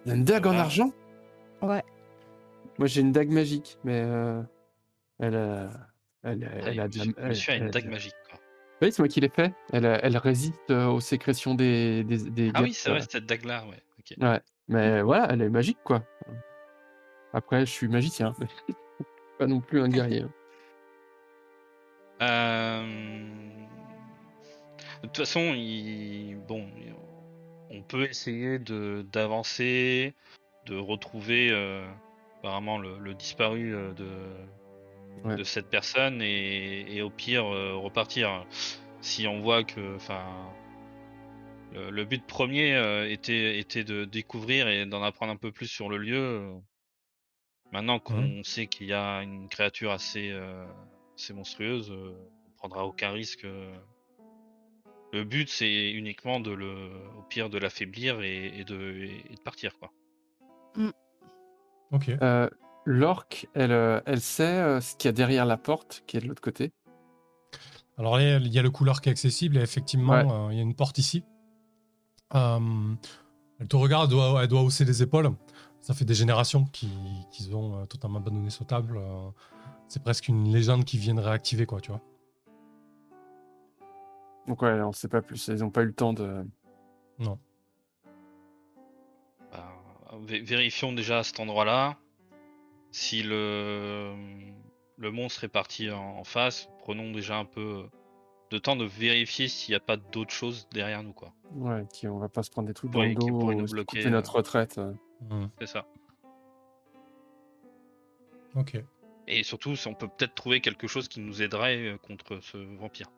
Une 0.06 0.24
dague 0.24 0.45
en 0.47 0.58
argent? 0.58 0.91
Ouais. 1.64 1.84
Moi 2.78 2.88
j'ai 2.88 3.01
une 3.01 3.12
dague 3.12 3.30
magique, 3.32 3.78
mais 3.84 4.01
euh, 4.06 4.41
elle, 5.20 5.36
a, 5.36 5.70
elle, 6.24 6.43
a- 6.43 6.47
elle 6.68 6.80
a 6.80 6.88
de 6.88 6.97
la- 6.99 7.28
Monsieur- 7.30 7.53
a 7.53 7.56
une 7.56 7.64
elle- 7.66 7.72
dague 7.72 7.89
magique. 7.89 8.14
Oui, 8.82 8.92
c'est 8.92 9.00
moi 9.00 9.08
qui 9.08 9.22
l'ai 9.22 9.30
fait. 9.30 9.54
Elle, 9.72 9.86
elle 9.86 10.18
résiste 10.18 10.70
euh, 10.70 10.88
aux 10.88 11.00
sécrétions 11.00 11.56
des, 11.56 12.04
des, 12.04 12.30
des 12.30 12.52
Ah 12.54 12.62
oui, 12.62 12.74
c'est 12.74 12.90
vrai, 12.90 13.00
euh, 13.00 13.06
cette 13.10 13.26
dague-là, 13.26 13.66
ouais. 13.68 13.82
Ouais, 14.22 14.40
mais 14.68 15.02
voilà, 15.02 15.28
elle 15.32 15.42
est 15.42 15.50
magique 15.50 15.80
quoi. 15.84 16.04
Après, 17.34 17.66
je 17.66 17.72
suis 17.72 17.88
magicien, 17.88 18.34
mais 18.40 18.48
pas 19.40 19.48
non 19.48 19.60
plus 19.62 19.82
un 19.82 19.90
guerrier. 19.90 20.26
Euh, 22.22 22.84
De 25.02 25.08
toute 25.08 25.18
façon, 25.18 25.54
il... 25.54 26.38
bon, 26.48 26.68
on 27.72 27.82
peut 27.82 28.04
essayer 28.06 28.60
de 28.60 29.06
d'avancer, 29.12 30.14
de 30.66 30.78
retrouver 30.78 31.50
euh, 31.52 31.86
apparemment 32.40 32.78
le, 32.78 32.98
le 33.00 33.14
disparu 33.14 33.76
euh, 33.76 33.92
de 33.94 34.08
Ouais. 35.24 35.36
de 35.38 35.43
cette 35.43 35.70
personne 35.70 36.22
et, 36.22 36.86
et 36.95 37.01
au 37.01 37.09
pire 37.09 37.45
euh, 37.45 37.74
repartir. 37.76 38.45
Si 39.01 39.28
on 39.28 39.41
voit 39.41 39.63
que, 39.63 39.95
enfin, 39.95 40.24
le, 41.74 41.89
le 41.89 42.05
but 42.05 42.26
premier 42.26 42.76
euh, 42.76 43.09
était 43.09 43.57
était 43.59 43.84
de 43.84 44.05
découvrir 44.05 44.68
et 44.68 44.86
d'en 44.86 45.01
apprendre 45.03 45.32
un 45.32 45.38
peu 45.38 45.51
plus 45.51 45.68
sur 45.68 45.89
le 45.89 45.97
lieu. 45.97 46.18
euh, 46.18 46.53
Maintenant 47.72 47.99
qu'on 47.99 48.43
sait 48.43 48.68
qu'il 48.68 48.88
y 48.88 48.93
a 48.93 49.22
une 49.24 49.49
créature 49.49 49.91
assez 49.91 50.30
euh, 50.32 50.66
assez 51.16 51.34
monstrueuse, 51.34 51.91
euh, 51.91 52.16
on 52.47 52.51
prendra 52.57 52.86
aucun 52.86 53.11
risque. 53.11 53.47
Le 55.13 55.24
but, 55.24 55.47
c'est 55.49 55.91
uniquement 55.91 56.39
de 56.39 56.51
le, 56.51 56.91
au 57.18 57.22
pire, 57.30 57.49
de 57.49 57.57
l'affaiblir 57.57 58.22
et, 58.22 58.47
et 58.59 58.63
de, 58.66 59.05
et 59.32 59.36
de 59.36 59.41
partir, 59.41 59.78
quoi. 59.80 59.91
Ok. 61.91 62.09
Euh, 62.09 62.49
L'orque, 62.86 63.48
elle, 63.56 63.72
euh, 63.72 64.00
elle 64.06 64.22
sait 64.22 64.44
euh, 64.44 64.80
ce 64.82 64.96
qu'il 64.96 65.08
y 65.08 65.10
a 65.10 65.12
derrière 65.14 65.46
la 65.46 65.58
porte 65.58 66.04
qui 66.08 66.18
est 66.18 66.20
de 66.22 66.28
l'autre 66.28 66.42
côté. 66.42 66.72
Alors 67.98 68.18
là, 68.18 68.38
il 68.38 68.48
y 68.48 68.60
a 68.60 68.62
le 68.62 68.70
couloir 68.70 69.02
qui 69.02 69.10
est 69.10 69.12
accessible 69.12 69.58
et 69.58 69.62
effectivement, 69.62 70.14
Ouais. 70.14 70.26
euh, 70.32 70.48
il 70.52 70.58
y 70.58 70.60
a 70.60 70.64
une 70.64 70.76
porte 70.76 70.98
ici. 70.98 71.24
Euh, 72.36 72.60
elle 73.60 73.68
te 73.68 73.76
regarde, 73.76 74.12
elle 74.12 74.18
doit, 74.18 74.42
elle 74.44 74.48
doit 74.50 74.62
hausser 74.62 74.86
les 74.86 75.02
épaules. 75.02 75.32
Ça 75.82 75.94
fait 75.94 76.06
des 76.06 76.14
générations 76.16 76.66
qui, 76.66 76.90
qui 77.32 77.54
ont 77.54 77.82
euh, 77.82 77.86
totalement 77.86 78.18
abandonné 78.20 78.50
ce 78.50 78.64
table. 78.64 78.98
euh, 78.98 79.30
c'est 79.88 80.02
presque 80.04 80.28
une 80.28 80.52
légende 80.52 80.84
qui 80.84 80.98
vient 80.98 81.14
de 81.14 81.22
réactiver, 81.22 81.66
quoi, 81.66 81.80
tu 81.80 81.92
vois. 81.92 82.02
Donc 84.48 84.62
ouais, 84.62 84.80
on 84.82 84.90
ne 84.90 84.94
sait 84.94 85.08
pas 85.08 85.22
plus. 85.22 85.48
Ils 85.48 85.58
n'ont 85.60 85.70
pas 85.72 85.82
eu 85.82 85.86
le 85.88 85.94
temps 85.94 86.14
de. 86.14 86.46
Non. 87.20 87.40
Bah, 89.52 89.72
vé- 90.28 90.44
vérifions 90.44 90.92
déjà 90.92 91.20
à 91.20 91.24
cet 91.24 91.40
endroit-là. 91.40 91.98
Si 92.98 93.24
le, 93.24 94.16
le 94.96 95.12
monstre 95.12 95.43
est 95.43 95.50
parti 95.50 95.91
en, 95.91 96.00
en 96.20 96.24
face, 96.24 96.70
prenons 96.80 97.12
déjà 97.12 97.36
un 97.38 97.43
peu 97.43 97.89
de 98.52 98.58
temps 98.58 98.78
de 98.78 98.86
vérifier 98.86 99.50
s'il 99.50 99.74
n'y 99.74 99.76
a 99.76 99.82
pas 99.82 99.98
d'autres 99.98 100.32
choses 100.32 100.70
derrière 100.72 101.04
nous, 101.04 101.12
quoi. 101.12 101.34
Ouais, 101.56 101.86
qui, 101.91 102.08
on 102.08 102.20
va 102.20 102.30
pas 102.30 102.41
se 102.41 102.50
prendre 102.50 102.70
des 102.70 102.74
trucs 102.74 102.91
dans 102.91 103.00
Ouais, 103.02 103.10
le 103.10 103.16
dos, 103.16 103.52
nous 103.54 103.66
bloquer, 103.66 103.98
couper 103.98 104.10
notre 104.10 104.36
euh. 104.36 104.38
retraite. 104.38 104.78
euh. 104.78 104.93
C'est 105.60 105.68
ça. 105.68 105.86
Ok. 108.56 108.82
Et 109.28 109.43
surtout, 109.43 109.76
si 109.76 109.89
on 109.89 109.93
peut 109.93 110.08
peut-être 110.08 110.34
trouver 110.36 110.62
quelque 110.62 110.88
chose 110.88 111.10
qui 111.10 111.20
nous 111.20 111.41
aiderait 111.41 111.96
euh, 111.96 111.98
contre 111.98 112.39
ce 112.41 112.56
vampire. 112.78 113.12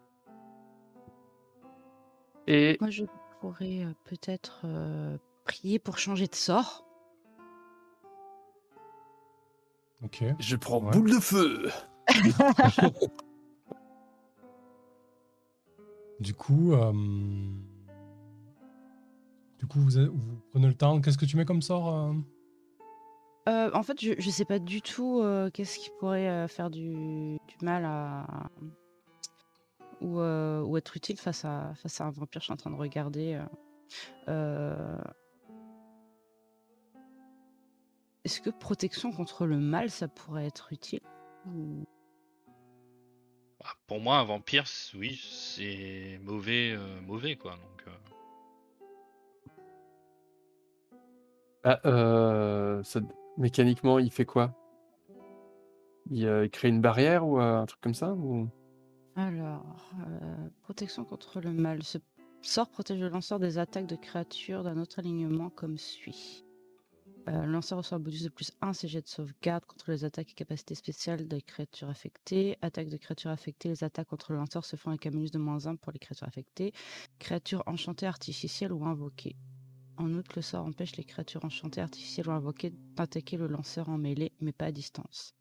Et 2.47 2.77
Moi, 2.81 2.89
je 2.89 3.03
pourrais 3.41 3.83
euh, 3.83 3.93
peut-être 4.05 4.61
euh, 4.63 5.19
prier 5.43 5.77
pour 5.77 5.99
changer 5.99 6.25
de 6.25 6.33
sort. 6.33 6.86
Ok. 10.03 10.23
je 10.39 10.55
prends 10.55 10.81
Ouais. 10.83 10.91
boule 10.91 11.09
de 11.11 11.19
feu. 11.19 11.69
Du 16.19 16.33
coup, 16.33 16.73
euh, 16.73 16.91
du 19.59 19.67
coup, 19.67 19.79
vous, 19.79 19.97
avez- 19.97 20.07
vous 20.07 20.41
prenez 20.51 20.67
le 20.67 20.73
temps. 20.73 20.99
Qu'est-ce 20.99 21.17
que 21.17 21.25
tu 21.25 21.37
mets 21.37 21.45
comme 21.45 21.61
sort 21.61 21.93
euh? 21.93 22.13
Euh, 23.49 23.69
en 23.73 23.83
fait, 23.83 24.01
je, 24.01 24.13
je 24.17 24.29
sais 24.31 24.43
pas 24.45 24.57
du 24.59 24.81
tout 24.81 25.19
euh, 25.21 25.49
qu'est-ce 25.51 25.77
qui 25.77 25.89
pourrait 25.99 26.27
euh, 26.27 26.47
faire 26.47 26.69
du, 26.71 27.37
du 27.47 27.55
mal 27.65 27.85
à. 27.85 28.49
Ou, 30.01 30.19
euh, 30.19 30.61
ou 30.63 30.77
être 30.77 30.95
utile 30.97 31.17
face 31.17 31.45
à, 31.45 31.73
face 31.75 32.01
à 32.01 32.05
un 32.05 32.09
vampire. 32.11 32.41
Je 32.41 32.45
suis 32.45 32.53
en 32.53 32.57
train 32.57 32.71
de 32.71 32.75
regarder. 32.75 33.39
euh. 34.27 34.97
Est-ce 38.27 38.41
que 38.41 38.49
protection 38.49 39.13
contre 39.13 39.45
le 39.45 39.57
mal, 39.57 39.89
ça 39.89 40.09
pourrait 40.09 40.47
être 40.47 40.73
utile 40.73 40.99
Ou- 41.45 41.85
Bah, 43.61 43.67
pour 43.87 44.01
moi, 44.01 44.17
un 44.17 44.25
vampire, 44.25 44.65
oui, 44.95 45.17
c'est 45.31 46.19
mauvais, 46.23 46.73
euh, 46.73 46.99
mauvais, 46.99 47.37
quoi. 47.37 47.51
Donc, 47.51 47.87
euh, 47.87 47.91
Ah, 51.63 51.79
euh, 51.85 52.83
ça- 52.83 52.99
Mécaniquement, 53.37 53.97
il 53.97 54.11
fait 54.11 54.25
quoi? 54.25 54.53
Il, 56.09 56.25
euh, 56.25 56.43
il 56.43 56.49
crée 56.49 56.67
une 56.67 56.81
barrière 56.81 57.25
ou 57.25 57.39
euh, 57.39 57.61
un 57.61 57.65
truc 57.65 57.79
comme 57.79 57.93
ça 57.93 58.11
ou... 58.11 58.49
Alors, 59.15 59.93
euh, 60.05 60.49
protection 60.63 61.05
contre 61.05 61.39
le 61.39 61.53
mal. 61.53 61.81
Ce 61.81 61.97
sort 62.41 62.67
protège 62.69 62.99
le 62.99 63.07
lanceur 63.07 63.39
des 63.39 63.57
attaques 63.57 63.87
de 63.87 63.95
créatures 63.95 64.63
d'un 64.63 64.77
autre 64.79 64.99
alignement 64.99 65.49
comme 65.49 65.77
suit. 65.77 66.43
Euh, 67.27 67.45
le 67.45 67.51
lanceur 67.51 67.79
reçoit 67.79 67.97
un 67.97 67.99
bonus 67.99 68.23
de 68.23 68.29
plus 68.29 68.53
1 68.61 68.73
CG 68.73 69.01
de 69.01 69.07
sauvegarde 69.07 69.65
contre 69.65 69.91
les 69.91 70.05
attaques 70.05 70.31
et 70.31 70.33
capacités 70.33 70.75
spéciales 70.75 71.27
des 71.27 71.41
créatures 71.41 71.89
affectées. 71.89 72.57
Attaque 72.61 72.89
de 72.89 72.97
créatures 72.97 73.31
affectées, 73.31 73.69
les 73.69 73.83
attaques 73.83 74.07
contre 74.07 74.31
le 74.31 74.37
lanceur 74.37 74.63
se 74.63 74.75
font 74.77 74.91
avec 74.91 75.05
un 75.07 75.11
bonus 75.11 75.31
de 75.31 75.37
moins 75.37 75.67
1 75.67 75.75
pour 75.75 75.91
les 75.91 75.99
créatures 75.99 76.27
affectées. 76.27 76.71
Créatures 77.19 77.63
enchantées, 77.65 78.05
artificielles 78.05 78.71
ou 78.71 78.85
invoquées. 78.85 79.35
En 79.97 80.13
outre, 80.13 80.33
le 80.35 80.41
sort 80.41 80.65
empêche 80.65 80.95
les 80.95 81.03
créatures 81.03 81.43
enchantées, 81.43 81.81
artificielles 81.81 82.29
ou 82.29 82.31
invoquées 82.31 82.71
d'attaquer 82.95 83.35
le 83.35 83.47
lanceur 83.47 83.89
en 83.89 83.97
mêlée, 83.97 84.31
mais 84.39 84.53
pas 84.53 84.65
à 84.65 84.71
distance. 84.71 85.33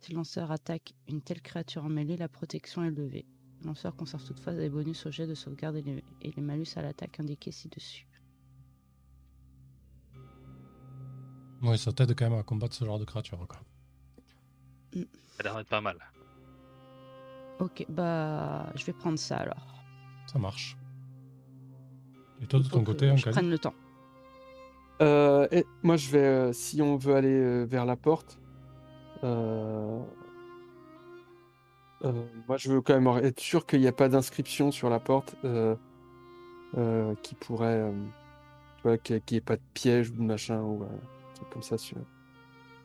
Si 0.00 0.12
le 0.12 0.18
lanceur 0.18 0.50
attaque 0.50 0.94
une 1.08 1.20
telle 1.20 1.42
créature 1.42 1.84
en 1.84 1.88
mêlée, 1.90 2.16
la 2.16 2.28
protection 2.28 2.84
est 2.84 2.90
levée. 2.90 3.26
Le 3.60 3.66
lanceur 3.66 3.96
conserve 3.96 4.24
toutefois 4.24 4.54
des 4.54 4.70
bonus 4.70 5.04
au 5.04 5.10
jet 5.10 5.26
de 5.26 5.34
sauvegarde 5.34 5.76
et 5.76 5.82
les, 5.82 6.04
et 6.22 6.30
les 6.30 6.42
malus 6.42 6.68
à 6.76 6.82
l'attaque 6.82 7.20
indiqués 7.20 7.50
ci-dessus. 7.50 8.07
Oui, 11.62 11.78
ça 11.78 11.92
t'aide 11.92 12.14
quand 12.14 12.30
même 12.30 12.38
à 12.38 12.42
combattre 12.42 12.74
ce 12.74 12.84
genre 12.84 12.98
de 12.98 13.04
créature. 13.04 13.38
Quoi. 13.48 13.58
Ça 14.92 15.00
a 15.40 15.42
l'air 15.42 15.56
d'être 15.56 15.68
pas 15.68 15.80
mal. 15.80 15.96
Ok, 17.58 17.84
bah 17.88 18.66
je 18.76 18.84
vais 18.84 18.92
prendre 18.92 19.18
ça 19.18 19.38
alors. 19.38 19.82
Ça 20.26 20.38
marche. 20.38 20.76
Et 22.40 22.46
toi, 22.46 22.60
de 22.60 22.68
ton 22.68 22.84
côté, 22.84 23.08
je 23.08 23.12
Ankali 23.12 23.32
prenne 23.32 23.50
le 23.50 23.58
temps. 23.58 23.74
Euh, 25.02 25.48
et 25.50 25.64
moi, 25.82 25.96
je 25.96 26.10
vais, 26.10 26.18
euh, 26.18 26.52
si 26.52 26.82
on 26.82 26.96
veut 26.96 27.14
aller 27.16 27.28
euh, 27.28 27.64
vers 27.64 27.84
la 27.84 27.96
porte, 27.96 28.38
euh, 29.24 30.00
euh, 32.04 32.26
moi, 32.46 32.56
je 32.56 32.72
veux 32.72 32.80
quand 32.80 33.00
même 33.00 33.24
être 33.24 33.40
sûr 33.40 33.66
qu'il 33.66 33.80
n'y 33.80 33.88
a 33.88 33.92
pas 33.92 34.08
d'inscription 34.08 34.70
sur 34.70 34.88
la 34.90 35.00
porte 35.00 35.34
euh, 35.44 35.74
euh, 36.76 37.14
qui 37.22 37.34
pourrait, 37.34 37.80
euh, 37.80 37.92
tu 38.76 38.82
vois, 38.84 38.98
qu'il 38.98 39.20
n'y 39.30 39.36
ait 39.36 39.40
pas 39.40 39.56
de 39.56 39.62
piège 39.74 40.10
ou 40.10 40.14
de 40.14 40.22
machin 40.22 40.60
ou 40.60 40.84
euh, 40.84 40.86
truc 41.38 41.50
comme 41.50 41.62
ça. 41.62 41.78
Sur... 41.78 41.96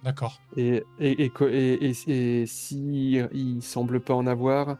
D'accord. 0.04 0.40
Et, 0.56 0.84
et, 1.00 1.26
et, 1.26 1.90
et, 2.08 2.46
si 2.46 3.20
il 3.34 3.62
semble 3.62 4.00
pas 4.00 4.14
en 4.14 4.28
avoir, 4.28 4.78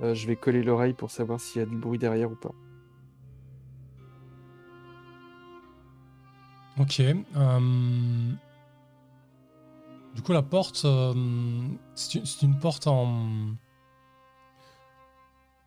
euh, 0.00 0.14
je 0.14 0.26
vais 0.26 0.36
coller 0.36 0.62
l'oreille 0.62 0.94
pour 0.94 1.10
savoir 1.10 1.40
s'il 1.40 1.60
y 1.60 1.62
a 1.62 1.66
du 1.66 1.76
bruit 1.76 1.98
derrière 1.98 2.30
ou 2.30 2.36
pas. 2.36 2.54
Ok. 6.78 7.00
euh, 7.00 8.32
Du 10.14 10.22
coup, 10.22 10.32
la 10.32 10.42
porte, 10.42 10.82
euh, 10.84 11.14
c'est 11.94 12.42
une, 12.42 12.58
porte 12.58 12.86
en... 12.86 13.54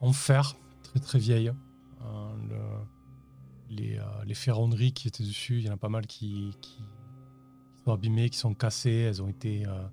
en 0.01 0.13
fer, 0.13 0.55
très 0.83 0.99
très 0.99 1.19
vieille. 1.19 1.51
Le- 2.49 2.85
Les, 3.69 3.99
les 4.25 4.35
ferronneries 4.35 4.93
qui 4.93 5.07
étaient 5.07 5.23
dessus, 5.23 5.57
il 5.57 5.65
y 5.65 5.69
en 5.69 5.73
a 5.73 5.77
pas 5.77 5.89
mal 5.89 6.05
qui, 6.05 6.55
qui 6.61 6.77
abîmées, 7.93 8.29
qui 8.29 8.37
sont 8.37 8.53
cassées, 8.53 8.91
elles 9.09 9.21
ont 9.21 9.27
été 9.29 9.65
euh, 9.65 9.87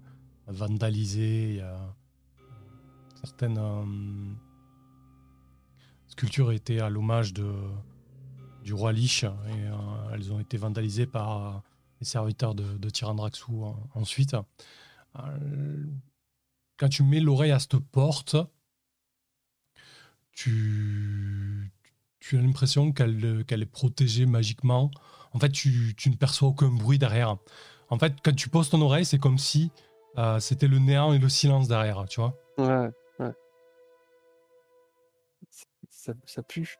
vandalisées. 0.47 1.61
A 1.62 1.95
certaines 3.24 3.59
euh, 3.59 4.34
sculptures 6.09 6.53
étaient 6.53 6.80
à 6.80 6.88
l'hommage 6.90 7.32
de, 7.32 7.55
du 8.64 8.74
roi 8.74 8.93
Lich 8.93 9.24
et 9.24 9.28
euh, 9.28 9.74
elles 10.12 10.32
ont 10.32 10.40
été 10.40 10.57
vandalisées 10.57 11.07
par 11.07 11.47
euh, 11.57 11.59
les 12.01 12.07
serviteurs 12.07 12.55
de, 12.55 12.76
de 12.78 12.90
Tyrandraxu 12.90 13.53
en- 13.53 13.88
ensuite. 13.95 14.34
Euh, 15.18 15.86
quand 16.78 16.88
tu 16.88 17.03
mets 17.03 17.20
l'oreille 17.20 17.53
à 17.53 17.61
cette 17.61 17.78
porte, 17.78 18.36
tu, 20.32 21.70
tu 22.18 22.38
as 22.38 22.40
l'impression 22.40 22.93
qu'elle 22.93 23.45
est 23.49 23.66
protégée 23.66 24.26
magiquement. 24.26 24.90
En 25.32 25.38
fait, 25.38 25.51
tu 25.51 25.95
ne 26.07 26.14
perçois 26.16 26.49
aucun 26.49 26.70
bruit 26.70 26.99
derrière. 26.99 27.36
En 27.93 27.99
fait, 27.99 28.14
quand 28.24 28.34
tu 28.34 28.49
poses 28.49 28.70
ton 28.70 28.80
oreille, 28.80 29.05
c'est 29.05 29.18
comme 29.18 29.36
si 29.36 29.70
euh, 30.16 30.40
c'était 30.40 30.66
le 30.66 30.78
néant 30.78 31.12
et 31.12 31.18
le 31.18 31.28
silence 31.28 31.68
derrière, 31.68 32.03
tu 32.09 32.20
vois. 32.22 32.32
Ouais, 32.57 32.88
ouais. 33.20 33.32
Ça, 35.90 36.14
ça 36.24 36.43
pue. 36.43 36.78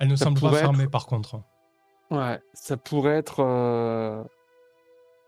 Elle 0.00 0.08
ne 0.08 0.16
Ça 0.16 0.24
semble 0.24 0.40
pas 0.40 0.48
être- 0.52 0.60
fermée, 0.60 0.88
par 0.88 1.04
contre. 1.06 1.42
Ouais, 2.10 2.40
ça 2.54 2.78
pourrait 2.78 3.16
être 3.18 3.40
euh, 3.40 4.24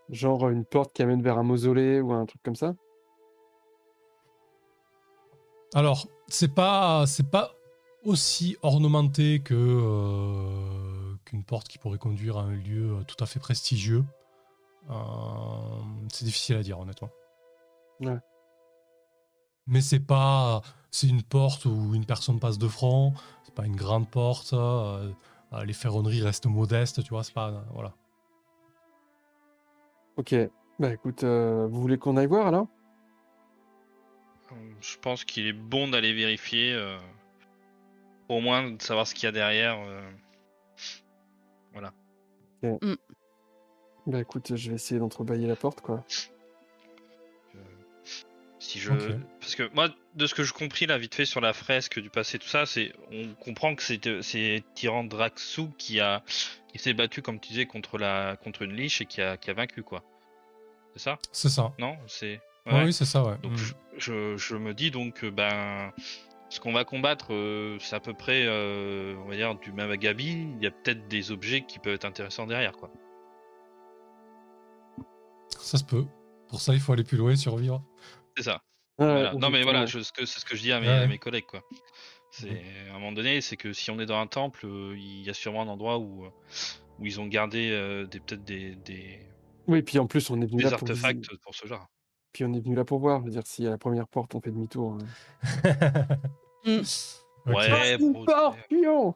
genre 0.09 0.49
une 0.49 0.65
porte 0.65 0.93
qui 0.93 1.03
amène 1.03 1.21
vers 1.21 1.37
un 1.37 1.43
mausolée 1.43 2.01
ou 2.01 2.11
un 2.11 2.25
truc 2.25 2.41
comme 2.41 2.55
ça. 2.55 2.73
Alors, 5.75 6.07
c'est 6.27 6.53
pas, 6.55 7.05
c'est 7.05 7.29
pas 7.29 7.53
aussi 8.03 8.57
ornementé 8.63 9.41
que 9.41 9.53
euh, 9.55 11.15
qu'une 11.25 11.43
porte 11.43 11.67
qui 11.67 11.77
pourrait 11.77 11.99
conduire 11.99 12.37
à 12.37 12.41
un 12.41 12.55
lieu 12.55 12.97
tout 13.07 13.23
à 13.23 13.27
fait 13.27 13.39
prestigieux. 13.39 14.03
Euh, 14.89 15.81
c'est 16.11 16.25
difficile 16.25 16.57
à 16.57 16.63
dire, 16.63 16.79
honnêtement. 16.79 17.09
Ouais. 18.01 18.17
Mais 19.67 19.81
c'est 19.81 19.99
pas, 19.99 20.61
c'est 20.91 21.07
une 21.07 21.23
porte 21.23 21.65
où 21.65 21.95
une 21.95 22.05
personne 22.05 22.39
passe 22.39 22.57
de 22.57 22.67
front. 22.67 23.13
C'est 23.43 23.55
pas 23.55 23.65
une 23.65 23.75
grande 23.75 24.09
porte. 24.09 24.53
euh, 24.53 25.11
euh, 25.53 25.63
les 25.65 25.73
ferronneries 25.73 26.21
restent 26.21 26.45
modestes, 26.45 27.03
tu 27.03 27.09
vois. 27.09 27.23
C'est 27.23 27.33
pas, 27.33 27.63
voilà. 27.73 27.93
Ok, 30.17 30.35
bah 30.79 30.93
écoute, 30.93 31.23
euh, 31.23 31.67
vous 31.67 31.81
voulez 31.81 31.97
qu'on 31.97 32.15
aille 32.15 32.27
voir 32.27 32.47
alors? 32.47 32.67
Je 34.79 34.97
pense 34.97 35.25
qu'il 35.25 35.47
est 35.47 35.53
bon 35.53 35.89
d'aller 35.89 36.13
vérifier, 36.13 36.73
euh, 36.73 36.97
au 38.29 38.39
moins 38.39 38.71
de 38.71 38.81
savoir 38.81 39.07
ce 39.07 39.15
qu'il 39.15 39.25
y 39.25 39.27
a 39.27 39.31
derrière. 39.31 39.77
euh. 39.79 40.09
Voilà. 41.73 41.91
Bah 44.07 44.19
écoute, 44.19 44.55
je 44.55 44.69
vais 44.69 44.75
essayer 44.75 44.99
d'entrebâiller 44.99 45.47
la 45.47 45.55
porte 45.55 45.81
quoi. 45.81 46.03
Si 48.59 48.79
je... 48.79 48.91
Parce 49.39 49.55
que 49.55 49.69
moi, 49.75 49.89
de 50.15 50.25
ce 50.25 50.33
que 50.33 50.43
je 50.43 50.51
compris 50.53 50.85
là, 50.87 50.97
vite 50.97 51.13
fait 51.13 51.25
sur 51.25 51.39
la 51.41 51.53
fresque 51.53 51.99
du 51.99 52.09
passé, 52.09 52.39
tout 52.39 52.47
ça, 52.47 52.65
c'est 52.65 52.93
on 53.11 53.33
comprend 53.35 53.75
que 53.75 53.83
c'est 53.83 54.21
c'est 54.23 54.63
Tyrandraxu 54.73 55.67
qui 55.77 55.99
a 55.99 56.23
qui 56.71 56.79
s'est 56.79 56.93
battu, 56.93 57.21
comme 57.21 57.39
tu 57.39 57.49
disais, 57.49 57.65
contre 57.67 57.97
la 57.97 58.37
contre 58.43 58.63
une 58.63 58.73
liche 58.73 59.01
et 59.01 59.05
qui 59.05 59.21
a, 59.21 59.37
qui 59.37 59.49
a 59.51 59.53
vaincu 59.53 59.83
quoi. 59.83 60.03
C'est 60.93 61.01
ça? 61.03 61.19
C'est 61.31 61.49
ça. 61.49 61.73
Non 61.77 61.97
C'est. 62.07 62.41
Ouais, 62.65 62.85
oui, 62.85 62.93
c'est 62.93 63.05
ça, 63.05 63.23
ouais. 63.23 63.37
Donc 63.43 63.51
Mm. 63.51 63.57
je, 63.57 63.73
je, 63.97 64.37
je 64.37 64.55
me 64.55 64.73
dis 64.73 64.89
donc 64.89 65.23
euh, 65.23 65.29
ben 65.31 65.91
ce 66.49 66.59
qu'on 66.59 66.73
va 66.73 66.85
combattre, 66.85 67.33
euh, 67.33 67.77
c'est 67.79 67.95
à 67.95 67.99
peu 67.99 68.13
près, 68.13 68.45
euh, 68.47 69.15
on 69.23 69.29
va 69.29 69.35
dire, 69.35 69.53
du 69.55 69.71
même 69.73 69.93
gabi. 69.97 70.47
Il 70.57 70.63
y 70.63 70.67
a 70.67 70.71
peut-être 70.71 71.07
des 71.07 71.31
objets 71.31 71.61
qui 71.65 71.77
peuvent 71.79 71.93
être 71.95 72.05
intéressants 72.05 72.47
derrière 72.47 72.71
quoi. 72.71 72.89
Ça 75.59 75.77
se 75.77 75.83
peut. 75.83 76.05
Pour 76.49 76.61
ça, 76.61 76.73
il 76.73 76.79
faut 76.79 76.93
aller 76.93 77.03
plus 77.03 77.17
loin 77.17 77.31
et 77.31 77.35
survivre. 77.35 77.83
C'est 78.37 78.43
ça. 78.43 78.61
Voilà. 78.97 79.33
Non 79.33 79.49
mais 79.49 79.63
voilà, 79.63 79.85
c'est 79.87 80.03
ce 80.03 80.11
que 80.45 80.55
je 80.55 80.61
dis 80.61 80.71
à 80.71 80.79
mes, 80.79 80.87
Ouais. 80.87 80.93
à 80.93 81.07
mes 81.07 81.17
collègues 81.17 81.45
quoi. 81.47 81.61
C'est 82.31 82.61
à 82.89 82.91
un 82.91 82.99
moment 82.99 83.11
donné, 83.11 83.41
c'est 83.41 83.57
que 83.57 83.73
si 83.73 83.91
on 83.91 83.99
est 83.99 84.05
dans 84.05 84.19
un 84.19 84.27
temple, 84.27 84.65
euh, 84.65 84.95
il 84.97 85.21
y 85.23 85.29
a 85.29 85.33
sûrement 85.33 85.61
un 85.63 85.67
endroit 85.67 85.97
où 85.99 86.25
euh, 86.25 86.29
où 86.99 87.05
ils 87.05 87.19
ont 87.19 87.27
gardé 87.27 87.71
euh, 87.71 88.05
des 88.05 88.19
peut-être 88.21 88.43
des, 88.45 88.75
des, 88.75 89.19
Oui, 89.67 89.81
puis 89.81 89.99
en 89.99 90.07
plus 90.07 90.29
on 90.29 90.41
est 90.41 90.45
venu 90.45 90.63
des 90.63 90.69
là 90.69 90.77
pour 90.77 90.87
artefacts 90.89 91.17
visiter. 91.17 91.37
pour 91.43 91.53
ce 91.55 91.67
genre. 91.67 91.87
Puis 92.33 92.43
on 92.45 92.53
est 92.53 92.59
venu 92.61 92.75
là 92.75 92.85
pour 92.85 92.99
voir. 92.99 93.19
Je 93.21 93.25
veux 93.25 93.31
dire, 93.31 93.45
si 93.45 93.65
à 93.67 93.69
la 93.71 93.77
première 93.77 94.07
porte 94.07 94.33
on 94.35 94.41
fait 94.41 94.51
demi-tour. 94.51 94.97
hein. 94.97 95.57
Ok. 97.47 97.53
Ouais, 97.53 97.95
Une 97.99 98.13
pour- 98.13 98.25
porte, 98.25 98.57
pion 98.69 99.13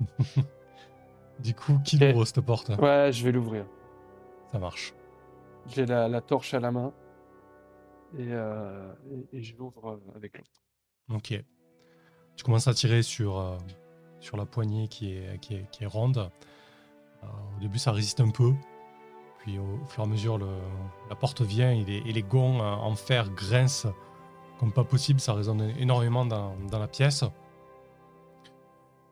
Du 1.40 1.54
coup, 1.54 1.78
qui 1.84 1.96
Ok. 1.96 2.14
ouvre 2.14 2.24
cette 2.24 2.40
porte? 2.40 2.68
Ouais, 2.78 3.10
je 3.12 3.22
vais 3.24 3.32
l'ouvrir. 3.32 3.66
Ça 4.52 4.58
marche. 4.58 4.94
J'ai 5.74 5.86
la, 5.86 6.20
torche 6.20 6.54
à 6.54 6.60
la 6.60 6.72
main 6.72 6.92
et, 8.18 8.32
euh, 8.32 8.92
je 9.32 9.54
l'ouvre 9.56 9.90
euh, 9.90 10.16
avec 10.16 10.36
l'autre. 10.36 10.50
Ok. 11.10 11.44
Tu 12.36 12.44
commences 12.44 12.66
à 12.66 12.74
tirer 12.74 13.02
sur, 13.02 13.38
euh, 13.38 13.56
sur 14.18 14.36
la 14.36 14.46
poignée 14.46 14.88
qui 14.88 15.12
est, 15.12 15.38
qui 15.40 15.54
est, 15.54 15.70
qui 15.70 15.84
est 15.84 15.86
ronde. 15.86 16.30
Au 17.22 17.60
début, 17.60 17.78
ça 17.78 17.92
résiste 17.92 18.20
un 18.20 18.30
peu. 18.30 18.52
Puis 19.40 19.58
au, 19.58 19.84
fur 19.86 20.02
et 20.02 20.06
à 20.06 20.08
mesure, 20.08 20.38
la 20.38 21.16
porte 21.16 21.42
vient 21.42 21.70
et 21.70 21.84
les, 21.84 22.22
gonds 22.22 22.60
en 22.60 22.94
fer 22.94 23.30
grincent 23.30 23.92
comme 24.58 24.72
pas 24.72 24.84
possible. 24.84 25.20
Ça 25.20 25.34
résonne 25.34 25.60
énormément 25.78 26.24
dans, 26.24 26.56
dans 26.70 26.78
la 26.78 26.88
pièce. 26.88 27.24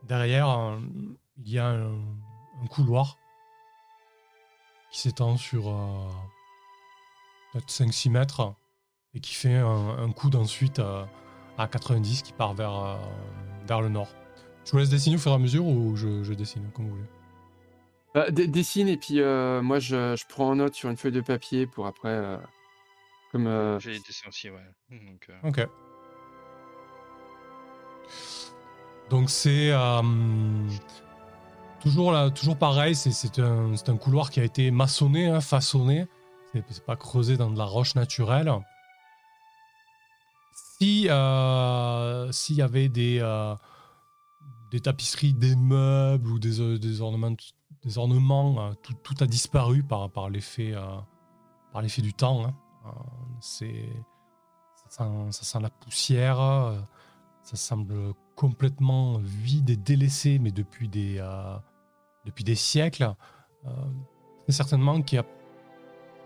Derrière, 0.05 0.79
il 1.45 1.53
y 1.53 1.59
a 1.59 1.69
un, 1.69 1.99
couloir 2.71 3.19
qui 4.91 5.01
s'étend 5.01 5.37
sur 5.37 5.69
peut-être 7.53 7.69
5-6 7.71 8.11
mètres 8.11 8.55
et 9.15 9.21
qui 9.21 9.35
fait 9.35 9.57
un, 9.57 9.99
un 9.99 10.11
coude 10.13 10.37
ensuite 10.37 10.79
euh, 10.79 11.05
à 11.57 11.67
90 11.69 12.23
qui 12.23 12.33
part 12.33 12.55
vers, 12.55 12.75
euh, 12.75 12.97
vers 13.67 13.81
le 13.81 13.89
nord. 13.89 14.09
Je 14.65 14.73
vous 14.73 14.79
laisse 14.79 14.91
dessiner 14.91 15.17
au 15.17 15.19
fur 15.19 15.33
et 15.33 15.35
à 15.35 15.39
mesure 15.39 15.65
ou 15.67 15.97
je, 15.97 16.23
je 16.23 16.35
dessine 16.35 16.71
comme 16.75 16.87
vous 16.89 16.97
voulez. 16.97 17.09
Bah, 18.15 18.31
d- 18.31 18.47
dessine 18.49 18.89
et 18.89 18.97
puis 18.97 19.21
euh, 19.21 19.63
moi 19.63 19.79
je, 19.79 20.15
je 20.17 20.25
prends 20.29 20.49
en 20.51 20.57
note 20.57 20.75
sur 20.75 20.91
une 20.91 20.97
feuille 20.97 21.13
de 21.13 21.21
papier 21.21 21.67
pour 21.67 21.87
après. 21.87 22.09
euh, 22.09 22.37
comme 23.33 23.47
euh, 23.47 23.79
J'ai 23.81 23.93
les 23.93 23.99
dessins 24.01 24.29
aussi, 24.29 24.49
ouais. 24.51 24.57
Donc, 24.91 25.27
euh, 25.31 25.49
Ok. 25.49 25.69
Donc 29.11 29.31
c'est 29.31 29.71
euh, 29.73 30.03
toujours, 31.81 32.13
là, 32.13 32.31
toujours 32.31 32.57
pareil, 32.57 32.95
c'est- 32.95 33.11
c'est 33.11 33.39
un, 33.39 33.75
c'est 33.77 33.89
un 33.89 33.97
couloir 33.97 34.31
qui 34.31 34.41
a 34.41 34.45
été 34.45 34.71
maçonné, 34.71 35.27
hein, 35.29 35.41
façonné. 35.41 36.07
C'est 36.69 36.85
pas 36.85 36.97
creusé 36.97 37.37
dans 37.37 37.51
de 37.51 37.59
la 37.59 37.65
roche 37.65 37.95
naturelle. 37.95 38.53
Si 40.79 41.09
euh, 41.09 42.31
s'il 42.33 42.57
y 42.57 42.63
avait 42.63 42.89
des, 42.89 43.19
euh, 43.21 43.55
des 44.71 44.81
tapisseries, 44.81 45.35
des 45.35 45.57
meubles 45.57 46.31
ou 46.31 46.39
des, 46.39 46.61
euh, 46.61 46.79
des 46.79 47.01
ornements, 47.01 47.37
des 47.83 47.99
ornements 47.99 48.75
tout, 48.83 48.95
tout 49.03 49.15
a 49.21 49.27
disparu 49.27 49.83
par, 49.83 50.11
par 50.11 50.31
l'effet 50.31 50.75
par 51.73 51.83
l'effet 51.83 52.03
du 52.03 52.15
temps. 52.15 52.47
hein. 52.47 52.55
C'est 53.41 53.89
ça 54.89 55.05
sent, 55.33 55.59
la 55.61 55.71
poussière. 55.71 56.39
ça 57.43 57.57
semble 57.57 58.15
complètement 58.35 59.19
vide 59.19 59.69
et 59.71 59.77
délaissé, 59.77 60.39
mais 60.39 60.51
depuis 60.51 60.89
des, 60.89 61.21
depuis 62.25 62.45
des 62.45 62.55
siècles. 62.55 63.15
Euh, 63.67 63.71
certainement 64.49 65.03
qu'il 65.03 65.19
n'y 65.19 65.25
a 65.25 65.29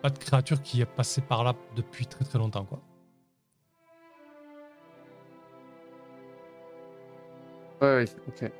pas 0.02 0.10
de 0.10 0.18
créature 0.18 0.60
qui 0.62 0.80
est 0.80 0.86
passée 0.86 1.20
par 1.20 1.44
là 1.44 1.54
depuis 1.76 2.06
très 2.06 2.24
très 2.24 2.38
longtemps. 2.38 2.64
Quoi. 2.64 2.80
Ouais, 7.80 7.96
ouais, 7.96 8.04
ok. 8.28 8.50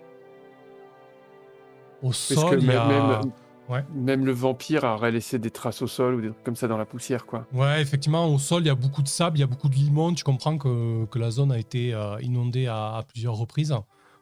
Au 2.03 2.07
Parce 2.07 2.17
sol, 2.19 2.51
que 2.51 2.57
il 2.57 2.65
y 2.65 2.67
même, 2.67 2.79
a... 2.79 2.87
même, 2.89 3.33
Ouais. 3.69 3.85
même 3.95 4.27
le 4.27 4.33
vampire 4.33 4.83
aurait 4.83 5.13
laissé 5.13 5.39
des 5.39 5.53
traces 5.53 5.83
au 5.83 5.87
sol 5.87 6.17
ou 6.17 6.21
des 6.21 6.31
trucs 6.31 6.43
comme 6.43 6.57
ça 6.57 6.67
dans 6.67 6.77
la 6.77 6.85
poussière, 6.85 7.25
quoi. 7.25 7.47
Ouais, 7.53 7.81
effectivement, 7.81 8.27
au 8.27 8.37
sol, 8.37 8.65
il 8.65 8.67
y 8.67 8.71
a 8.71 8.75
beaucoup 8.75 9.03
de 9.03 9.09
sable, 9.09 9.39
il 9.39 9.41
y 9.41 9.45
a 9.45 9.47
beaucoup 9.47 9.69
de 9.69 9.77
limon. 9.77 10.13
Tu 10.13 10.25
comprends 10.25 10.59
que, 10.59 11.07
que 11.07 11.19
la 11.19 11.31
zone 11.31 11.53
a 11.53 11.59
été 11.59 11.95
euh, 11.95 12.21
inondée 12.21 12.67
à, 12.67 12.97
à 12.97 13.03
plusieurs 13.05 13.35
reprises. 13.35 13.75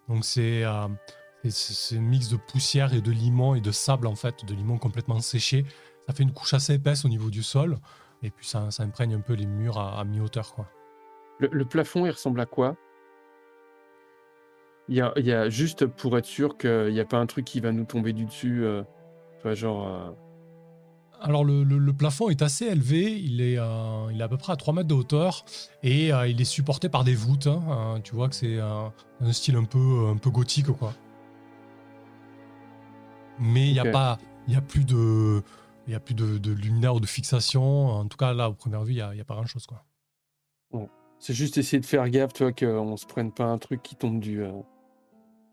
Donc, 0.08 0.26
c'est 0.26 0.62
euh, 0.62 0.70
un 0.84 2.00
mix 2.00 2.28
de 2.28 2.36
poussière 2.36 2.92
et 2.92 3.00
de 3.00 3.10
limon 3.10 3.54
et 3.54 3.62
de 3.62 3.72
sable, 3.72 4.06
en 4.06 4.14
fait, 4.14 4.44
de 4.44 4.54
limon 4.54 4.76
complètement 4.76 5.18
séché. 5.20 5.64
Ça 6.08 6.14
fait 6.14 6.22
une 6.22 6.32
couche 6.32 6.54
assez 6.54 6.74
épaisse 6.74 7.04
au 7.04 7.08
niveau 7.08 7.30
du 7.30 7.42
sol. 7.42 7.78
Et 8.22 8.30
puis, 8.30 8.46
ça, 8.46 8.70
ça 8.70 8.82
imprègne 8.82 9.14
un 9.14 9.20
peu 9.20 9.34
les 9.34 9.46
murs 9.46 9.78
à, 9.78 10.00
à 10.00 10.04
mi-hauteur, 10.04 10.54
quoi. 10.54 10.66
Le, 11.38 11.48
le 11.52 11.64
plafond, 11.64 12.04
il 12.06 12.10
ressemble 12.10 12.40
à 12.40 12.46
quoi? 12.46 12.76
Il 14.88 14.96
y, 14.96 15.00
a, 15.00 15.12
il 15.16 15.24
y 15.26 15.32
a 15.32 15.48
juste 15.48 15.86
pour 15.86 16.18
être 16.18 16.26
sûr 16.26 16.58
qu'il 16.58 16.92
n'y 16.92 16.98
a 17.00 17.04
pas 17.04 17.18
un 17.18 17.26
truc 17.26 17.44
qui 17.44 17.60
va 17.60 17.70
nous 17.70 17.84
tomber 17.84 18.12
du 18.12 18.24
dessus. 18.24 18.64
euh, 18.64 18.82
genre. 19.54 19.86
euh, 19.86 20.10
Alors, 21.22 21.44
le, 21.44 21.62
le- 21.62 21.78
le 21.78 21.92
plafond 21.92 22.28
est 22.28 22.42
assez 22.42 22.66
élevé. 22.66 23.12
Il 23.18 23.40
est, 23.40 23.56
euh, 23.58 24.08
il 24.10 24.20
est 24.20 24.24
à 24.24 24.28
peu 24.28 24.36
près 24.36 24.52
à 24.52 24.56
3 24.56 24.74
mètres 24.74 24.88
de 24.88 24.94
hauteur. 24.94 25.44
Et 25.84 26.12
euh, 26.12 26.26
il 26.26 26.40
est 26.40 26.44
supporté 26.44 26.88
par 26.88 27.04
des 27.04 27.14
voûtes. 27.14 27.46
hein. 27.46 28.00
Tu 28.02 28.14
vois 28.16 28.28
que 28.28 28.34
c'est 28.34 28.58
euh, 28.58 28.88
un 29.20 29.32
style 29.32 29.54
un 29.56 29.64
peu, 29.64 30.08
un 30.08 30.16
peu 30.16 30.30
gothique, 30.30 30.66
quoi. 30.72 30.92
Mais 33.38 33.68
il 33.68 33.72
n'y 33.72 33.78
a 33.78 33.84
pas, 33.92 34.18
il 34.48 34.56
a 34.56 34.60
plus 34.60 34.84
de, 34.84 35.42
il 35.86 35.92
y 35.92 35.96
a 35.96 36.00
plus 36.00 36.14
de, 36.14 36.38
de 36.38 36.52
luminaire 36.52 36.94
ou 36.94 37.00
de 37.00 37.06
fixation. 37.06 37.86
En 37.86 38.06
tout 38.06 38.16
cas, 38.16 38.32
là, 38.32 38.48
au 38.50 38.54
première 38.54 38.84
vue, 38.84 38.92
il 38.92 38.96
n'y 38.96 39.00
a, 39.02 39.14
il 39.14 39.18
y 39.18 39.20
a 39.20 39.24
pas 39.24 39.34
grand-chose, 39.34 39.66
quoi. 39.66 39.84
C'est 41.18 41.34
juste 41.34 41.58
essayer 41.58 41.80
de 41.80 41.84
faire 41.86 42.08
gaffe, 42.08 42.32
tu 42.32 42.44
vois, 42.44 42.52
qu'on 42.52 42.96
se 42.96 43.04
prenne 43.06 43.30
pas 43.30 43.44
un 43.44 43.58
truc 43.58 43.82
qui 43.82 43.94
tombe 43.94 44.20
du. 44.20 44.42
euh, 44.42 44.62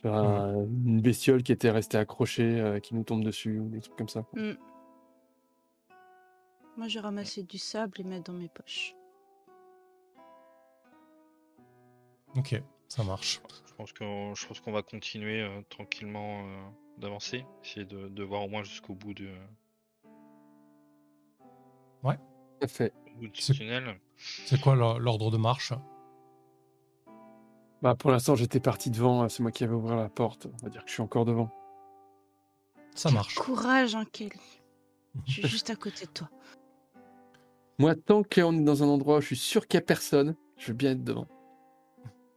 Une 0.05 1.01
bestiole 1.01 1.43
qui 1.43 1.51
était 1.51 1.71
restée 1.71 1.97
accrochée, 1.97 2.61
euh, 2.61 2.79
qui 2.79 2.95
nous 2.95 3.03
tombe 3.03 3.23
dessus, 3.23 3.59
ou 3.59 3.67
des 3.67 3.81
trucs 3.81 3.97
comme 3.97 4.07
ça. 4.07 4.23
quoi. 4.23 4.41
Mm. 4.41 4.57
Moi, 6.77 6.87
j'ai 6.87 6.99
ramassé 6.99 7.43
du 7.43 7.57
sable 7.57 7.99
et 7.99 8.03
mettre 8.03 8.31
dans 8.31 8.37
mes 8.37 8.47
poches. 8.47 8.95
Ok, 12.35 12.61
ça 12.87 13.03
marche. 13.03 13.41
Je 13.67 13.73
pense 14.47 14.59
qu'on 14.61 14.71
va 14.71 14.83
continuer 14.83 15.41
euh, 15.41 15.61
tranquillement 15.69 16.45
euh, 16.47 16.69
d'avancer, 16.97 17.45
essayer 17.63 17.85
de, 17.85 18.07
de 18.07 18.23
voir 18.23 18.43
au 18.43 18.47
moins 18.47 18.63
jusqu'au 18.63 18.93
bout, 18.93 19.13
de, 19.13 19.27
Tout 22.15 22.65
à 22.65 22.67
fait. 22.67 22.93
au 23.15 23.19
bout 23.19 23.27
de 23.27 23.31
C'est- 24.17 24.61
quoi 24.61 24.75
l'or- 24.75 24.99
l'ordre 24.99 25.29
de 25.31 25.37
marche? 25.37 25.73
Bah, 27.81 27.93
pour 27.95 28.09
l'instant, 28.11 28.35
j'étais 28.35 28.59
parti 28.59 28.89
devant, 28.89 29.23
euh, 29.23 29.27
c'est 29.29 29.43
moi 29.43 29.51
qui 29.51 29.63
avais 29.63 29.75
ouvert 29.75 29.95
la 29.95 30.09
porte. 30.09 30.47
On 30.61 30.63
va 30.65 30.69
dire 30.69 30.81
que 30.83 30.89
je 30.89 30.93
suis 30.93 31.03
encore 31.03 31.25
devant. 31.25 31.49
Ça 32.95 33.11
marche. 33.11 33.35
Courage, 33.35 33.93
hein, 33.95 34.05
Kelly. 34.11 34.31
Je 35.25 35.31
suis 35.33 35.47
juste 35.47 35.69
à 35.69 35.75
côté 35.75 36.05
de 36.05 36.11
toi. 36.11 36.29
Moi, 37.79 37.93
tant 37.95 38.23
qu'on 38.23 38.57
est 38.57 38.63
dans 38.63 38.83
un 38.83 38.87
endroit 38.87 39.17
où 39.17 39.21
je 39.21 39.27
suis 39.27 39.35
sûr 39.35 39.67
qu'il 39.67 39.77
n'y 39.79 39.83
a 39.83 39.85
personne, 39.85 40.35
je 40.57 40.67
veux 40.67 40.73
bien 40.73 40.91
être 40.91 41.03
devant. 41.03 41.27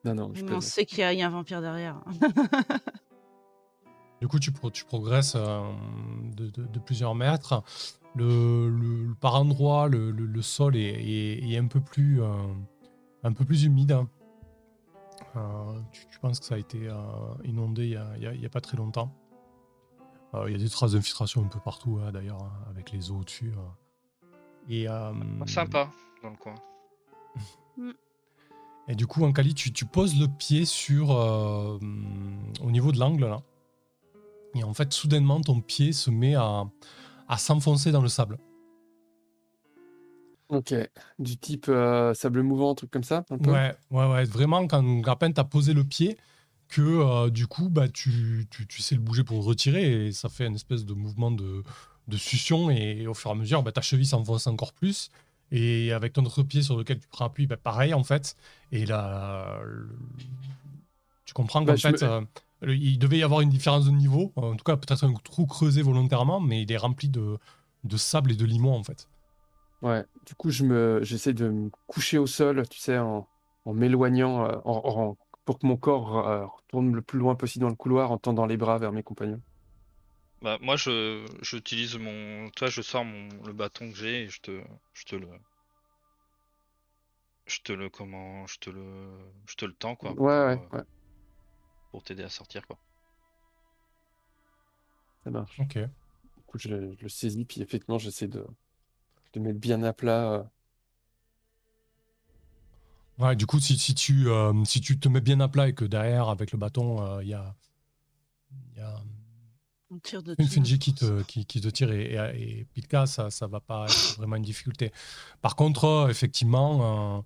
Non, 0.04 0.14
non, 0.14 0.30
je 0.34 0.44
Mais 0.44 0.52
on 0.54 0.60
sait 0.60 0.84
qu'il 0.86 0.98
y, 0.98 1.02
a- 1.02 1.12
il 1.14 1.18
y 1.18 1.22
a 1.22 1.26
un 1.26 1.30
vampire 1.30 1.60
derrière. 1.62 2.02
Du 4.20 4.28
coup, 4.28 4.38
tu, 4.38 4.52
pro- 4.52 4.70
tu 4.70 4.84
progresses 4.84 5.34
euh, 5.34 5.62
de, 6.36 6.50
de- 6.50 6.66
de 6.66 6.78
plusieurs 6.78 7.14
mètres. 7.14 7.62
Le, 8.16 8.68
le- 8.68 9.04
le- 9.06 9.14
par 9.14 9.36
endroits, 9.36 9.88
le, 9.88 10.10
le- 10.10 10.26
le 10.26 10.42
sol 10.42 10.76
est, 10.76 10.80
est- 10.80 11.48
est 11.52 11.56
un, 11.56 11.66
peu 11.66 11.80
plus, 11.80 12.22
euh, 12.22 12.28
un 13.22 13.32
peu 13.32 13.44
plus 13.44 13.64
humide. 13.64 13.92
hein. 13.92 14.08
Euh, 15.36 15.80
tu, 15.92 16.06
tu 16.10 16.18
penses 16.18 16.40
que 16.40 16.46
ça 16.46 16.56
a 16.56 16.58
été 16.58 16.88
euh, 16.88 16.94
inondé 17.44 17.96
il 18.20 18.38
n'y 18.38 18.46
a, 18.46 18.48
pas 18.48 18.60
très 18.60 18.76
longtemps. 18.76 19.14
Euh, 20.34 20.44
Il 20.48 20.52
y 20.52 20.54
a 20.56 20.58
des 20.58 20.68
traces 20.68 20.92
d'infiltration 20.92 21.42
un 21.44 21.48
peu 21.48 21.60
partout, 21.60 22.00
hein, 22.02 22.10
d'ailleurs, 22.10 22.42
hein, 22.42 22.52
avec 22.70 22.90
les 22.90 23.10
eaux 23.12 23.18
au-dessus. 23.18 23.52
Et, 24.68 24.88
euh, 24.88 25.12
Sympa 25.46 25.90
dans 26.22 26.30
le 26.30 26.36
coin. 26.36 26.54
et 28.88 28.94
du 28.96 29.06
coup, 29.06 29.24
Ankali, 29.24 29.54
tu, 29.54 29.72
tu 29.72 29.84
poses 29.84 30.18
le 30.18 30.26
pied 30.26 30.64
sur 30.64 31.12
euh, 31.12 31.78
au 32.62 32.70
niveau 32.70 32.90
de 32.92 32.98
l'angle 32.98 33.26
là. 33.26 33.42
Et 34.56 34.64
en 34.64 34.74
fait, 34.74 34.92
soudainement, 34.92 35.40
ton 35.40 35.60
pied 35.60 35.92
se 35.92 36.10
met 36.10 36.34
à, 36.34 36.64
à 37.30 37.38
s'enfoncer 37.38 37.92
dans 37.92 38.02
le 38.02 38.08
sable. 38.08 38.36
Ok. 40.48 40.74
Du 41.20 41.36
type 41.36 41.66
euh, 41.68 42.12
sable 42.12 42.42
mouvant, 42.42 42.74
truc 42.74 42.90
comme 42.90 43.04
ça 43.04 43.24
un 43.30 43.38
peu 43.38 43.50
Ouais, 43.50 43.74
ouais, 43.92 44.06
ouais. 44.10 44.24
Vraiment, 44.24 44.66
quand 44.66 45.02
à 45.06 45.16
peine 45.16 45.32
tu 45.32 45.40
as 45.40 45.44
posé 45.44 45.72
le 45.74 45.84
pied, 45.84 46.16
que 46.68 46.80
euh, 46.82 47.30
du 47.30 47.46
coup, 47.46 47.68
bah, 47.68 47.88
tu, 47.88 48.46
tu, 48.50 48.66
tu 48.66 48.82
sais 48.82 48.96
le 48.96 49.00
bouger 49.00 49.22
pour 49.22 49.38
le 49.38 49.44
retirer 49.44 50.06
et 50.08 50.12
ça 50.12 50.28
fait 50.28 50.46
une 50.46 50.56
espèce 50.56 50.84
de 50.84 50.92
mouvement 50.92 51.30
de, 51.30 51.62
de 52.08 52.16
succion. 52.16 52.68
Et 52.70 53.06
au 53.06 53.14
fur 53.14 53.30
et 53.30 53.34
à 53.34 53.36
mesure, 53.36 53.62
bah, 53.62 53.70
ta 53.72 53.80
cheville 53.80 54.06
s'enfonce 54.06 54.48
encore 54.48 54.72
plus. 54.72 55.10
Et 55.52 55.92
avec 55.92 56.12
ton 56.14 56.24
autre 56.24 56.42
pied 56.42 56.62
sur 56.62 56.76
lequel 56.76 56.98
tu 56.98 57.06
prends 57.08 57.26
appui, 57.26 57.46
bah, 57.46 57.56
pareil 57.56 57.94
en 57.94 58.02
fait. 58.04 58.36
Et 58.72 58.86
là, 58.86 59.60
le- 59.64 59.88
tu 61.24 61.32
comprends 61.34 61.60
qu'en 61.60 61.66
Bah, 61.66 61.76
je 61.76 61.82
fait, 61.88 62.02
me- 62.02 62.08
euh, 62.08 62.20
il 62.66 62.98
devait 62.98 63.18
y 63.18 63.22
avoir 63.22 63.40
une 63.40 63.48
différence 63.50 63.86
de 63.86 63.90
niveau. 63.90 64.32
En 64.36 64.56
tout 64.56 64.64
cas, 64.64 64.76
peut-être 64.76 65.04
un 65.04 65.12
trou 65.14 65.46
creusé 65.46 65.82
volontairement, 65.82 66.40
mais 66.40 66.62
il 66.62 66.72
est 66.72 66.76
rempli 66.76 67.08
de, 67.08 67.38
de 67.84 67.96
sable 67.96 68.32
et 68.32 68.36
de 68.36 68.44
limon 68.44 68.74
en 68.74 68.84
fait. 68.84 69.08
Ouais. 69.82 70.04
Du 70.26 70.34
coup, 70.34 70.50
je 70.50 70.64
me, 70.64 71.00
j'essaie 71.02 71.32
de 71.32 71.48
me 71.48 71.70
coucher 71.86 72.18
au 72.18 72.26
sol, 72.26 72.68
tu 72.68 72.78
sais, 72.78 72.98
en, 72.98 73.26
en 73.64 73.72
m'éloignant, 73.72 74.44
euh, 74.44 74.58
en- 74.64 74.82
en- 74.84 75.16
pour 75.44 75.58
que 75.58 75.66
mon 75.66 75.76
corps 75.76 76.28
euh, 76.28 76.44
retourne 76.46 76.94
le 76.94 77.02
plus 77.02 77.18
loin 77.18 77.34
possible 77.34 77.62
dans 77.62 77.70
le 77.70 77.76
couloir 77.76 78.10
en 78.12 78.18
tendant 78.18 78.46
les 78.46 78.56
bras 78.58 78.78
vers 78.78 78.92
mes 78.92 79.02
compagnons. 79.02 79.40
Bah, 80.42 80.58
moi, 80.60 80.76
je 80.76 81.26
j'utilise 81.42 81.96
mon. 81.96 82.50
Toi, 82.50 82.68
je 82.68 82.82
sors 82.82 83.04
mon, 83.04 83.28
le 83.46 83.52
bâton 83.52 83.90
que 83.90 83.96
j'ai 83.96 84.24
et 84.24 84.28
je 84.28 84.40
te, 84.40 84.62
je 84.94 85.04
te 85.04 85.16
le. 85.16 85.28
Je 87.46 87.60
te 87.60 87.72
le. 87.72 87.88
Comment. 87.90 88.46
Je 88.46 88.58
te 88.58 88.70
le. 88.70 88.82
Je 89.46 89.54
te 89.56 89.64
le 89.64 89.72
tends, 89.74 89.96
quoi. 89.96 90.10
Ouais, 90.10 90.16
pour, 90.16 90.26
ouais, 90.26 90.60
euh, 90.74 90.78
ouais, 90.78 90.84
Pour 91.90 92.02
t'aider 92.02 92.22
à 92.22 92.28
sortir, 92.28 92.66
quoi. 92.66 92.78
ça 95.24 95.30
marche. 95.30 95.60
Ok. 95.60 95.74
Du 95.78 96.42
coup, 96.46 96.58
je, 96.58 96.68
je 96.68 97.02
le 97.02 97.08
saisis, 97.08 97.44
puis 97.44 97.60
effectivement, 97.62 97.98
j'essaie 97.98 98.28
de, 98.28 98.46
de 99.34 99.40
mettre 99.40 99.58
bien 99.60 99.82
à 99.82 99.92
plat. 99.92 100.32
euh, 100.32 100.42
Ouais, 103.18 103.36
du 103.36 103.46
coup, 103.46 103.60
si, 103.60 103.76
si 103.78 103.94
tu, 103.94 104.28
euh, 104.28 104.64
si 104.64 104.80
tu 104.80 104.98
te 104.98 105.08
mets 105.08 105.20
bien 105.20 105.40
à 105.40 105.48
plat 105.48 105.68
et 105.68 105.74
que 105.74 105.84
derrière, 105.84 106.28
avec 106.30 106.52
le 106.52 106.58
bâton, 106.58 107.02
euh, 107.04 107.22
il 107.22 107.28
y 107.28 107.34
a, 107.34 107.54
il 108.72 108.78
y 108.78 108.80
a 108.80 109.02
On 109.90 109.98
tire 109.98 110.22
de 110.22 110.34
une. 110.38 110.46
Finji 110.48 110.78
qui 110.78 110.94
te, 110.94 111.22
qui, 111.24 111.44
qui 111.44 111.60
te 111.60 111.68
tire 111.68 111.92
et, 111.92 112.14
et, 112.14 112.60
et 112.60 112.64
Pilka, 112.72 113.06
ça 113.06 113.30
ça 113.30 113.46
va 113.46 113.60
pas 113.60 113.84
être 113.84 114.16
vraiment 114.16 114.36
une 114.36 114.42
difficulté. 114.42 114.90
Par 115.42 115.54
contre, 115.54 115.84
euh, 115.84 116.08
effectivement, 116.08 117.18
euh, 117.18 117.22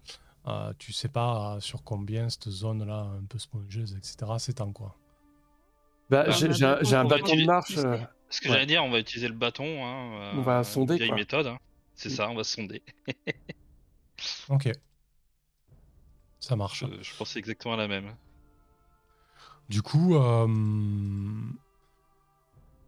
euh, 0.46 0.72
tu 0.78 0.92
sais 0.92 1.08
pas 1.08 1.56
sur 1.60 1.82
combien 1.84 2.28
cette 2.28 2.48
zone-là, 2.48 3.00
un 3.18 3.24
peu 3.24 3.38
spongeuse, 3.38 3.94
etc., 3.96 4.38
s'étend 4.38 4.72
quoi? 4.72 4.96
Bah, 6.10 6.24
Bah, 6.26 6.32
j'ai 6.32 6.64
un, 6.96 7.04
bâton 7.04 7.34
de 7.34 7.44
marche. 7.46 7.76
euh, 7.78 7.98
Ce 8.28 8.40
que 8.40 8.48
Ouais. 8.48 8.54
j'allais 8.54 8.66
dire, 8.66 8.84
on 8.84 8.90
va 8.90 8.98
utiliser 8.98 9.28
le 9.28 9.34
bâton. 9.34 9.64
Hein, 9.84 10.32
On 10.36 10.42
va 10.42 10.58
euh, 10.60 10.64
sonder, 10.64 10.96
Vieille 10.96 11.08
quoi. 11.08 11.16
méthode. 11.16 11.46
hein. 11.46 11.58
C'est 11.94 12.08
Mm. 12.10 12.12
ça, 12.12 12.30
on 12.30 12.34
va 12.34 12.44
sonder. 12.44 12.82
Ok. 14.48 14.70
Ça 16.40 16.56
marche. 16.56 16.84
Je, 16.86 17.02
je 17.02 17.16
pensais 17.16 17.38
exactement 17.38 17.74
à 17.74 17.76
la 17.78 17.88
même. 17.88 18.14
Du 19.68 19.80
coup, 19.82 20.14
euh, 20.16 20.46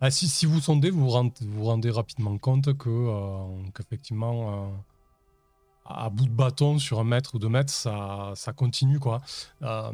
ah, 0.01 0.11
si, 0.11 0.29
si 0.29 0.45
vous 0.47 0.61
sondez, 0.61 0.91
vous 0.91 1.01
vous 1.01 1.09
rendez, 1.11 1.33
vous 1.41 1.53
vous 1.53 1.65
rendez 1.65 1.91
rapidement 1.91 2.37
compte 2.39 2.77
que 2.77 2.91
euh, 2.91 3.63
qu'effectivement, 3.75 4.85
à 5.89 6.09
bout 6.11 6.25
de 6.27 6.31
bâton 6.31 6.79
sur 6.79 6.99
un 7.01 7.05
mètre 7.05 7.35
ou 7.35 7.39
deux 7.39 7.49
mètres, 7.49 7.73
ça, 7.73 8.33
ça 8.35 8.53
continue. 8.53 8.99
Quoi. 8.99 9.21
Euh, 9.63 9.93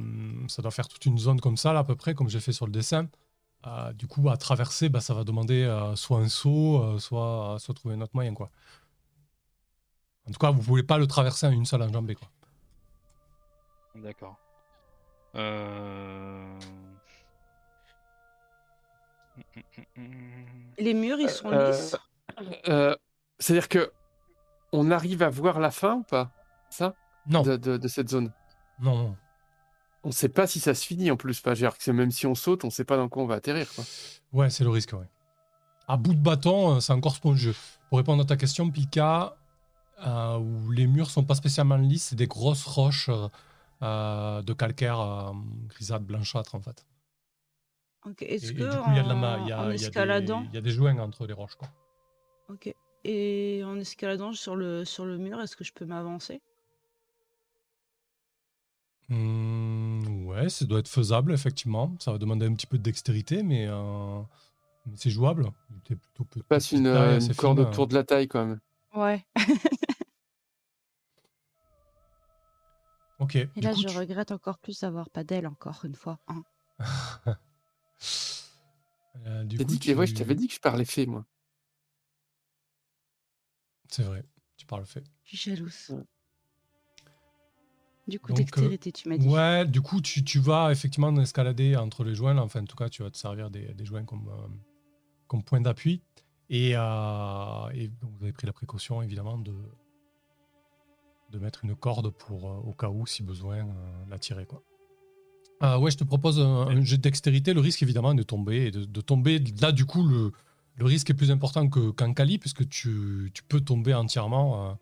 ça 0.48 0.62
doit 0.62 0.70
faire 0.70 0.88
toute 0.88 1.04
une 1.06 1.18
zone 1.18 1.40
comme 1.40 1.56
ça, 1.56 1.72
là, 1.72 1.80
à 1.80 1.84
peu 1.84 1.96
près, 1.96 2.14
comme 2.14 2.28
j'ai 2.28 2.40
fait 2.40 2.52
sur 2.52 2.66
le 2.66 2.72
dessin. 2.72 3.08
Euh, 3.66 3.92
du 3.92 4.06
coup, 4.06 4.28
à 4.28 4.36
traverser, 4.36 4.88
bah, 4.88 5.00
ça 5.00 5.14
va 5.14 5.22
demander 5.24 5.62
euh, 5.62 5.94
soit 5.96 6.18
un 6.18 6.28
saut, 6.28 6.98
soit, 6.98 7.56
soit 7.60 7.74
trouver 7.74 7.94
un 7.94 8.00
autre 8.00 8.12
moyen. 8.14 8.34
Quoi. 8.34 8.50
En 10.28 10.32
tout 10.32 10.38
cas, 10.38 10.50
vous 10.50 10.60
ne 10.60 10.64
pouvez 10.64 10.82
pas 10.82 10.98
le 10.98 11.06
traverser 11.06 11.46
en 11.46 11.50
une 11.52 11.64
seule 11.66 11.82
enjambée. 11.82 12.14
Quoi. 12.16 12.28
D'accord. 13.96 14.36
Euh... 15.34 16.58
Les 20.78 20.94
murs, 20.94 21.18
ils 21.20 21.30
sont 21.30 21.50
Euh, 21.50 21.70
lisses. 21.70 21.96
euh, 22.68 22.94
C'est-à-dire 23.38 23.68
que 23.68 23.92
on 24.72 24.90
arrive 24.90 25.22
à 25.22 25.30
voir 25.30 25.60
la 25.60 25.70
fin 25.70 25.96
ou 25.96 26.02
pas? 26.02 26.30
Ça? 26.70 26.94
Non, 27.26 27.42
de, 27.42 27.56
de- 27.56 27.76
de 27.76 27.88
cette 27.88 28.08
zone? 28.08 28.30
Non, 28.80 28.96
non. 28.96 29.16
On 30.04 30.10
sait 30.10 30.28
pas 30.28 30.46
si 30.46 30.58
ça 30.58 30.74
se 30.74 30.84
finit 30.84 31.10
en 31.10 31.16
plus. 31.16 31.40
Pas, 31.40 31.54
que 31.54 31.90
même 31.90 32.10
si 32.10 32.26
on 32.26 32.34
saute, 32.34 32.64
on 32.64 32.70
sait 32.70 32.84
pas 32.84 32.96
dans 32.96 33.08
quoi 33.08 33.22
on 33.22 33.26
va 33.26 33.36
atterrir. 33.36 33.72
Quoi. 33.74 33.84
Ouais, 34.32 34.50
c'est 34.50 34.64
le 34.64 34.70
risque, 34.70 34.92
ouais. 34.94 35.08
À 35.86 35.96
bout 35.96 36.14
de 36.14 36.20
bâton, 36.20 36.76
euh, 36.76 36.80
c'est 36.80 36.92
encore 36.92 37.14
spongieux. 37.14 37.54
Pour 37.88 37.98
répondre 37.98 38.22
à 38.22 38.26
ta 38.26 38.36
question, 38.36 38.70
Pika, 38.70 39.36
euh, 40.04 40.38
où 40.38 40.70
les 40.72 40.86
murs 40.86 41.10
sont 41.10 41.24
pas 41.24 41.34
spécialement 41.34 41.76
lisses, 41.76 42.06
c'est 42.08 42.16
des 42.16 42.26
grosses 42.26 42.64
roches 42.64 43.10
euh, 43.82 44.42
de 44.42 44.52
calcaire 44.52 45.00
euh, 45.00 45.32
grisâtre, 45.68 46.04
blanchâtre, 46.04 46.54
en 46.54 46.60
fait. 46.60 46.84
Est-ce 48.20 48.52
que 48.52 48.62
du 48.62 48.78
coup, 48.78 48.90
il 48.90 48.96
y 48.96 49.00
a 49.00 49.02
de 49.04 49.08
la 49.08 49.14
ma- 49.14 49.38
en, 49.38 49.44
il 49.44 49.48
y 49.48 49.52
a, 49.52 49.58
en 49.60 49.70
il 49.70 49.80
y 49.80 49.84
a 49.84 49.88
escaladant, 49.88 50.40
des, 50.40 50.46
il 50.48 50.54
y 50.54 50.58
a 50.58 50.60
des 50.60 50.70
joints 50.70 50.98
entre 50.98 51.26
les 51.26 51.32
roches, 51.32 51.54
quoi. 51.54 51.68
ok, 52.48 52.74
et 53.04 53.62
en 53.64 53.78
escaladant 53.78 54.32
sur 54.32 54.56
le 54.56 54.84
sur 54.84 55.04
le 55.04 55.18
mur, 55.18 55.40
est-ce 55.40 55.56
que 55.56 55.64
je 55.64 55.72
peux 55.72 55.84
m'avancer? 55.86 56.40
Hmm, 59.08 60.26
ouais, 60.26 60.48
ça 60.48 60.64
doit 60.64 60.78
être 60.78 60.88
faisable, 60.88 61.32
effectivement. 61.32 61.94
Ça 61.98 62.12
va 62.12 62.18
demander 62.18 62.46
un 62.46 62.54
petit 62.54 62.66
peu 62.66 62.78
de 62.78 62.82
dextérité, 62.82 63.42
mais, 63.42 63.66
euh, 63.68 64.20
mais 64.86 64.94
c'est 64.96 65.10
jouable. 65.10 65.50
T'es 65.84 65.96
plutôt 65.96 66.24
pe- 66.24 66.40
Passe 66.44 66.64
petite 66.68 66.78
une, 66.78 66.86
euh, 66.86 67.20
une 67.20 67.34
corde 67.34 67.58
fine, 67.58 67.66
autour 67.68 67.86
de 67.88 67.94
la 67.94 68.04
taille 68.04 68.28
quand 68.28 68.46
même. 68.46 68.60
Ouais. 68.94 69.24
Ok. 73.18 73.36
Et 73.36 73.48
du 73.54 73.60
là, 73.60 73.72
coup, 73.74 73.82
je 73.82 73.86
tu- 73.88 73.96
regrette 73.98 74.32
encore 74.32 74.58
plus 74.58 74.80
d'avoir 74.80 75.08
pas 75.10 75.24
d'elle 75.24 75.46
encore 75.46 75.80
une 75.84 75.94
fois. 75.94 76.18
hein. 76.28 76.42
Euh, 79.26 79.44
du 79.44 79.56
T'as 79.58 79.64
coup, 79.64 79.70
dit 79.70 79.78
que- 79.78 79.92
ouais, 79.92 80.06
je 80.06 80.12
tu- 80.14 80.18
t'avais 80.18 80.34
dit 80.34 80.48
que 80.48 80.54
je 80.54 80.58
parlais 80.58 80.84
fait, 80.86 81.06
moi. 81.06 81.24
C'est 83.92 84.04
vrai, 84.04 84.24
tu 84.56 84.64
parles 84.64 84.86
fait. 84.86 85.04
Je 85.24 85.36
suis 85.36 85.50
jalouse. 85.50 85.90
Ouais. 85.90 86.02
Du 88.08 88.18
coup, 88.18 88.28
Donc, 88.32 88.38
euh, 88.38 88.44
dextérité, 88.44 88.90
tu 88.90 89.06
m'as 89.10 89.18
dit. 89.18 89.28
Ouais, 89.28 89.66
du 89.66 89.82
coup, 89.82 90.00
tu, 90.00 90.24
tu 90.24 90.38
vas 90.38 90.72
effectivement 90.72 91.14
escalader 91.20 91.76
entre 91.76 92.02
les 92.02 92.14
joints. 92.14 92.38
Enfin, 92.38 92.62
en 92.62 92.64
tout 92.64 92.74
cas, 92.74 92.88
tu 92.88 93.02
vas 93.02 93.10
te 93.10 93.18
servir 93.18 93.50
des, 93.50 93.74
des 93.74 93.84
joints 93.84 94.04
comme, 94.04 94.28
euh, 94.28 94.48
comme 95.26 95.44
point 95.44 95.60
d'appui. 95.60 96.02
Et, 96.48 96.72
euh, 96.74 97.68
et 97.74 97.88
donc, 97.88 98.12
vous 98.18 98.22
avez 98.24 98.32
pris 98.32 98.46
la 98.46 98.54
précaution, 98.54 99.02
évidemment, 99.02 99.36
de, 99.36 99.54
de 101.30 101.38
mettre 101.38 101.62
une 101.62 101.76
corde 101.76 102.08
pour, 102.08 102.50
euh, 102.50 102.56
au 102.64 102.72
cas 102.72 102.88
où, 102.88 103.06
si 103.06 103.22
besoin, 103.22 103.58
euh, 103.58 104.04
la 104.08 104.18
tirer. 104.18 104.46
Quoi. 104.46 104.62
Euh, 105.62 105.76
ouais, 105.78 105.90
je 105.90 105.98
te 105.98 106.04
propose 106.04 106.40
un, 106.40 106.66
un 106.68 106.82
jet 106.82 106.96
de 106.96 107.02
dextérité. 107.02 107.52
Le 107.52 107.60
risque, 107.60 107.82
évidemment, 107.82 108.12
est 108.12 108.16
de 108.16 108.22
tomber. 108.22 108.68
Et 108.68 108.70
de, 108.70 108.86
de 108.86 109.00
tomber, 109.02 109.38
là, 109.60 109.70
du 109.70 109.84
coup, 109.84 110.02
le, 110.02 110.32
le 110.76 110.84
risque 110.84 111.10
est 111.10 111.14
plus 111.14 111.30
important 111.30 111.68
que- 111.68 111.90
qu'en 111.90 112.12
Cali, 112.14 112.38
puisque 112.38 112.68
tu, 112.68 113.30
tu 113.34 113.42
peux 113.44 113.60
tomber 113.60 113.94
entièrement 113.94 114.70
euh, 114.70 114.74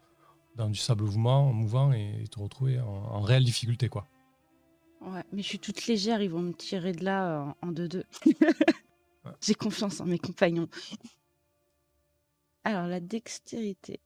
dans 0.56 0.68
du 0.70 0.78
sable 0.78 1.04
mouvant, 1.04 1.52
mouvant 1.52 1.92
et 1.92 2.24
te 2.30 2.38
retrouver 2.38 2.80
en, 2.80 2.86
en 2.86 3.20
réelle 3.20 3.44
difficulté. 3.44 3.88
quoi. 3.88 4.06
Ouais, 5.00 5.24
mais 5.32 5.42
je 5.42 5.48
suis 5.48 5.58
toute 5.58 5.86
légère, 5.86 6.20
ils 6.22 6.30
vont 6.30 6.42
me 6.42 6.52
tirer 6.52 6.92
de 6.92 7.04
là 7.04 7.48
euh, 7.48 7.52
en 7.62 7.72
2-2. 7.72 8.04
J'ai 9.42 9.54
confiance 9.54 10.00
en 10.00 10.06
mes 10.06 10.18
compagnons. 10.18 10.68
Alors, 12.64 12.86
la 12.86 13.00
dextérité. 13.00 14.00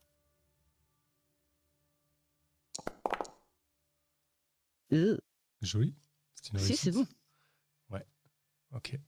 Euh, 4.92 5.18
Joli. 5.62 5.94
Si, 6.58 6.76
c'est 6.76 6.90
bon. 6.92 7.06
Ok. 8.72 8.98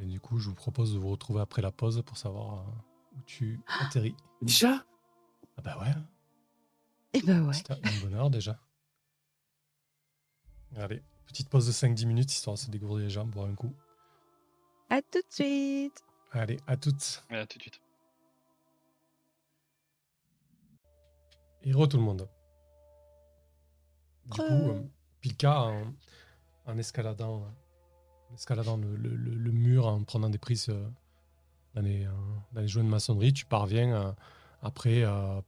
Et 0.00 0.06
du 0.06 0.20
coup, 0.20 0.38
je 0.38 0.48
vous 0.48 0.54
propose 0.54 0.92
de 0.92 0.98
vous 0.98 1.08
retrouver 1.08 1.40
après 1.40 1.62
la 1.62 1.72
pause 1.72 2.02
pour 2.04 2.16
savoir 2.18 2.60
euh, 2.60 2.70
où 3.16 3.22
tu 3.26 3.60
atterris. 3.80 4.14
Déjà? 4.42 4.84
Ah 5.56 5.62
bah 5.62 5.78
ouais, 5.80 5.94
Eh 7.14 7.22
ben 7.22 7.46
ouais. 7.46 7.54
c'était 7.54 7.74
une 7.82 8.00
bonne 8.02 8.14
heure 8.14 8.30
déjà. 8.30 8.60
Allez, 10.76 11.02
petite 11.26 11.48
pause 11.48 11.66
de 11.66 11.72
5-10 11.72 12.06
minutes 12.06 12.32
histoire 12.32 12.54
de 12.56 12.60
se 12.60 12.70
dégourdir 12.70 13.04
les 13.06 13.10
jambes, 13.10 13.30
boire 13.30 13.46
un 13.48 13.54
coup. 13.54 13.74
À 14.90 15.00
tout 15.00 15.18
de 15.18 15.24
suite. 15.30 16.04
Allez, 16.32 16.58
à 16.66 16.76
toutes. 16.76 17.24
Ouais, 17.30 17.38
à 17.38 17.46
tout 17.46 17.56
de 17.56 17.62
suite. 17.62 17.80
Et 21.62 21.72
re 21.72 21.88
tout 21.88 21.96
le 21.96 22.02
monde. 22.02 22.28
Du 24.26 24.30
coup, 24.32 24.42
Re. 24.42 24.70
euh, 24.70 24.82
Pika, 25.20 25.60
en, 25.62 25.94
en 26.66 26.78
escaladant, 26.78 27.46
escaladant 28.34 28.76
le, 28.76 28.96
le- 28.96 29.52
mur, 29.52 29.86
en 29.86 30.02
prenant 30.04 30.28
des 30.30 30.38
prises 30.38 30.68
euh, 30.68 30.88
dans, 31.74 31.82
les, 31.82 32.04
euh, 32.04 32.10
dans 32.52 32.60
les 32.60 32.68
joints 32.68 32.84
de 32.84 32.88
maçonnerie, 32.88 33.32
tu 33.32 33.46
parviens 33.46 34.14
après 34.62 35.02
euh, 35.04 35.40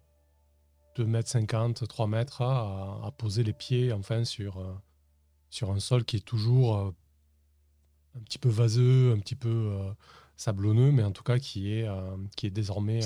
2 0.97 1.05
mètres 1.07 1.29
50, 1.29 1.87
3 1.87 2.07
mètres 2.07 2.43
à, 2.43 3.01
à 3.05 3.11
poser 3.13 3.43
les 3.45 3.53
pieds 3.53 3.93
enfin 3.93 4.25
sur, 4.25 4.59
euh, 4.59 4.75
sur 5.51 5.71
un 5.71 5.81
sol 5.81 6.05
qui 6.05 6.17
est 6.17 6.25
toujours 6.25 6.77
un 8.15 8.21
petit 8.21 8.39
peu 8.39 8.49
vaseux, 8.49 9.13
un 9.13 9.19
petit 9.19 9.37
peu 9.37 9.79
sablonneux, 10.37 10.91
mais 10.93 11.05
en 11.05 11.13
tout 11.13 11.23
cas 11.23 11.39
qui 11.39 11.73
est, 11.73 11.87
qui 12.37 12.47
est 12.47 12.51
désormais 12.51 13.03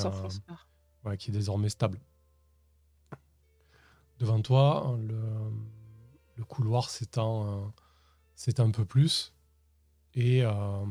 ouais, 1.05 1.17
qui 1.19 1.31
est 1.31 1.35
désormais 1.35 1.69
stable. 1.69 2.01
Devant 4.19 4.41
toi, 4.41 4.97
le, 5.03 5.21
le 6.37 6.45
couloir 6.45 6.91
s'étend 6.91 7.47
euh, 7.47 7.67
s'étend 8.37 8.69
un 8.69 8.71
peu 8.71 8.85
plus. 8.85 9.33
Et. 10.15 10.43
euh, 10.45 10.85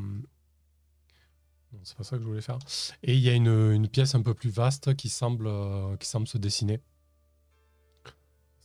je 1.83 2.15
voulais 2.17 2.41
faire. 2.41 2.59
Et 3.03 3.13
il 3.15 3.21
y 3.21 3.29
a 3.29 3.33
une, 3.33 3.87
pièce 3.87 4.15
un 4.15 4.21
peu 4.21 4.33
plus 4.33 4.49
vaste 4.49 4.95
qui 4.95 5.09
semble, 5.09 5.47
euh, 5.47 5.95
qui 5.97 6.07
semble 6.07 6.27
se 6.27 6.37
dessiner. 6.37 6.81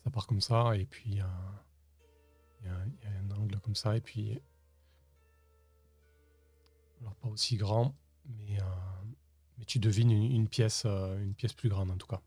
Ça 0.05 0.11
part 0.11 0.27
comme 0.27 0.41
ça, 0.41 0.77
et 0.77 0.87
puis 0.87 1.05
il 1.07 1.17
y 1.17 1.21
a, 1.21 1.31
il 2.61 2.67
y 2.67 2.71
a- 2.71 3.19
un 3.21 3.31
angle 3.31 3.59
comme 3.61 3.75
ça, 3.75 3.97
et 3.97 4.01
puis. 4.01 4.39
Alors, 7.01 7.15
pas 7.17 7.29
aussi 7.29 7.57
grand, 7.57 7.95
mais. 8.27 8.61
euh, 8.61 8.65
mais 9.59 9.65
tu 9.65 9.79
devines 9.79 10.11
une, 10.11 10.49
pièce, 10.49 10.83
euh, 10.87 11.19
une 11.23 11.35
pièce 11.35 11.53
plus 11.55 11.69
grande 11.69 11.91
en 11.91 11.97
tout 11.97 12.07
cas. 12.07 12.21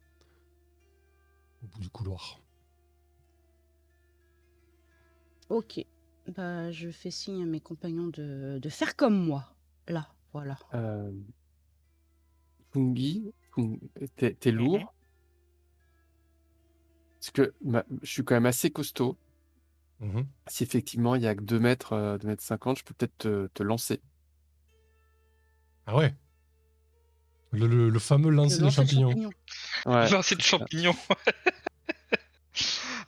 Au 1.63 1.67
bout 1.67 1.79
du 1.79 1.89
couloir. 1.89 2.39
Ok. 5.49 5.85
Bah, 6.35 6.71
je 6.71 6.89
fais 6.89 7.11
signe 7.11 7.41
à 7.43 7.45
mes 7.45 7.59
compagnons 7.61 8.07
de, 8.07 8.59
de 8.61 8.69
faire 8.69 8.95
comme 8.95 9.17
moi. 9.17 9.53
Là, 9.87 10.07
voilà. 10.33 10.57
euh... 10.73 11.11
Fungi, 12.71 13.33
Fung- 13.55 13.79
t'es 14.15 14.33
t'es 14.35 14.51
lourd. 14.51 14.93
Parce 17.19 17.31
que 17.31 17.53
ma- 17.65 17.83
je 18.03 18.11
suis 18.11 18.23
quand 18.23 18.35
même 18.35 18.45
assez 18.45 18.69
costaud. 18.69 19.17
Mhm. 19.99 20.27
Si 20.47 20.63
effectivement 20.63 21.15
il 21.15 21.23
y 21.23 21.27
a 21.27 21.35
que 21.35 21.41
2 21.41 21.59
mètres, 21.59 21.93
euh, 21.93 22.17
2 22.19 22.27
mètres 22.27 22.43
50, 22.43 22.77
je 22.79 22.83
peux 22.83 22.93
peut-être 22.93 23.17
te, 23.17 23.47
te 23.53 23.63
lancer. 23.63 24.01
Ah 25.87 25.95
ouais 25.97 26.13
le, 27.51 27.65
le- 27.65 27.89
le 27.89 27.99
fameux 27.99 28.29
lancer 28.29 28.55
Le 28.55 28.59
de 28.59 28.65
lancer 28.65 28.83
de 28.83 28.87
champignons. 28.89 29.09
champignons. 29.09 29.29
Ouais. 29.87 30.09
Lancer 30.11 30.35
de 30.35 30.41
champignons. 30.41 30.95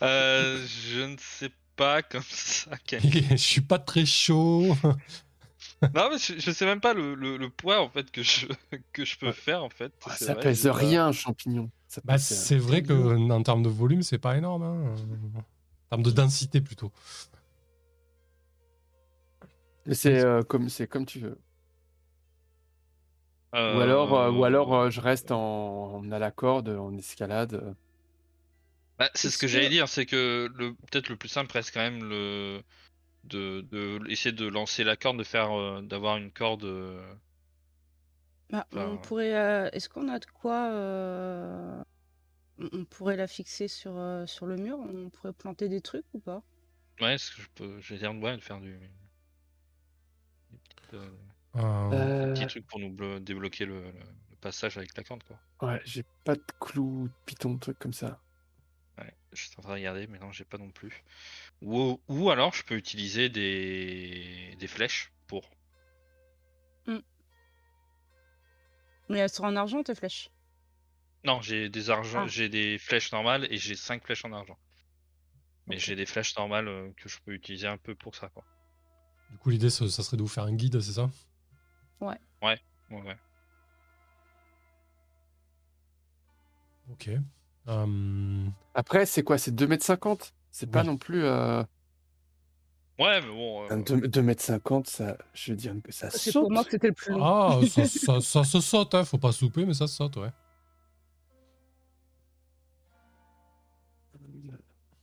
Euh, 0.02 0.66
je 0.66 1.02
ne 1.02 1.16
sais 1.20 1.52
pas 1.76 2.02
comme 2.04 2.22
ça. 2.24 2.72
Je 3.02 3.36
suis 3.38 3.62
pas 3.62 3.80
très 3.80 4.06
chaud. 4.06 4.76
Non, 5.94 6.10
mais 6.10 6.18
je, 6.18 6.40
je 6.40 6.52
sais 6.52 6.66
même 6.66 6.80
pas 6.82 6.94
le, 6.94 7.16
le, 7.16 7.38
le 7.38 7.50
poids 7.50 7.82
en 7.82 7.90
fait 7.90 8.12
que 8.12 8.24
je 8.24 8.48
que 8.94 9.04
je 9.06 9.18
peux 9.18 9.28
Ouais. 9.28 9.34
faire 9.34 9.64
en 9.64 9.70
fait. 9.70 9.94
Ah, 10.06 10.16
ça 10.16 10.34
vrai, 10.34 10.44
pèse 10.44 10.68
rien, 10.68 11.08
un 11.08 11.12
champignon. 11.12 11.72
Bah, 12.04 12.18
euh, 12.32 12.46
c'est 12.46 12.58
vrai 12.58 12.84
que 12.84 12.94
en 13.32 13.44
termes 13.44 13.64
de 13.64 13.70
volume, 13.70 14.02
c'est 14.04 14.18
pas 14.20 14.38
énorme. 14.38 14.64
hein. 14.64 14.96
En 15.92 15.98
termes 15.98 16.04
de 16.04 16.12
densité 16.12 16.62
plutôt. 16.62 16.92
Mais 19.86 19.94
C'est 19.96 20.20
euh, 20.20 20.42
comme, 20.44 20.70
c'est 20.70 20.88
comme 20.88 21.06
tu 21.06 21.20
veux. 21.20 21.40
Euh, 23.56 23.60
Ou 23.74 23.80
alors, 23.80 24.14
euh, 24.14 24.32
ou 24.32 24.44
alors 24.44 24.74
euh, 24.76 24.90
je 24.90 25.02
reste 25.02 25.32
en, 25.32 25.96
en 25.96 26.12
à 26.12 26.20
la 26.20 26.32
corde, 26.32 26.70
en 26.70 26.96
escalade. 26.98 27.76
Bah, 29.02 29.10
c'est 29.16 29.30
ce 29.30 29.38
que, 29.38 29.48
que- 29.48 29.48
j'allais 29.48 29.70
dire, 29.70 29.88
c'est 29.90 30.06
que 30.06 30.50
le 30.56 30.76
peut-être 30.76 31.10
le 31.10 31.18
plus 31.18 31.30
simple 31.30 31.52
reste 31.54 31.74
quand 31.74 31.80
même 31.82 32.04
le 32.08 32.64
de, 33.26 33.62
de 33.72 34.00
essayer 34.10 34.34
de 34.34 34.48
lancer 34.48 34.84
la 34.86 34.98
corde, 34.98 35.20
de 35.20 35.24
faire 35.26 35.52
euh, 35.58 35.82
d'avoir 35.84 36.18
une 36.18 36.32
corde. 36.32 36.66
euh, 36.66 37.16
Bah, 38.50 38.68
on 38.72 38.98
pourrait. 38.98 39.34
euh, 39.36 39.70
Est-ce 39.72 39.90
qu'on 39.90 40.08
a 40.10 40.20
de 40.20 40.26
quoi 40.26 40.70
euh, 40.72 41.84
on 42.60 42.86
pourrait 42.86 43.18
la 43.18 43.28
fixer 43.28 43.68
sur, 43.68 43.98
euh, 43.98 44.26
sur 44.28 44.46
le 44.48 44.58
mur. 44.58 44.80
On 44.80 45.10
pourrait 45.10 45.34
planter 45.34 45.70
des 45.70 45.82
trucs 45.82 46.06
ou 46.14 46.20
pas? 46.20 46.44
Ouais, 47.02 47.16
est-ce 47.16 47.32
que 47.36 47.42
je 47.42 47.50
peux. 47.54 47.82
J'ai 47.82 48.08
ouais, 48.08 48.38
de 48.38 48.42
faire 48.42 48.62
du. 48.62 48.80
des 50.50 50.58
petites, 50.60 50.94
euh, 50.94 51.18
Euh, 51.94 52.14
Euh, 52.34 52.34
petits 52.34 52.48
trucs 52.48 52.68
pour 52.68 52.80
nous 52.80 52.90
blo- 52.92 53.20
débloquer 53.20 53.66
le, 53.66 53.92
le- 53.92 54.00
le 54.32 54.38
passage 54.38 54.78
avec 54.78 54.96
la 54.98 55.04
corde, 55.04 55.24
quoi. 55.24 55.40
ouais, 55.62 55.82
j'ai 55.86 56.04
pas 56.26 56.36
de 56.36 56.44
clous, 56.60 57.08
de 57.08 57.14
python, 57.26 57.54
de 57.54 57.60
trucs 57.60 57.80
comme 57.80 57.94
ça. 57.94 58.22
Ouais, 59.32 59.38
je 59.38 59.42
suis 59.44 59.52
en 59.58 59.62
train 59.62 59.72
de 59.74 59.78
regarder, 59.78 60.08
mais 60.08 60.20
non, 60.20 60.32
j'ai 60.32 60.46
pas 60.46 60.58
non 60.58 60.72
plus. 60.72 61.04
Ou, 61.62 62.02
ou 62.08 62.30
alors, 62.30 62.54
je 62.54 62.64
peux 62.64 62.76
utiliser 62.76 63.30
des, 63.30 64.56
des 64.60 64.68
flèches 64.68 65.12
pour. 65.28 65.50
Mais 69.10 69.20
elles 69.20 69.30
sont 69.30 69.44
en 69.44 69.56
argent, 69.56 69.84
tes 69.84 69.96
flèches? 69.96 70.30
Non, 71.24 71.42
j'ai 71.42 71.70
des 71.70 71.90
argent, 71.90 72.24
Ah. 72.24 72.28
j'ai 72.28 72.50
des 72.50 72.78
flèches 72.78 73.12
normales 73.12 73.48
et 73.52 73.58
j'ai 73.58 73.76
5 73.76 74.04
flèches 74.04 74.26
en 74.26 74.32
argent. 74.32 74.58
Mais 75.68 75.80
j'ai 75.80 75.96
des 75.96 76.06
flèches 76.06 76.36
normales 76.36 76.68
euh, 76.68 76.92
que 76.98 77.08
je 77.08 77.18
peux 77.24 77.34
utiliser 77.34 77.68
un 77.68 77.78
peu 77.78 77.96
pour 77.96 78.16
ça, 78.16 78.30
quoi. 78.30 78.44
du 79.32 79.38
coup, 79.38 79.50
l'idée, 79.50 79.70
ça, 79.70 79.88
ça 79.90 80.04
serait 80.04 80.18
de 80.18 80.22
vous 80.22 80.28
faire 80.28 80.44
un 80.44 80.54
guide, 80.54 80.80
c'est 80.82 80.94
ça? 80.94 81.10
Ouais, 82.42 82.60
ouais. 82.90 83.18
Ok. 86.92 87.10
Euh, 87.68 88.46
Après, 88.74 89.06
c'est 89.06 89.24
quoi? 89.24 89.38
C'est 89.38 89.52
2m50 89.54 90.34
C'est 90.52 90.70
pas 90.70 90.84
non 90.84 90.98
plus. 90.98 91.24
Euh... 91.24 91.64
Ouais, 93.00 93.20
mais 93.22 93.28
bon. 93.28 93.64
euh, 93.72 93.76
2m50, 93.78 94.88
ça, 94.90 95.18
je 95.34 95.52
veux 95.52 95.58
dire 95.58 95.74
que 95.84 95.92
ça 95.92 96.10
C'est 96.12 96.32
saute. 96.32 96.44
pour 96.44 96.52
moi 96.52 96.64
que 96.64 96.72
c'était 96.72 96.88
le 96.90 96.94
plus 96.94 97.14
long. 97.14 97.24
Ah, 97.24 97.60
ça, 97.68 97.86
ça- 97.88 98.22
ça 98.22 98.44
se 98.44 98.60
saute, 98.60 98.94
hein. 98.96 99.04
faut 99.06 99.18
pas 99.18 99.32
souper, 99.32 99.66
mais 99.66 99.74
ça 99.74 99.88
se 99.88 99.96
saute, 99.96 100.18
ouais. 100.18 100.30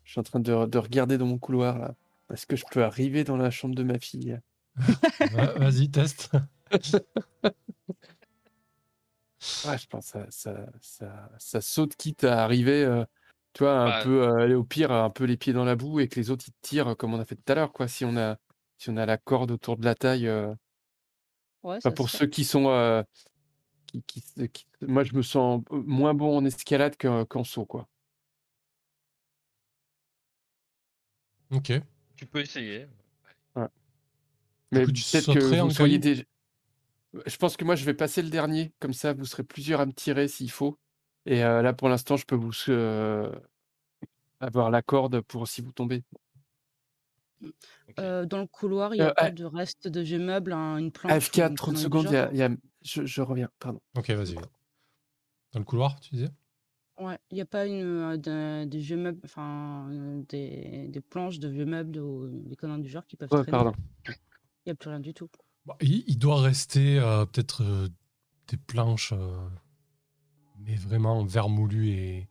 Je 0.05 0.13
suis 0.13 0.21
en 0.21 0.23
train 0.25 0.41
de, 0.41 0.67
de 0.67 0.79
regarder 0.79 1.19
dans 1.19 1.27
mon 1.27 1.39
couloir 1.39 1.79
là. 1.79 1.95
Est-ce 2.33 2.47
que 2.47 2.57
je 2.57 2.65
peux 2.71 2.85
arriver 2.85 3.25
dans 3.25 3.37
la 3.37 3.51
chambre 3.51 3.75
de 3.75 3.83
ma 3.83 3.99
fille? 3.99 4.39
Vas-y, 5.33 5.91
teste. 5.91 6.31
Ouais, 9.67 9.79
je 9.79 9.87
pense 9.87 10.13
que 10.13 10.19
ça, 10.19 10.27
ça, 10.31 10.67
ça, 10.81 11.31
ça 11.39 11.61
saute 11.61 11.97
quitte 11.97 12.25
à 12.25 12.43
arriver, 12.45 12.85
euh, 12.85 13.05
tu 13.53 13.65
vois, 13.65 13.79
un 13.81 13.91
Bah. 13.91 14.03
peu, 14.05 14.23
euh, 14.23 14.57
au 14.59 14.65
pire, 14.65 14.93
un 14.93 15.11
peu 15.11 15.25
les 15.25 15.37
pieds 15.37 15.53
dans 15.53 15.65
la 15.65 15.77
boue 15.77 16.01
et 16.01 16.09
que 16.09 16.17
les 16.19 16.31
autres 16.31 16.45
ils 16.49 16.55
tirent 16.61 16.97
comme 16.97 17.15
on 17.15 17.21
a 17.21 17.25
fait 17.25 17.37
tout 17.37 17.53
à 17.53 17.55
l'heure, 17.55 17.73
quoi. 17.73 17.89
Si 17.89 18.05
on 18.05 18.17
a, 18.17 18.37
si 18.79 18.91
on 18.91 18.97
a 18.97 19.07
la 19.07 19.17
corde 19.19 19.51
autour 19.51 19.77
de 19.77 19.85
la 19.85 19.95
taille. 19.95 20.27
euh, 20.29 20.55
Ouais, 21.63 21.77
Enfin, 21.77 21.91
ça 21.91 21.93
pour 21.93 22.09
fait. 22.11 22.19
ceux 22.19 22.27
qui 22.27 22.45
sont. 22.45 22.69
euh, 22.69 23.03
qui, 23.87 24.03
qui- 24.03 24.23
qui- 24.51 24.67
moi, 24.83 25.03
je 25.05 25.15
me 25.15 25.23
sens 25.23 25.63
moins 25.71 26.15
bon 26.15 26.37
en 26.37 26.45
escalade 26.45 26.97
que- 26.97 27.25
qu'en 27.25 27.45
saut, 27.45 27.67
quoi. 27.67 27.89
Ok. 31.51 31.73
Tu 32.17 32.27
peux 32.27 32.41
essayer. 32.41 32.87
Mais 34.71 34.85
coup, 34.85 34.93
tu 34.93 35.03
peut-être 35.05 35.33
que 35.35 35.61
vous 35.63 35.71
soyez 35.71 35.99
déjà. 35.99 36.23
Je 37.27 37.37
pense 37.37 37.57
que 37.57 37.65
moi, 37.65 37.75
je 37.77 37.85
vais 37.85 37.95
passer 37.95 38.23
le 38.23 38.31
dernier. 38.31 38.73
Comme 38.81 38.93
ça, 38.93 39.13
vous 39.13 39.25
serez 39.25 39.45
plusieurs 39.45 39.81
à 39.81 39.87
me 39.87 39.93
tirer 39.93 40.29
s'il 40.29 40.51
faut. 40.51 40.79
Et 41.27 41.45
euh, 41.45 41.63
là, 41.63 41.73
pour 41.73 41.89
l'instant, 41.89 42.17
je 42.17 42.25
peux 42.27 42.35
vous 42.37 42.53
euh, 42.69 43.31
avoir 44.41 44.71
la 44.71 44.83
corde 44.83 45.21
pour 45.21 45.47
si 45.47 45.61
vous 45.63 45.71
tombez. 45.73 46.03
Euh, 47.99 48.27
dans 48.27 48.39
le 48.41 48.47
couloir, 48.47 48.95
il 48.95 48.99
n'y 48.99 49.05
a 49.05 49.11
Euh, 49.11 49.15
pas 49.15 49.31
de 49.31 49.45
reste 49.45 49.89
de 49.89 50.01
vieux 50.01 50.19
meubles, 50.19 50.53
un- 50.53 50.79
une 50.79 50.93
planche. 50.93 51.31
une 51.35 51.55
30 51.57 51.59
connerie 51.59 51.89
du 51.91 51.99
secondes, 51.99 52.07
il 52.09 52.13
y 52.13 52.17
a, 52.17 52.31
genre 52.31 52.33
il 52.33 52.39
y 52.39 52.43
a- 52.43 52.51
Je, 52.83 53.05
je 53.05 53.23
reviens, 53.23 53.49
pardon. 53.59 53.81
Ok, 53.97 54.11
vas-y. 54.11 54.37
Dans 55.53 55.59
le 55.59 55.65
couloir, 55.67 56.01
tu 56.01 56.15
disais? 56.15 56.31
Ouais, 56.99 57.17
il 57.31 57.37
n'y 57.37 57.41
a 57.41 57.47
pas 57.47 57.67
une, 57.67 58.17
de- 58.17 58.77
vieux 58.77 58.97
meubles, 58.97 59.21
enfin, 59.25 59.89
des, 60.29 60.89
des 60.89 61.01
planches 61.01 61.39
de 61.39 61.47
vieux 61.49 61.65
meubles 61.65 61.99
ou 62.01 62.29
des 62.29 62.57
conneries 62.57 62.83
du 62.83 62.89
genre 62.89 63.07
qui 63.07 63.17
peuvent 63.17 63.33
Ouais, 63.33 63.45
traîner. 63.45 63.65
pardon. 63.65 63.73
Il 64.67 64.71
n'y 64.71 64.73
a 64.73 64.77
plus 64.77 64.91
rien 64.91 65.01
du 65.01 65.15
tout. 65.15 65.29
Bah, 65.69 65.77
il, 65.81 66.03
il 66.07 66.19
doit 66.19 66.41
rester 66.41 66.99
euh, 66.99 67.25
peut-être 67.27 67.63
euh, 67.63 67.89
des 68.49 68.57
planches, 68.57 69.13
euh, 69.13 69.37
mais 70.61 70.75
vraiment 70.75 71.25
vermoulues 71.25 71.91
et, 71.91 72.29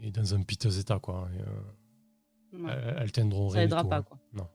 et 0.00 0.10
dans 0.10 0.34
un 0.34 0.42
piteux 0.42 0.78
état, 0.78 0.98
quoi. 0.98 1.28
Et, 1.34 1.40
euh, 1.40 2.68
elles, 2.68 2.96
elles 3.02 3.12
tiendront 3.12 3.50
Ça 3.50 3.58
rien 3.58 3.66
du 3.66 3.72
aidera 3.72 3.82
tout, 3.82 3.88
pas, 3.88 3.96
hein. 3.98 4.02
quoi. 4.02 4.18
Non. 4.32 4.48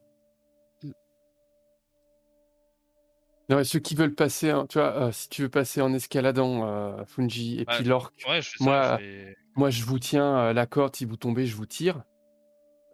Non, 3.50 3.64
ceux 3.64 3.80
qui 3.80 3.96
veulent 3.96 4.14
passer, 4.14 4.50
hein, 4.50 4.66
tu 4.68 4.78
vois, 4.78 4.92
euh, 5.04 5.12
si 5.14 5.30
tu 5.30 5.44
veux 5.44 5.50
passer 5.50 5.80
en 5.82 5.94
escaladant, 5.94 6.68
euh, 6.68 7.06
Fungi, 7.06 7.56
et 7.56 7.60
Ouais. 7.60 7.66
puis 7.78 7.84
l'orque, 7.86 8.14
Ouais, 8.28 8.42
ça. 8.42 8.50
Moi, 8.60 8.98
vais- 8.98 9.38
moi, 9.56 9.70
je 9.70 9.84
vous 9.84 10.00
tiens 10.00 10.38
euh, 10.38 10.54
la 10.54 10.66
corde. 10.66 10.96
Si 10.98 11.06
vous 11.06 11.16
tombez, 11.16 11.46
je 11.48 11.56
vous 11.56 11.66
tire. 11.66 12.04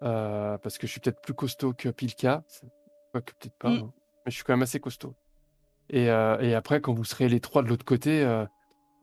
Euh, 0.03 0.57
parce 0.59 0.78
que 0.78 0.86
je 0.86 0.91
suis 0.91 0.99
peut-être 0.99 1.21
plus 1.21 1.34
costaud 1.34 1.74
que 1.74 1.89
Pilka. 1.89 2.43
Quoique 3.11 3.32
peut-être 3.39 3.57
pas. 3.57 3.69
Mm. 3.69 3.78
hein. 3.80 3.93
Mais 4.26 4.32
je 4.32 4.36
suis 4.36 4.43
quand 4.43 4.53
même 4.53 4.63
assez 4.63 4.80
costaud. 4.80 5.15
Et, 5.89 6.09
euh, 6.09 6.39
et 6.41 6.55
après, 6.55 6.82
quand 6.82 6.93
vous 6.93 7.03
serez 7.05 7.30
les 7.30 7.39
trois 7.39 7.63
de 7.63 7.69
l'autre 7.69 7.86
côté, 7.86 8.24
euh, 8.24 8.45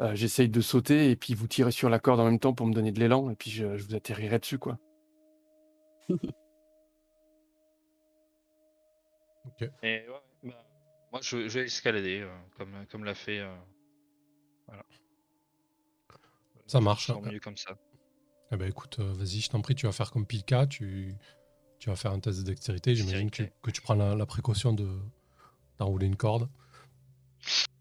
euh, 0.00 0.14
j'essaye 0.14 0.48
de 0.48 0.60
sauter 0.60 1.10
et 1.10 1.16
puis 1.16 1.34
vous 1.34 1.46
tirez 1.48 1.72
sur 1.72 1.90
la 1.90 1.98
corde 1.98 2.20
en 2.20 2.24
même 2.24 2.38
temps 2.40 2.54
pour 2.54 2.66
me 2.66 2.74
donner 2.74 2.92
de 2.92 3.00
l'élan. 3.00 3.30
Et 3.30 3.36
puis 3.36 3.50
je, 3.50 3.76
je 3.76 3.84
vous 3.84 3.94
atterrirai 3.94 4.38
dessus, 4.38 4.58
quoi. 4.58 4.78
Ok. 9.46 9.62
Et 9.82 10.06
ouais, 10.08 10.20
bah, 10.44 10.66
moi, 11.12 11.20
je, 11.22 11.48
je 11.48 11.58
vais 11.60 11.64
escalader, 11.66 12.20
euh, 12.20 12.38
comme, 12.56 12.86
comme 12.90 13.04
l'a 13.04 13.14
fait. 13.14 13.38
euh, 13.40 13.54
voilà. 14.66 14.84
Ça 16.66 16.80
marche. 16.80 17.10
Mieux 17.10 17.40
comme 17.40 17.56
ça. 17.56 17.76
Eh 18.52 18.56
ben 18.56 18.68
écoute, 18.68 18.98
vas-y, 18.98 19.40
je 19.40 19.48
t'en 19.48 19.60
prie, 19.60 19.74
tu 19.74 19.86
vas 19.86 19.92
faire 19.92 20.10
comme 20.10 20.26
Pilka, 20.26 20.66
tu, 20.66 21.14
tu 21.80 21.88
vas 21.88 21.96
faire 21.96 22.12
un 22.12 22.20
test 22.20 22.38
de 22.40 22.44
dextérité. 22.44 22.94
J'imagine 22.94 23.30
que 23.30 23.36
tu, 23.36 23.42
Dextérité. 23.42 23.56
que 23.62 23.70
tu 23.72 23.80
prends 23.80 23.94
la, 23.94 24.14
la 24.14 24.26
précaution 24.26 24.72
de 24.72 24.88
d'enrouler 25.78 26.06
une 26.06 26.16
corde. 26.16 26.48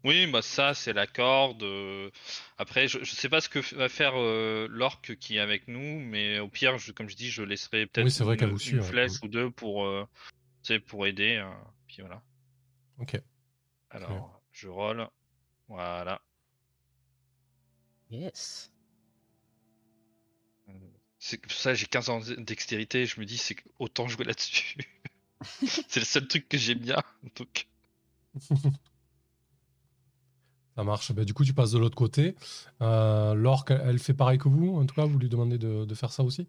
Oui, 0.04 0.26
bah 0.26 0.40
ça, 0.40 0.72
c'est 0.72 0.94
la 0.94 1.06
corde. 1.06 1.62
euh, 1.62 2.10
Après, 2.56 2.88
je, 2.88 3.04
je 3.04 3.10
sais 3.14 3.28
pas 3.28 3.42
ce 3.42 3.50
que 3.50 3.58
va 3.76 3.90
faire 3.90 4.14
euh, 4.16 4.66
l'orque 4.70 5.16
qui 5.16 5.36
est 5.36 5.40
avec 5.40 5.68
nous, 5.68 6.00
mais 6.00 6.38
au 6.38 6.48
pire, 6.48 6.78
je- 6.78 6.92
comme 6.92 7.10
je 7.10 7.16
dis, 7.16 7.30
je 7.30 7.42
laisserai 7.42 7.84
peut-être 7.86 8.06
Oui, 8.06 8.10
c'est 8.10 8.24
vrai 8.24 8.34
une, 8.36 8.40
qu'elle 8.40 8.50
vous 8.50 8.58
suit, 8.58 8.72
une 8.72 8.80
ouais. 8.80 8.86
flèche 8.88 9.12
ou 9.22 9.28
deux 9.28 9.50
pour, 9.50 9.84
euh, 9.84 10.08
pour 10.86 11.06
aider. 11.06 11.36
euh, 11.36 11.50
puis 11.86 11.98
voilà. 12.00 12.22
Ok. 12.98 13.20
Alors, 13.90 14.40
je 14.50 14.68
roll. 14.68 15.06
Voilà. 15.68 16.22
Yes. 18.10 18.72
C'est 21.20 21.38
pour 21.38 21.52
ça 21.52 21.74
j'ai 21.74 21.86
15 21.86 22.08
ans 22.10 22.20
de 22.20 22.34
dextérité, 22.36 23.06
je 23.06 23.20
me 23.20 23.24
dis 23.26 23.38
c'est 23.38 23.56
autant 23.78 24.08
jouer 24.08 24.24
là-dessus. 24.24 24.76
c'est 25.88 25.96
le 26.00 26.04
seul 26.06 26.26
truc 26.28 26.48
que 26.48 26.58
j'aime 26.58 26.78
bien. 26.80 26.98
Donc, 27.36 27.68
Ça 30.76 30.84
marche. 30.84 31.12
Ben, 31.12 31.24
du 31.24 31.34
coup, 31.34 31.44
tu 31.44 31.52
passes 31.52 31.72
de 31.72 31.78
l'autre 31.78 31.96
côté. 31.96 32.34
Euh, 32.80 33.34
L'orque, 33.34 33.70
elle, 33.72 33.82
elle 33.86 33.98
fait 33.98 34.14
pareil 34.14 34.38
que 34.38 34.48
vous. 34.48 34.76
En 34.76 34.86
tout 34.86 34.94
cas, 34.94 35.04
vous 35.04 35.18
lui 35.18 35.28
demandez 35.28 35.58
de, 35.58 35.84
de 35.84 35.94
faire 35.94 36.12
ça 36.12 36.22
aussi? 36.22 36.48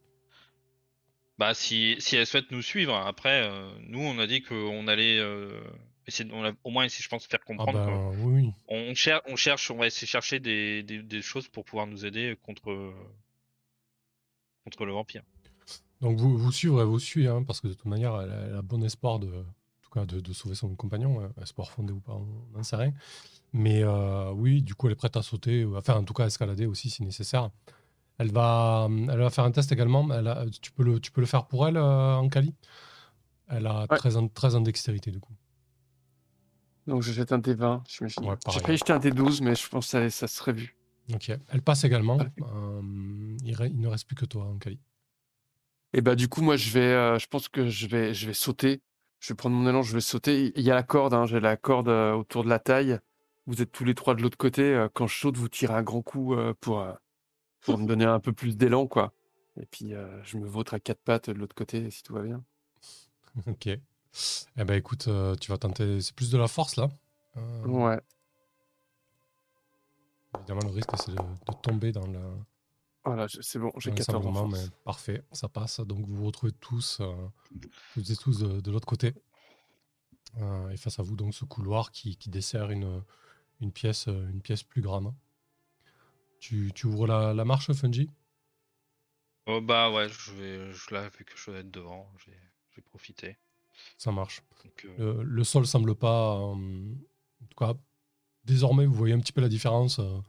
bah 1.37 1.53
si, 1.55 1.95
si 1.99 2.15
elle 2.17 2.27
souhaite 2.27 2.51
nous 2.51 2.61
suivre, 2.61 2.93
après, 2.95 3.49
euh, 3.49 3.71
nous 3.87 3.99
on 3.99 4.19
a 4.19 4.27
dit 4.27 4.43
qu'on 4.43 4.87
allait 4.87 5.17
euh, 5.17 5.59
essayer, 6.07 6.29
de- 6.29 6.33
on 6.35 6.43
a 6.45 6.51
au 6.63 6.69
moins 6.69 6.83
essayer, 6.85 7.01
je 7.03 7.09
pense, 7.09 7.23
de 7.23 7.29
faire 7.29 7.39
Ah 7.57 7.65
comprendre. 7.65 7.79
que 7.83 8.15
oui, 8.21 8.51
on, 8.67 8.93
cherche, 8.93 9.23
on 9.27 9.35
cherche, 9.35 9.71
on 9.71 9.77
va 9.77 9.87
essayer 9.87 10.05
de 10.05 10.11
chercher 10.11 10.39
des, 10.39 10.83
des, 10.83 11.01
des 11.01 11.21
choses 11.23 11.47
pour 11.47 11.65
pouvoir 11.65 11.87
nous 11.87 12.05
aider 12.05 12.37
contre 12.43 12.93
contre 14.63 14.85
le 14.85 14.93
vampire. 14.93 15.23
Donc 16.01 16.17
vous, 16.19 16.37
vous 16.37 16.51
suivre, 16.51 16.81
elle 16.81 16.87
vous 16.87 16.99
suit, 16.99 17.27
hein, 17.27 17.43
parce 17.43 17.61
que 17.61 17.67
de 17.67 17.73
toute 17.73 17.85
manière, 17.85 18.19
elle, 18.21 18.31
a- 18.31 18.41
elle 18.47 18.55
a 18.55 18.61
bon 18.61 18.83
espoir 18.83 19.19
de, 19.19 19.27
en 19.27 19.43
tout 19.83 19.89
cas, 19.93 20.05
de, 20.05 20.19
de 20.19 20.33
sauver 20.33 20.55
son 20.55 20.75
compagnon. 20.75 21.21
hein. 21.21 21.31
Espoir 21.41 21.69
fondé 21.71 21.93
ou 21.93 21.99
pas, 21.99 22.13
on 22.13 22.57
n'en 22.57 22.63
sait 22.63 22.75
rien. 22.75 22.93
Mais 23.53 23.83
euh, 23.83 24.31
oui, 24.31 24.61
du 24.61 24.73
coup, 24.75 24.87
elle 24.87 24.93
est 24.93 24.95
prête 24.95 25.17
à 25.17 25.21
sauter, 25.21 25.65
enfin, 25.65 25.95
en 25.95 26.03
tout 26.03 26.13
cas, 26.13 26.23
à 26.23 26.27
escalader 26.27 26.65
aussi 26.65 26.89
si 26.89 27.03
nécessaire. 27.03 27.49
Elle 28.17 28.31
va, 28.31 28.87
elle 28.89 29.17
va 29.19 29.29
faire 29.29 29.43
un 29.45 29.51
test 29.51 29.71
également. 29.71 30.07
Elle 30.13 30.27
a- 30.27 30.45
tu, 30.61 30.71
peux 30.71 30.83
le, 30.83 30.99
tu 30.99 31.11
peux 31.11 31.21
le 31.21 31.27
faire 31.27 31.45
pour 31.47 31.67
elle, 31.67 31.77
euh, 31.77 32.15
en 32.15 32.29
Cali? 32.29 32.53
Elle 33.47 33.67
a 33.67 33.81
Ouais. 33.89 33.97
13, 33.97 34.17
ans, 34.17 34.27
13 34.27 34.55
ans 34.55 34.61
dextérité, 34.61 35.11
du 35.11 35.19
coup. 35.19 35.33
Donc 36.87 37.03
je 37.03 37.11
jette 37.11 37.31
un 37.31 37.37
D20, 37.39 37.83
j'imagine. 37.87 38.25
Ouais, 38.25 38.35
J'ai 38.49 38.59
failli 38.59 38.77
jeter 38.77 38.93
un 38.93 38.99
D12, 38.99 39.41
mais 39.43 39.55
je 39.55 39.67
pense 39.69 39.85
que 39.85 39.91
ça, 39.91 40.09
ça 40.09 40.27
serait 40.27 40.53
vu. 40.53 40.75
Ok. 41.13 41.31
Elle 41.49 41.61
passe 41.61 41.83
également. 41.83 42.17
Euh, 42.41 42.81
il, 43.51 43.55
re- 43.57 43.69
il 43.69 43.79
ne 43.79 43.87
reste 43.87 44.07
plus 44.07 44.15
que 44.15 44.25
toi, 44.25 44.45
en. 44.45 44.57
Et 45.93 46.01
bah 46.01 46.15
du 46.15 46.27
coup, 46.29 46.41
moi, 46.41 46.55
je 46.55 46.69
vais, 46.71 46.79
euh, 46.93 47.19
je 47.19 47.27
pense 47.27 47.49
que 47.49 47.67
je 47.69 47.87
vais, 47.87 48.13
je 48.13 48.27
vais 48.27 48.33
sauter. 48.33 48.81
Je 49.19 49.33
vais 49.33 49.35
prendre 49.37 49.55
mon 49.55 49.69
élan, 49.69 49.83
je 49.83 49.93
vais 49.93 50.01
sauter. 50.01 50.51
Il 50.55 50.63
y 50.63 50.71
a 50.71 50.75
la 50.75 50.83
corde, 50.83 51.13
hein, 51.13 51.25
j'ai 51.25 51.39
la 51.39 51.57
corde 51.57 51.89
euh, 51.89 52.13
autour 52.13 52.43
de 52.43 52.49
la 52.49 52.59
taille. 52.59 52.97
Vous 53.45 53.61
êtes 53.61 53.71
tous 53.71 53.83
les 53.83 53.93
trois 53.95 54.15
de 54.15 54.21
l'autre 54.21 54.37
côté. 54.37 54.61
euh, 54.63 54.87
quand 54.93 55.07
je 55.07 55.17
saute, 55.19 55.37
vous 55.37 55.49
tirez 55.49 55.73
un 55.73 55.83
grand 55.83 56.01
coup 56.01 56.35
pour, 56.61 56.85
pour 57.61 57.77
me 57.77 57.85
donner 57.85 58.05
un 58.05 58.19
peu 58.19 58.33
plus 58.33 58.57
d'élan, 58.57 58.87
quoi. 58.87 59.13
Et 59.59 59.65
puis, 59.65 59.93
je 60.23 60.37
me 60.37 60.47
vautre 60.47 60.73
à 60.73 60.79
quatre 60.79 61.01
pattes 61.01 61.29
de 61.29 61.33
l'autre 61.37 61.55
côté, 61.55 61.91
si 61.91 62.03
tout 62.03 62.13
va 62.13 62.21
bien. 62.23 62.43
Ok. 63.47 63.67
Eh 63.67 63.79
ben 64.65 64.73
écoute, 64.73 65.07
euh, 65.07 65.35
tu 65.35 65.51
vas 65.51 65.57
tenter. 65.57 66.01
C'est 66.01 66.13
plus 66.13 66.31
de 66.31 66.37
la 66.37 66.49
force 66.49 66.75
là. 66.75 66.89
Ouais. 67.65 67.99
Évidemment, 70.37 70.61
le 70.65 70.71
risque 70.71 70.89
c'est 70.97 71.11
de, 71.11 71.15
de 71.15 71.53
tomber 71.61 71.91
dans 71.93 72.07
la, 72.07 72.19
Voilà, 73.05 73.27
c'est 73.29 73.59
bon, 73.59 73.71
j'ai 73.77 73.91
Un 73.91 73.95
14 73.95 74.25
en 74.27 74.33
simplement, 74.33 74.33
force. 74.33 74.53
mais 74.53 74.69
parfait, 74.83 75.23
ça 75.31 75.49
passe. 75.49 75.79
Donc 75.81 76.05
vous 76.07 76.15
vous 76.17 76.25
retrouvez 76.25 76.51
tous, 76.53 76.99
euh, 77.01 77.13
toutes 77.93 78.09
et 78.09 78.15
tous 78.15 78.39
de, 78.39 78.61
de 78.61 78.71
l'autre 78.71 78.87
côté. 78.87 79.13
Euh, 80.37 80.69
et 80.69 80.77
face 80.77 80.99
à 80.99 81.03
vous, 81.03 81.15
donc 81.15 81.33
ce 81.33 81.45
couloir 81.45 81.91
qui, 81.91 82.17
qui 82.17 82.29
dessert 82.29 82.69
une, 82.71 83.03
une, 83.61 83.71
pièce, 83.71 84.07
euh, 84.09 84.27
une 84.29 84.41
pièce 84.41 84.63
plus 84.63 84.81
grande. 84.81 85.13
Tu, 86.39 86.73
tu 86.75 86.87
ouvres 86.87 87.07
la, 87.07 87.33
la 87.33 87.45
marche, 87.45 87.71
Fungi? 87.71 88.09
Oh 89.47 89.61
bah 89.61 89.91
ouais, 89.91 90.07
je 90.09 90.31
vais, 90.33 90.71
je 90.73 90.93
là 90.93 91.09
vu 91.09 91.25
que 91.25 91.33
je 91.37 91.51
vais 91.51 91.59
être 91.59 91.71
devant, 91.71 92.11
je 92.17 92.31
vais, 92.31 92.37
je 92.71 92.75
vais 92.77 92.81
profiter. 92.81 93.37
Ça 93.97 94.11
marche. 94.11 94.41
Donc, 94.63 94.85
euh, 94.85 94.97
Le, 94.97 95.23
le 95.23 95.43
sol 95.43 95.65
semble 95.65 95.95
pas. 95.95 96.35
euh, 96.37 96.53
en 96.55 97.45
tout 97.49 97.57
cas, 97.57 97.73
désormais, 98.45 98.85
vous 98.85 98.93
voyez 98.95 99.13
un 99.15 99.19
petit 99.19 99.33
peu 99.33 99.41
la 99.41 99.49
différence. 99.49 99.99
euh, 99.99 100.19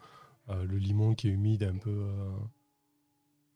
euh, 0.51 0.65
le 0.65 0.79
limon 0.79 1.15
qui 1.15 1.29
est 1.29 1.33
humide, 1.33 1.63
un 1.65 1.79
peu, 1.79 1.91
euh, 1.91 2.31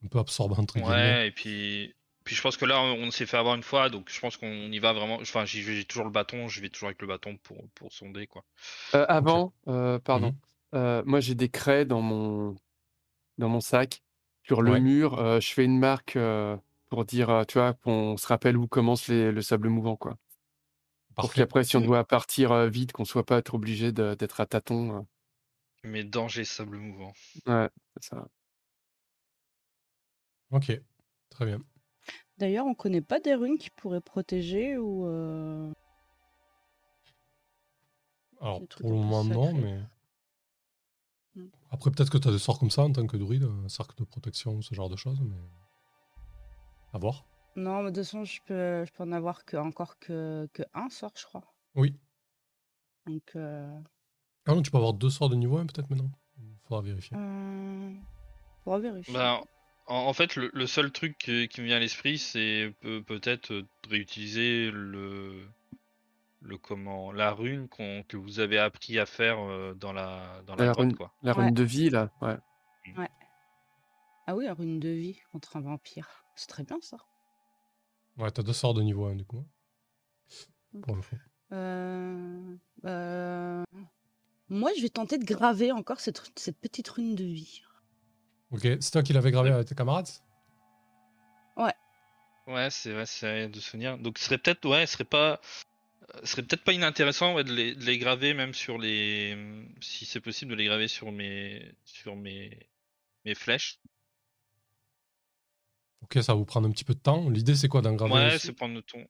un 0.07 0.09
peu 0.09 0.19
absorbant, 0.21 0.59
entre 0.59 0.81
guillemets. 0.81 1.17
ouais, 1.17 1.29
et 1.29 1.31
puis, 1.31 1.95
puis 2.25 2.35
je 2.35 2.43
pense 2.43 2.57
que 2.57 2.65
là 2.65 2.81
on 2.81 3.11
s'est 3.11 3.27
fait 3.27 3.37
avoir 3.37 3.55
une 3.55 3.63
fois, 3.63 3.89
donc 3.91 4.11
je 4.11 4.21
pense 4.21 4.37
qu'on 4.37 4.71
y 4.73 4.79
va 4.79 4.93
vraiment. 4.93 5.17
Enfin, 5.21 5.45
j'ai 5.45 5.85
toujours 5.85 6.05
le 6.07 6.11
bâton, 6.11 6.49
je 6.49 6.61
vais 6.61 6.69
toujours 6.71 6.89
avec 6.89 7.01
le 7.03 7.09
bâton 7.09 7.37
pour, 7.39 7.69
pour 7.75 7.93
sonder 7.93 8.27
quoi. 8.27 8.45
Euh, 8.95 9.05
avant, 9.09 9.53
euh, 9.69 9.99
pardon, 9.99 10.33
Mhm. 10.33 10.39
euh, 10.75 11.03
moi 11.07 11.21
j'ai 11.21 11.35
des 11.35 11.49
craies 11.51 11.85
dans 11.85 12.01
mon, 12.01 12.55
dans 13.39 13.49
mon 13.51 13.61
sac. 13.61 14.03
Sur 14.45 14.63
le 14.63 14.73
Ouais. 14.73 14.81
mur, 14.81 15.19
euh, 15.21 15.41
je 15.41 15.53
fais 15.53 15.65
une 15.65 15.79
marque 15.79 16.17
euh, 16.17 16.57
pour 16.91 17.05
dire, 17.07 17.31
euh, 17.31 17.45
tu 17.45 17.59
vois, 17.59 17.75
qu'on 17.75 18.17
se 18.19 18.27
rappelle 18.29 18.57
où 18.59 18.69
commence 18.69 19.09
les- 19.09 19.33
le 19.33 19.43
sable 19.43 19.69
mouvant, 19.71 19.97
quoi. 19.97 20.19
Pour 21.19 21.35
Parfait. 21.35 21.35
qu'après, 21.35 21.63
si 21.65 21.77
on 21.77 21.83
doit 21.83 22.05
partir 22.05 22.53
euh, 22.53 22.69
vite, 22.69 22.93
qu'on 22.93 23.05
soit 23.05 23.27
pas 23.27 23.43
trop 23.43 23.57
obligé 23.59 23.93
d'être 23.93 24.41
à 24.41 24.47
tâtons. 24.47 25.07
Mes 25.85 26.05
dangers 26.05 26.45
sable 26.45 26.77
mouvant. 26.77 27.15
Ouais, 27.47 27.69
ça. 28.01 28.29
Ok, 30.51 30.73
très 31.31 31.47
bien. 31.47 31.59
D'ailleurs, 32.39 32.67
on 32.67 32.75
connaît 32.75 33.01
pas 33.01 33.19
des 33.21 33.35
runes 33.35 33.59
qui 33.59 33.71
pourraient 33.71 34.01
protéger 34.01 34.77
ou. 34.79 35.07
euh, 35.07 35.73
Alors, 38.41 38.61
pour 38.69 38.91
le 38.91 38.97
moment, 38.97 39.25
non, 39.25 39.55
mais. 39.55 39.81
Mm. 41.35 41.47
Après, 41.71 41.91
peut-être 41.91 42.11
que 42.11 42.19
tu 42.19 42.29
as 42.29 42.33
des 42.33 42.39
sorts 42.39 42.59
comme 42.59 42.71
ça 42.71 42.83
en 42.83 42.93
tant 42.93 43.07
que 43.07 43.17
druide, 43.17 43.45
un 43.45 43.69
cercle 43.69 43.97
de 43.99 44.05
protection, 44.05 44.61
ce 44.63 44.75
genre 44.75 44.89
de 44.89 44.97
choses, 44.97 45.21
mais. 45.21 45.37
À 46.93 46.99
voir. 46.99 47.25
Non, 47.57 47.83
mais 47.83 47.91
de 47.91 47.97
toute 47.97 48.05
façon, 48.05 48.25
je 48.25 48.41
peux, 48.45 48.85
je 48.85 48.93
peux 48.93 49.03
en 49.03 49.13
avoir 49.13 49.45
que, 49.45 49.57
encore 49.57 49.99
que, 49.99 50.49
que 50.53 50.63
un 50.75 50.89
sort, 50.91 51.13
je 51.17 51.25
crois. 51.25 51.43
Oui. 51.75 51.99
Donc, 53.07 53.33
euh, 53.35 53.81
Ah 54.47 54.55
non, 54.55 54.63
tu 54.63 54.71
peux 54.71 54.77
avoir 54.77 54.93
deux 54.93 55.11
sorts 55.11 55.31
de 55.31 55.37
niveau 55.37 55.57
1 55.57 55.67
peut-être 55.67 55.89
maintenant? 55.91 56.11
Il 56.39 56.55
faudra 56.65 56.83
vérifier. 56.83 57.17
euh, 57.17 57.95
va 58.67 58.79
vérifier. 58.79 59.15
Bah, 59.15 59.41
en, 59.87 59.95
en 59.97 60.13
fait, 60.13 60.37
le, 60.37 60.51
le 60.53 60.67
seul 60.67 60.91
truc 60.93 61.17
qui, 61.19 61.49
qui 61.49 61.61
me 61.61 61.67
vient 61.67 61.77
à 61.77 61.81
l'esprit, 61.81 62.19
c'est 62.19 62.75
peut- 62.81 63.03
peut-être 63.03 63.53
euh, 63.53 63.63
réutiliser 63.89 64.71
le, 64.73 65.47
le 66.43 66.59
comment, 66.59 67.13
la 67.13 67.33
rune 67.33 67.69
que 67.69 68.17
vous 68.17 68.41
avez 68.41 68.59
appris 68.59 68.99
à 68.99 69.07
faire 69.07 69.39
euh, 69.41 69.75
dans 69.75 69.93
la, 69.93 70.43
dans 70.47 70.57
la, 70.57 70.67
La 70.67 70.73
grotte, 70.73 70.87
rune. 70.87 70.97
quoi. 70.97 71.13
La 71.23 71.37
Ouais. 71.37 71.45
rune 71.47 71.55
de 71.55 71.63
vie, 71.65 71.91
là, 71.91 72.11
ouais. 72.23 72.37
Ah 74.29 74.35
oui, 74.35 74.45
la 74.47 74.55
rune 74.55 74.81
de 74.81 74.89
vie 74.89 75.19
contre 75.33 75.57
un 75.57 75.61
vampire. 75.61 76.25
C'est 76.35 76.49
très 76.49 76.65
bien 76.65 76.79
ça. 76.81 76.97
Ouais, 78.17 78.31
t'as 78.31 78.43
deux 78.43 78.53
sorts 78.53 78.75
de 78.75 78.83
niveau 78.83 79.05
1 79.07 79.15
du 79.15 79.25
coup. 79.25 79.45
Pour 80.83 80.97
le 80.97 81.03
coup. 81.03 81.17
Euh, 81.53 82.57
euh, 82.87 83.63
Moi, 84.49 84.71
je 84.77 84.83
vais 84.83 84.89
tenter 84.89 85.19
de 85.19 85.25
graver 85.25 85.71
encore 85.71 86.01
cette, 86.01 86.33
cette 86.37 86.59
petite 86.59 86.89
rune 86.89 87.15
de 87.15 87.25
vie. 87.25 87.63
Ok, 88.51 88.63
c'est 88.63 88.91
toi 88.91 89.03
qui 89.03 89.13
l'avais 89.13 89.31
gravé 89.31 89.51
avec 89.51 89.67
tes 89.67 89.75
camarades 89.75 90.09
Ouais, 92.47 92.71
c'est 92.71 92.93
vrai, 92.93 93.07
c'est 93.07 93.49
de 93.49 93.61
souvenir. 93.61 93.99
Donc, 93.99 94.19
ce 94.19 94.25
serait 94.25 94.39
peut-être, 94.39 94.69
ouais, 94.69 94.87
ce 94.87 94.93
serait 94.93 95.05
pas, 95.05 95.41
ce 96.23 96.27
serait 96.27 96.43
peut-être 96.43 96.63
pas 96.63 96.73
inintéressant 96.73 97.35
ouais, 97.35 97.43
de, 97.43 97.53
les, 97.53 97.75
de 97.75 97.85
les 97.85 97.99
graver 97.99 98.35
même 98.35 98.55
sur 98.55 98.79
les, 98.79 99.37
si 99.81 100.05
c'est 100.05 100.21
possible, 100.21 100.53
de 100.53 100.57
les 100.57 100.67
graver 100.67 100.87
sur 100.87 101.11
mes, 101.11 101.75
sur 101.85 102.15
mes, 102.15 102.69
mes 103.25 103.35
flèches. 103.35 103.81
Ok, 106.03 106.23
ça 106.23 106.33
va 106.33 106.35
vous 106.35 106.45
prendre 106.45 106.69
un 106.69 106.71
petit 106.71 106.85
peu 106.85 106.95
de 106.95 107.01
temps. 107.01 107.29
L'idée, 107.29 107.57
c'est 107.57 107.69
quoi 107.69 107.83
d'en 107.83 107.95
graver 107.95 108.15
Ouais, 108.15 108.39
c'est 108.39 108.53
prendre 108.53 108.75
le 108.75 108.83
ton. 108.83 109.05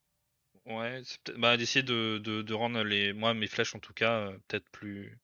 Ouais, 0.65 1.03
c'est 1.05 1.21
peut-être 1.21 1.39
bah, 1.39 1.59
d'essayer 1.59 1.83
de, 1.83 2.19
de, 2.19 2.41
de 2.41 2.55
rendre 2.55 2.83
les 2.83 3.13
moi 3.13 3.35
mes 3.35 3.47
flèches 3.47 3.77
en 3.77 3.79
tout 3.79 3.93
cas 3.93 4.19
euh, 4.19 4.39
peut-être 4.49 4.69
plus 4.71 5.17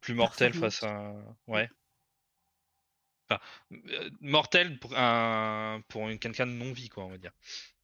plus 0.00 0.14
mortelles 0.14 0.52
face 0.52 0.84
à 0.84 1.12
ouais. 1.48 1.68
Enfin, 3.30 3.40
euh, 3.72 4.10
mortelles 4.20 4.78
pour 4.78 4.92
un 4.96 5.80
pour 5.88 6.08
une 6.08 6.18
quelqu'un 6.18 6.46
de 6.46 6.52
non 6.52 6.72
vie 6.72 6.88
quoi 6.88 7.04
on 7.04 7.10
va 7.10 7.18
dire. 7.18 7.32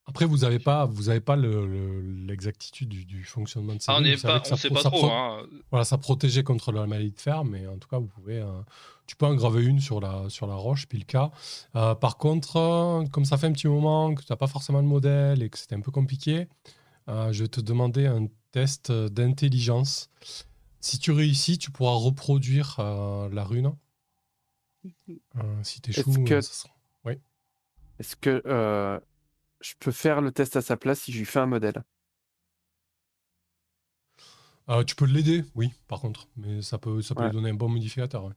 Après, 0.07 0.25
vous 0.25 0.39
n'avez 0.39 0.59
pas, 0.59 0.87
vous 0.87 1.09
avez 1.09 1.21
pas 1.21 1.37
le- 1.37 1.67
le- 1.67 2.01
l'exactitude 2.27 2.89
du, 2.89 3.05
du 3.05 3.23
fonctionnement 3.23 3.75
de 3.77 3.81
ces 3.81 3.93
Ah, 3.93 4.01
on 4.01 4.45
ça 4.45 4.57
sait 4.57 4.69
pas 4.71 4.83
ça 4.83 4.91
trop 4.91 5.07
hein. 5.07 5.47
Voilà, 5.71 5.85
ça 5.85 5.99
protégeait 5.99 6.43
contre 6.43 6.73
la 6.73 6.87
maladie 6.87 7.13
de 7.13 7.21
fer, 7.21 7.45
mais 7.45 7.67
en 7.69 7.79
tout 7.79 7.87
cas, 7.89 7.99
vous 7.99 8.09
pouvez, 8.09 8.39
euh, 8.41 8.51
tu 9.07 9.15
peux 9.15 9.27
en 9.27 9.35
graver 9.37 9.63
une 9.63 9.79
sur 9.79 10.01
la, 10.01 10.29
sur 10.29 10.49
la 10.49 10.55
roche, 10.57 10.87
puis 10.89 10.99
le 10.99 11.05
cas. 11.05 11.31
Euh, 11.77 11.95
par 11.95 12.17
contre, 12.17 12.57
euh, 12.57 13.05
comme 13.13 13.25
ça 13.25 13.37
fait 13.39 13.47
un 13.47 13.53
petit 13.53 13.69
moment 13.69 14.13
que 14.15 14.23
tu 14.23 14.27
n'as 14.33 14.37
pas 14.37 14.49
forcément 14.49 14.83
de 14.83 14.89
modèle 14.89 15.43
et 15.45 15.51
que 15.51 15.59
c'était 15.59 15.77
un 15.77 15.81
peu 15.81 15.93
compliqué, 15.93 16.49
je 17.09 17.43
vais 17.43 17.49
te 17.49 17.61
demander 17.61 18.07
un 18.07 18.27
test 18.53 18.91
d'intelligence. 18.91 20.11
Si 20.81 20.99
tu 20.99 21.13
réussis, 21.13 21.59
tu 21.59 21.71
pourras 21.71 21.95
reproduire 21.95 22.77
la 23.33 23.45
rune. 23.45 23.73
Euh, 25.37 25.63
si 25.65 25.81
tu 25.81 25.91
échoues, 25.91 26.13
que- 26.25 26.35
euh, 26.35 26.41
ça 26.41 26.53
sera- 26.53 26.75
Est-ce 28.01 28.17
que 28.17 28.43
euh, 28.47 28.99
je 29.61 29.75
peux 29.81 29.93
faire 29.93 30.21
le 30.23 30.33
test 30.33 30.57
à 30.57 30.63
sa 30.63 30.77
place 30.77 31.03
si 31.03 31.13
je 31.13 31.19
lui 31.21 31.27
fais 31.27 31.41
un 31.41 31.47
modèle? 31.47 31.83
Euh, 34.71 34.85
tu 34.85 34.95
peux 34.95 35.05
l'aider, 35.05 35.45
oui, 35.55 35.73
par 35.89 36.01
contre, 36.01 36.29
mais 36.37 36.63
ça 36.63 36.79
peut, 36.79 37.03
ça 37.03 37.15
peut 37.15 37.23
Ouais. 37.23 37.25
lui 37.25 37.31
donner 37.31 37.51
un 37.51 37.55
bon 37.55 37.69
modificateur. 37.69 38.25
ouais. 38.25 38.33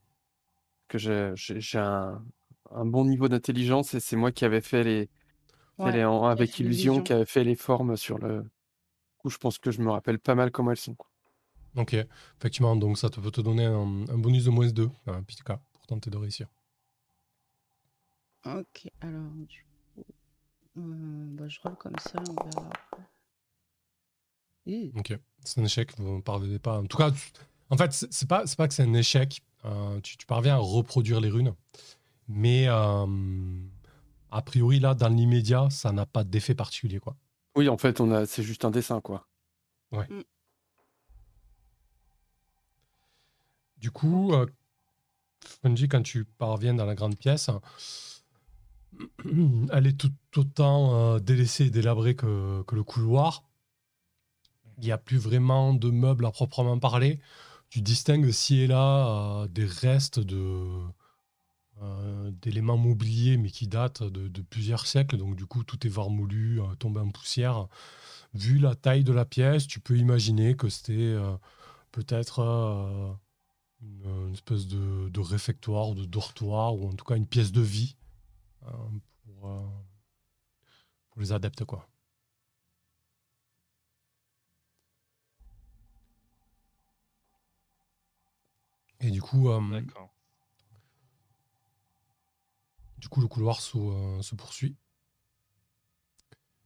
Que 0.88 0.98
j'ai 0.98 1.32
j'ai- 1.36 1.60
j'ai 1.62 1.80
un, 1.80 2.24
un 2.72 2.86
bon 2.86 3.06
niveau 3.06 3.28
d'intelligence 3.28 3.94
et 3.96 4.00
c'est 4.00 4.16
moi 4.16 4.32
qui 4.32 4.46
avais 4.46 4.62
fait 4.62 4.84
les, 4.84 5.10
fait 5.80 5.92
Ouais, 5.92 5.94
les 5.94 6.06
en- 6.06 6.26
avec 6.26 6.60
fait 6.60 6.60
illusion, 6.60 7.02
qui 7.02 7.14
avait 7.14 7.26
fait 7.28 7.44
les 7.46 7.56
formes 7.56 7.98
sur 7.98 8.20
le. 8.20 8.44
Du 8.44 8.50
coup, 9.20 9.30
je 9.32 9.38
pense 9.40 9.60
que 9.60 9.72
je 9.72 9.82
me 9.82 9.92
rappelle 9.92 10.20
pas 10.20 10.36
mal 10.36 10.52
comment 10.52 10.72
elles 10.72 10.78
sont. 10.78 10.96
quoi. 10.96 11.10
Ok, 11.76 11.96
effectivement, 12.40 12.76
donc 12.76 12.98
ça 13.00 13.10
te 13.10 13.20
peut 13.20 13.32
te 13.32 13.42
donner 13.42 13.66
un, 13.66 14.06
un 14.10 14.18
bonus 14.18 14.46
de 14.46 14.50
moins 14.52 14.68
2, 14.70 14.90
un 15.08 15.24
petit 15.24 15.42
cas, 15.44 15.60
pour 15.84 15.88
tenter 15.88 16.10
de 16.10 16.18
réussir. 16.18 16.48
Ok, 18.46 18.90
alors 19.02 19.32
du 19.48 19.66
coup, 19.96 20.06
euh, 20.78 21.26
bah, 21.36 21.48
je 21.48 21.60
roule 21.62 21.76
comme 21.76 21.98
ça, 22.00 22.20
on 22.28 22.34
verra. 22.50 22.70
Ih, 24.66 24.92
Ok, 24.96 25.18
c'est 25.44 25.60
un 25.60 25.66
échec, 25.66 25.94
vous 25.98 26.18
ne 26.18 26.22
parvenez 26.22 26.60
pas. 26.60 26.80
En 26.80 26.86
tout 26.86 26.98
cas, 26.98 27.12
en 27.70 27.78
fait, 27.78 27.92
c'est 27.92 28.28
pas, 28.28 28.48
c'est 28.48 28.58
pas 28.58 28.68
que 28.68 28.74
c'est 28.74 28.84
un 28.84 28.94
échec, 28.94 29.42
euh, 29.66 30.00
tu, 30.02 30.18
tu 30.18 30.26
parviens 30.26 30.56
à 30.56 30.60
reproduire 30.60 31.20
les 31.20 31.30
runes, 31.30 31.54
mais 32.28 32.68
euh, 32.68 33.06
a 34.32 34.42
priori, 34.42 34.80
là, 34.80 34.94
dans 34.96 35.10
l'immédiat, 35.10 35.70
ça 35.70 35.92
n'a 35.92 36.06
pas 36.06 36.24
d'effet 36.24 36.56
particulier, 36.56 37.00
quoi. 37.00 37.18
Oui, 37.56 37.68
en 37.70 37.78
fait, 37.78 38.00
on 38.00 38.12
a, 38.12 38.26
c'est 38.26 38.44
juste 38.44 38.66
un 38.66 38.72
dessin, 38.72 39.02
quoi. 39.02 39.28
Du 43.78 43.92
coup, 43.92 44.34
euh, 44.34 44.48
Fungi, 45.62 45.88
quand 45.88 46.02
tu 46.02 46.26
parviens 46.26 46.74
dans 46.74 46.86
la 46.86 46.96
grande 46.96 47.18
pièce, 47.18 47.50
elle 49.72 49.88
est 49.88 49.98
tout 49.98 50.14
autant 50.36 50.96
euh, 50.96 51.20
délaissée 51.20 51.66
et 51.66 51.70
délabrée 51.70 52.16
que, 52.16 52.64
que 52.64 52.76
le 52.76 52.84
couloir. 52.84 53.44
Il 54.78 54.84
n'y 54.86 54.92
a 54.92 54.98
plus 54.98 55.18
vraiment 55.18 55.74
de 55.74 55.90
meubles 55.90 56.26
à 56.26 56.32
proprement 56.32 56.80
parler. 56.80 57.20
Tu 57.70 57.82
distingues 57.82 58.32
ci 58.32 58.62
et 58.62 58.68
là 58.68 59.08
euh, 59.08 59.48
des 59.48 59.66
restes 59.66 60.20
de 60.20 60.66
euh, 61.82 62.32
d'éléments 62.42 62.78
mobiliers, 62.78 63.38
mais 63.38 63.50
qui 63.50 63.68
datent 63.68 64.04
de, 64.04 64.42
plusieurs 64.42 64.86
siècles. 64.86 65.18
Donc 65.18 65.36
du 65.36 65.46
coup, 65.46 65.64
tout 65.64 65.86
est 65.86 65.90
varmoulu, 65.90 66.60
tombé 66.80 67.00
en 67.00 67.10
poussière. 67.10 67.68
Vu 68.34 68.58
la 68.58 68.76
taille 68.76 69.04
de 69.04 69.14
la 69.14 69.26
pièce, 69.26 69.68
tu 69.68 69.80
peux 69.80 69.98
imaginer 69.98 70.56
que 70.56 70.70
c'était 70.70 71.16
peut-être 71.92 73.20
une, 73.84 74.28
une 74.28 74.34
espèce 74.34 74.68
de, 74.68 75.10
de 75.10 75.20
réfectoire, 75.20 75.94
de 75.94 76.06
dortoir, 76.06 76.76
ou 76.76 76.88
en 76.90 76.94
tout 76.94 77.06
cas 77.06 77.16
une 77.16 77.28
pièce 77.28 77.52
de 77.52 77.62
vie 77.62 77.96
euh, 78.64 78.72
pour, 79.26 79.50
euh, 79.50 79.68
pour 81.12 81.22
les 81.22 81.32
adeptes. 81.32 81.66
Quoi. 81.66 81.88
Et 89.00 89.12
du 89.12 89.22
coup, 89.22 89.50
euh, 89.50 89.82
du 92.98 93.10
coup 93.10 93.20
le 93.20 93.28
couloir 93.28 93.60
se, 93.60 93.78
euh, 93.78 94.22
se 94.22 94.34
poursuit. 94.36 94.78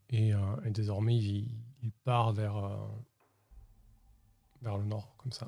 Et, 0.10 0.34
euh, 0.34 0.62
et 0.64 0.70
désormais, 0.72 1.18
il, 1.18 1.50
il 1.82 1.92
part 1.92 2.32
vers, 2.32 2.56
euh, 2.58 2.88
vers 4.62 4.78
le 4.78 4.86
nord, 4.86 5.16
comme 5.18 5.32
ça. 5.32 5.48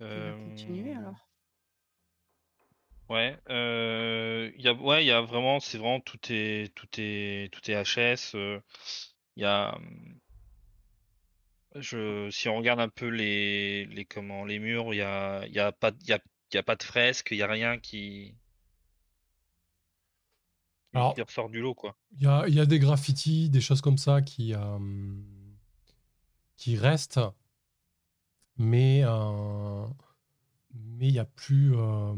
Continuer 0.00 0.94
alors. 0.94 1.28
Ouais, 3.10 3.36
euh, 3.50 4.50
y 4.56 4.68
a, 4.68 4.72
ouais, 4.74 5.04
il 5.04 5.08
y 5.08 5.10
a 5.10 5.20
vraiment, 5.20 5.58
c'est 5.60 5.78
vraiment 5.78 6.00
tout 6.00 6.18
est, 6.30 6.72
tout 6.74 6.86
est, 6.98 7.52
tout 7.52 7.68
est 7.70 7.74
HS. 7.74 8.34
euh, 8.36 8.60
Il 9.36 9.42
y 9.42 9.46
a, 9.46 9.74
hum, 9.76 10.20
je, 11.76 12.30
si 12.30 12.48
on 12.48 12.56
regarde 12.56 12.80
un 12.80 12.88
peu 12.88 13.08
les, 13.08 13.86
les 13.86 14.04
comment, 14.04 14.44
les 14.44 14.58
murs, 14.58 14.92
il 14.94 14.98
y 14.98 15.02
a, 15.02 15.44
il 15.46 15.52
y 15.52 15.58
a 15.60 15.72
pas, 15.72 15.90
il 16.02 16.08
y 16.08 16.12
a, 16.12 16.18
il 16.52 16.56
y 16.56 16.58
a 16.58 16.62
pas 16.62 16.76
de 16.76 16.82
fresque, 16.82 17.28
il 17.32 17.38
y 17.38 17.42
a 17.42 17.46
rien 17.46 17.78
qui, 17.78 18.34
qui, 20.92 20.96
Alors- 20.98 21.14
qui 21.14 21.22
ressort 21.22 21.48
du 21.50 21.60
lot, 21.60 21.74
quoi. 21.74 21.96
Il 22.12 22.22
y 22.22 22.26
a, 22.26 22.44
il 22.48 22.54
y 22.54 22.60
a 22.60 22.66
des 22.66 22.78
graffitis, 22.78 23.50
des 23.50 23.60
choses 23.60 23.80
comme 23.80 23.98
ça 23.98 24.22
qui, 24.22 24.54
euh, 24.54 24.78
qui 26.56 26.76
restent, 26.76 27.20
mais 28.60 29.00
euh, 29.04 29.86
mais 30.74 31.08
il 31.08 31.12
n'y 31.12 31.18
a 31.18 31.24
plus, 31.24 31.74
euh, 31.74 32.14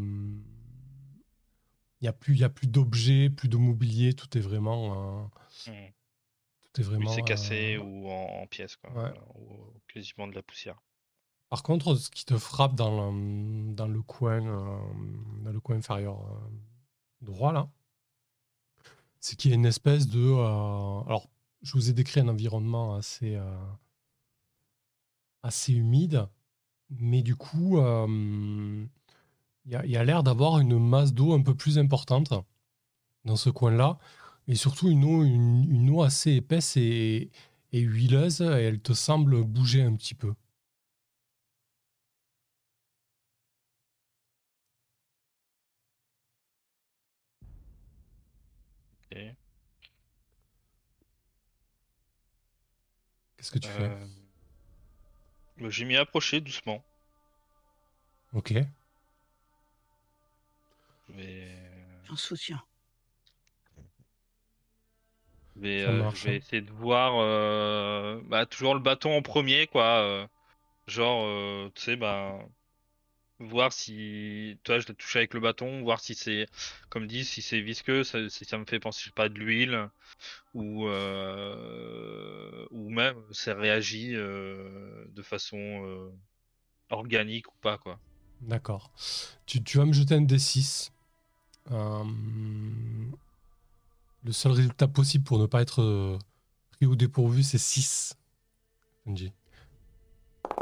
il 2.00 2.04
y 2.04 2.08
a 2.08 2.12
plus, 2.12 2.34
il 2.34 2.40
y 2.40 2.44
a 2.44 2.48
plus 2.50 2.66
d'objets, 2.66 3.30
plus 3.30 3.48
de 3.48 3.56
mobilier, 3.56 4.12
tout 4.12 4.36
est 4.36 4.40
vraiment, 4.40 5.22
euh, 5.22 5.24
Hmm. 5.66 5.90
tout 6.62 6.80
est 6.80 6.84
vraiment. 6.84 7.10
c'est 7.14 7.22
cassé 7.22 7.78
ou 7.78 8.08
en, 8.10 8.42
en 8.42 8.46
pièces, 8.46 8.76
quoi. 8.76 8.90
ouais. 8.90 9.14
Ou 9.36 9.56
quasiment 9.92 10.26
de 10.26 10.34
la 10.34 10.42
poussière. 10.42 10.80
Par 11.48 11.62
contre, 11.62 11.94
ce 11.94 12.10
qui 12.10 12.24
te 12.24 12.36
frappe 12.38 12.74
dans 12.74 13.12
le, 13.12 13.74
dans 13.74 13.86
le 13.86 14.02
coin, 14.02 14.40
dans 14.40 15.52
le 15.52 15.60
coin 15.60 15.76
inférieur 15.76 16.18
droit 17.20 17.52
là, 17.52 17.68
c'est 19.20 19.36
qu'il 19.36 19.50
y 19.50 19.54
a 19.54 19.56
une 19.56 19.66
espèce 19.66 20.08
de. 20.08 20.32
alors, 21.06 21.28
je 21.62 21.72
vous 21.74 21.88
ai 21.90 21.92
décrit 21.92 22.20
un 22.20 22.28
environnement 22.28 22.94
assez, 22.96 23.36
euh, 23.36 23.56
assez 25.42 25.72
humide, 25.72 26.26
mais 26.90 27.22
du 27.22 27.36
coup, 27.36 27.78
euh, 27.78 28.86
il 29.64 29.72
y 29.72 29.76
a, 29.76 29.84
il 29.84 29.90
y 29.90 29.96
a 29.96 30.04
l'air 30.04 30.22
d'avoir 30.22 30.58
une 30.60 30.78
masse 30.78 31.12
d'eau 31.14 31.32
un 31.32 31.42
peu 31.42 31.54
plus 31.54 31.78
importante 31.78 32.32
dans 33.24 33.36
ce 33.36 33.50
coin-là, 33.50 33.98
et 34.48 34.54
surtout 34.54 34.88
une 34.88 35.04
eau, 35.04 35.24
une, 35.24 35.70
une 35.70 35.90
eau 35.90 36.02
assez 36.02 36.32
épaisse 36.32 36.76
et, 36.76 37.30
et 37.72 37.80
huileuse, 37.80 38.40
et 38.42 38.44
elle 38.64 38.80
te 38.80 38.92
semble 38.92 39.44
bouger 39.44 39.82
un 39.82 39.94
petit 39.94 40.14
peu. 40.14 40.34
Qu'est-ce 53.36 53.50
que 53.50 53.58
tu 53.58 53.68
fais? 53.68 53.90
Euh, 53.90 54.06
J'ai 55.70 55.84
m'y 55.84 55.96
approché 55.96 56.40
doucement. 56.40 56.84
Ok. 58.32 58.52
Je 61.08 61.12
vais, 61.12 62.16
soutiens. 62.16 62.62
je 65.56 65.60
vais, 65.60 65.82
Ça 65.84 65.92
euh, 65.92 65.92
marche, 65.92 66.20
je 66.20 66.24
vais 66.24 66.36
hein. 66.36 66.36
essayer 66.36 66.62
de 66.62 66.72
voir 66.72 67.14
euh, 67.20 68.20
bah, 68.26 68.46
toujours 68.46 68.74
le 68.74 68.80
bâton 68.80 69.16
en 69.16 69.22
premier, 69.22 69.66
quoi. 69.66 69.84
euh, 70.02 70.26
genre, 70.88 71.24
euh, 71.26 71.70
tu 71.74 71.82
sais, 71.82 71.96
bah, 71.96 72.38
voir 73.48 73.72
si, 73.72 74.58
toi, 74.64 74.78
je 74.78 74.86
l'ai 74.88 74.94
touché 74.94 75.20
avec 75.20 75.34
le 75.34 75.40
bâton, 75.40 75.82
voir 75.82 76.00
si 76.00 76.14
c'est, 76.14 76.46
comme 76.88 77.06
dit, 77.06 77.24
si 77.24 77.42
c'est 77.42 77.60
visqueux, 77.60 78.04
ça, 78.04 78.28
si 78.28 78.44
ça 78.44 78.58
me 78.58 78.64
fait 78.64 78.80
penser, 78.80 79.00
je 79.00 79.04
sais 79.06 79.14
pas, 79.14 79.28
de 79.28 79.38
l'huile, 79.38 79.88
ou, 80.54 80.86
euh, 80.86 82.66
ou 82.70 82.90
même 82.90 83.16
ça 83.30 83.54
réagit 83.54 84.14
euh, 84.14 85.04
de 85.08 85.22
façon 85.22 85.56
euh, 85.58 86.10
organique 86.90 87.48
ou 87.48 87.56
pas, 87.60 87.78
quoi. 87.78 87.98
D'accord. 88.42 88.90
Tu, 89.46 89.62
tu 89.62 89.78
vas 89.78 89.84
me 89.84 89.92
jeter 89.92 90.14
un 90.14 90.22
D6. 90.22 90.90
Euh, 91.70 92.04
le 94.24 94.32
seul 94.32 94.52
résultat 94.52 94.88
possible 94.88 95.24
pour 95.24 95.38
ne 95.38 95.46
pas 95.46 95.62
être 95.62 95.82
euh, 95.82 96.18
pris 96.72 96.86
au 96.86 96.96
dépourvu, 96.96 97.42
c'est 97.42 97.58
6. 97.58 98.16
Fungi. 99.04 99.32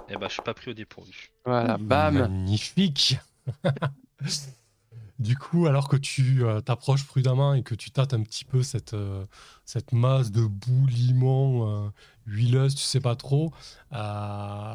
Et 0.09 0.17
bah, 0.17 0.27
je 0.29 0.35
suis 0.35 0.43
pas 0.43 0.55
pris 0.55 0.71
au 0.71 0.75
dépourvu. 0.75 1.31
Voilà, 1.45 1.79
bam. 1.79 2.19
Magnifique. 2.19 3.19
du 5.19 5.37
coup, 5.37 5.67
alors 5.67 5.89
que 5.89 5.97
tu 5.97 6.45
euh, 6.45 6.61
t'approches 6.61 7.05
prudemment 7.07 7.55
et 7.55 7.63
que 7.63 7.75
tu 7.75 7.91
tâtes 7.91 8.15
un 8.15 8.23
petit 8.23 8.45
peu 8.45 8.63
cette, 8.63 8.95
euh, 8.95 9.25
cette 9.65 9.93
masse 9.93 10.31
de 10.31 10.45
boue, 10.45 10.87
limon, 10.87 11.87
euh, 11.87 11.91
huileuse, 12.27 12.75
tu 12.75 12.83
sais 12.83 13.01
pas 13.01 13.17
trop, 13.17 13.53
euh, 13.93 14.75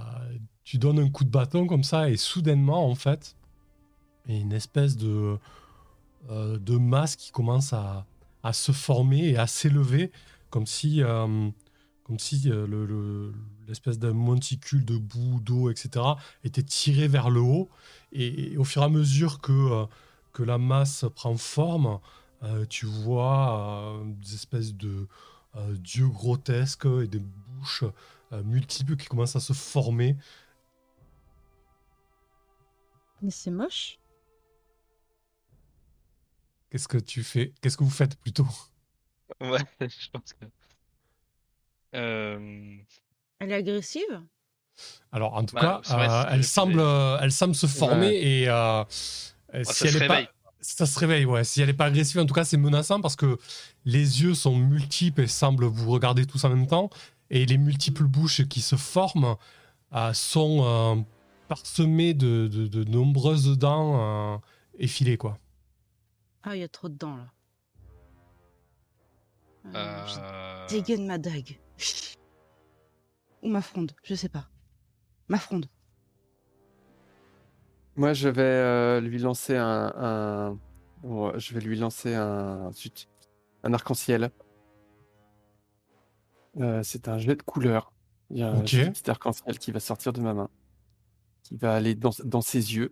tu 0.63 0.77
donnes 0.77 0.99
un 0.99 1.09
coup 1.09 1.23
de 1.23 1.29
bâton 1.29 1.67
comme 1.67 1.83
ça 1.83 2.09
et 2.09 2.17
soudainement, 2.17 2.89
en 2.89 2.95
fait, 2.95 3.35
il 4.27 4.35
y 4.35 4.37
a 4.37 4.41
une 4.41 4.53
espèce 4.53 4.97
de, 4.97 5.37
euh, 6.29 6.57
de 6.57 6.77
masse 6.77 7.15
qui 7.15 7.31
commence 7.31 7.73
à, 7.73 8.05
à 8.43 8.53
se 8.53 8.71
former 8.71 9.29
et 9.29 9.37
à 9.37 9.47
s'élever 9.47 10.11
comme 10.49 10.65
si, 10.65 11.03
euh, 11.03 11.49
comme 12.05 12.19
si 12.19 12.43
euh, 12.51 12.67
le- 12.67 12.85
le- 12.87 13.33
l'espèce 13.67 13.99
d'un 13.99 14.13
monticule 14.13 14.85
de 14.85 14.97
boue, 14.97 15.41
d'eau, 15.41 15.71
etc., 15.71 16.17
était 16.45 16.63
tiré 16.63 17.07
vers 17.09 17.29
le 17.31 17.41
haut. 17.41 17.69
Et, 18.13 18.53
et 18.53 18.57
au 18.57 18.65
fur 18.65 18.83
et 18.83 18.85
à 18.85 18.89
mesure 18.89 19.41
que, 19.41 19.53
euh, 19.53 19.85
que 20.33 20.43
la 20.43 20.59
masse 20.59 21.05
prend 21.15 21.37
forme, 21.37 21.99
euh, 22.43 22.65
tu 22.67 22.85
vois 22.87 23.95
euh, 23.99 24.03
des 24.21 24.35
espèces 24.35 24.75
de 24.75 25.07
euh, 25.57 25.75
dieux 25.77 26.09
grotesques 26.09 26.85
et 27.03 27.07
des 27.07 27.19
bouches 27.19 27.85
euh, 28.33 28.43
multiples 28.43 28.97
qui 28.97 29.07
commencent 29.07 29.35
à 29.37 29.41
se 29.41 29.53
former. 29.53 30.17
Mais 33.21 33.31
c'est 33.31 33.51
moche. 33.51 33.99
Qu'est-ce 36.69 36.87
que 36.87 36.97
tu 36.99 37.23
fais? 37.23 37.53
Qu'est-ce 37.61 37.77
que 37.77 37.83
vous 37.83 37.89
faites 37.89 38.17
plutôt? 38.19 38.47
Ouais, 39.41 39.59
je 39.89 40.09
pense 40.11 40.33
que. 40.33 40.45
Euh, 41.95 42.77
Elle 43.39 43.51
est 43.51 43.55
agressive? 43.55 44.21
Alors, 45.11 45.33
en 45.35 45.45
tout 45.45 45.55
Bah, 45.55 45.81
cas, 45.85 45.97
euh, 45.97 46.25
elle, 46.31 46.43
semble, 46.43 46.79
euh, 46.79 47.17
elle 47.21 47.31
semble 47.31 47.55
se 47.55 47.67
former 47.67 48.07
et 48.21 48.49
euh, 48.49 48.83
si 48.89 49.33
ça 49.63 49.85
elle 49.87 49.91
se 49.93 49.97
est 49.97 50.07
pas, 50.07 50.13
réveille. 50.15 50.29
ça 50.59 50.85
se 50.85 50.99
réveille, 50.99 51.25
ouais. 51.25 51.43
Si 51.45 51.61
elle 51.61 51.67
n'est 51.67 51.73
pas 51.73 51.85
agressive, 51.85 52.19
en 52.19 52.25
tout 52.25 52.33
cas, 52.33 52.43
c'est 52.43 52.57
menaçant 52.57 52.99
parce 52.99 53.15
que 53.15 53.37
les 53.85 54.21
yeux 54.23 54.33
sont 54.33 54.55
multiples 54.57 55.21
et 55.21 55.27
semblent 55.27 55.65
vous 55.65 55.89
regarder 55.91 56.25
tous 56.25 56.43
en 56.43 56.49
même 56.49 56.67
temps. 56.67 56.89
Et 57.29 57.45
les 57.45 57.57
multiples 57.57 58.03
bouches 58.03 58.43
qui 58.47 58.61
se 58.61 58.75
forment 58.75 59.35
euh, 59.93 60.13
sont 60.13 60.63
euh, 60.63 61.01
parsemées 61.47 62.13
de, 62.13 62.47
de- 62.47 62.67
de 62.67 62.83
nombreuses 62.83 63.57
dents 63.57 64.33
euh, 64.33 64.37
effilées, 64.77 65.17
quoi. 65.17 65.39
Ah, 66.43 66.55
il 66.55 66.59
y 66.59 66.63
a 66.63 66.67
trop 66.67 66.89
de 66.89 66.97
dents 66.97 67.15
là. 67.15 67.27
Euh, 69.73 70.05
je 70.69 70.75
dégaine 70.75 71.07
ma 71.07 71.17
dague. 71.17 71.59
Ou 73.43 73.49
ma 73.49 73.61
fronde, 73.61 73.91
je 74.03 74.15
sais 74.15 74.29
pas. 74.29 74.47
Ma 75.27 75.37
fronde. 75.37 75.67
Moi, 77.95 78.13
je 78.13 78.27
vais 78.29 78.41
euh, 78.41 78.99
lui 79.01 79.19
lancer 79.19 79.55
un, 79.55 79.93
un- 79.95 80.59
bon, 81.03 81.37
je 81.37 81.53
vais 81.53 81.61
lui 81.61 81.77
lancer 81.77 82.13
un, 82.13 82.71
zut, 82.71 83.07
un 83.63 83.73
arc-en-ciel. 83.73 84.31
Euh, 86.59 86.81
c'est 86.83 87.07
un 87.07 87.17
jet 87.17 87.35
de 87.35 87.43
couleur. 87.43 87.91
Il 88.31 88.39
y 88.39 88.43
a 88.43 88.49
un 88.49 88.61
petit 88.91 89.09
arc-en-ciel 89.09 89.59
qui 89.59 89.71
va 89.71 89.79
sortir 89.79 90.11
de 90.13 90.21
ma 90.21 90.33
main, 90.33 90.49
qui 91.43 91.55
va 91.57 91.75
aller 91.75 91.95
dans, 91.95 92.11
dans 92.23 92.41
ses 92.41 92.75
yeux. 92.75 92.91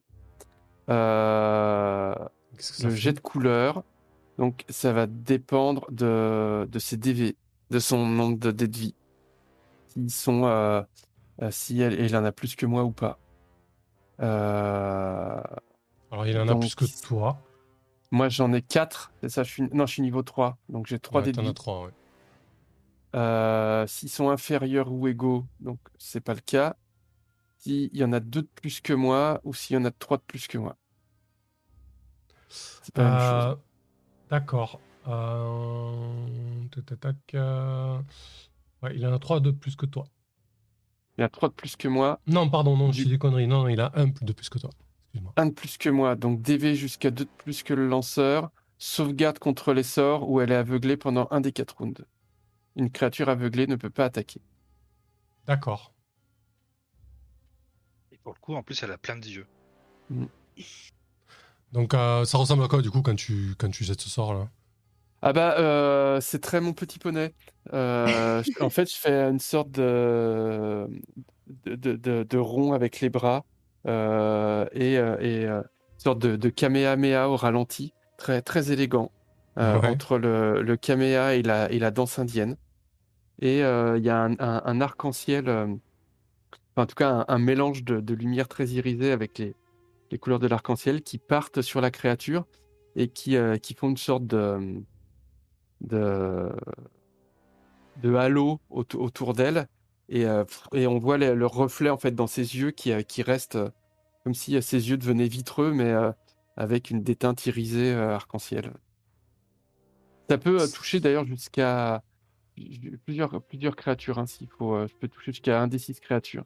Euh, 0.89 2.13
le 2.83 2.89
jet 2.95 3.13
de 3.13 3.19
couleur, 3.19 3.83
donc 4.37 4.63
ça 4.69 4.93
va 4.93 5.07
dépendre 5.07 5.89
de, 5.91 6.67
de 6.69 6.79
ses 6.79 6.97
DV, 6.97 7.35
de 7.73 7.79
son 7.79 8.05
nombre 8.07 8.37
de 8.37 8.51
de 8.51 8.65
vie. 8.67 8.93
S'ils 9.87 10.11
sont, 10.11 10.45
euh, 10.45 10.83
euh, 11.41 11.49
si 11.51 11.81
elle, 11.81 11.99
elle 11.99 12.15
en 12.15 12.23
a 12.23 12.31
plus 12.31 12.55
que 12.55 12.67
moi 12.67 12.83
ou 12.83 12.91
pas. 12.91 13.17
Euh, 14.19 15.41
Alors, 16.11 16.27
il 16.27 16.37
en 16.37 16.47
a 16.47 16.55
plus 16.55 16.75
que 16.75 16.85
toi. 17.01 17.41
Moi, 18.11 18.29
j'en 18.29 18.53
ai 18.53 18.61
4. 18.61 19.11
C'est 19.21 19.29
ça, 19.29 19.43
je 19.43 19.51
suis... 19.51 19.63
Non, 19.73 19.87
je 19.87 19.93
suis 19.93 20.01
niveau 20.03 20.21
3. 20.21 20.57
Donc, 20.69 20.85
j'ai 20.85 20.99
3 20.99 21.21
Ouais, 21.21 21.25
dés 21.25 21.31
de 21.31 21.37
t'en 21.37 21.43
as 21.45 21.47
vie. 21.47 21.53
trois, 21.55 21.85
ouais. 21.85 21.91
Euh, 23.15 23.87
S'ils 23.87 24.09
sont 24.09 24.29
inférieurs 24.29 24.91
ou 24.91 25.07
égaux, 25.07 25.45
donc 25.59 25.79
c'est 25.97 26.21
pas 26.21 26.33
le 26.35 26.41
cas. 26.41 26.75
S'il 27.57 27.95
y 27.95 28.03
en 28.03 28.13
a 28.13 28.19
2 28.19 28.43
de 28.43 28.47
plus 28.53 28.81
que 28.81 28.93
moi 28.93 29.39
ou 29.43 29.53
s'il 29.55 29.75
y 29.75 29.79
en 29.79 29.85
a 29.85 29.91
3 29.91 30.17
de 30.17 30.23
plus 30.23 30.47
que 30.47 30.57
moi. 30.59 30.75
C'est 32.49 32.93
pas 32.93 33.03
la 33.03 33.09
même 33.09 33.49
chose. 33.49 33.59
D'accord. 34.29 34.79
Euh, 35.07 36.65
euh, 37.35 37.99
Ouais, 38.81 38.95
il 38.95 39.07
en 39.07 39.13
a 39.13 39.19
trois 39.19 39.39
de 39.39 39.51
plus 39.51 39.75
que 39.75 39.85
toi. 39.85 40.05
Il 41.17 41.23
a 41.23 41.29
3 41.29 41.49
de 41.49 41.53
plus 41.53 41.75
que 41.75 41.87
moi, 41.87 42.19
Non, 42.25 42.49
pardon, 42.49 42.75
non, 42.75 42.89
dis 42.89 43.05
des 43.05 43.17
conneries. 43.19 43.47
Non, 43.47 43.63
non, 43.63 43.67
il 43.69 43.79
a 43.79 43.91
un 43.95 44.07
de 44.07 44.33
plus 44.33 44.49
que 44.49 44.57
toi. 44.57 44.71
Excuse-moi. 45.05 45.33
1 45.37 45.45
de 45.45 45.51
plus 45.51 45.77
que 45.77 45.89
moi. 45.89 46.15
Donc, 46.15 46.41
DV 46.41 46.75
jusqu'à 46.75 47.11
2 47.11 47.25
de 47.25 47.29
plus 47.37 47.61
que 47.63 47.73
le 47.73 47.87
lanceur. 47.87 48.49
Sauvegarde 48.79 49.39
contre 49.39 49.73
les 49.73 49.83
sorts 49.83 50.29
où 50.29 50.41
elle 50.41 50.51
est 50.51 50.55
aveuglée 50.55 50.97
pendant 50.97 51.27
un 51.31 51.39
des 51.39 51.51
4 51.51 51.77
rounds. 51.77 52.05
Une 52.75 52.89
créature 52.89 53.29
aveuglée 53.29 53.67
ne 53.67 53.75
peut 53.75 53.91
pas 53.91 54.05
attaquer. 54.05 54.41
D'accord. 55.45 55.93
Et 58.11 58.17
pour 58.17 58.33
le 58.33 58.39
coup, 58.39 58.55
en 58.55 58.63
plus, 58.63 58.81
elle 58.81 58.91
a 58.91 58.97
plein 58.97 59.15
de 59.15 59.25
yeux. 59.25 59.47
Donc 61.71 61.93
euh, 61.93 62.25
ça 62.25 62.37
ressemble 62.37 62.63
à 62.63 62.67
quoi 62.67 62.81
du 62.81 62.91
coup 62.91 63.01
quand 63.01 63.15
tu, 63.15 63.55
quand 63.57 63.69
tu 63.69 63.83
jettes 63.83 64.01
ce 64.01 64.09
sort 64.09 64.33
là? 64.33 64.47
Ah 65.25 65.31
bah, 65.31 65.55
euh, 65.57 66.19
c'est 66.19 66.39
très 66.41 66.59
mon 66.59 66.73
petit 66.73 66.99
poney. 66.99 67.33
Euh, 67.71 68.43
en 68.59 68.69
fait, 68.69 68.91
je 68.91 68.97
fais 68.97 69.21
une 69.29 69.39
sorte 69.39 69.71
de, 69.71 70.85
de, 71.65 71.75
de, 71.75 71.95
de- 71.95 72.23
de 72.23 72.37
rond 72.37 72.73
avec 72.73 72.99
les 72.99 73.09
bras 73.09 73.45
euh, 73.87 74.65
et, 74.73 74.95
et 74.95 75.45
une 75.45 75.63
sorte 75.97 76.19
de, 76.19 76.49
kamehameha 76.49 77.29
au 77.29 77.37
ralenti, 77.37 77.93
très, 78.17 78.41
très 78.41 78.71
élégant, 78.73 79.11
Ouais. 79.55 79.87
entre 79.87 80.17
le, 80.17 80.61
le 80.61 80.75
kameha 80.75 81.35
et 81.35 81.41
la, 81.41 81.71
et 81.71 81.79
la 81.79 81.91
danse 81.91 82.19
indienne. 82.19 82.57
Et 83.41 83.59
il 83.59 84.03
y 84.03 84.09
a 84.09 84.17
un, 84.23 84.33
un- 84.39 84.61
un 84.65 84.81
arc-en-ciel, 84.81 85.47
en 86.75 86.85
tout 86.85 86.95
cas 86.95 87.09
un, 87.09 87.25
un 87.29 87.39
mélange 87.39 87.85
de, 87.85 88.01
de 88.01 88.13
lumière 88.13 88.49
très 88.49 88.67
irisée 88.67 89.13
avec 89.13 89.37
les, 89.37 89.55
les 90.11 90.17
couleurs 90.17 90.39
de 90.39 90.47
l'arc-en-ciel 90.47 91.01
qui 91.01 91.17
partent 91.17 91.61
sur 91.61 91.79
la 91.79 91.91
créature 91.91 92.45
et 92.97 93.07
qui, 93.07 93.37
qui 93.61 93.73
font 93.73 93.89
une 93.89 93.97
sorte 93.97 94.27
de, 94.27 94.81
de, 95.83 96.49
de 98.01 98.15
halo 98.15 98.59
auto- 98.69 98.99
autour 99.01 99.33
d'elle. 99.33 99.67
Et, 100.09 100.25
euh, 100.25 100.43
et 100.73 100.85
on 100.85 100.99
voit 100.99 101.17
le, 101.17 101.33
le 101.33 101.45
reflet 101.45 101.89
en 101.89 101.97
fait 101.97 102.11
dans 102.11 102.27
ses 102.27 102.57
yeux 102.57 102.71
qui, 102.71 102.91
euh, 102.91 103.01
qui 103.03 103.23
reste 103.23 103.55
euh, 103.55 103.69
comme 104.23 104.33
si 104.33 104.61
ses 104.61 104.89
yeux 104.89 104.97
devenaient 104.97 105.27
vitreux, 105.27 105.73
mais 105.73 105.93
avec 106.55 106.91
une 106.91 107.03
déteinte 107.03 107.45
irisée 107.45 107.93
arc-en-ciel. 107.93 108.71
Ça 110.29 110.37
peut 110.37 110.65
toucher 110.69 111.01
d'ailleurs 111.01 111.25
jusqu'à 111.25 112.01
plusieurs, 113.03 113.41
plusieurs 113.43 113.75
créatures 113.75 114.19
ainsi. 114.19 114.47
Faut, 114.47 114.75
euh, 114.75 114.87
je 114.87 114.95
peux 114.95 115.09
toucher 115.09 115.33
jusqu'à 115.33 115.61
un 115.61 115.67
des 115.67 115.77
six 115.77 115.99
créatures. 115.99 116.45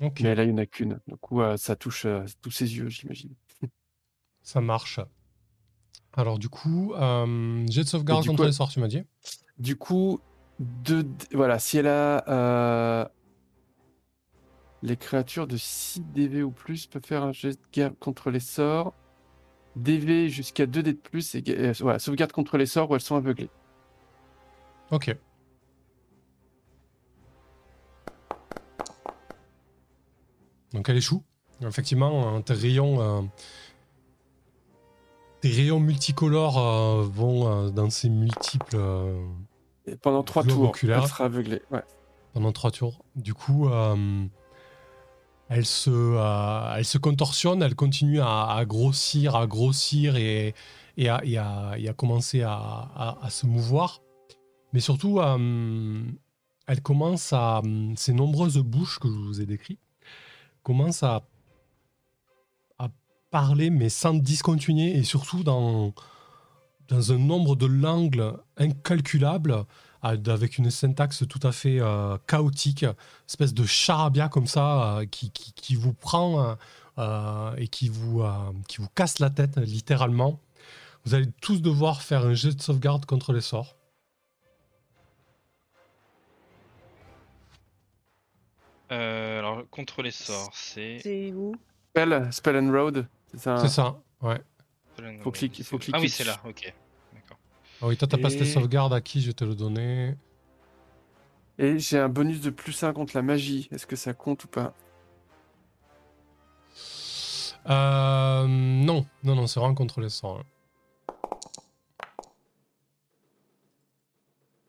Mais 0.00 0.34
là, 0.34 0.44
il 0.44 0.48
n'y 0.48 0.54
en 0.54 0.58
a 0.62 0.66
qu'une. 0.66 1.00
Du 1.06 1.16
coup, 1.16 1.40
ça 1.56 1.76
touche 1.76 2.06
tous 2.40 2.50
ses 2.50 2.76
yeux, 2.76 2.88
j'imagine. 2.88 3.34
ça 4.42 4.60
marche. 4.60 5.00
Alors 6.16 6.38
du 6.38 6.48
coup, 6.48 6.94
euh, 6.94 7.64
jet 7.68 7.82
de 7.84 7.88
sauvegarde 7.88 8.26
contre 8.26 8.42
coup- 8.42 8.46
les 8.46 8.52
sorts, 8.52 8.70
tu 8.70 8.80
m'as 8.80 8.88
dit 8.88 9.02
Du 9.58 9.76
coup, 9.76 10.18
voilà, 11.32 11.58
si 11.58 11.76
elle 11.78 11.86
a 11.88 12.24
euh, 12.28 13.04
les 14.82 14.96
créatures 14.96 15.46
de 15.46 15.56
6 15.56 16.00
DV 16.14 16.42
ou 16.42 16.50
plus 16.50 16.86
peuvent 16.86 17.04
faire 17.04 17.22
un 17.22 17.32
jet 17.32 17.50
de 17.50 17.58
guerre 17.72 17.92
contre 17.98 18.30
les 18.30 18.40
sorts. 18.40 18.94
DV 19.76 20.30
jusqu'à 20.30 20.64
2 20.64 20.82
D 20.82 20.94
de 20.94 20.98
plus 20.98 21.34
et 21.34 21.44
euh, 21.48 21.74
voilà, 21.80 21.98
sauvegarde 21.98 22.32
contre 22.32 22.56
les 22.56 22.64
sorts 22.64 22.90
où 22.90 22.94
elles 22.94 23.00
sont 23.02 23.16
aveuglées. 23.16 23.50
Ok. 24.90 25.14
Donc 30.72 30.88
elle 30.88 30.96
échoue. 30.96 31.22
Effectivement, 31.62 32.36
euh, 32.36 32.40
tes 32.40 32.54
tes 35.40 35.50
rayons 35.50 35.80
multicolores 35.80 36.58
euh, 36.58 37.02
vont 37.02 37.48
euh, 37.66 37.70
dans 37.70 37.90
ces 37.90 38.08
multiples 38.08 38.76
euh, 38.76 39.18
Et 39.86 39.96
pendant 39.96 40.22
3 40.22 40.42
Globe 40.44 40.56
tours, 40.56 40.72
elle 40.82 41.06
sera 41.08 41.24
aveuglée. 41.24 41.62
Ouais. 41.70 41.84
pendant 42.32 42.52
trois 42.52 42.70
tours. 42.70 43.04
Du 43.14 43.34
coup, 43.34 43.68
elle 45.48 45.64
se, 45.66 46.76
elle 46.76 46.84
se 46.84 46.98
contorsionne, 46.98 47.62
elle 47.62 47.74
continue 47.76 48.20
à, 48.20 48.46
à 48.50 48.64
grossir, 48.64 49.36
à 49.36 49.46
grossir 49.46 50.16
et, 50.16 50.54
et, 50.96 51.08
à, 51.08 51.20
et 51.24 51.36
à- 51.38 51.74
et 51.78 51.88
à 51.88 51.92
commencer 51.92 52.42
à, 52.42 53.18
se 53.30 53.46
mouvoir. 53.46 54.00
Mais 54.72 54.80
surtout, 54.80 55.20
elle 56.66 56.82
commence 56.82 57.32
à. 57.32 57.62
Ces 57.94 58.12
nombreuses 58.12 58.58
bouches 58.58 58.98
que 58.98 59.08
je 59.08 59.14
vous 59.14 59.40
ai 59.40 59.46
décrites 59.46 59.80
commencent 60.64 61.04
à 61.04 61.22
parler, 63.36 63.68
mais 63.68 63.90
sans 63.90 64.14
discontinuer 64.14 64.96
et 64.96 65.02
surtout 65.02 65.42
dans, 65.42 65.92
dans 66.88 67.12
un 67.12 67.18
nombre 67.18 67.54
de 67.54 67.66
langues 67.66 68.32
incalculables 68.56 69.66
avec 70.00 70.56
une 70.56 70.70
syntaxe 70.70 71.22
tout 71.28 71.40
à 71.42 71.52
fait 71.52 71.78
euh, 71.78 72.16
chaotique, 72.26 72.86
espèce 73.28 73.52
de 73.52 73.66
charabia 73.66 74.30
comme 74.30 74.46
ça 74.46 75.00
euh, 75.00 75.04
qui, 75.04 75.30
qui, 75.32 75.52
qui 75.52 75.74
vous 75.74 75.92
prend 75.92 76.40
euh, 76.40 76.54
euh, 76.96 77.54
et 77.58 77.68
qui 77.68 77.90
vous, 77.90 78.22
euh, 78.22 78.30
qui 78.68 78.78
vous 78.78 78.88
casse 78.94 79.18
la 79.18 79.28
tête 79.28 79.58
littéralement. 79.58 80.40
Vous 81.04 81.12
allez 81.12 81.30
tous 81.42 81.60
devoir 81.60 82.00
faire 82.00 82.24
un 82.24 82.32
jet 82.32 82.54
de 82.54 82.62
sauvegarde 82.62 83.04
contre 83.04 83.34
les 83.34 83.42
sorts. 83.42 83.76
Euh, 88.92 89.38
alors, 89.40 89.68
contre 89.70 90.00
les 90.00 90.10
sorts, 90.10 90.52
c'est. 90.54 91.00
C'est 91.02 91.32
où? 91.32 91.54
Spell, 91.90 92.28
Spell 92.30 92.56
and 92.56 92.72
Road, 92.72 93.06
c'est 93.30 93.38
ça 93.38 93.58
C'est 93.58 93.68
ça, 93.68 94.00
ouais. 94.22 94.40
Faut 95.22 95.30
cliquer- 95.30 95.62
faut 95.62 95.78
cliquer 95.78 95.98
Ah 95.98 96.00
oui, 96.00 96.08
c'est 96.08 96.24
là, 96.24 96.40
ok. 96.44 96.72
D'accord. 97.12 97.38
Ah 97.82 97.86
oui, 97.86 97.96
toi, 97.96 98.08
t'as 98.08 98.16
pas 98.18 98.28
Et- 98.28 98.38
cette 98.38 98.46
sauvegarde 98.46 98.92
à 98.94 99.00
qui 99.00 99.20
je 99.20 99.26
vais 99.28 99.32
te 99.34 99.44
le 99.44 99.54
donner 99.54 100.16
Et 101.58 101.78
j'ai 101.78 101.98
un 101.98 102.08
bonus 102.08 102.40
de 102.40 102.50
plus 102.50 102.82
1 102.82 102.92
contre 102.92 103.16
la 103.16 103.22
magie. 103.22 103.68
Est-ce 103.72 103.86
que 103.86 103.96
ça 103.96 104.12
compte 104.14 104.44
ou 104.44 104.48
pas? 104.48 104.74
Euh, 107.68 108.46
non, 108.46 109.06
non, 109.22 109.34
non, 109.34 109.46
c'est 109.46 109.58
vraiment 109.60 109.74
contre 109.74 110.00
les 110.00 110.08
sorts. 110.10 110.40
hein. 110.40 111.14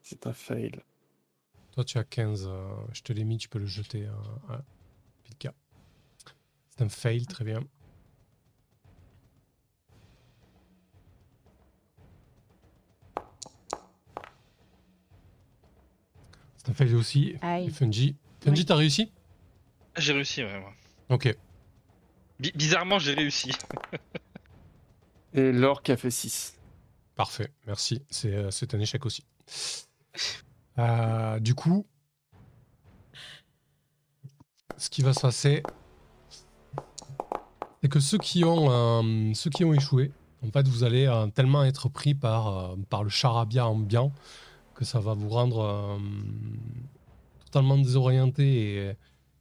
C'est 0.02 0.26
un 0.26 0.34
fail. 0.34 0.72
Toi, 1.74 1.84
tu 1.84 1.98
as 1.98 2.04
15. 2.04 2.48
euh, 2.48 2.68
je 2.94 3.02
te 3.02 3.14
l'ai 3.14 3.24
mis, 3.24 3.38
tu 3.38 3.50
peux 3.50 3.60
le 3.60 3.66
jeter. 3.66 4.06
euh, 4.08 4.14
à 4.54 4.62
Pilka. 5.24 5.54
C'est 6.70 6.84
un 6.84 6.90
fail, 6.90 7.26
très 7.28 7.44
bien. 7.46 7.60
C'est 16.68 16.72
un 16.72 16.74
fail 16.74 16.96
aussi. 16.96 17.36
Aïe. 17.42 17.68
Et 17.68 17.70
Fungi. 17.70 18.18
Fungi, 18.42 18.62
Oui. 18.62 18.66
t'as 18.66 18.76
réussi? 18.76 19.12
J'ai 19.96 20.12
réussi, 20.12 20.44
ouais. 20.44 20.52
ouais. 20.52 20.66
Ok. 21.10 21.34
Bi- 22.42 22.52
bizarrement, 22.56 23.00
j'ai 23.00 23.14
réussi. 23.14 23.52
Et 25.34 25.54
l'orque 25.54 25.90
a 25.90 25.96
fait 25.98 26.12
6. 26.12 26.56
Parfait, 27.16 27.52
merci. 27.66 28.02
C'est 28.10 28.34
euh, 28.34 28.52
c'est 28.52 28.74
un 28.76 28.80
échec 28.80 29.06
aussi. 29.06 29.24
Euh, 30.78 31.40
du 31.40 31.56
coup, 31.56 31.86
ce 34.78 34.90
qui 34.90 35.02
va 35.02 35.14
se 35.14 35.22
passer, 35.22 35.64
c'est 37.82 37.90
que 37.90 38.00
ceux 38.00 38.18
qui 38.18 38.44
ont, 38.44 38.68
euh, 38.70 39.34
ceux 39.34 39.50
qui 39.50 39.64
ont 39.66 39.74
échoué, 39.74 40.12
en 40.46 40.52
fait, 40.52 40.68
vous 40.68 40.84
allez 40.84 41.08
euh, 41.08 41.28
tellement 41.28 41.64
être 41.64 41.88
pris 41.90 42.14
par, 42.14 42.48
euh, 42.48 42.76
par 42.90 43.04
le 43.04 43.10
charabia 43.10 43.66
ambiant 43.68 44.12
que 44.78 44.86
ça 44.86 45.00
va 45.00 45.14
vous 45.16 45.30
rendre 45.30 45.60
euh, 45.62 45.98
totalement 47.46 47.78
désorienté 47.78 48.46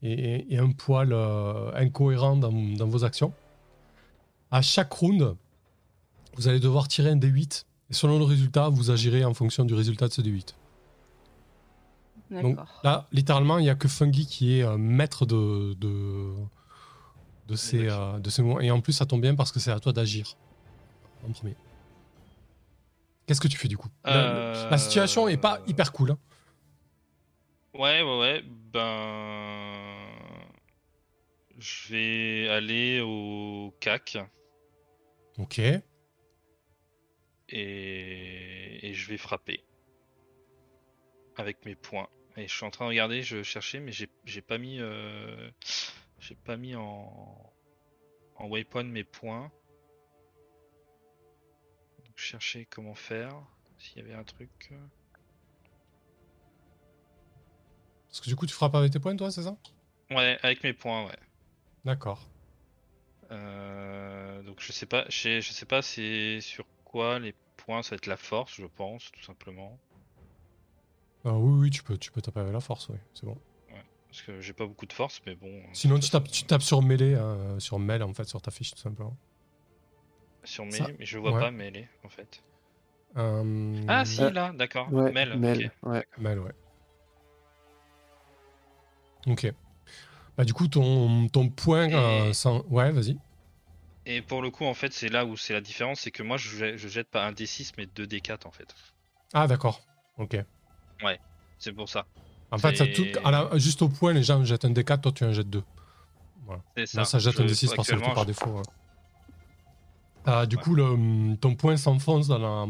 et, 0.02 0.08
et- 0.08 0.54
et 0.54 0.58
un 0.58 0.70
poil 0.72 1.12
euh, 1.12 1.70
incohérent 1.74 2.36
dans, 2.36 2.52
dans 2.52 2.86
vos 2.88 3.04
actions. 3.04 3.32
À 4.50 4.62
chaque 4.62 4.92
round, 4.92 5.36
vous 6.36 6.48
allez 6.48 6.60
devoir 6.60 6.88
tirer 6.88 7.10
un 7.10 7.16
D8 7.16 7.64
et 7.90 7.94
selon 7.94 8.18
le 8.18 8.24
résultat, 8.24 8.68
vous 8.70 8.90
agirez 8.90 9.24
en 9.24 9.34
fonction 9.34 9.64
du 9.64 9.74
résultat 9.74 10.08
de 10.08 10.12
ce 10.12 10.22
D8. 10.22 10.54
Donc 12.42 12.56
là, 12.82 13.06
littéralement, 13.12 13.58
il 13.58 13.62
n'y 13.62 13.70
a 13.70 13.74
que 13.76 13.88
Fungi 13.88 14.26
qui 14.26 14.58
est 14.58 14.62
euh, 14.64 14.76
maître 14.78 15.26
de, 15.26 15.74
de, 15.74 16.32
de, 17.48 17.54
ces, 17.56 17.88
euh, 17.88 18.18
de 18.18 18.30
ces 18.30 18.42
mots. 18.42 18.58
Et 18.60 18.70
en 18.70 18.80
plus, 18.80 18.94
ça 18.94 19.06
tombe 19.06 19.20
bien 19.20 19.34
parce 19.36 19.52
que 19.52 19.60
c'est 19.60 19.70
à 19.70 19.78
toi 19.80 19.92
d'agir 19.92 20.34
en 21.28 21.32
premier. 21.32 21.54
Qu'est-ce 23.26 23.40
que 23.40 23.48
tu 23.48 23.56
fais 23.56 23.68
du 23.68 23.76
coup? 23.76 23.88
La- 24.04 24.12
Euh, 24.12 24.70
La 24.70 24.78
situation 24.78 25.26
est 25.28 25.36
pas 25.36 25.60
hyper 25.66 25.92
cool. 25.92 26.12
hein. 26.12 26.18
Ouais, 27.74 28.02
ouais, 28.02 28.18
ouais. 28.20 28.42
Ben. 28.72 30.06
Je 31.58 31.88
vais 31.92 32.48
aller 32.50 33.00
au 33.00 33.74
CAC 33.80 34.18
Ok. 35.38 35.58
et... 35.58 35.82
et 37.48 38.94
je 38.94 39.08
vais 39.08 39.16
frapper. 39.18 39.64
Avec 41.36 41.64
mes 41.64 41.74
poings. 41.74 42.08
Et 42.36 42.48
je 42.48 42.54
suis 42.54 42.64
en 42.66 42.70
train 42.70 42.84
de 42.86 42.90
regarder, 42.90 43.22
je 43.22 43.42
cherchais, 43.42 43.80
mais 43.80 43.92
j'ai 43.92 44.08
j'ai 44.24 44.42
pas 44.42 44.58
mis. 44.58 44.78
euh, 44.80 45.50
J'ai 46.18 46.34
pas 46.34 46.56
mis 46.56 46.74
en. 46.74 47.52
En 48.36 48.48
waypoint 48.48 48.84
mes 48.84 49.04
points. 49.04 49.50
Cherchais 52.16 52.66
comment 52.68 52.94
faire. 52.94 53.34
S'il 53.78 53.98
y 53.98 54.00
avait 54.00 54.14
un 54.14 54.24
truc. 54.24 54.72
Parce 58.08 58.20
que 58.20 58.28
du 58.28 58.36
coup, 58.36 58.46
tu 58.46 58.54
frappes 58.54 58.74
avec 58.74 58.90
tes 58.90 58.98
points, 58.98 59.14
toi, 59.14 59.30
c'est 59.30 59.42
ça? 59.42 59.56
Ouais, 60.10 60.38
avec 60.42 60.64
mes 60.64 60.72
points, 60.72 61.04
ouais. 61.06 61.18
D'accord. 61.84 62.26
Euh, 63.30 64.42
donc 64.42 64.60
je 64.60 64.72
sais 64.72 64.86
pas, 64.86 65.04
je 65.08 65.18
sais, 65.18 65.40
je 65.40 65.52
sais 65.52 65.66
pas 65.66 65.82
c'est 65.82 66.40
sur 66.40 66.64
quoi 66.84 67.18
les 67.18 67.34
points, 67.56 67.82
ça 67.82 67.90
va 67.90 67.96
être 67.96 68.06
la 68.06 68.16
force, 68.16 68.54
je 68.54 68.66
pense, 68.66 69.10
tout 69.10 69.22
simplement. 69.22 69.78
Ah 71.24 71.34
oui, 71.34 71.60
oui, 71.60 71.70
tu 71.70 71.82
peux, 71.82 71.98
tu 71.98 72.12
peux 72.12 72.22
taper 72.22 72.40
avec 72.40 72.52
la 72.52 72.60
force, 72.60 72.88
oui, 72.88 72.98
c'est 73.14 73.26
bon. 73.26 73.36
Parce 74.08 74.22
que 74.22 74.40
j'ai 74.40 74.52
pas 74.52 74.64
beaucoup 74.64 74.86
de 74.86 74.92
force, 74.92 75.20
mais 75.26 75.34
bon. 75.34 75.62
Sinon, 75.72 75.98
tu 75.98 76.08
tapes, 76.08 76.30
tu 76.30 76.44
tapes 76.44 76.62
sur 76.62 76.80
mêlée, 76.80 77.14
hein, 77.14 77.58
sur 77.58 77.78
mail 77.78 78.02
en 78.02 78.14
fait, 78.14 78.24
sur 78.24 78.40
ta 78.40 78.50
fiche 78.50 78.70
tout 78.70 78.78
simplement. 78.80 79.16
Sur 80.46 80.64
Ça- 80.72 80.84
mêlée, 80.84 80.96
mais 80.98 81.04
je 81.06 81.18
vois 81.18 81.32
ouais. 81.32 81.40
pas 81.40 81.50
mêlée 81.50 81.88
en 82.04 82.08
fait. 82.08 82.42
Euh, 83.18 83.82
Ah 83.88 84.04
si, 84.04 84.20
là, 84.30 84.52
d'accord. 84.54 84.90
Ouais, 84.92 85.10
Mel, 85.12 85.36
Mel, 85.38 85.66
ok. 85.82 85.90
ouais. 85.92 86.06
Ouais. 86.18 86.52
Ok. 89.26 89.52
Bah, 90.36 90.44
du 90.44 90.52
coup, 90.52 90.68
ton, 90.68 91.28
ton 91.28 91.48
point. 91.48 91.88
Et- 91.88 91.94
euh, 91.94 92.32
sans... 92.32 92.62
Ouais, 92.68 92.90
vas-y. 92.92 93.18
Et 94.04 94.22
pour 94.22 94.40
le 94.42 94.50
coup, 94.50 94.64
en 94.64 94.74
fait, 94.74 94.92
c'est 94.92 95.08
là 95.08 95.24
où 95.24 95.36
c'est 95.36 95.52
la 95.52 95.60
différence, 95.60 96.00
c'est 96.00 96.10
que 96.12 96.22
moi, 96.22 96.36
je, 96.36 96.48
jette- 96.56 96.76
je 96.76 96.86
jette 96.88 97.08
pas 97.08 97.26
un 97.26 97.32
D6, 97.32 97.72
mais 97.76 97.86
deux 97.86 98.06
D4 98.06 98.46
en 98.46 98.52
fait. 98.52 98.72
Ah, 99.32 99.46
d'accord. 99.48 99.80
Ok. 100.18 100.36
C'est 101.58 101.72
pour 101.72 101.88
ça. 101.88 102.06
En 102.52 102.58
fait, 102.58 102.76
ça, 102.76 102.86
tout, 102.86 103.06
à 103.24 103.30
la- 103.30 103.50
juste 103.58 103.80
au 103.82 103.88
point, 103.88 104.12
les 104.12 104.22
gens 104.22 104.44
jettent 104.44 104.64
un 104.66 104.70
D4, 104.72 105.00
toi 105.00 105.10
tu 105.12 105.24
en 105.24 105.32
jettes 105.32 105.50
deux. 105.50 105.64
C'est 106.76 106.86
ça. 106.86 106.98
Moi, 106.98 107.04
ça 107.06 107.18
jette 107.18 107.36
Je- 107.36 107.42
un 107.42 107.46
D6 107.46 107.70
par, 107.70 107.80
actuellement, 107.80 108.14
par 108.14 108.22
je- 108.22 108.26
défaut. 108.28 108.50
ouais. 108.50 108.62
Ah, 110.28 110.44
du 110.44 110.56
coup, 110.58 110.74
le, 110.74 111.36
ton 111.36 111.54
point 111.54 111.76
s'enfonce 111.76 112.26
dans 112.26 112.38
la, 112.38 112.66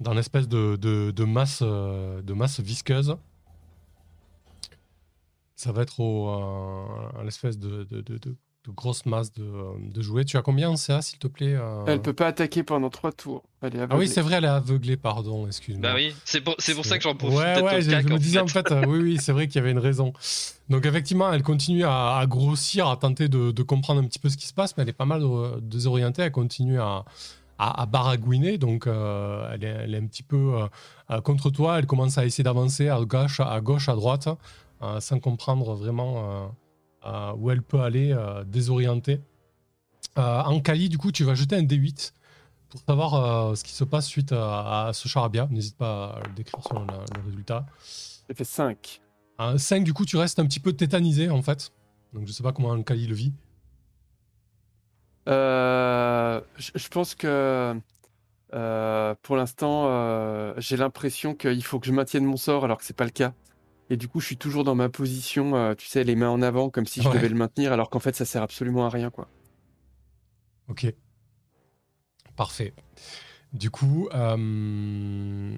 dans 0.00 0.14
l'espèce 0.14 0.48
euh, 0.50 0.76
de 0.78 2.32
masse 2.32 2.60
visqueuse. 2.60 3.16
Ça 5.54 5.72
va 5.72 5.82
être 5.82 6.00
au, 6.00 6.30
euh, 6.30 7.20
à 7.20 7.24
l'espèce 7.24 7.58
de, 7.58 7.84
de, 7.84 8.36
de, 8.66 8.70
de- 8.70 8.72
de 8.72 8.74
grosse 8.76 9.06
masse 9.06 9.32
de, 9.32 9.44
de 9.92 10.02
jouets. 10.02 10.24
Tu 10.24 10.36
as 10.36 10.42
combien 10.42 10.70
en 10.70 10.76
CA, 10.76 11.02
s'il 11.02 11.18
te 11.18 11.26
plaît 11.26 11.54
euh 11.54 11.84
Elle 11.86 12.02
peut 12.02 12.12
pas 12.12 12.26
attaquer 12.28 12.62
pendant 12.62 12.90
trois 12.90 13.12
tours. 13.12 13.42
Elle 13.62 13.76
est 13.76 13.78
Ah 13.80 13.82
oui, 13.82 13.92
aveuglée. 13.94 14.06
c'est 14.08 14.20
vrai, 14.20 14.34
elle 14.36 14.44
est 14.44 14.48
aveuglée, 14.48 14.96
pardon, 14.96 15.46
excuse-moi. 15.46 15.82
Bah 15.88 15.94
oui, 15.94 16.14
c'est 16.24 16.40
pour, 16.40 16.54
c'est 16.58 16.74
pour 16.74 16.84
ça 16.84 16.96
que 16.98 17.04
j'en 17.04 17.14
profite 17.14 17.38
Ouais, 17.38 17.80
je, 17.82 18.08
me 18.08 18.18
disais 18.18 18.40
en 18.40 18.46
fait. 18.46 18.70
euh, 18.72 18.84
oui, 18.86 18.98
oui, 18.98 19.18
c'est 19.20 19.32
vrai 19.32 19.46
qu'il 19.48 19.56
y 19.56 19.58
avait 19.60 19.70
une 19.72 19.78
raison. 19.78 20.12
Donc 20.68 20.84
effectivement, 20.86 21.32
elle 21.32 21.42
continue 21.42 21.84
à, 21.84 22.16
à 22.16 22.26
grossir, 22.26 22.88
à 22.88 22.96
tenter 22.96 23.28
de, 23.28 23.50
de 23.52 23.62
comprendre 23.62 24.00
un 24.02 24.04
petit 24.06 24.18
peu 24.18 24.28
ce 24.28 24.36
qui 24.36 24.46
se 24.46 24.54
passe, 24.54 24.76
mais 24.76 24.82
elle 24.82 24.88
est 24.88 24.92
pas 24.92 25.04
mal 25.06 25.22
euh, 25.22 25.58
désorientée. 25.60 26.22
Elle 26.22 26.32
continue 26.32 26.80
à, 26.80 27.04
à, 27.58 27.82
à 27.82 27.86
baragouiner, 27.86 28.58
donc 28.58 28.86
euh, 28.86 29.50
elle, 29.54 29.64
est, 29.64 29.68
elle 29.84 29.94
est 29.94 29.98
un 29.98 30.06
petit 30.06 30.22
peu 30.22 30.36
euh, 30.54 30.66
euh, 31.10 31.20
contre 31.20 31.50
toi. 31.50 31.78
Elle 31.78 31.86
commence 31.86 32.18
à 32.18 32.24
essayer 32.26 32.44
d'avancer 32.44 32.88
à 32.88 33.00
gauche, 33.04 33.40
à 33.40 33.60
gauche, 33.60 33.88
à 33.88 33.94
droite, 33.94 34.28
euh, 34.82 35.00
sans 35.00 35.18
comprendre 35.20 35.74
vraiment 35.74 36.16
euh, 36.18 36.46
euh, 36.46 36.48
où 37.38 37.50
elle 37.50 37.62
peut 37.62 37.80
aller, 37.80 38.12
euh, 38.12 38.44
désorientée. 38.44 39.20
Euh, 40.18 40.42
en 40.42 40.60
Kali, 40.60 40.88
du 40.88 40.98
coup, 40.98 41.12
tu 41.12 41.24
vas 41.24 41.34
jeter 41.34 41.56
un 41.56 41.62
D8 41.62 42.12
pour 42.70 42.80
savoir 42.80 43.14
euh, 43.14 43.54
ce 43.54 43.64
qui 43.64 43.72
se 43.72 43.84
passe 43.84 44.06
suite 44.06 44.32
à, 44.32 44.86
à 44.88 44.92
ce 44.92 45.08
charabia. 45.08 45.46
N'hésite 45.50 45.76
pas 45.76 46.16
à 46.16 46.26
le 46.26 46.34
décrire 46.34 46.62
sur 46.62 46.78
le, 46.80 46.86
le 46.86 47.24
résultat. 47.24 47.66
Elle 48.28 48.36
fait 48.36 48.44
5. 48.44 49.00
Un 49.38 49.58
5, 49.58 49.84
du 49.84 49.92
coup, 49.92 50.04
tu 50.04 50.16
restes 50.16 50.38
un 50.38 50.46
petit 50.46 50.60
peu 50.60 50.72
tétanisé 50.72 51.28
en 51.28 51.42
fait. 51.42 51.70
Donc 52.12 52.26
je 52.26 52.32
sais 52.32 52.42
pas 52.42 52.52
comment 52.52 52.82
Kali 52.82 53.06
le 53.06 53.14
vit. 53.14 53.32
Euh, 55.28 56.40
je, 56.56 56.70
je 56.74 56.88
pense 56.88 57.14
que 57.14 57.78
euh, 58.54 59.14
pour 59.22 59.36
l'instant, 59.36 59.86
euh, 59.86 60.54
j'ai 60.58 60.76
l'impression 60.76 61.34
qu'il 61.34 61.64
faut 61.64 61.80
que 61.80 61.86
je 61.86 61.92
maintienne 61.92 62.24
mon 62.24 62.36
sort 62.36 62.64
alors 62.64 62.78
que 62.78 62.84
c'est 62.84 62.96
pas 62.96 63.04
le 63.04 63.10
cas. 63.10 63.34
Et 63.88 63.96
du 63.96 64.08
coup, 64.08 64.18
je 64.20 64.26
suis 64.26 64.36
toujours 64.36 64.64
dans 64.64 64.74
ma 64.74 64.88
position, 64.88 65.54
euh, 65.54 65.74
tu 65.74 65.86
sais, 65.86 66.02
les 66.02 66.16
mains 66.16 66.28
en 66.30 66.42
avant, 66.42 66.70
comme 66.70 66.86
si 66.86 67.02
je 67.02 67.08
Ouais. 67.08 67.14
devais 67.14 67.28
le 67.28 67.36
maintenir, 67.36 67.72
alors 67.72 67.88
qu'en 67.88 68.00
fait, 68.00 68.14
ça 68.16 68.24
sert 68.24 68.42
absolument 68.42 68.84
à 68.86 68.90
rien, 68.90 69.10
quoi. 69.10 69.28
Ok. 70.68 70.92
Parfait. 72.34 72.74
Du 73.52 73.70
coup, 73.70 74.08
euh, 74.12 75.56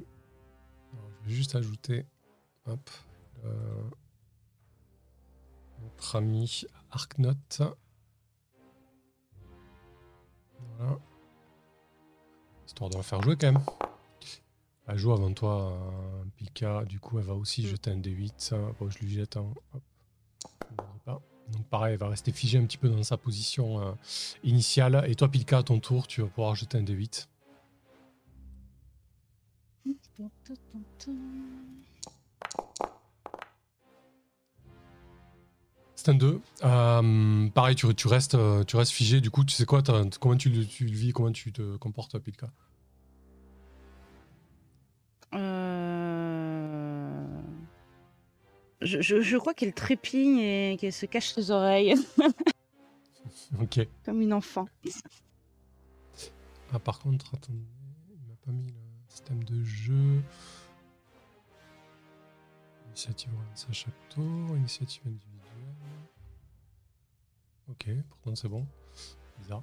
je 1.22 1.28
vais 1.28 1.34
juste 1.34 1.56
ajouter 1.56 2.04
hop, 2.66 2.90
le- 3.42 3.90
notre 5.82 6.16
ami 6.16 6.64
Arknote. 6.90 7.62
Voilà. 10.76 10.98
Histoire 12.66 12.90
de 12.90 12.96
la 12.96 13.02
faire 13.02 13.22
jouer 13.22 13.36
quand 13.36 13.52
même. 13.52 13.62
Elle 14.88 14.96
joue 14.98 15.12
avant 15.12 15.32
toi, 15.32 15.78
Pilka. 16.36 16.84
Du 16.86 16.98
coup, 16.98 17.18
elle 17.18 17.26
va 17.26 17.34
aussi 17.34 17.66
jeter 17.66 17.90
un 17.90 17.98
D8. 17.98 18.54
Bon, 18.80 18.88
je 18.88 18.98
lui 19.00 19.10
jette 19.10 19.36
un. 19.36 19.42
Hop. 19.74 19.82
Pas. 21.04 21.20
Donc 21.52 21.64
pareil, 21.66 21.92
elle 21.94 21.98
va 22.00 22.08
rester 22.08 22.32
figée 22.32 22.58
un 22.58 22.64
petit 22.64 22.78
peu 22.78 22.88
dans 22.88 23.02
sa 23.02 23.16
position 23.16 23.80
euh, 23.80 23.92
initiale. 24.44 25.04
Et 25.08 25.14
toi, 25.14 25.28
Pilka, 25.28 25.58
à 25.58 25.62
ton 25.62 25.78
tour, 25.80 26.06
tu 26.06 26.22
vas 26.22 26.28
pouvoir 26.28 26.54
jeter 26.54 26.78
un 26.78 26.82
D8. 26.82 27.26
C'est 35.94 36.10
un 36.10 36.14
2. 36.14 36.40
Euh, 36.64 37.48
pareil, 37.50 37.74
tu, 37.74 37.92
tu 37.94 38.06
restes, 38.08 38.34
euh, 38.36 38.62
tu 38.64 38.76
restes 38.76 38.92
figé. 38.92 39.20
Du 39.20 39.30
coup, 39.30 39.44
tu 39.44 39.54
sais 39.54 39.64
quoi 39.66 39.82
Comment 40.20 40.36
tu, 40.36 40.48
le- 40.48 40.64
tu 40.66 40.86
le 40.86 40.92
vis 40.96 41.12
Comment 41.12 41.32
tu 41.32 41.52
te 41.52 41.76
comportes, 41.76 42.18
Pilka 42.18 42.48
Je, 48.80 49.00
je- 49.00 49.20
je 49.20 49.36
crois 49.36 49.54
qu'elle 49.54 49.72
trépigne 49.74 50.38
et 50.38 50.76
qu'elle 50.80 50.92
se 50.92 51.06
cache 51.06 51.36
les 51.36 51.50
oreilles 51.50 51.94
Ok. 53.60 53.80
comme 54.04 54.20
une 54.20 54.32
enfant. 54.32 54.66
Ah, 56.72 56.78
par 56.78 56.98
contre, 57.00 57.34
attendez, 57.34 57.58
il 58.10 58.28
m'a 58.28 58.36
pas 58.44 58.52
mis 58.52 58.66
le 58.68 58.74
système 59.08 59.42
de 59.44 59.62
jeu. 59.64 60.22
Initiative 62.88 63.30
à 63.68 63.72
chaque 63.72 64.08
tour, 64.10 64.56
initiative 64.56 65.02
individuelle. 65.06 65.74
Ok, 67.70 67.88
pourtant 68.08 68.34
c'est 68.36 68.48
bon. 68.48 68.66
Bizarre. 69.40 69.62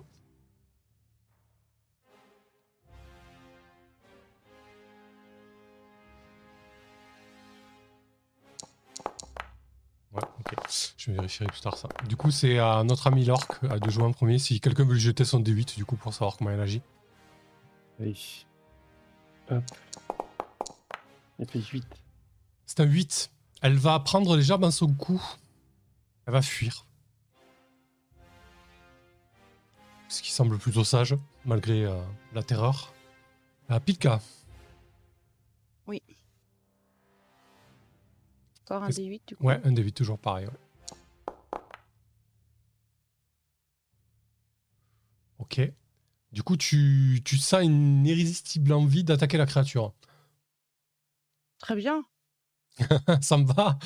Ouais, 10.16 10.22
ok. 10.40 10.56
Je 10.98 11.12
vérifierai 11.12 11.48
plus 11.48 11.62
tard 11.62 11.78
ça. 11.78 11.90
Du 12.08 12.16
coup, 12.16 12.32
c'est 12.32 12.58
à 12.58 12.84
notre 12.84 13.08
ami 13.08 13.26
Lork 13.26 13.64
à 13.70 13.80
de 13.80 13.90
jouer 13.90 14.04
en 14.04 14.14
premier. 14.14 14.40
Si 14.40 14.60
quelqu'un 14.60 14.86
veut 14.86 14.94
lui 14.94 15.00
jeter 15.00 15.26
son 15.26 15.42
D8, 15.42 15.76
du 15.76 15.86
coup, 15.86 15.98
pour 15.98 16.14
savoir 16.14 16.38
comment 16.38 16.52
elle 16.52 16.62
agit. 16.62 16.82
Oui. 18.00 18.46
Hop. 19.52 19.64
Elle 21.40 21.48
fait 21.50 21.62
8. 21.62 21.86
C'est 22.66 22.80
un 22.80 22.86
8. 22.86 23.32
Elle 23.62 23.76
va 23.76 24.00
prendre 24.00 24.36
les 24.38 24.44
gerbes 24.44 24.62
dans 24.62 24.72
son 24.72 24.94
cou. 24.94 25.22
Elle 26.26 26.34
va 26.34 26.42
fuir. 26.42 26.86
Ce 30.08 30.22
qui 30.22 30.32
semble 30.32 30.58
plutôt 30.58 30.84
sage, 30.84 31.16
malgré 31.46 31.86
euh, 31.86 32.02
la 32.34 32.42
terreur. 32.42 32.94
Ah, 33.68 33.80
Pilka. 33.80 34.22
Encore 38.66 38.84
un 38.84 38.88
Qu'est-ce- 38.88 39.02
D8 39.02 39.22
du 39.28 39.36
coup. 39.36 39.44
Ouais, 39.46 39.60
un 39.64 39.72
D8, 39.72 39.92
toujours 39.94 40.18
pareil. 40.20 40.48
ouais. 40.48 41.60
Ok. 45.40 45.62
Du 46.32 46.44
coup, 46.44 46.58
tu, 46.58 47.22
tu 47.24 47.38
sens 47.38 47.64
une 47.64 48.06
irrésistible 48.06 48.74
envie 48.74 49.04
d'attaquer 49.04 49.38
la 49.38 49.46
créature. 49.46 49.94
Très 51.60 51.76
bien. 51.76 52.04
Ça 53.22 53.38
me 53.38 53.46
va. 53.46 53.78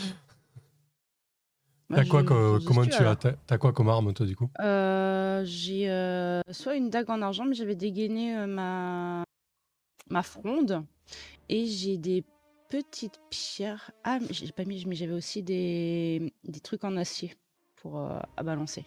T'as 1.94 2.06
quoi 2.06 2.24
fonce 2.24 2.64
comment 2.66 2.86
tu 2.86 2.94
as 2.94 3.16
t'as 3.16 3.58
quoi 3.58 3.74
comme 3.74 3.90
arme 3.90 4.14
toi 4.14 4.26
du 4.26 4.36
coup? 4.36 4.50
Euh, 4.60 5.44
J'ai 5.46 5.90
euh, 5.90 6.42
soit 6.52 6.76
une 6.76 6.90
dague 6.92 7.10
en 7.10 7.22
argent, 7.22 7.46
mais 7.46 7.56
j'avais 7.56 7.76
dégainé 7.76 8.38
euh, 8.38 8.46
ma 8.48 9.24
ma 10.12 10.22
fronde 10.24 10.84
et 11.50 11.66
j'ai 11.68 11.98
des 11.98 12.24
petites 12.70 13.20
pierres. 13.30 13.92
Ah, 14.04 14.20
mais 14.20 14.32
j'ai 14.32 14.52
pas 14.52 14.66
mis, 14.66 14.86
mais 14.86 14.96
j'avais 14.96 15.14
aussi 15.14 15.44
des 15.44 16.34
des 16.44 16.60
trucs 16.60 16.84
en 16.84 16.96
acier 16.98 17.36
pour 17.76 18.00
euh, 18.00 18.20
à 18.38 18.44
balancer. 18.44 18.86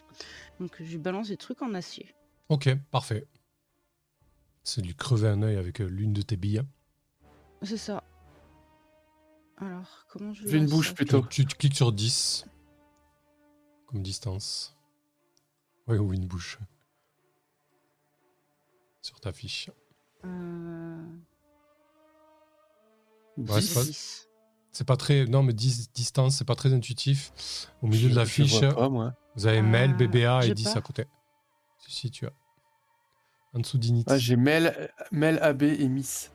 Donc 0.60 0.82
je 0.82 0.98
balance 0.98 1.28
des 1.28 1.36
trucs 1.36 1.62
en 1.62 1.74
acier. 1.74 2.14
Ok, 2.48 2.74
parfait. 2.90 3.26
C'est 4.64 4.82
lui 4.82 4.94
crever 4.94 5.28
un 5.28 5.42
œil 5.42 5.56
avec 5.56 5.80
euh, 5.80 5.86
l'une 5.86 6.12
de 6.12 6.22
tes 6.22 6.36
billes. 6.36 6.62
C'est 7.62 7.76
ça. 7.76 8.04
Alors 9.58 10.06
comment 10.08 10.32
je 10.32 10.46
Fais 10.46 10.58
une 10.58 10.66
bouche 10.66 10.94
plutôt. 10.94 11.26
Tu, 11.26 11.44
tu 11.46 11.56
cliques 11.56 11.76
sur 11.76 11.92
10 11.92 12.46
comme 13.86 14.02
distance. 14.02 14.76
Ouais, 15.86 15.98
ou 15.98 16.12
une 16.14 16.26
bouche. 16.26 16.58
Sur 19.02 19.20
ta 19.20 19.32
fiche. 19.32 19.70
Euh, 20.24 21.06
Ouais, 23.36 23.60
c'est 23.60 23.74
pas- 23.74 23.84
10. 23.84 24.28
C'est 24.72 24.86
pas 24.86 24.96
très. 24.96 25.26
Non, 25.26 25.42
mais 25.42 25.52
10 25.52 25.92
distance, 25.92 26.36
c'est 26.36 26.44
pas 26.46 26.54
très 26.54 26.72
intuitif. 26.72 27.32
Au 27.82 27.86
milieu 27.86 28.08
de 28.08 28.14
la 28.16 28.24
Je- 28.24 28.28
je 28.30 28.34
fiche, 28.44 28.60
vois 28.60 28.74
pas, 28.74 28.88
moi. 28.88 29.14
vous 29.36 29.46
avez 29.46 29.60
Mel, 29.62 29.90
Ah, 29.92 29.96
BBA 29.96 30.38
et 30.44 30.46
j'ai 30.48 30.54
10 30.54 30.64
pas. 30.72 30.78
à 30.78 30.80
côté. 30.80 31.04
Si, 31.78 31.90
si, 31.92 32.10
tu 32.10 32.26
as. 32.26 32.32
En 33.54 33.58
dessous 33.60 33.76
d'Init. 33.76 34.04
Ah, 34.08 34.16
j'ai 34.16 34.36
Mel, 34.36 34.90
Mel 35.10 35.38
AB 35.42 35.62
et 35.64 35.88
Miss. 35.88 36.30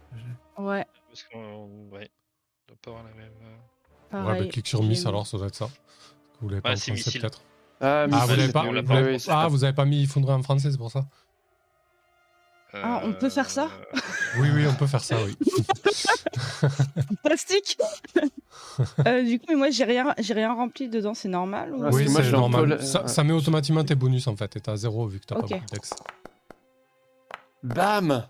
Ouais. 0.58 0.86
Parce 1.10 1.24
qu'on 1.24 1.90
ouais, 1.92 2.12
on 2.68 2.68
doit 2.68 2.78
pas 2.82 2.92
avoir 2.92 3.04
la 3.06 3.14
même. 3.16 3.32
euh, 3.42 4.26
Ouais, 4.26 4.40
bah, 4.42 4.46
clique 4.48 4.68
sur 4.68 4.84
Miss 4.84 5.02
mis- 5.02 5.08
alors, 5.08 5.26
ça 5.26 5.38
doit 5.38 5.48
être 5.48 5.56
ça. 5.56 5.70
Vous 6.42 6.50
l'avez 6.50 6.62
pas 6.62 6.74
en 6.74 6.76
français 6.76 7.20
peut-être 7.20 7.42
Ah, 7.82 8.04
Ah, 8.12 8.26
vous 8.26 8.36
l'avez 8.36 8.52
pas, 8.52 8.64
l'avez- 8.72 9.18
ah, 9.30 9.46
avez 9.52 9.74
pas 9.74 9.86
mis 9.86 10.06
Fondre 10.06 10.30
en 10.30 10.42
français, 10.44 10.72
c'est 10.72 10.78
pour 10.78 10.92
ça 10.92 11.08
Ah, 12.84 13.02
on 13.04 13.14
peut 13.14 13.30
faire 13.30 13.50
ça 13.50 13.70
Euh, 13.96 14.00
Oui, 14.40 14.50
oui, 14.54 14.66
on 14.68 14.74
peut 14.76 14.88
faire 14.88 15.04
ça, 15.04 15.16
oui. 15.24 15.36
Plastique 17.24 17.78
Euh, 19.08 19.24
Du 19.24 19.40
coup, 19.40 19.46
mais 19.50 19.56
moi, 19.56 19.70
j'ai 19.72 19.84
rien, 19.86 20.14
j'ai 20.20 20.34
rien 20.34 20.54
rempli 20.54 20.88
dedans, 20.88 21.14
c'est 21.16 21.30
normal 21.30 21.74
ou... 21.74 21.84
Ah, 21.84 21.90
oui, 21.92 22.08
c'est 22.10 22.32
normal. 22.32 22.82
Ça, 22.86 23.08
ça 23.08 23.24
met 23.24 23.34
automatiquement 23.34 23.84
tes 23.84 23.96
bonus 23.96 24.28
en 24.28 24.36
fait, 24.36 24.56
et 24.56 24.60
t'as 24.62 24.76
zéro 24.76 25.08
vu 25.08 25.20
que 25.20 25.26
t'as 25.26 25.36
pas 25.36 25.42
beaucoup 25.42 25.54
de 25.56 25.66
dex. 25.74 25.90
Bam 27.64 28.28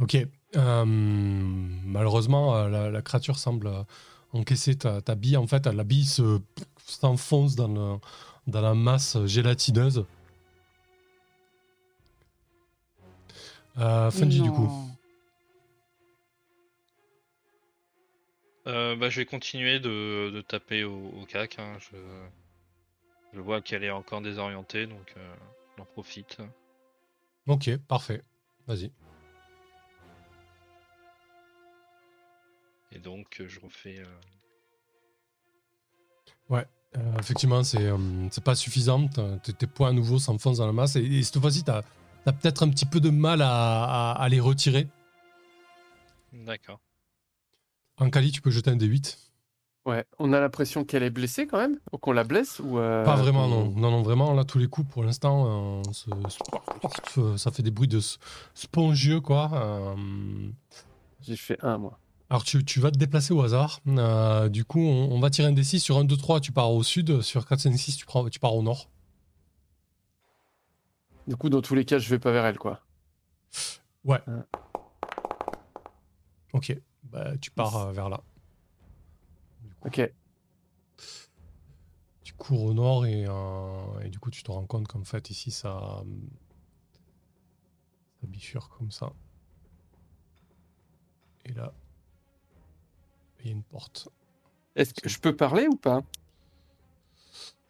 Ok. 0.00 0.16
Euh, 0.56 0.84
malheureusement, 0.86 2.66
la, 2.66 2.90
la 2.90 3.02
créature 3.02 3.38
semble 3.38 3.70
encaisser 4.32 4.74
ta, 4.76 5.00
ta 5.00 5.14
bille. 5.14 5.36
En 5.36 5.46
fait, 5.46 5.66
la 5.66 5.84
bille 5.84 6.04
se- 6.06 6.40
s'enfonce 6.84 7.54
dans, 7.54 7.68
le- 7.68 7.98
dans 8.48 8.60
la 8.60 8.74
masse 8.74 9.16
gélatineuse. 9.26 10.04
Euh, 13.78 14.10
Fungi, 14.10 14.40
du 14.40 14.50
coup. 14.50 14.68
Euh, 18.66 18.94
bah, 18.96 19.08
je 19.08 19.20
vais 19.20 19.26
continuer 19.26 19.80
de, 19.80 20.30
de 20.30 20.40
taper 20.42 20.84
au, 20.84 21.08
au 21.20 21.24
cac. 21.26 21.58
hein, 21.58 21.76
Je, 21.78 21.96
je 23.34 23.40
vois 23.40 23.60
qu'elle 23.62 23.84
est 23.84 23.90
encore 23.90 24.20
désorientée, 24.20 24.86
donc 24.86 25.14
euh, 25.16 25.34
j'en 25.78 25.84
profite. 25.86 26.38
Ok, 27.46 27.70
parfait. 27.88 28.22
Vas-y. 28.66 28.90
Et 32.92 32.98
donc, 32.98 33.40
euh, 33.40 33.48
je 33.48 33.60
refais. 33.60 33.98
euh, 33.98 34.04
Euh, 36.96 37.18
effectivement, 37.20 37.62
c'est 37.62 37.86
euh, 37.86 37.96
c'est 38.32 38.42
pas 38.42 38.56
suffisant. 38.56 39.06
T'as- 39.06 39.38
Tes, 39.38 39.52
tes 39.52 39.68
points 39.68 39.90
à 39.90 39.92
nouveau 39.92 40.18
s'enfoncent 40.18 40.58
dans 40.58 40.66
la 40.66 40.72
masse. 40.72 40.96
Et, 40.96 41.04
et 41.04 41.22
cette 41.22 41.38
fois-ci, 41.40 41.62
t'as 41.62 41.82
as, 42.26 42.32
peut-être 42.32 42.62
un 42.62 42.68
petit 42.70 42.86
peu 42.86 43.00
de 43.00 43.10
mal 43.10 43.42
à, 43.42 43.48
à- 44.12 44.12
à 44.22 44.28
les 44.28 44.40
retirer. 44.40 44.88
D'accord. 46.32 46.80
En 47.98 48.08
Kali, 48.10 48.30
tu 48.32 48.40
peux 48.40 48.50
jeter 48.50 48.70
un 48.70 48.76
D8. 48.76 49.16
Ouais, 49.86 50.04
on 50.18 50.32
a 50.34 50.40
l'impression 50.40 50.84
qu'elle 50.84 51.02
est 51.02 51.10
blessée 51.10 51.46
quand 51.46 51.56
même 51.56 51.78
Ou 51.92 51.96
qu'on 51.98 52.12
la 52.12 52.22
blesse 52.22 52.60
ou 52.60 52.78
euh, 52.78 53.02
Pas 53.04 53.16
vraiment, 53.16 53.48
non. 53.48 53.70
Non, 53.74 53.90
non, 53.90 54.02
vraiment, 54.02 54.32
là, 54.34 54.44
tous 54.44 54.58
les 54.58 54.68
coups, 54.68 54.88
pour 54.90 55.02
l'instant, 55.02 55.82
euh, 57.16 57.36
ça 57.38 57.50
fait 57.50 57.62
des 57.62 57.70
bruits 57.70 57.88
de 57.88 57.98
spongieux, 58.54 59.20
quoi. 59.20 59.50
Euh, 59.54 59.94
J'ai 61.22 61.36
fait 61.36 61.56
un, 61.62 61.78
moi. 61.78 61.98
alors, 62.28 62.44
tu, 62.44 62.62
tu 62.64 62.78
vas 62.78 62.90
te 62.90 62.98
déplacer 62.98 63.32
au 63.32 63.42
hasard. 63.42 63.80
Euh, 63.88 64.48
du 64.50 64.64
coup, 64.64 64.80
on, 64.80 65.12
on 65.12 65.18
va 65.18 65.30
tirer 65.30 65.48
un 65.48 65.52
D6. 65.54 65.78
Sur 65.78 65.96
1, 65.98 66.04
2, 66.04 66.16
3, 66.16 66.40
tu 66.40 66.52
pars 66.52 66.70
au 66.70 66.82
sud. 66.82 67.22
Sur 67.22 67.46
4, 67.46 67.60
5, 67.60 67.74
6, 67.76 67.96
tu, 67.96 68.04
prends, 68.06 68.28
tu 68.28 68.38
pars 68.38 68.54
au 68.54 68.62
nord. 68.62 68.88
Du 71.30 71.36
coup, 71.36 71.48
dans 71.48 71.62
tous 71.62 71.76
les 71.76 71.84
cas, 71.84 72.00
je 72.00 72.10
vais 72.10 72.18
pas 72.18 72.32
vers 72.32 72.44
elle, 72.44 72.58
quoi. 72.58 72.80
Ok, 76.52 76.76
bah, 77.04 77.38
tu 77.38 77.52
pars 77.52 77.76
euh, 77.76 77.92
vers 77.92 78.08
là. 78.08 78.20
Ok. 79.86 80.12
Tu 82.24 82.34
cours 82.34 82.64
au 82.64 82.74
nord 82.74 83.06
et, 83.06 83.26
euh, 83.28 84.00
et 84.00 84.08
du 84.08 84.18
coup, 84.18 84.32
tu 84.32 84.42
te 84.42 84.50
rends 84.50 84.66
compte 84.66 84.88
qu'en 84.88 85.04
fait, 85.04 85.30
ici, 85.30 85.52
ça, 85.52 86.02
ça 88.20 88.26
bifurque 88.26 88.76
comme 88.76 88.90
ça. 88.90 89.12
Et 91.44 91.52
là, 91.52 91.72
il 93.38 93.46
y 93.46 93.48
a 93.50 93.52
une 93.52 93.62
porte. 93.62 94.08
Est-ce 94.74 94.94
que 94.94 95.08
je 95.08 95.20
peux 95.20 95.36
parler 95.36 95.68
ou 95.68 95.76
pas? 95.76 96.02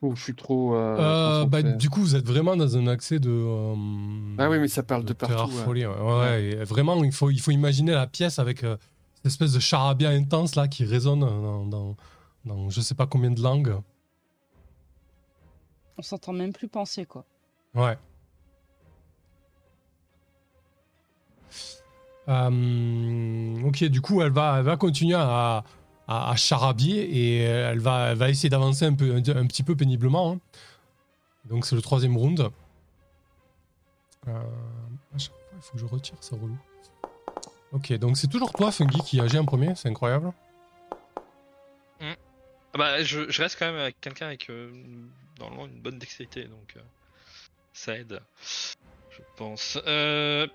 Ou 0.02 0.16
je 0.16 0.22
suis 0.22 0.34
trop. 0.34 0.74
euh, 0.74 1.42
Euh, 1.42 1.44
bah, 1.44 1.62
du 1.62 1.90
coup, 1.90 2.00
vous 2.00 2.16
êtes 2.16 2.26
vraiment 2.26 2.56
dans 2.56 2.76
un 2.76 2.86
accès 2.86 3.18
de. 3.18 3.30
euh, 3.30 3.74
Ah 4.38 4.48
oui, 4.48 4.58
mais 4.58 4.68
ça 4.68 4.82
parle 4.82 5.04
de 5.04 5.12
partout. 5.12 5.34
terreur 5.34 5.48
ouais. 5.48 5.62
folie, 5.64 5.86
ouais. 5.86 5.94
Ouais, 5.94 6.18
ouais, 6.20 6.44
et 6.44 6.64
vraiment, 6.64 7.02
il 7.04 7.12
faut, 7.12 7.28
il 7.30 7.38
faut 7.40 7.50
imaginer 7.50 7.92
la 7.92 8.06
pièce 8.06 8.38
avec 8.38 8.64
euh, 8.64 8.76
cette 9.16 9.26
espèce 9.26 9.52
de 9.52 9.60
charabia 9.60 10.08
intense 10.10 10.54
là 10.56 10.68
qui 10.68 10.84
résonne 10.86 11.20
dans, 11.20 11.66
dans, 11.66 11.96
dans 12.46 12.70
je 12.70 12.80
sais 12.80 12.94
pas 12.94 13.06
combien 13.06 13.30
de 13.30 13.42
langues. 13.42 13.74
On 15.98 16.02
s'entend 16.02 16.32
même 16.32 16.54
plus 16.54 16.68
penser, 16.68 17.04
quoi. 17.04 17.26
Ouais. 17.74 17.98
Euh, 22.28 23.62
ok, 23.66 23.84
du 23.84 24.00
coup, 24.00 24.22
elle 24.22 24.32
va, 24.32 24.56
elle 24.58 24.64
va 24.64 24.76
continuer 24.76 25.16
à, 25.16 25.64
à, 26.10 26.34
charabier 26.36 27.02
et 27.02 27.38
elle 27.42 27.78
va, 27.78 28.10
elle 28.10 28.18
va 28.18 28.28
essayer 28.28 28.48
d'avancer 28.48 28.84
un, 28.84 28.94
peu, 28.94 29.14
un, 29.14 29.46
petit 29.46 29.62
peu 29.62 29.76
péniblement. 29.76 30.32
hein. 30.32 30.38
Donc, 31.44 31.64
c'est 31.64 31.76
le 31.76 31.82
troisième 31.82 32.16
round. 32.16 32.50
Euh, 34.28 34.42
il 35.14 35.20
faut 35.60 35.72
que 35.72 35.78
je 35.78 35.86
retire, 35.86 36.16
c'est 36.20 36.34
relou. 36.34 36.58
Ok, 37.72 37.92
donc 37.94 38.16
c'est 38.16 38.26
toujours 38.26 38.52
toi, 38.52 38.72
Fungi, 38.72 38.98
qui 39.02 39.20
agit 39.20 39.38
en 39.38 39.44
premier, 39.44 39.74
c'est 39.76 39.88
incroyable. 39.88 40.32
Ah 42.00 42.78
Bah, 42.78 43.02
je, 43.02 43.40
reste 43.40 43.58
quand 43.58 43.66
même 43.66 43.80
avec 43.80 44.00
quelqu'un 44.00 44.26
avec 44.26 44.48
euh, 44.50 44.70
normalement 45.38 45.66
une 45.66 45.80
bonne 45.80 45.98
dextérité, 45.98 46.44
donc 46.44 46.74
euh, 46.76 46.80
ça 47.72 47.96
aide, 47.96 48.20
je 49.10 49.20
pense. 49.36 49.78
Euh... 49.86 50.46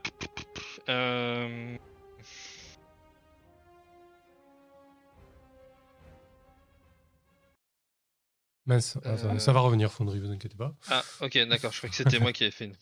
Mince, 8.67 8.97
Euh. 9.05 9.37
ça 9.39 9.53
va 9.53 9.59
revenir, 9.59 9.91
Fondry, 9.91 10.19
vous 10.19 10.31
inquiétez 10.31 10.57
pas. 10.57 10.73
Ah, 10.89 11.03
ok, 11.21 11.37
d'accord, 11.47 11.71
je 11.71 11.77
crois 11.77 11.89
que 11.89 11.95
c'était 11.95 12.19
moi 12.19 12.33
qui 12.33 12.43
avais 12.43 12.51
fait 12.51 12.65
une. 12.65 12.75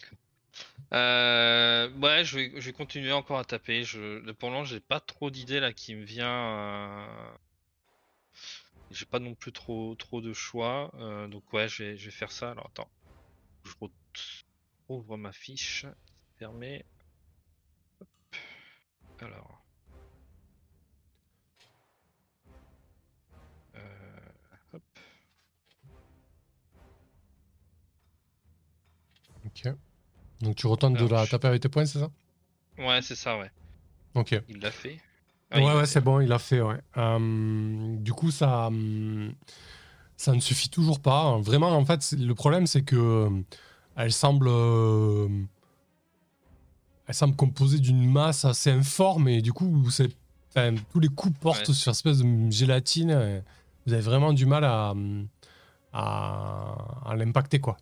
Euh, 0.93 1.89
ouais, 1.97 2.23
je 2.23 2.37
vais, 2.37 2.51
je 2.55 2.65
vais 2.67 2.73
continuer 2.73 3.11
encore 3.11 3.39
à 3.39 3.43
taper. 3.45 3.83
Je, 3.83 4.31
pour 4.33 4.49
moment, 4.49 4.63
j'ai 4.63 4.79
pas 4.79 4.99
trop 4.99 5.29
d'idées 5.31 5.59
là 5.59 5.73
qui 5.73 5.95
me 5.95 6.03
vient. 6.03 6.27
euh, 6.29 7.31
J'ai 8.91 9.05
pas 9.05 9.19
non 9.19 9.33
plus 9.35 9.51
trop, 9.51 9.95
trop 9.95 10.21
de 10.21 10.31
choix. 10.33 10.91
euh, 10.95 11.27
donc 11.27 11.51
ouais, 11.53 11.67
je 11.67 11.83
vais, 11.83 11.97
je 11.97 12.05
vais 12.05 12.11
faire 12.11 12.31
ça. 12.31 12.51
Alors 12.51 12.67
attends, 12.67 12.89
je 13.65 13.71
re- 13.81 13.91
ouvre 14.89 15.17
ma 15.17 15.33
fiche. 15.33 15.85
Fermée. 16.37 16.85
Hop. 17.99 18.07
Alors. 19.21 19.62
Ok. 29.55 29.73
Donc 30.41 30.55
tu 30.55 30.67
retournes 30.67 30.93
de 30.95 31.05
la 31.07 31.25
je- 31.25 31.31
taper 31.31 31.47
avec 31.47 31.61
tes 31.61 31.69
points, 31.69 31.85
c'est 31.85 31.99
ça? 31.99 32.09
Ouais, 32.77 33.01
c'est 33.01 33.15
ça, 33.15 33.37
ouais. 33.37 33.51
Ok. 34.15 34.39
Il 34.49 34.59
l'a 34.59 34.71
fait. 34.71 34.99
Ah, 35.51 35.59
ouais, 35.59 35.65
l'a 35.65 35.77
ouais, 35.77 35.85
c'est 35.85 36.01
bon, 36.01 36.19
il 36.19 36.31
a 36.31 36.39
fait, 36.39 36.61
ouais. 36.61 36.79
Euh, 36.97 37.95
du 37.97 38.11
coup, 38.13 38.31
ça, 38.31 38.67
hum, 38.67 39.33
ça 40.17 40.33
ne 40.33 40.39
suffit 40.39 40.69
toujours 40.69 40.99
pas. 40.99 41.37
Vraiment, 41.39 41.69
en 41.69 41.85
fait, 41.85 42.13
le 42.17 42.33
problème, 42.33 42.65
c'est 42.67 42.81
que 42.83 42.95
euh, 42.95 43.29
elle 43.95 44.11
semble, 44.11 44.47
euh, 44.49 45.27
elle 47.07 47.13
semble 47.15 47.35
composée 47.35 47.79
d'une 47.79 48.09
masse 48.09 48.45
assez 48.45 48.71
informe 48.71 49.27
et 49.27 49.41
du 49.41 49.53
coup, 49.53 49.89
c'est, 49.91 50.09
enfin, 50.49 50.73
tous 50.91 50.99
les 50.99 51.09
coups 51.09 51.37
portent 51.39 51.67
Ouais. 51.69 51.73
sur 51.75 51.89
une 51.89 51.91
espèce 51.91 52.17
de 52.19 52.51
gélatine. 52.51 53.43
vous 53.85 53.93
avez 53.93 54.01
vraiment 54.01 54.33
du 54.33 54.45
mal 54.45 54.63
à, 54.63 54.91
hum, 54.91 55.27
à, 55.91 56.75
à 57.05 57.15
l'impacter, 57.15 57.59
quoi. 57.59 57.77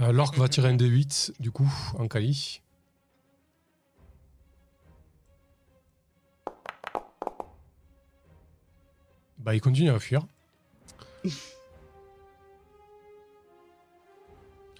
Euh, 0.00 0.12
L'orque 0.12 0.38
va 0.38 0.48
tirer 0.48 0.68
un 0.68 0.76
D8, 0.76 1.40
du 1.40 1.50
coup, 1.50 1.70
en 1.98 2.08
Kali. 2.08 2.60
Bah, 9.38 9.54
il 9.54 9.60
continue 9.60 9.90
à 9.90 9.98
fuir. 9.98 10.22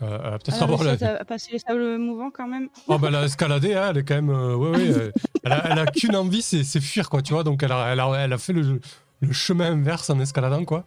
Euh, 0.00 0.18
elle 0.24 0.30
va 0.30 0.38
peut-être 0.38 0.62
avoir 0.62 0.82
la... 0.82 0.92
à 1.20 1.24
passer 1.24 1.52
les 1.52 1.60
sables 1.60 1.96
mouvants 1.96 2.30
quand 2.32 2.48
même. 2.48 2.68
Oh, 2.88 2.98
bah, 2.98 3.08
elle 3.08 3.14
a 3.14 3.24
escaladé, 3.24 3.74
hein, 3.74 3.88
elle 3.90 3.98
est 3.98 4.04
quand 4.04 4.16
même. 4.16 4.30
euh, 4.30 4.56
ouais, 4.56 4.70
ouais, 4.70 4.90
euh, 4.90 5.12
elle, 5.44 5.78
a, 5.78 5.86
qu'une 5.86 6.16
envie, 6.16 6.42
c'est 6.42 6.64
c'est 6.64 6.80
fuir, 6.80 7.08
quoi, 7.08 7.22
tu 7.22 7.34
vois. 7.34 7.44
Donc, 7.44 7.62
elle 7.62 7.70
a, 7.70 7.92
elle 7.92 8.00
a, 8.00 8.12
elle 8.14 8.32
a 8.32 8.38
fait 8.38 8.52
le, 8.52 8.80
le 9.20 9.32
chemin 9.32 9.70
inverse 9.70 10.10
en 10.10 10.18
escaladant, 10.18 10.64
quoi. 10.64 10.84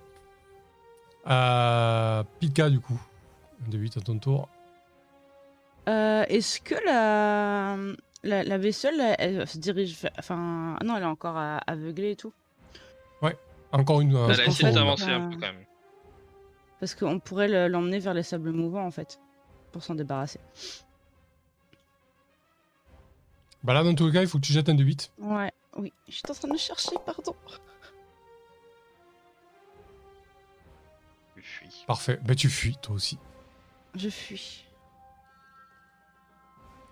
Pika, 2.39 2.69
du 2.69 2.81
coup. 2.81 2.99
De 3.67 3.77
8 3.77 3.97
à 3.97 4.01
ton 4.01 4.19
tour. 4.19 4.49
Euh, 5.87 6.23
est-ce 6.29 6.59
que 6.59 6.75
la, 6.85 7.77
la, 8.23 8.57
vaisselle, 8.57 9.15
elle, 9.19 9.47
se 9.47 9.57
dirige. 9.57 9.97
Enfin, 10.17 10.77
non, 10.83 10.97
elle 10.97 11.03
est 11.03 11.07
encore 11.07 11.37
aveuglée 11.37 12.11
et 12.11 12.15
tout? 12.15 12.33
Ouais, 13.21 13.37
encore 13.71 14.01
une. 14.01 14.15
Euh, 14.15 14.29
elle 14.29 14.41
a 14.41 14.45
essayé 14.45 14.73
d'avancer 14.73 15.09
un 15.09 15.29
peu 15.29 15.35
euh, 15.35 15.39
quand 15.39 15.47
même. 15.53 15.65
Parce 16.79 16.95
qu'on 16.95 17.19
pourrait 17.19 17.69
l'emmener 17.69 17.99
vers 17.99 18.13
les 18.13 18.23
sables 18.23 18.51
mouvants 18.51 18.85
en 18.85 18.91
fait, 18.91 19.19
pour 19.71 19.83
s'en 19.83 19.95
débarrasser. 19.95 20.39
Bah 23.63 23.73
là, 23.73 23.83
dans 23.83 23.95
tous 23.95 24.07
les 24.07 24.13
cas, 24.13 24.21
il 24.21 24.27
faut 24.27 24.37
que 24.37 24.45
tu 24.45 24.53
jettes 24.53 24.69
un 24.69 24.75
de 24.75 24.83
8. 24.83 25.11
Ouais, 25.19 25.51
oui. 25.77 25.91
Je 26.07 26.13
suis 26.13 26.23
en 26.29 26.33
train 26.33 26.47
de 26.47 26.57
chercher, 26.57 26.95
pardon. 27.05 27.35
Parfait. 31.87 32.19
Bah 32.23 32.35
tu 32.35 32.49
fuis, 32.49 32.75
toi 32.81 32.95
aussi. 32.95 33.17
Je 33.95 34.09
fuis. 34.09 34.63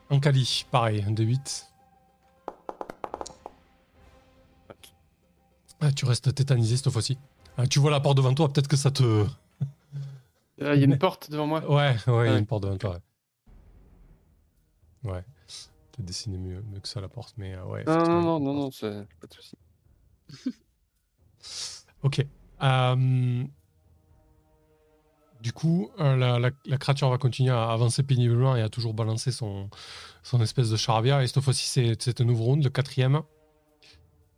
En 0.10 0.20
Cali, 0.20 0.66
pareil, 0.72 1.04
un 1.08 1.12
D8. 1.12 1.66
Ah, 5.82 5.92
tu 5.92 6.06
restes 6.06 6.34
tétanisé 6.34 6.78
cette 6.78 6.90
fois-ci. 6.90 7.18
Ah, 7.58 7.68
tu 7.68 7.80
vois 7.80 7.92
la 7.92 8.00
porte 8.00 8.18
devant 8.18 8.34
toi, 8.34 8.48
peut-être 8.52 8.68
que 8.70 8.78
ça 8.78 8.90
te. 8.90 9.26
Il 10.58 10.66
y 10.66 10.68
a 10.68 10.76
une 10.76 10.98
porte 10.98 11.30
devant 11.30 11.48
moi. 11.48 11.60
Ouais, 11.70 11.96
ouais, 12.08 12.28
il 12.28 12.32
y 12.32 12.36
a 12.36 12.38
une 12.38 12.46
porte 12.46 12.64
devant 12.64 12.78
toi. 12.78 13.00
Ouais. 15.04 15.12
Ouais. 15.12 15.26
T'as 15.92 16.04
dessiné 16.04 16.38
mieux, 16.38 16.64
mieux 16.72 16.80
que 16.80 16.88
ça 16.88 17.02
la 17.02 17.10
porte, 17.10 17.34
mais 17.38 17.54
euh, 17.54 17.66
ouais. 17.66 17.84
Non, 17.86 17.98
non, 17.98 18.22
non, 18.22 18.40
non, 18.40 18.54
non, 18.54 18.72
c'est 18.72 19.08
pas 19.20 19.28
de 19.28 19.34
souci. 19.34 19.58
Ok. 22.04 22.26
Euh, 22.62 23.44
Du 25.44 25.52
coup, 25.52 25.92
euh, 26.00 26.16
la, 26.16 26.40
la- 26.40 26.52
la 26.66 26.78
créature 26.78 27.10
va 27.10 27.18
continuer 27.18 27.52
à 27.52 27.70
avancer 27.70 28.02
péniblement 28.02 28.56
et 28.56 28.62
à 28.62 28.70
toujours 28.70 28.94
balancer 28.94 29.30
son, 29.34 29.70
son 30.24 30.40
espèce 30.42 30.70
de 30.70 30.78
charabia. 30.78 31.22
Et 31.22 31.28
cette 31.28 31.42
fois-ci, 31.44 31.68
c'est 32.00 32.22
un 32.22 32.24
nouveau 32.24 32.46
round, 32.46 32.64
le 32.64 32.70
quatrième. 32.70 33.22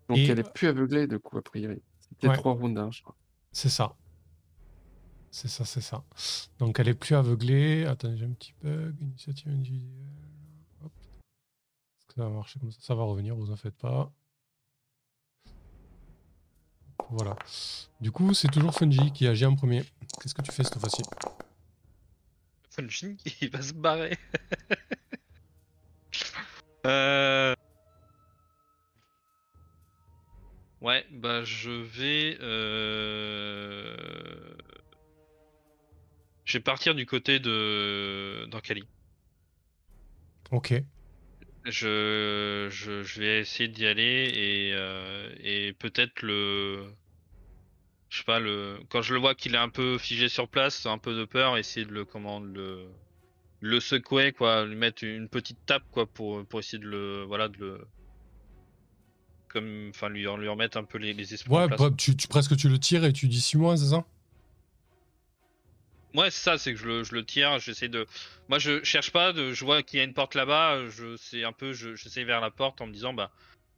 Donc 0.09 0.17
Et- 0.17 0.25
elle 0.25 0.39
est 0.39 0.51
plus 0.51 0.67
aveuglée, 0.67 1.05
de 1.05 1.17
coup, 1.17 1.37
a 1.37 1.43
priori. 1.43 1.83
C'était 1.99 2.27
Ouais. 2.29 2.35
trois 2.37 2.53
rounds, 2.53 2.79
hein, 2.79 2.89
je 2.91 3.03
crois. 3.03 3.15
C'est 3.51 3.69
ça. 3.69 3.95
C'est 5.29 5.47
ça, 5.47 5.63
c'est 5.63 5.81
ça. 5.81 6.03
Donc 6.57 6.79
elle 6.79 6.87
est 6.87 6.95
plus 6.95 7.13
aveuglée. 7.13 7.85
Attendez, 7.85 8.17
j'ai 8.17 8.25
un 8.25 8.31
petit 8.31 8.55
bug. 8.63 8.95
Initiative 8.99 9.51
individuelle. 9.51 10.07
Hop. 10.83 10.91
Est-ce 11.99 12.05
que 12.07 12.13
ça 12.15 12.23
va 12.23 12.29
marcher 12.29 12.59
comme 12.59 12.71
ça? 12.71 12.79
Ça 12.81 12.95
va 12.95 13.03
revenir, 13.03 13.35
vous 13.35 13.51
en 13.51 13.55
faites 13.55 13.75
pas. 13.77 14.11
Voilà. 17.09 17.35
Du 18.01 18.11
coup, 18.11 18.33
c'est 18.33 18.47
toujours 18.49 18.73
Fungi 18.73 19.11
qui 19.11 19.27
agit 19.27 19.45
en 19.45 19.55
premier. 19.55 19.83
Qu'est-ce 20.21 20.33
que 20.33 20.41
tu 20.41 20.51
fais 20.51 20.63
cette 20.63 20.79
fois-ci 20.79 21.01
Fungi, 22.71 23.17
il 23.41 23.49
va 23.49 23.61
se 23.61 23.73
barrer. 23.73 24.17
Euh, 26.85 27.55
Ouais, 30.81 31.03
bah 31.11 31.43
je 31.43 31.71
vais. 31.71 32.37
euh, 32.41 33.95
Je 36.43 36.57
vais 36.59 36.63
partir 36.63 36.93
du 36.93 37.07
côté 37.07 37.39
de 37.39 38.45
d'Ankali. 38.51 38.83
Ok. 40.51 40.75
Je, 41.65 42.67
je, 42.71 43.03
je 43.03 43.19
vais 43.19 43.39
essayer 43.41 43.67
d'y 43.67 43.85
aller 43.87 44.31
et, 44.33 44.71
euh, 44.73 45.33
et 45.39 45.73
peut-être 45.73 46.21
le. 46.21 46.85
Je 48.09 48.17
sais 48.19 48.23
pas, 48.23 48.39
le... 48.39 48.79
quand 48.89 49.01
je 49.03 49.13
le 49.13 49.19
vois 49.19 49.35
qu'il 49.35 49.53
est 49.55 49.59
un 49.59 49.69
peu 49.69 49.97
figé 49.99 50.27
sur 50.29 50.47
place, 50.49 50.85
un 50.87 50.97
peu 50.97 51.15
de 51.15 51.25
peur, 51.25 51.55
essayer 51.57 51.85
de 51.85 51.91
le. 51.91 52.03
Comment 52.05 52.39
le. 52.39 52.87
Le 53.61 53.79
secouer, 53.79 54.33
quoi, 54.33 54.65
lui 54.65 54.75
mettre 54.75 55.03
une 55.03 55.29
petite 55.29 55.59
tape, 55.65 55.85
quoi, 55.91 56.05
pour, 56.07 56.45
pour 56.47 56.59
essayer 56.61 56.79
de 56.79 56.87
le. 56.87 57.23
Voilà, 57.25 57.47
de 57.49 57.57
le. 57.59 57.87
Comme. 59.47 59.89
Enfin, 59.89 60.09
lui, 60.09 60.21
lui 60.21 60.47
remettre 60.47 60.77
un 60.77 60.83
peu 60.83 60.97
les, 60.99 61.13
les 61.13 61.33
esprits 61.33 61.57
en 61.57 61.61
Ouais, 61.61 61.67
place. 61.67 61.79
bah, 61.79 61.89
tu, 61.97 62.15
tu- 62.15 62.27
presque 62.27 62.55
tu 62.57 62.69
le 62.69 62.77
tires 62.79 63.03
et 63.05 63.13
tu 63.13 63.27
dis 63.27 63.41
6 63.41 63.57
mois, 63.57 63.77
c'est 63.77 63.87
ça? 63.89 64.05
Ouais, 66.15 66.31
c'est 66.31 66.41
ça, 66.43 66.57
c'est 66.57 66.73
que 66.73 66.79
je 66.79 66.87
le, 66.87 67.03
je 67.03 67.13
le 67.13 67.25
tire, 67.25 67.59
j'essaie 67.59 67.89
de. 67.89 68.07
Moi, 68.47 68.57
je 68.59 68.83
cherche 68.83 69.11
pas, 69.11 69.33
de... 69.33 69.51
je 69.51 69.65
vois 69.65 69.83
qu'il 69.83 69.99
y 69.99 70.01
a 70.01 70.05
une 70.05 70.13
porte 70.13 70.35
là-bas, 70.35 70.87
je 70.89 71.17
c'est 71.17 71.43
un 71.43 71.51
peu, 71.51 71.73
je, 71.73 71.95
j'essaie 71.95 72.23
vers 72.23 72.41
la 72.41 72.51
porte 72.51 72.79
en 72.81 72.87
me 72.87 72.93
disant, 72.93 73.13
bah, 73.13 73.31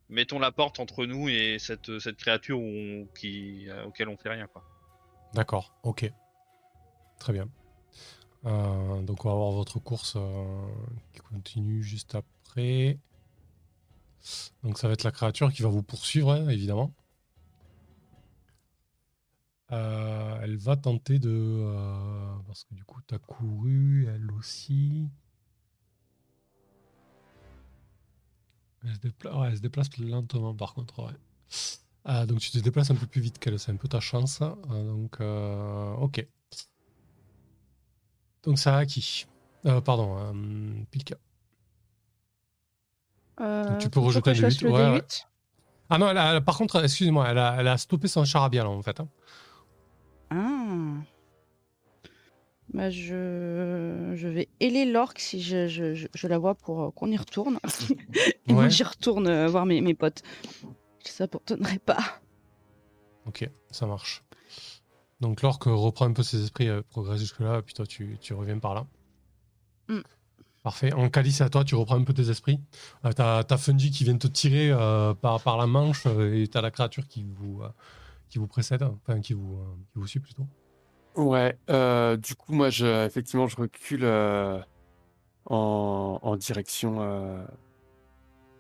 mettons 0.10 0.40
la 0.40 0.52
porte 0.52 0.80
entre 0.80 1.06
nous 1.06 1.30
et 1.30 1.58
cette, 1.60 2.00
cette 2.00 2.18
créature 2.18 2.60
qui, 3.16 3.70
euh, 3.70 3.86
auquel 3.86 4.10
on 4.10 4.18
fait 4.18 4.30
rien, 4.30 4.48
quoi. 4.48 4.64
D'accord, 5.34 5.74
ok. 5.84 6.12
Très 7.20 7.34
bien. 7.34 7.50
Euh, 8.46 9.02
donc 9.02 9.26
on 9.26 9.30
va 9.30 9.34
avoir 9.34 9.52
votre 9.52 9.80
course 9.80 10.14
euh, 10.16 10.68
qui 11.14 11.20
continue 11.20 11.84
juste 11.84 12.16
après. 12.16 13.00
Donc 14.64 14.78
ça 14.78 14.88
va 14.88 14.94
être 14.94 15.04
la 15.04 15.12
créature 15.12 15.52
qui 15.52 15.62
va 15.64 15.70
vous 15.70 15.84
poursuivre, 15.84 16.32
hein, 16.32 16.48
évidemment. 16.50 16.94
Euh, 19.72 20.40
elle 20.42 20.58
va 20.58 20.78
tenter 20.78 21.20
de... 21.20 21.30
euh, 21.30 22.36
parce 22.48 22.64
que 22.64 22.74
du 22.74 22.84
coup, 22.86 23.02
tu 23.08 23.16
as 23.16 23.20
couru, 23.20 24.08
elle 24.08 24.32
aussi. 24.32 25.10
Elle 28.84 28.96
se, 28.96 29.00
dépla- 29.00 29.40
ouais, 29.40 29.48
elle 29.50 29.58
se 29.58 29.62
déplace 29.62 29.98
lentement 29.98 30.54
par 30.56 30.74
contre. 30.74 31.04
ouais. 31.06 31.14
Ah, 32.06 32.26
donc 32.26 32.40
tu 32.40 32.52
te 32.52 32.60
déplaces 32.60 32.90
un 32.92 32.96
peu 32.96 33.06
plus 33.06 33.22
vite 33.22 33.40
qu'elle, 33.40 33.60
c'est 33.60 33.72
un 33.72 33.76
peu 33.76 33.88
ta 33.88 34.00
chance. 34.00 34.40
Euh, 34.42 34.88
donc, 34.88 35.20
euh, 35.20 35.94
ok. 35.96 36.26
Donc 38.44 38.60
ça 38.60 38.78
a 38.78 38.86
qui 38.86 39.26
Euh, 39.66 39.82
Pardon, 39.82 40.18
euh, 40.18 40.84
Pilka. 40.92 41.16
Euh, 43.42 43.78
tu 43.78 43.90
peux 43.90 44.00
rejeter 44.00 44.32
que 44.32 44.34
je 44.38 44.42
un 44.46 44.50
fasse 44.50 44.58
D8, 44.60 44.64
le 44.64 44.72
ouais, 44.72 44.90
ouais. 44.92 45.00
D8. 45.00 45.28
Ah 45.90 45.98
non, 45.98 46.10
elle 46.10 46.18
a- 46.18 46.42
par 46.42 46.58
contre, 46.58 46.84
excusez-moi, 46.84 47.28
elle 47.30 47.38
a, 47.38 47.56
elle 47.60 47.68
a 47.68 47.78
stoppé 47.78 48.08
son 48.08 48.26
charabia 48.26 48.64
là 48.64 48.70
en 48.70 48.82
fait. 48.82 49.00
hein. 49.00 49.08
Ah. 50.30 50.96
Bah, 52.74 52.90
je... 52.90 54.12
je 54.16 54.28
vais 54.28 54.50
héler 54.60 54.86
l'orque 54.86 55.20
si 55.20 55.42
je, 55.42 55.68
je, 55.68 55.94
je- 55.96 56.08
je 56.14 56.28
la 56.28 56.38
vois 56.38 56.54
pour 56.56 56.84
euh, 56.84 56.92
qu'on 56.92 57.10
y 57.10 57.18
retourne. 57.18 57.60
Et 58.48 58.54
moi, 58.54 58.64
Ouais. 58.66 58.70
j'y 58.70 58.84
retourne 58.84 59.28
euh, 59.28 59.48
voir 59.48 59.66
mes, 59.66 59.80
mes 59.82 59.94
potes. 59.94 60.22
Ça 61.04 61.28
pourtonnerait 61.28 61.80
pas. 61.80 62.20
Ok, 63.26 63.50
ça 63.72 63.86
marche. 63.88 64.24
Donc 65.22 65.42
l'orque 65.42 65.64
reprend 65.64 66.06
un 66.06 66.14
peu 66.14 66.24
ses 66.24 66.44
esprits, 66.44 66.68
euh, 66.68 66.82
progresse 66.90 67.20
jusque-là, 67.20 67.62
puis 67.62 67.74
toi 67.74 67.86
tu, 67.88 68.18
tu 68.22 68.34
reviens 68.34 68.60
par 68.60 68.76
là. 68.76 68.86
Mm. 69.88 70.02
Parfait. 70.64 70.92
En 70.94 71.10
calice 71.10 71.40
à 71.40 71.50
toi, 71.50 71.64
tu 71.64 71.76
reprends 71.76 71.96
un 71.96 72.04
peu 72.04 72.14
tes 72.14 72.30
esprits. 72.30 72.60
Euh, 73.06 73.14
t'as, 73.14 73.58
Fungi 73.58 73.90
qui 73.92 74.04
vient 74.04 74.18
te 74.18 74.28
tirer 74.28 74.70
euh, 74.72 75.14
par, 75.14 75.42
par 75.42 75.58
la 75.58 75.66
manche 75.66 76.04
euh, 76.06 76.36
et 76.42 76.48
t'as 76.50 76.62
la 76.62 76.72
créature 76.72 77.08
qui 77.08 77.24
vous, 77.24 77.62
qui 78.30 78.38
vous 78.40 78.48
précède, 78.48 78.84
enfin 78.84 79.20
qui 79.22 79.34
vous, 79.34 79.58
euh, 79.60 79.76
qui 79.92 80.00
vous 80.00 80.08
suit 80.08 80.20
plutôt. 80.20 80.46
Ouais, 81.16 81.58
euh, 81.70 82.16
du 82.18 82.36
coup, 82.36 82.54
moi, 82.54 82.70
je, 82.70 83.06
effectivement, 83.06 83.48
je 83.48 83.56
recule 83.58 84.04
euh, 84.04 84.60
en, 85.46 86.20
en 86.22 86.36
direction, 86.36 87.00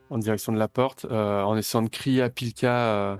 en 0.10 0.18
direction 0.18 0.54
de 0.54 0.58
la 0.58 0.68
porte, 0.68 1.06
euh, 1.06 1.44
en 1.44 1.56
essayant 1.58 1.84
de 1.84 1.90
crier 1.90 2.22
à 2.24 2.30
Pilka, 2.30 2.74
euh, 2.74 3.18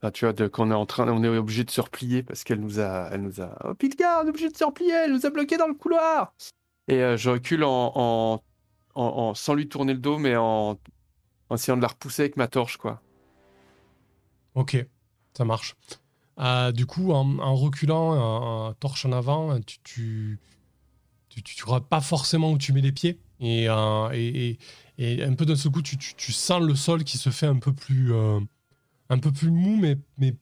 enfin, 0.00 0.10
tu 0.10 0.26
vois, 0.26 0.48
qu'on 0.48 0.70
est 0.70 0.74
en 0.74 0.86
train, 0.86 1.08
on 1.08 1.24
est 1.24 1.28
obligé 1.38 1.64
de 1.64 1.70
se 1.70 1.80
replier 1.80 2.22
parce 2.22 2.44
qu'elle 2.44 2.60
nous 2.60 2.78
a, 2.80 3.08
elle 3.10 3.22
nous 3.22 3.40
a, 3.40 3.58
oh, 3.64 3.74
Pilka, 3.74 4.20
on 4.22 4.26
est 4.26 4.28
obligé 4.28 4.48
de 4.50 4.56
se 4.56 4.64
replier, 4.64 4.92
elle 4.92 5.12
nous 5.12 5.26
a 5.26 5.30
bloqués 5.30 5.56
dans 5.56 5.68
le 5.68 5.74
couloir. 5.74 6.34
Et 6.88 7.02
euh, 7.02 7.16
je 7.16 7.30
recule 7.30 7.64
en, 7.64 7.92
en, 7.96 8.42
en- 8.94 9.02
en- 9.02 9.34
sans 9.34 9.54
lui 9.54 9.68
tourner 9.68 9.94
le 9.94 9.98
dos, 10.00 10.18
mais 10.18 10.36
en, 10.36 10.78
en 11.48 11.54
essayant 11.54 11.76
de 11.76 11.82
la 11.82 11.88
repousser 11.88 12.22
avec 12.22 12.36
ma 12.36 12.46
torche, 12.46 12.76
quoi. 12.76 13.00
Ok, 14.54 14.86
ça 15.36 15.44
marche. 15.44 15.76
Euh, 16.38 16.72
du 16.72 16.86
coup, 16.86 17.12
en, 17.12 17.38
en 17.38 17.54
reculant, 17.54 18.72
torche 18.74 19.04
en 19.06 19.12
avant, 19.12 19.58
tu, 19.60 20.38
tu, 21.28 21.42
tu, 21.42 21.64
pas 21.88 22.00
forcément 22.00 22.52
où 22.52 22.58
tu 22.58 22.72
mets 22.72 22.80
les 22.80 22.92
pieds. 22.92 23.20
Et, 23.40 23.66
euh, 23.68 24.54
un 24.98 25.34
peu 25.34 25.46
d'un 25.46 25.56
seul 25.56 25.72
coup, 25.72 25.82
tu, 25.82 26.32
sens 26.32 26.62
le 26.62 26.74
sol 26.74 27.04
qui 27.04 27.18
se 27.18 27.30
fait 27.30 27.46
un 27.46 27.58
peu 27.58 27.72
plus, 27.72 28.12
euh, 28.12 28.40
un 29.08 29.18
peu 29.18 29.30
plus 29.30 29.50
mou, 29.50 29.76
mais, 29.76 29.98
mais, 30.18 30.34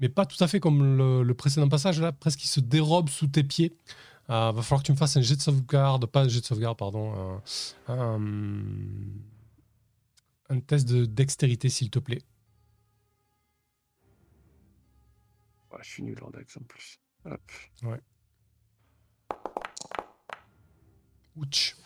mais 0.00 0.08
pas 0.08 0.26
tout 0.26 0.42
à 0.42 0.48
fait 0.48 0.60
comme 0.60 0.96
le, 1.22 1.34
précédent 1.34 1.68
passage. 1.68 2.00
Là, 2.00 2.12
presque 2.12 2.44
il 2.44 2.48
se 2.48 2.60
dérobe 2.60 3.08
sous 3.08 3.26
tes 3.26 3.44
pieds. 3.44 3.76
Va 4.28 4.54
falloir 4.62 4.80
que 4.80 4.86
tu 4.86 4.92
me 4.92 4.96
fasses 4.96 5.16
un 5.16 5.20
jet 5.20 5.36
de 5.36 5.42
sauvegarde, 5.42 6.06
pas 6.06 6.22
un 6.22 6.28
jet 6.28 6.40
de 6.40 6.46
sauvegarde, 6.46 6.78
pardon. 6.78 7.40
un, 7.88 8.20
un 10.48 10.60
test 10.60 10.88
de 10.88 11.04
dextérité, 11.04 11.68
s'il 11.68 11.90
te 11.90 11.98
plaît. 11.98 12.22
Ouais, 15.72 15.78
je 15.82 15.88
suis 15.88 16.02
nul 16.02 16.18
en 16.22 16.30
Dex 16.30 16.56
en 16.56 16.62
plus. 16.62 16.98
Hop. 17.24 17.40
Ouch. 21.36 21.76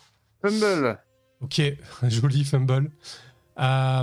Fumble. 0.43 0.99
Ok, 1.41 1.61
joli 2.09 2.45
fumble. 2.45 2.91
Euh, 3.59 4.03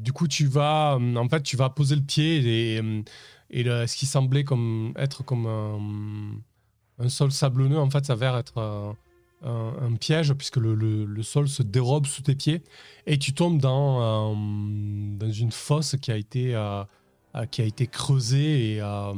du 0.00 0.12
coup, 0.12 0.28
tu 0.28 0.46
vas, 0.46 0.96
en 0.98 1.28
fait, 1.28 1.42
tu 1.42 1.56
vas 1.56 1.70
poser 1.70 1.96
le 1.96 2.02
pied 2.02 2.36
et, 2.76 2.82
et 3.50 3.62
le- 3.62 3.86
ce 3.86 3.96
qui 3.96 4.06
semblait 4.06 4.44
comme 4.44 4.92
être 4.96 5.24
comme 5.24 5.46
un, 5.46 6.38
un 7.04 7.08
sol 7.08 7.32
sablonneux, 7.32 7.78
en 7.78 7.90
fait, 7.90 8.04
s'avère 8.04 8.36
être 8.36 8.58
euh, 8.58 8.92
un, 9.42 9.74
un 9.92 9.96
piège 9.96 10.32
puisque 10.34 10.56
le, 10.58 10.74
le- 10.74 11.04
le 11.06 11.22
sol 11.22 11.48
se 11.48 11.62
dérobe 11.62 12.06
sous 12.06 12.22
tes 12.22 12.34
pieds 12.36 12.62
et 13.06 13.18
tu 13.18 13.32
tombes 13.34 13.60
dans, 13.60 14.32
euh, 14.32 14.34
dans 15.16 15.30
une 15.32 15.50
fosse 15.52 15.96
qui 16.00 16.12
a 16.12 16.16
été 16.16 16.54
euh, 16.54 16.60
euh, 16.82 16.84
qui 17.44 17.60
a 17.60 17.64
été 17.66 17.86
creusée 17.86 18.76
et, 18.76 18.80
euh, 18.80 19.12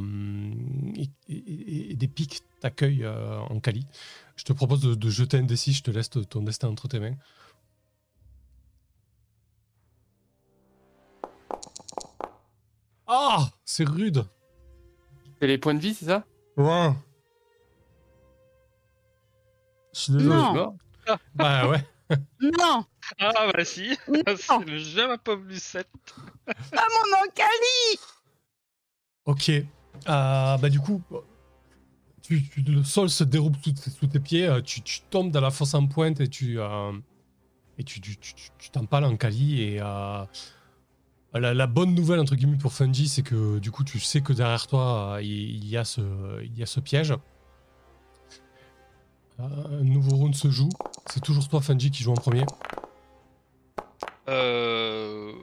et- 0.95 1.09
et- 1.33 1.91
et 1.91 1.95
des 1.95 2.07
pics 2.09 2.41
t'accueillent 2.59 3.05
euh, 3.05 3.37
en 3.39 3.59
Cali. 3.61 3.85
Je 4.35 4.43
te 4.43 4.51
propose 4.51 4.81
de, 4.81 4.95
de 4.95 5.09
jeter 5.09 5.37
un 5.37 5.43
D6, 5.43 5.77
je 5.77 5.83
te 5.83 5.91
laisse 5.91 6.09
ton 6.09 6.41
destin 6.41 6.67
entre 6.67 6.89
tes 6.89 6.99
mains. 6.99 7.15
Ah, 13.07 13.49
c'est 13.65 13.87
rude. 13.87 14.23
C'est 15.39 15.47
les 15.47 15.57
points 15.57 15.73
de 15.73 15.79
vie, 15.79 15.93
c'est 15.93 16.05
ça? 16.05 16.25
Ouais. 16.57 16.91
Je 19.93 19.99
suis 19.99 20.13
désolé. 20.13 20.35
Non. 20.35 20.77
Bah 21.33 21.67
ouais. 21.69 21.83
Non 22.41 22.85
Ah 23.19 23.51
bah 23.53 23.65
si, 23.65 23.97
c'est 24.07 24.65
le 24.65 24.77
jeu 24.79 25.07
ma 25.07 25.17
pauvre 25.17 25.43
Lucette. 25.45 25.87
Pas 26.45 26.53
mon 26.95 27.17
Ancali 27.27 27.99
Ok. 29.25 29.49
Euh, 29.49 29.63
bah 30.57 30.69
du 30.69 30.79
coup, 30.79 31.01
tu, 32.21 32.41
tu- 32.49 32.61
le 32.61 32.83
sol 32.83 33.09
se 33.09 33.23
déroule 33.23 33.53
sous, 33.63 33.75
sous 33.91 34.07
tes 34.07 34.19
pieds, 34.19 34.47
euh, 34.47 34.61
tu, 34.61 34.81
tu 34.81 35.01
tombes 35.09 35.31
dans 35.31 35.41
la 35.41 35.51
fosse 35.51 35.73
en 35.73 35.85
pointe 35.87 36.19
et 36.21 36.27
tu 36.27 36.59
euh, 36.59 36.91
et 37.77 37.83
tu 37.83 37.99
tu, 38.01 38.17
tu, 38.17 38.33
tu- 38.33 38.49
tu 38.57 38.69
t'empales 38.71 39.03
en 39.05 39.15
Kali 39.17 39.61
et 39.61 39.81
euh, 39.81 40.23
la, 41.33 41.53
la 41.53 41.67
bonne 41.67 41.93
nouvelle 41.93 42.19
entre 42.19 42.35
guillemets 42.35 42.57
pour 42.57 42.73
Fungi, 42.73 43.07
c'est 43.07 43.23
que 43.23 43.59
du 43.59 43.71
coup 43.71 43.83
tu 43.83 43.99
sais 43.99 44.21
que 44.21 44.33
derrière 44.33 44.67
toi 44.67 45.19
il 45.21 45.27
il 45.29 45.67
y 45.67 45.77
a 45.77 45.83
ce 45.85 46.01
il 46.43 46.57
y 46.57 46.63
a 46.63 46.65
ce 46.65 46.79
piège. 46.79 47.13
Un 49.39 49.83
nouveau 49.83 50.15
round 50.17 50.35
se 50.35 50.49
joue. 50.49 50.69
C'est 51.07 51.23
toujours 51.23 51.47
toi 51.47 51.61
Fungi 51.61 51.91
qui 51.91 52.03
joue 52.03 52.11
en 52.11 52.15
premier. 52.15 52.43
Euh... 54.27 55.33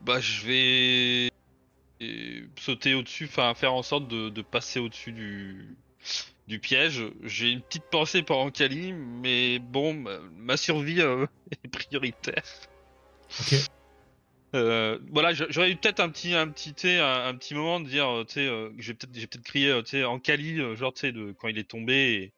Bah 0.00 0.20
je 0.20 0.46
vais 0.46 1.30
sauter 2.58 2.94
au-dessus, 2.94 3.26
enfin 3.26 3.54
faire 3.54 3.74
en 3.74 3.82
sorte 3.82 4.08
de, 4.08 4.28
de 4.28 4.42
passer 4.42 4.80
au-dessus 4.80 5.12
du, 5.12 5.76
du 6.48 6.58
piège. 6.58 7.04
J'ai 7.22 7.50
une 7.50 7.60
petite 7.60 7.84
pensée 7.90 8.22
pour 8.22 8.38
Ankali, 8.38 8.92
mais 8.92 9.58
bon, 9.58 10.04
ma, 10.36 10.56
survie 10.56 11.00
euh, 11.00 11.26
est 11.64 11.68
prioritaire. 11.68 12.42
Ok. 13.40 13.54
Euh, 14.54 14.98
voilà, 15.10 15.32
j'a- 15.32 15.46
j'aurais 15.50 15.70
eu 15.70 15.76
peut-être 15.76 16.00
un 16.00 16.08
petit, 16.08 16.34
un 16.34 16.48
petit, 16.48 16.74
un, 16.88 17.26
un 17.26 17.34
petit 17.34 17.54
moment 17.54 17.80
de 17.80 17.88
dire, 17.88 18.08
euh, 18.08 18.24
tu 18.24 18.34
sais, 18.34 18.46
euh, 18.46 18.70
j'ai 18.78 18.94
peut-être, 18.94 19.14
j'ai 19.14 19.26
peut-être 19.26 19.44
crié, 19.44 19.82
tu 19.84 19.90
sais, 19.90 20.04
Ankali, 20.04 20.58
genre, 20.76 20.92
tu 20.94 21.00
sais, 21.00 21.14
quand 21.38 21.48
il 21.48 21.58
est 21.58 21.68
tombé, 21.68 21.94
et 21.94 22.32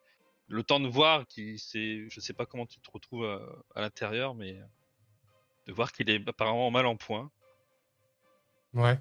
le 0.49 0.63
temps 0.63 0.81
de 0.81 0.89
voir 0.89 1.27
qui, 1.27 1.59
c'est, 1.59 2.09
je 2.11 2.21
sais 2.21 2.33
pas 2.33 2.47
comment 2.47 2.67
tu 2.67 2.81
te 2.81 2.91
retrouves 2.91 3.25
euh, 3.25 3.39
à 3.75 3.83
l'intérieur, 3.83 4.35
mais 4.35 4.59
de 5.67 5.73
voir 5.73 5.93
qu'il 5.93 6.09
est 6.11 6.27
apparemment 6.29 6.71
mal 6.71 6.87
en 6.87 6.97
point. 6.97 7.31
Ouais. 8.75 8.99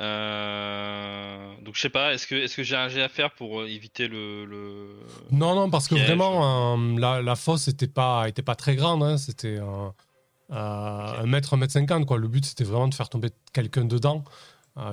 Euh, 0.00 1.60
donc 1.62 1.74
je 1.74 1.80
sais 1.80 1.90
pas, 1.90 2.14
est-ce 2.14 2.26
que 2.26 2.36
est-ce 2.36 2.54
que 2.54 2.62
j'ai 2.62 2.76
un 2.76 2.88
jet 2.88 3.02
à 3.02 3.08
faire 3.08 3.32
pour 3.34 3.60
euh, 3.62 3.66
éviter 3.66 4.06
le, 4.06 4.44
le... 4.44 5.00
Non, 5.32 5.56
non, 5.56 5.70
parce 5.70 5.88
que 5.88 5.96
vraiment, 5.96 6.76
euh, 6.76 6.98
la, 7.00 7.20
la 7.20 7.34
fosse 7.34 7.66
était 7.66 7.88
pas, 7.88 8.28
était 8.28 8.42
pas 8.42 8.54
très 8.54 8.76
grande. 8.76 9.02
hein, 9.02 9.18
C'était 9.18 9.58
euh, 9.58 9.90
un 10.50 11.26
mètre, 11.26 11.54
un 11.54 11.56
mètre 11.56 11.72
cinquante. 11.72 12.06
Quoi. 12.06 12.18
Le 12.18 12.28
but, 12.28 12.44
c'était 12.44 12.64
vraiment 12.64 12.86
de 12.86 12.94
faire 12.94 13.08
tomber 13.08 13.30
quelqu'un 13.52 13.86
dedans. 13.86 14.24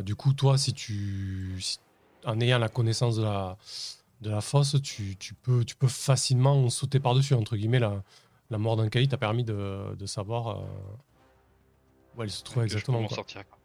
Du 0.02 0.16
coup, 0.16 0.34
toi, 0.34 0.57
si 0.57 0.74
tu, 0.74 1.57
si- 1.62 1.78
en 2.26 2.41
ayant 2.41 2.57
la 2.57 2.70
connaissance 2.70 3.18
de 3.18 3.24
la, 3.24 3.56
de 4.21 4.29
la 4.29 4.41
fosse, 4.41 4.75
tu, 4.81 5.15
tu 5.17 5.33
peux, 5.33 5.63
tu 5.65 5.75
peux 5.75 5.87
facilement 5.87 6.69
sauter 6.69 6.99
par-dessus. 6.99 7.33
Entre 7.33 7.55
guillemets, 7.57 7.79
la, 7.79 8.03
la 8.49 8.57
mort 8.57 8.75
d'un 8.77 8.89
Kali 8.89 9.07
t'a 9.07 9.17
permis 9.17 9.43
de, 9.43 9.95
de 9.95 10.05
savoir 10.05 10.47
euh, 10.47 10.65
où 12.17 12.23
elle 12.23 12.31
se 12.31 12.43
trouvait 12.43 12.65
que 12.67 12.69
je 12.69 12.73
peux 12.75 12.77
exactement. 12.79 13.01
m'en 13.01 13.07
quoi. 13.07 13.15
sortir, 13.17 13.43
quoi. 13.47 13.57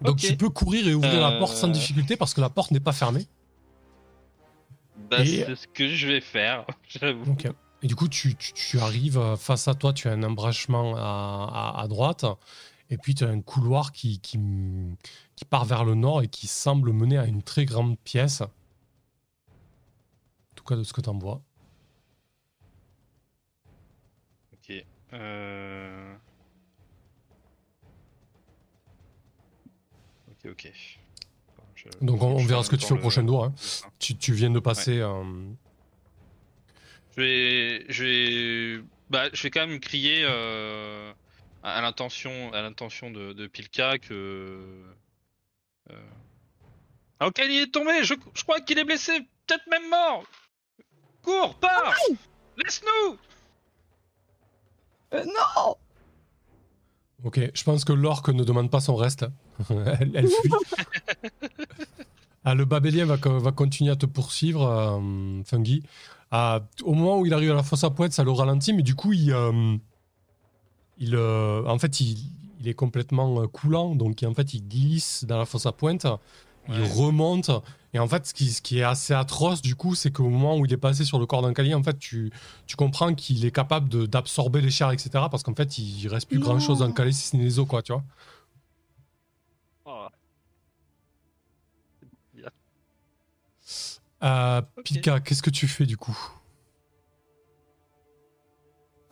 Donc, 0.00 0.18
tu 0.18 0.36
peux 0.36 0.48
courir 0.48 0.86
et 0.86 0.94
ouvrir 0.94 1.20
la 1.20 1.38
porte 1.40 1.56
sans 1.56 1.68
Euh. 1.68 1.72
difficulté 1.72 2.16
parce 2.16 2.32
que 2.32 2.40
la 2.40 2.50
porte 2.50 2.70
n'est 2.70 2.78
pas 2.80 2.92
fermée. 2.92 3.26
Bah, 5.10 5.22
Et- 5.22 5.44
c'est 5.44 5.56
ce 5.56 5.66
que 5.68 5.88
je 5.88 6.06
vais 6.06 6.20
faire, 6.20 6.64
j'avoue. 6.88 7.36
Et 7.82 7.86
du 7.86 7.94
coup, 7.94 8.08
tu, 8.08 8.34
tu- 8.36 8.52
tu 8.52 8.78
arrives 8.80 9.18
euh, 9.18 9.36
face 9.36 9.68
à 9.68 9.74
toi, 9.74 9.92
tu 9.92 10.08
as 10.08 10.12
un 10.12 10.22
embranchement 10.24 10.96
à, 10.96 11.72
à- 11.76 11.80
à 11.82 11.88
droite, 11.88 12.24
et 12.90 12.98
puis 12.98 13.14
tu 13.14 13.24
as 13.24 13.28
un 13.28 13.40
couloir 13.40 13.92
qui, 13.92 14.20
qui, 14.20 14.38
qui 15.36 15.44
part 15.44 15.64
vers 15.64 15.84
le 15.84 15.94
nord 15.94 16.22
et 16.22 16.28
qui 16.28 16.46
semble 16.48 16.92
mener 16.92 17.18
à 17.18 17.26
une 17.26 17.42
très 17.42 17.64
grande 17.64 17.98
pièce. 17.98 18.42
Cas, 20.68 20.76
de 20.76 20.82
ce 20.84 20.92
que 20.92 21.00
tu 21.00 21.08
en 21.08 21.16
vois. 21.18 21.40
Ok. 24.52 24.84
Euh... 25.14 26.14
Ok, 30.30 30.50
ok. 30.50 30.72
Bon, 31.56 31.64
je- 31.74 31.88
Donc, 32.04 32.22
on, 32.22 32.36
verra 32.44 32.62
ce 32.62 32.68
que 32.70 32.76
tu 32.76 32.86
fais 32.86 32.92
au 32.94 32.98
prochain 32.98 33.24
tour. 33.24 33.44
hein. 33.44 33.54
Tu, 33.98 34.14
tu 34.16 34.32
viens 34.34 34.50
de 34.50 34.58
passer. 34.60 34.98
euh, 34.98 35.24
Je 37.16 37.22
vais, 37.22 37.84
je 37.88 38.04
vais, 38.04 38.84
bah, 39.08 39.30
je 39.32 39.42
vais 39.42 39.50
quand 39.50 39.66
même 39.66 39.80
crier 39.80 40.22
euh, 40.24 41.12
à 41.62 41.80
l'intention, 41.80 42.52
à 42.52 42.60
l'intention 42.60 43.10
de, 43.10 43.32
de 43.32 43.46
Pilka 43.46 43.98
que. 43.98 44.84
Euh... 45.90 45.94
Ankali 47.20 47.56
est 47.56 47.72
tombé. 47.72 48.04
Je, 48.04 48.14
je 48.34 48.42
crois 48.42 48.60
qu'il 48.60 48.78
est 48.78 48.84
blessé, 48.84 49.18
peut-être 49.46 49.66
même 49.68 49.88
mort. 49.88 50.24
Cours, 51.22 51.54
pars. 51.56 51.94
Laisse-nous. 52.56 53.16
Euh, 55.14 55.24
Non 55.24 55.76
Ok, 57.24 57.40
je 57.52 57.64
pense 57.64 57.84
que 57.84 57.92
l'orque 57.92 58.28
ne 58.28 58.44
demande 58.44 58.70
pas 58.70 58.80
son 58.80 58.94
reste. 58.94 59.26
elle, 59.70 60.12
elle 60.14 60.28
fuit. 60.28 60.50
Ah, 62.44 62.54
le 62.54 62.64
babélien 62.64 63.04
va, 63.04 63.16
va 63.16 63.52
continuer 63.52 63.90
à 63.90 63.96
te 63.96 64.06
poursuivre, 64.06 64.66
euh, 64.66 65.42
Fungi. 65.44 65.82
Ah, 66.30 66.60
au 66.82 66.94
moment 66.94 67.18
où 67.18 67.26
il 67.26 67.34
arrive 67.34 67.50
à 67.50 67.54
la 67.54 67.62
fosse 67.62 67.84
à 67.84 67.90
pointe, 67.90 68.12
ça 68.12 68.24
le 68.24 68.30
ralentit, 68.30 68.72
mais 68.72 68.82
du 68.82 68.94
coup, 68.94 69.12
il, 69.12 69.32
euh, 69.32 69.76
il, 70.96 71.14
euh, 71.14 71.62
en 71.66 71.78
fait, 71.78 72.00
il, 72.00 72.16
il 72.60 72.68
est 72.68 72.74
complètement 72.74 73.46
coulant, 73.48 73.94
donc 73.94 74.22
en 74.22 74.32
fait, 74.32 74.54
il 74.54 74.66
glisse 74.66 75.24
dans 75.24 75.36
la 75.36 75.44
fosse 75.44 75.66
à 75.66 75.72
pointe, 75.72 76.06
il 76.68 76.80
Ouais. 76.80 76.88
remonte, 76.92 77.50
et 77.94 77.98
en 77.98 78.06
fait, 78.08 78.26
ce 78.26 78.34
qui, 78.34 78.50
ce 78.52 78.60
qui 78.60 78.78
est 78.78 78.82
assez 78.82 79.14
atroce, 79.14 79.62
du 79.62 79.74
coup, 79.74 79.94
c'est 79.94 80.10
qu'au 80.10 80.28
moment 80.28 80.56
où 80.58 80.66
il 80.66 80.72
est 80.72 80.76
passé 80.76 81.04
sur 81.04 81.18
le 81.18 81.26
corps 81.26 81.40
d'un 81.42 81.54
calier, 81.54 81.74
en 81.74 81.82
fait, 81.82 81.98
tu, 81.98 82.30
tu 82.66 82.76
comprends 82.76 83.14
qu'il 83.14 83.44
est 83.44 83.50
capable 83.50 84.06
d'absorber 84.08 84.60
les 84.60 84.70
chairs, 84.70 84.90
etc., 84.92 85.10
parce 85.30 85.42
qu'en 85.42 85.54
fait, 85.54 85.78
il 85.78 86.06
reste 86.08 86.28
plus 86.28 86.38
Non. 86.38 86.44
grand-chose 86.46 86.80
dans 86.80 86.86
le 86.86 86.92
calier, 86.92 87.12
si 87.12 87.28
ce 87.28 87.36
n'est 87.36 87.44
les 87.44 87.58
os, 87.58 87.66
quoi, 87.66 87.82
tu 87.82 87.92
vois. 87.92 88.04
Oh. 89.86 90.06
Euh. 94.22 94.62
Pika, 94.84 95.20
qu'est-ce 95.20 95.42
que 95.42 95.50
tu 95.50 95.68
fais, 95.68 95.86
du 95.86 95.96
coup? 95.96 96.16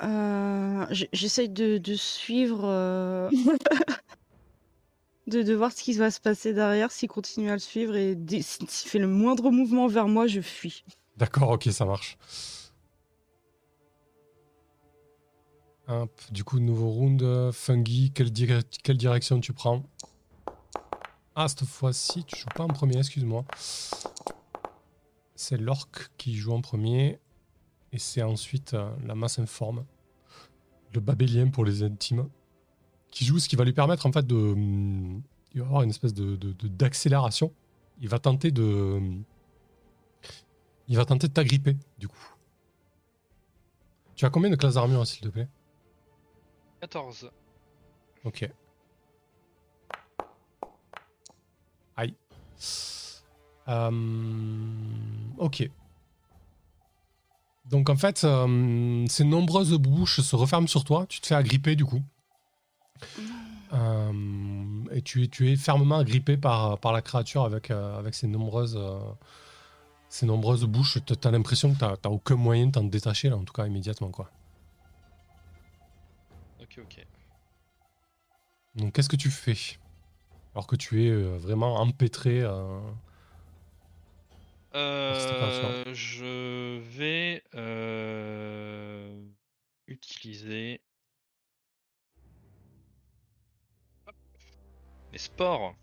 Euh, 0.03 0.85
J'essaye 1.13 1.49
de, 1.49 1.79
de 1.79 1.95
suivre, 1.95 2.61
euh, 2.65 3.31
de, 5.27 5.55
voir 5.55 5.73
ce 5.73 5.83
qui 5.83 5.93
va 5.95 6.11
se 6.11 6.21
passer 6.21 6.53
derrière, 6.53 6.91
s'il 6.91 7.09
continue 7.09 7.51
à 7.51 7.55
le 7.55 7.59
suivre 7.59 7.97
et 7.97 8.17
s'il 8.43 8.69
fait 8.69 8.99
le 8.99 9.09
moindre 9.09 9.51
mouvement 9.51 9.87
vers 9.87 10.09
moi, 10.09 10.27
je 10.27 10.41
fuis. 10.41 10.85
D'accord, 11.17 11.51
ok, 11.51 11.65
ça 11.71 11.85
marche. 11.85 12.17
Du 16.33 16.43
coup, 16.43 16.59
nouveau 16.59 16.91
round. 16.91 17.53
Fungi, 17.53 18.11
quelle, 18.13 18.33
dire- 18.33 18.63
quelle 18.83 18.97
direction 18.97 19.41
tu 19.41 19.53
prends? 19.53 19.85
Ah, 21.35 21.49
cette 21.49 21.65
fois-ci, 21.65 22.25
tu 22.25 22.37
joues 22.37 22.49
pas 22.55 22.65
en 22.65 22.69
premier, 22.69 22.99
excuse-moi. 22.99 23.45
C'est 25.37 25.59
l'orque 25.59 26.11
qui 26.17 26.35
joue 26.35 26.53
en 26.53 26.61
premier. 26.61 27.21
Et 27.93 27.99
c'est 27.99 28.23
ensuite 28.23 28.75
euh, 28.75 28.91
la 29.05 29.15
masse 29.15 29.39
informe. 29.39 29.85
Le 30.93 31.01
babélien 31.01 31.49
pour 31.49 31.65
les 31.65 31.83
intimes. 31.83 32.29
Qui 33.11 33.25
joue, 33.25 33.39
ce 33.39 33.49
qui 33.49 33.57
va 33.57 33.65
lui 33.65 33.73
permettre 33.73 34.07
en 34.07 34.13
fait 34.13 34.27
de. 34.27 34.35
hum, 34.35 35.23
Il 35.55 35.61
va 35.61 35.67
avoir 35.67 35.83
une 35.83 35.91
espèce 35.91 36.15
de, 36.15 36.37
d'accélération. 36.67 37.53
Il 38.01 38.09
va 38.09 38.19
tenter 38.19 38.51
de. 38.51 39.01
Il 40.89 40.97
va 40.97 41.05
tenter 41.05 41.29
de 41.29 41.33
t'agripper, 41.33 41.77
du 41.99 42.09
coup. 42.09 42.35
Tu 44.15 44.25
as 44.25 44.31
combien 44.31 44.51
de 44.51 44.57
classes 44.57 44.75
d'armure, 44.75 45.07
s'il 45.07 45.23
te 45.23 45.29
plaît? 45.29 45.49
14. 46.81 47.31
Ok. 48.25 48.51
Aïe. 51.97 52.15
Euh, 53.69 53.91
ok. 55.39 55.71
Donc 57.65 57.91
en 57.91 57.97
fait, 57.97 58.23
euh, 58.25 59.05
ces 59.09 59.25
nombreuses 59.25 59.73
bouches 59.75 60.21
se 60.21 60.37
referment 60.37 60.69
sur 60.69 60.85
toi. 60.85 61.07
Tu 61.09 61.21
te 61.21 61.27
fais 61.27 61.35
agripper 61.35 61.75
du 61.75 61.85
coup. 61.85 62.03
Euh, 63.73 64.85
et 64.93 65.03
tu 65.03 65.25
es, 65.25 65.29
tu 65.29 65.51
es 65.51 65.57
fermement 65.57 65.99
agrippé 65.99 66.37
par, 66.37 66.79
par 66.79 66.93
la 66.93 67.03
créature 67.03 67.45
avec, 67.45 67.71
euh, 67.71 67.99
avec 67.99 68.15
ces 68.15 68.27
nombreuses, 68.29 68.77
euh, 68.77 68.99
ces 70.09 70.27
nombreuses 70.27 70.65
bouches. 70.65 70.99
Tu 71.05 71.15
as 71.27 71.31
l'impression 71.31 71.73
que 71.75 71.79
tu 71.79 71.85
n'as 71.85 72.11
aucun 72.11 72.37
moyen 72.37 72.67
de 72.67 72.73
t'en 72.73 72.85
détacher, 72.85 73.29
là, 73.29 73.37
en 73.37 73.45
tout 73.45 73.53
cas 73.53 73.67
immédiatement. 73.67 74.11
quoi. 74.11 74.31
Ok, 76.61 76.79
ok. 76.79 77.07
Donc 78.77 78.93
qu'est-ce 78.93 79.09
que 79.09 79.17
tu 79.17 79.31
fais 79.31 79.57
Alors 80.55 80.67
que 80.67 80.77
tu 80.77 81.05
es 81.05 81.11
euh, 81.11 81.37
vraiment 81.39 81.77
empêtré. 81.81 82.43
euh. 82.43 82.81
Euh, 84.75 85.95
je 85.95 86.79
vais 86.99 87.43
utiliser 89.89 90.83
Sports. 95.19 95.75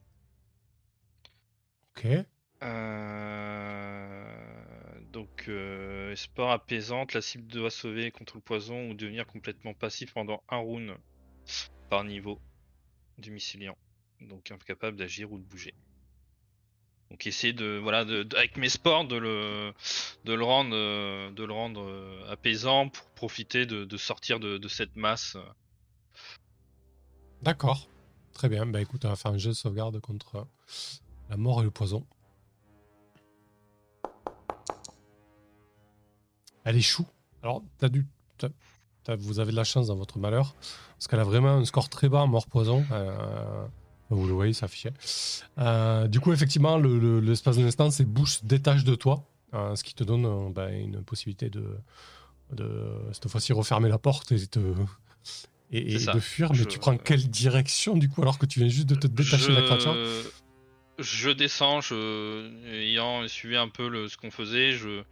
Ok. 1.95 2.07
Euh, 2.63 4.29
Donc, 5.11 5.47
euh, 5.47 6.15
sport 6.15 6.51
apaisante, 6.51 7.13
la 7.13 7.21
cible 7.21 7.45
doit 7.47 7.69
sauver 7.69 8.09
contre 8.11 8.35
le 8.35 8.41
poison 8.41 8.89
ou 8.89 8.93
devenir 8.93 9.27
complètement 9.27 9.73
passif 9.73 10.13
pendant 10.13 10.41
un 10.49 10.57
round 10.57 10.97
par 11.89 12.03
niveau 12.03 12.39
du 13.17 13.31
mycélian. 13.31 13.77
Donc, 14.21 14.49
incapable 14.51 14.97
d'agir 14.97 15.31
ou 15.31 15.37
de 15.37 15.43
bouger. 15.43 15.73
Donc, 17.11 17.27
essayer 17.27 17.53
de, 17.53 17.77
voilà, 17.77 18.05
de, 18.05 18.23
de- 18.23 18.35
avec 18.37 18.57
mes 18.57 18.69
sports, 18.69 19.05
de 19.05 19.17
le, 19.17 19.73
de 20.25 20.33
le 20.33 20.43
rendre, 20.43 20.75
euh, 20.75 21.29
de 21.31 21.43
le 21.43 21.53
rendre 21.53 21.81
euh, 21.83 22.25
apaisant 22.31 22.89
pour 22.89 23.05
profiter 23.11 23.67
de, 23.67 23.85
de 23.85 23.97
sortir 23.97 24.39
de 24.39 24.67
cette 24.67 24.95
masse. 24.95 25.37
D'accord. 27.43 27.87
Très 28.33 28.49
bien. 28.49 28.65
Bah 28.65 28.81
écoute, 28.81 29.05
on 29.05 29.09
va 29.09 29.15
faire 29.15 29.31
un 29.31 29.37
jeu 29.37 29.49
de 29.51 29.55
sauvegarde 29.55 29.99
contre 29.99 30.35
euh, 30.37 30.43
la 31.29 31.37
mort 31.37 31.61
et 31.61 31.63
le 31.63 31.71
poison. 31.71 32.05
Elle 36.63 36.77
échoue. 36.77 37.05
Alors, 37.41 37.61
t'as 37.77 37.89
dû. 37.89 38.05
t'as- 38.37 39.15
vous 39.17 39.39
avez 39.39 39.51
de 39.51 39.57
la 39.57 39.65
chance 39.65 39.87
dans 39.87 39.95
votre 39.97 40.17
malheur. 40.17 40.55
Parce 40.97 41.07
qu'elle 41.07 41.19
a 41.19 41.25
vraiment 41.25 41.49
un 41.57 41.65
score 41.65 41.89
très 41.89 42.07
bas 42.07 42.25
mort-poison. 42.25 42.85
Euh, 42.91 43.65
vous 44.09 44.27
le 44.27 44.33
voyez, 44.33 44.53
ça 44.53 44.65
affichait. 44.67 44.93
Euh, 45.57 46.07
du 46.07 46.21
coup, 46.21 46.31
effectivement, 46.31 46.77
le- 46.77 46.97
le- 46.99 47.19
l'espace 47.19 47.57
d'un 47.57 47.65
instant, 47.65 47.91
ces 47.91 48.05
bouches 48.05 48.39
se 48.39 48.45
détachent 48.45 48.85
de 48.85 48.95
toi. 48.95 49.25
euh, 49.53 49.75
ce 49.75 49.83
qui 49.83 49.93
te 49.93 50.03
donne 50.03 50.51
bah, 50.53 50.71
une 50.71 51.03
possibilité 51.03 51.49
de, 51.51 51.77
de 52.53 52.97
cette 53.11 53.27
fois-ci 53.29 53.53
refermer 53.53 53.87
la 53.89 53.99
porte 53.99 54.31
et, 54.31 54.47
te, 54.47 54.59
et, 55.73 55.97
de 55.97 56.19
fuir. 56.19 56.51
Mais 56.53 56.65
tu 56.65 56.79
prends 56.79 56.97
quelle 56.97 57.29
direction 57.29 57.97
du 57.97 58.09
coup 58.09 58.21
alors 58.21 58.37
que 58.37 58.45
tu 58.45 58.59
viens 58.59 58.69
juste 58.69 58.87
de 58.87 58.95
te 58.95 59.07
détacher 59.07 59.47
de 59.47 59.53
la 59.53 59.61
créature 59.63 59.95
je 60.99 61.31
descends, 61.31 61.81
je, 61.81 62.51
ayant 62.71 63.27
suivi 63.27 63.55
un 63.55 63.69
peu 63.69 63.87
le, 63.87 64.07
ce 64.07 64.17
qu'on 64.17 64.31
faisait, 64.31 64.73
je, 64.73 65.03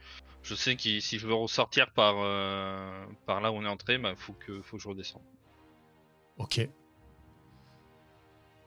je 0.42 0.54
sais 0.54 0.76
que 0.76 1.00
si 1.00 1.18
je 1.18 1.26
veux 1.26 1.34
ressortir 1.34 1.90
par, 1.90 2.14
euh, 2.18 3.04
par 3.26 3.40
là 3.40 3.52
où 3.52 3.56
on 3.56 3.64
est 3.64 3.68
entré, 3.68 3.98
bah, 3.98 4.14
faut 4.16 4.32
que, 4.32 4.60
faut 4.62 4.76
que 4.76 4.82
je 4.82 4.88
redescende. 4.88 5.22
Ok. 6.38 6.68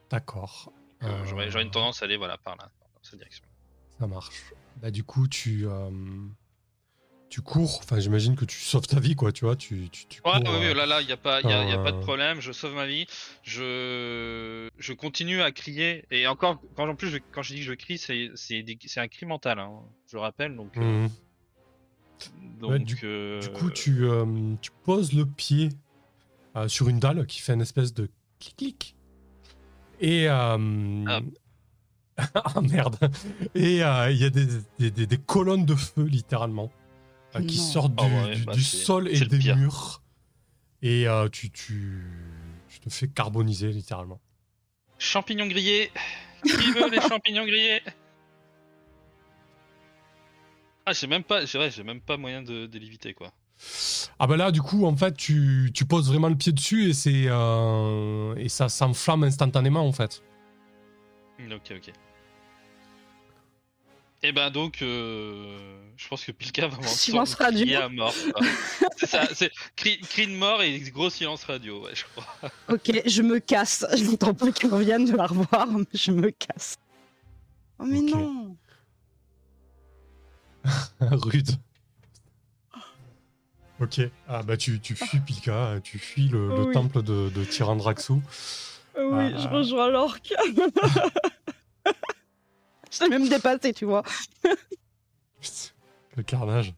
D'accord. 0.10 0.72
Euh, 1.04 1.26
J'aurais 1.26 1.50
j'aurais 1.50 1.64
une 1.64 1.72
tendance 1.72 2.02
à 2.02 2.06
aller 2.06 2.18
voilà, 2.18 2.38
par 2.38 2.56
là, 2.56 2.70
dans 2.80 3.04
cette 3.04 3.18
direction. 3.18 3.44
Ça 4.00 4.08
marche. 4.08 4.30
Bah, 4.82 4.92
du 4.92 5.04
coup, 5.04 5.28
tu, 5.28 5.66
euh, 5.68 5.90
tu 7.30 7.42
cours. 7.42 7.80
Enfin, 7.84 8.00
j'imagine 8.00 8.36
que 8.36 8.46
tu 8.46 8.58
sauves 8.60 8.88
ta 8.88 9.00
vie, 9.00 9.16
quoi, 9.16 9.32
tu 9.32 9.46
vois. 9.46 9.56
Tu, 9.56 9.90
tu, 9.92 10.06
tu 10.08 10.22
Ouais, 10.26 10.32
cours, 10.34 10.54
ouais, 10.54 10.60
ouais, 10.60 10.66
euh, 10.68 10.74
là, 10.74 10.86
là, 10.86 11.02
il 11.02 11.08
n'y 11.08 11.12
a, 11.14 11.18
pas- 11.18 11.42
y 11.42 11.52
a, 11.52 11.66
y 11.66 11.72
a 11.74 11.78
pas 11.80 11.92
de 11.92 12.00
problème, 12.00 12.40
je 12.40 12.52
sauve 12.52 12.74
ma 12.76 12.86
vie, 12.86 13.06
je, 13.44 14.70
je 14.78 14.94
continue 14.94 15.42
à 15.42 15.52
crier, 15.52 16.06
et 16.12 16.28
encore, 16.28 16.62
quand 16.76 16.88
en 16.88 16.96
plus, 16.96 17.10
je, 17.10 17.18
quand 17.32 17.42
je 17.42 17.54
dis 17.54 17.60
que 17.60 17.66
je 17.66 17.74
crie, 17.74 17.98
c'est 17.98 18.30
c'est 18.36 18.64
des- 18.64 18.78
c'est 18.86 19.00
un 19.00 19.08
cri 19.08 19.26
mental, 19.26 19.60
hein, 19.60 19.72
je 20.12 20.18
rappelle, 20.18 20.56
donc... 20.56 20.78
euh, 20.78 20.82
mhm. 20.82 21.10
donc 22.60 22.72
Ouais, 22.72 22.80
du- 22.80 22.98
euh, 23.04 23.40
Du 23.42 23.50
coup, 23.50 23.70
tu, 23.72 24.06
euh, 24.06 24.26
tu 24.62 24.72
poses 24.84 25.14
le 25.14 25.26
pied 25.26 25.70
euh, 26.56 26.68
sur 26.68 26.88
une 26.90 27.00
dalle 27.00 27.26
qui 27.26 27.42
fait 27.42 27.54
une 27.54 27.62
espèce 27.62 27.94
de 27.94 28.10
clic-clic. 28.40 28.96
Et. 30.00 30.28
Ah. 30.28 30.58
ah, 32.36 32.62
merde! 32.62 32.98
Et 33.56 33.74
il 33.74 33.78
y 33.78 33.82
a 33.84 34.30
des- 34.30 34.90
des- 34.92 35.06
des 35.08 35.18
colonnes 35.18 35.66
de 35.66 35.76
feu, 35.76 36.04
littéralement, 36.04 36.72
euh, 37.36 37.42
qui 37.44 37.58
Non. 37.58 37.64
sortent 37.64 37.96
du, 37.96 38.04
Ah 38.04 38.08
ouais, 38.26 38.36
du- 38.36 38.46
bah 38.46 38.54
du 38.54 38.64
sol 38.64 39.08
et 39.10 39.20
des 39.26 39.38
pire. 39.40 39.56
murs. 39.58 40.02
Et 40.82 41.08
euh, 41.08 41.30
tu, 41.30 41.50
tu, 41.52 42.04
tu 42.70 42.80
te 42.80 42.90
fais 42.90 43.08
carboniser, 43.08 43.72
littéralement. 43.72 44.20
Champignons 45.00 45.48
grillés 45.48 45.92
Qui 46.44 46.72
veut 46.72 46.90
les 46.90 47.02
champignons 47.10 47.46
grillés? 47.46 47.82
Ah, 50.86 50.94
j'ai 50.94 51.08
même 51.08 51.24
pas, 51.24 51.48
c'est 51.48 51.58
vrai, 51.58 51.72
j'ai 51.72 51.84
même 51.84 52.02
pas 52.02 52.18
moyen 52.18 52.44
de, 52.44 52.68
de 52.68 52.80
l'éviter 52.80 53.14
quoi. 53.14 53.34
Ah 54.20 54.28
bah 54.28 54.38
là, 54.38 54.52
du 54.52 54.62
coup, 54.62 54.86
en 54.86 54.96
fait, 54.96 55.16
tu, 55.18 55.72
tu 55.74 55.86
poses 55.86 56.10
vraiment 56.10 56.30
le 56.30 56.36
pied 56.36 56.52
dessus 56.52 56.90
et, 56.90 56.94
c'est, 56.94 57.26
euh, 57.28 58.36
et 58.36 58.50
ça 58.50 58.70
s'enflamme 58.70 59.24
instantanément, 59.24 59.88
en 59.88 59.92
fait. 59.94 60.22
Ok, 61.40 61.72
ok. 61.76 61.92
Et 64.28 64.32
ben 64.32 64.50
donc, 64.50 64.82
euh, 64.82 65.78
je 65.98 66.08
pense 66.08 66.26
que 66.26 66.32
Pilka 66.32 66.64
va 66.64 66.70
m'entendre 66.78 66.90
Silence 66.90 67.36
crier 67.36 67.76
radio. 67.78 67.82
à 67.82 67.90
mort. 67.90 68.14
c'est 68.98 69.06
ça, 69.06 69.28
c'est 69.36 69.52
cri, 69.76 70.00
cri 70.00 70.26
de 70.26 70.32
mort 70.34 70.64
et 70.64 70.80
gros 70.90 71.12
silence 71.12 71.44
radio, 71.44 71.84
ouais, 71.84 71.92
je 71.94 72.06
crois. 72.06 72.52
Ok, 72.70 72.92
je 73.06 73.22
me 73.22 73.38
casse. 73.40 73.86
Je 73.96 74.04
n'entends 74.06 74.34
pas 74.34 74.52
qu'ils 74.52 74.70
reviennent 74.72 75.06
de 75.06 75.16
la 75.16 75.28
revoir, 75.28 75.68
mais 75.68 75.86
je 75.94 76.10
me 76.12 76.32
casse. 76.32 76.78
Oh 77.78 77.84
mais 77.86 78.02
non 78.02 78.58
Rude. 81.02 81.52
Ok. 83.80 84.00
Ah 84.28 84.42
bah 84.42 84.58
tu, 84.58 84.80
tu 84.80 84.96
fuis 84.96 85.20
Pilka, 85.20 85.76
tu 85.84 86.00
fuis 86.00 86.30
le, 86.30 86.48
le 86.48 86.64
Oui. 86.64 86.74
temple 86.74 87.04
de, 87.04 87.30
de 87.30 87.44
Tyrandraxu. 87.44 88.14
Oui, 88.98 89.34
Ah. 89.36 89.38
je 89.38 89.48
rejoins 89.50 89.90
l'orque. 89.90 90.34
je 93.00 93.00
t'ai 93.00 93.10
même 93.10 93.28
dépassé, 93.28 93.74
tu 93.74 93.86
vois. 93.86 94.04
le 96.16 96.24
carnage. 96.24 96.74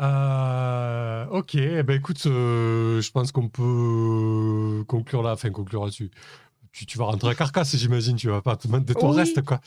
Euh, 0.00 1.26
ok, 1.30 1.54
eh 1.54 1.82
ben 1.82 1.96
écoute, 1.98 2.26
euh, 2.26 3.00
je 3.00 3.10
pense 3.12 3.30
qu'on 3.32 3.48
peut 3.48 4.84
conclure 4.88 5.22
là, 5.22 5.32
enfin 5.32 5.50
conclure 5.50 5.84
là-dessus. 5.84 6.10
Tu, 6.72 6.86
tu 6.86 6.98
vas 6.98 7.04
rentrer 7.04 7.30
à 7.30 7.34
carcasse, 7.34 7.76
j'imagine, 7.76 8.16
tu 8.16 8.28
vas 8.28 8.42
pas 8.42 8.56
te 8.56 8.66
mettre 8.66 8.84
de 8.86 8.94
ton 8.94 9.10
Oui. 9.10 9.16
reste, 9.16 9.42
quoi. 9.42 9.60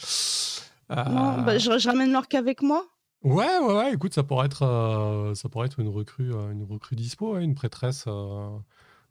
Euh, 0.92 1.04
Non, 1.06 1.42
bah, 1.44 1.58
je, 1.58 1.78
je 1.78 1.88
ramène 1.90 2.12
l'orque 2.12 2.36
avec 2.36 2.62
moi. 2.62 2.86
Ouais, 3.24 3.58
ouais, 3.60 3.74
ouais, 3.74 3.94
écoute, 3.94 4.14
ça 4.14 4.24
pourrait 4.24 4.46
être, 4.48 4.64
euh, 4.64 5.34
ça 5.34 5.48
pourrait 5.50 5.68
être 5.68 5.80
une 5.80 5.88
recrue, 5.90 6.34
euh, 6.34 6.52
une 6.52 6.64
recrue 6.64 6.96
dispo, 6.96 7.34
ouais, 7.36 7.44
une 7.44 7.56
prêtresse 7.56 8.04
euh, 8.08 8.50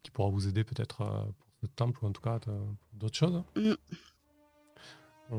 qui 0.02 0.10
pourra 0.10 0.28
vous 0.28 0.46
aider 0.48 0.64
peut-être 0.64 1.00
euh, 1.00 1.06
pour 1.38 1.48
ce 1.62 1.66
temple 1.66 1.98
ou 2.04 2.08
en 2.08 2.12
tout 2.12 2.20
cas 2.22 2.34
euh, 2.48 2.58
pour 2.58 2.88
d'autres 2.94 3.16
choses. 3.16 3.42
Mm. 3.56 3.72
On, 5.30 5.36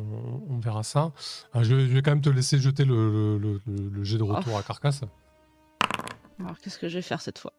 on 0.49 0.59
verra 0.59 0.83
ça. 0.83 1.11
Ah, 1.53 1.63
je, 1.63 1.73
vais- 1.73 1.87
je 1.87 1.93
vais 1.93 2.01
quand 2.01 2.11
même 2.11 2.21
te 2.21 2.29
laisser 2.29 2.57
jeter 2.59 2.83
le, 2.85 3.37
le- 3.37 3.37
le- 3.37 3.61
le- 3.65 3.89
le 3.89 4.03
jet 4.03 4.17
de 4.17 4.23
retour 4.23 4.57
à 4.57 4.63
Carcasse. 4.63 5.01
Alors 6.39 6.57
qu'est-ce 6.59 6.77
que 6.77 6.87
je 6.89 6.95
vais 6.95 7.01
faire 7.01 7.21
cette 7.21 7.39
fois? 7.39 7.53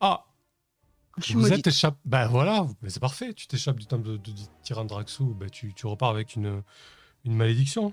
Ah, 0.00 0.24
Je 1.18 1.34
vous 1.38 1.52
êtes 1.52 1.66
échappé. 1.66 1.96
Ben 2.04 2.26
voilà, 2.26 2.66
mais 2.82 2.90
c'est 2.90 3.00
parfait. 3.00 3.32
Tu 3.34 3.46
t'échappes 3.46 3.78
du 3.78 3.86
temple 3.86 4.02
de, 4.08 4.16
de, 4.16 4.30
de 4.32 4.40
Tyrandraxu, 4.62 5.24
ben 5.34 5.48
tu, 5.48 5.72
tu 5.74 5.86
repars 5.86 6.10
avec 6.10 6.34
une, 6.36 6.62
une 7.24 7.34
malédiction. 7.34 7.92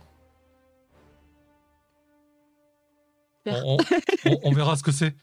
Super. 3.46 3.66
On, 3.66 3.78
on- 3.78 4.32
on- 4.32 4.40
on 4.44 4.52
verra 4.52 4.76
ce 4.76 4.84
que 4.84 4.92
c'est. 4.92 5.16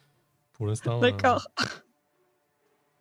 Pour 0.52 0.66
l'instant. 0.66 0.98
euh, 0.98 1.00
D'accord. 1.10 1.48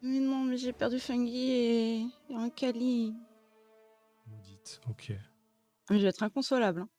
Mais 0.02 0.20
non, 0.20 0.44
mais 0.44 0.58
j'ai 0.58 0.74
perdu 0.74 1.00
Fungi 1.00 1.52
et, 1.52 2.02
et 2.30 2.36
un 2.36 2.50
Kali. 2.50 3.14
Ok. 4.90 5.14
Mais 5.90 5.98
je 5.98 6.04
vais 6.04 6.10
être 6.10 6.24
inconsolable. 6.24 6.82
hein. 6.82 6.90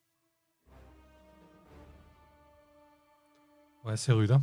Ouais, 3.84 3.96
c'est 3.96 4.12
rude. 4.12 4.32
Hein 4.32 4.42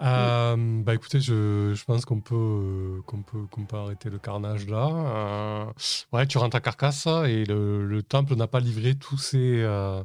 Euh, 0.00 0.82
bah 0.84 0.94
écoutez, 0.94 1.20
je, 1.20 1.72
je 1.74 1.84
pense 1.84 2.04
qu'on 2.04 2.20
peut, 2.20 2.34
euh, 2.36 3.02
qu'on 3.06 3.22
peut, 3.22 3.46
qu'on 3.50 3.64
peut 3.64 3.76
arrêter 3.76 4.10
le 4.10 4.18
carnage 4.18 4.68
là. 4.68 4.86
Euh, 4.88 5.64
ouais, 6.12 6.26
tu 6.26 6.38
rentres 6.38 6.56
à 6.56 6.60
Carcasse 6.60 7.06
et 7.26 7.44
le, 7.44 7.84
le 7.84 8.02
temple 8.04 8.36
n'a 8.36 8.46
pas 8.46 8.60
livré 8.60 8.94
tous 8.94 9.18
ses, 9.18 9.60
euh, 9.62 10.02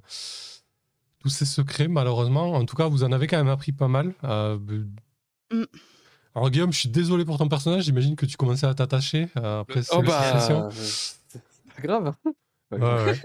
tous 1.19 1.29
ses 1.29 1.45
secrets 1.45 1.87
malheureusement. 1.87 2.53
En 2.53 2.65
tout 2.65 2.75
cas, 2.75 2.87
vous 2.87 3.03
en 3.03 3.11
avez 3.11 3.27
quand 3.27 3.37
même 3.37 3.49
appris 3.49 3.71
pas 3.71 3.87
mal. 3.87 4.13
Euh, 4.23 4.57
Mm. 5.51 5.65
Alors 6.33 6.49
Guillaume, 6.49 6.73
je 6.73 6.79
suis 6.79 6.89
désolé 6.89 7.25
pour 7.25 7.37
ton 7.37 7.47
personnage. 7.47 7.83
J'imagine 7.83 8.15
que 8.15 8.25
tu 8.25 8.37
commençais 8.37 8.65
à 8.65 8.73
t'attacher 8.73 9.29
euh, 9.37 9.59
après 9.61 9.83
cette 9.83 9.93
Oh 9.95 10.01
bah, 10.01 10.69
pas 11.75 11.81
grave. 11.81 12.07
hein. 12.07 12.31
Pas 12.69 12.75
Ouais, 12.77 12.79
grave. 12.81 13.07
ouais. 13.07 13.21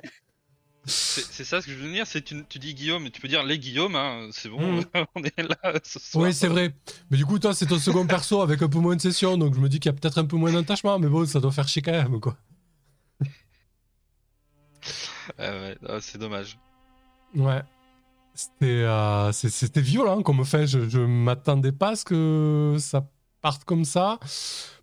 C'est 0.85 1.21
c'est 1.25 1.45
ça 1.45 1.61
ce 1.61 1.67
que 1.67 1.73
je 1.73 1.79
veux 1.79 1.93
dire, 1.93 2.07
c'est 2.07 2.23
tu, 2.23 2.43
tu 2.49 2.59
dis 2.59 2.73
Guillaume, 2.75 3.03
mais 3.03 3.11
tu 3.11 3.21
peux 3.21 3.29
dire 3.29 3.43
les 3.43 3.59
Guillaume, 3.59 3.95
hein, 3.95 4.29
c'est 4.33 4.49
bon, 4.49 4.59
Mhm. 4.79 4.85
on 5.17 5.23
est 5.23 5.43
là 5.43 5.75
ce 5.85 5.99
soir. 5.99 6.25
Oui, 6.25 6.33
c'est 6.33 6.49
vrai. 6.49 6.75
Mais 7.11 7.19
du 7.19 7.27
coup, 7.27 7.39
toi, 7.39 7.53
c'est 7.55 7.67
ton 7.67 7.79
second 7.79 8.07
perso 8.07 8.41
avec 8.41 8.63
un 8.63 8.69
peu 8.69 8.79
moins 8.79 8.97
de 8.97 9.01
sessions, 9.03 9.37
donc 9.37 9.55
je 9.55 9.61
me 9.61 9.69
dis 9.69 9.81
qu'il 9.81 9.91
y 9.93 9.95
a 9.95 9.99
peut-être 9.99 10.17
un 10.19 10.25
peu 10.25 10.37
moins 10.37 10.53
d'attachement, 10.53 10.99
mais 10.99 11.09
bon, 11.09 11.27
ça 11.27 11.41
doit 11.41 11.53
faire 11.53 11.69
chier 11.69 11.83
quand 11.83 11.93
même, 11.93 12.21
quoi. 12.21 12.37
Ah 15.39 15.51
ouais, 15.51 15.77
ah, 15.87 15.99
c'est 16.01 16.19
dommage. 16.19 16.59
Ouais. 17.35 17.63
C'était 18.35 18.85
euh, 18.87 19.33
violent 19.77 20.23
comme 20.23 20.45
fait. 20.45 20.67
Je, 20.67 20.89
je 20.89 21.01
m'attendais 21.01 21.73
pas 21.73 21.91
à 21.91 21.97
ce 21.97 22.05
que 22.05 22.77
ça 22.79 23.07
comme 23.65 23.85
ça. 23.85 24.19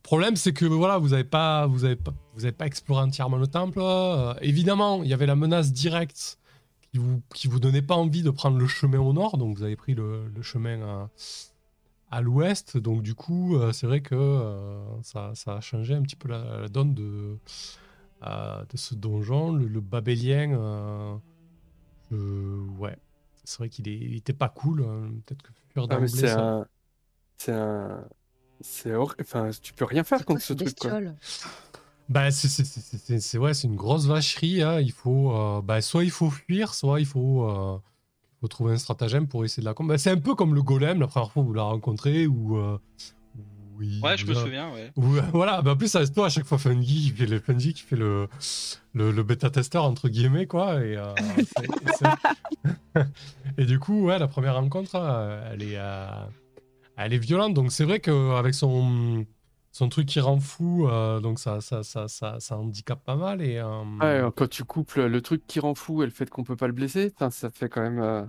Problème, 0.03 0.35
c'est 0.35 0.53
que 0.53 0.65
voilà, 0.65 0.97
vous 0.97 1.13
avez 1.13 1.23
pas, 1.23 1.65
vous 1.67 1.83
avez 1.85 1.95
pas, 1.95 2.13
vous 2.35 2.43
avez 2.45 2.51
pas 2.51 2.65
exploré 2.67 3.01
entièrement 3.03 3.37
le 3.37 3.47
temple. 3.47 3.79
Euh, 3.81 4.33
évidemment, 4.41 5.01
il 5.03 5.09
y 5.09 5.13
avait 5.13 5.25
la 5.25 5.35
menace 5.35 5.71
directe 5.71 6.37
qui 6.91 6.97
vous, 6.99 7.21
qui 7.33 7.47
vous 7.47 7.59
donnait 7.59 7.81
pas 7.81 7.95
envie 7.95 8.21
de 8.23 8.29
prendre 8.29 8.57
le 8.57 8.67
chemin 8.67 8.99
au 8.99 9.13
nord, 9.13 9.37
donc 9.37 9.57
vous 9.57 9.63
avez 9.63 9.75
pris 9.75 9.93
le, 9.95 10.27
le 10.27 10.41
chemin 10.43 10.81
à, 10.81 11.09
à 12.11 12.21
l'ouest. 12.21 12.77
Donc 12.77 13.01
du 13.01 13.15
coup, 13.15 13.55
euh, 13.57 13.71
c'est 13.71 13.87
vrai 13.87 14.01
que 14.01 14.13
euh, 14.15 14.79
ça, 15.01 15.31
ça 15.33 15.55
a 15.57 15.61
changé 15.61 15.95
un 15.95 16.03
petit 16.03 16.15
peu 16.15 16.29
la, 16.29 16.61
la 16.61 16.67
donne 16.67 16.93
de, 16.93 17.37
de 18.21 18.77
ce 18.77 18.93
donjon. 18.95 19.53
Le, 19.53 19.65
le 19.67 19.81
babélien, 19.81 21.19
ouais, 22.11 22.95
c'est 23.43 23.57
vrai 23.59 23.69
qu'il 23.69 23.87
est- 23.87 23.97
il 23.97 24.15
était 24.15 24.33
pas 24.33 24.49
cool. 24.49 24.83
hein. 24.83 25.09
Peut-être 25.25 25.41
que 25.41 25.49
Ah, 25.95 25.99
c'est 26.27 26.27
un. 26.41 26.67
C'est 28.61 28.93
horrible. 28.93 29.15
Enfin, 29.21 29.49
tu 29.61 29.73
peux 29.73 29.85
rien 29.85 30.03
faire 30.03 30.19
quoi 30.25 30.35
contre 30.35 30.45
ce 30.45 30.53
truc, 30.53 30.75
quoi. 30.79 30.99
Bah, 32.07 32.29
c'est 32.31 32.47
c'est- 32.47 32.63
c'est- 32.63 32.81
c'est- 32.81 32.97
c'est- 32.97 33.19
c'est- 33.19 33.37
ouais, 33.37 33.53
c'est 33.53 33.67
une 33.67 33.75
grosse 33.75 34.05
vacherie. 34.05 34.61
hein. 34.61 34.79
Il 34.79 34.91
faut, 34.91 35.31
euh, 35.35 35.61
bah, 35.61 35.81
soit 35.81 36.03
il 36.03 36.11
faut 36.11 36.29
fuir, 36.29 36.73
soit 36.75 36.99
il 36.99 37.05
faut, 37.07 37.49
euh, 37.49 37.77
faut 38.41 38.47
trouver 38.47 38.73
un 38.73 38.77
stratagème 38.77 39.27
pour 39.27 39.43
essayer 39.43 39.61
de 39.61 39.65
la 39.65 39.73
combattre. 39.73 39.95
Bah, 39.95 39.97
c'est 39.97 40.11
un 40.11 40.17
peu 40.19 40.35
comme 40.35 40.53
le 40.53 40.61
golem 40.61 40.99
la 40.99 41.07
première 41.07 41.31
fois 41.31 41.41
que 41.43 41.47
vous 41.47 41.53
l'avez 41.53 41.69
rencontré 41.69 42.27
où, 42.27 42.57
euh, 42.57 42.77
où 43.75 43.81
il 43.81 44.01
Ouais, 44.03 44.15
je 44.17 44.25
me 44.27 44.35
souviens, 44.35 44.71
ouais. 44.71 44.91
où, 44.95 45.15
euh, 45.15 45.21
voilà, 45.33 45.63
bah, 45.63 45.71
en 45.71 45.75
plus, 45.75 45.87
c'est 45.87 46.13
toi 46.13 46.27
à 46.27 46.29
chaque 46.29 46.45
fois 46.45 46.59
Fungi 46.59 47.05
qui 47.05 47.09
fait 47.09 47.25
le, 47.25 47.39
Fungi 47.39 47.73
qui 47.73 47.81
fait 47.81 47.95
le, 47.97 48.29
le, 48.93 49.11
le 49.11 49.23
bêta-testeur 49.23 49.83
entre 49.83 50.07
guillemets, 50.07 50.45
quoi. 50.45 50.75
Et, 50.85 50.95
euh, 50.95 51.13
du 53.57 53.79
coup, 53.79 54.05
ouais, 54.05 54.19
la 54.19 54.27
première 54.27 54.55
rencontre, 54.55 54.91
euh, 54.95 55.51
elle 55.53 55.63
est, 55.63 55.77
euh, 55.77 56.07
elle 56.97 57.13
est 57.13 57.17
violente. 57.17 57.53
Donc 57.53 57.71
c'est 57.71 57.83
vrai 57.85 57.99
qu'avec 57.99 58.53
son, 58.53 59.25
son 59.71 59.89
truc 59.89 60.07
qui 60.07 60.19
rend 60.19 60.39
fou, 60.39 60.87
euh, 60.87 61.19
donc 61.19 61.39
ça, 61.39 61.61
ça, 61.61 61.83
ça, 61.83 62.07
ça, 62.07 62.39
ça 62.39 62.57
handicape 62.57 63.03
pas 63.03 63.15
mal. 63.15 63.41
Et, 63.41 63.57
euh, 63.57 63.83
Ouais, 64.01 64.31
quand 64.35 64.49
tu 64.49 64.63
couples 64.63 65.05
le 65.05 65.21
truc 65.21 65.45
qui 65.47 65.59
rend 65.59 65.75
fou 65.75 66.03
et 66.03 66.05
le 66.05 66.11
fait 66.11 66.29
qu'on 66.29 66.43
peut 66.43 66.55
pas 66.55 66.67
le 66.67 66.73
blesser, 66.73 67.13
ça 67.31 67.49
fait 67.49 67.69
quand 67.69 67.81
même. 67.81 67.99
euh, 67.99 68.23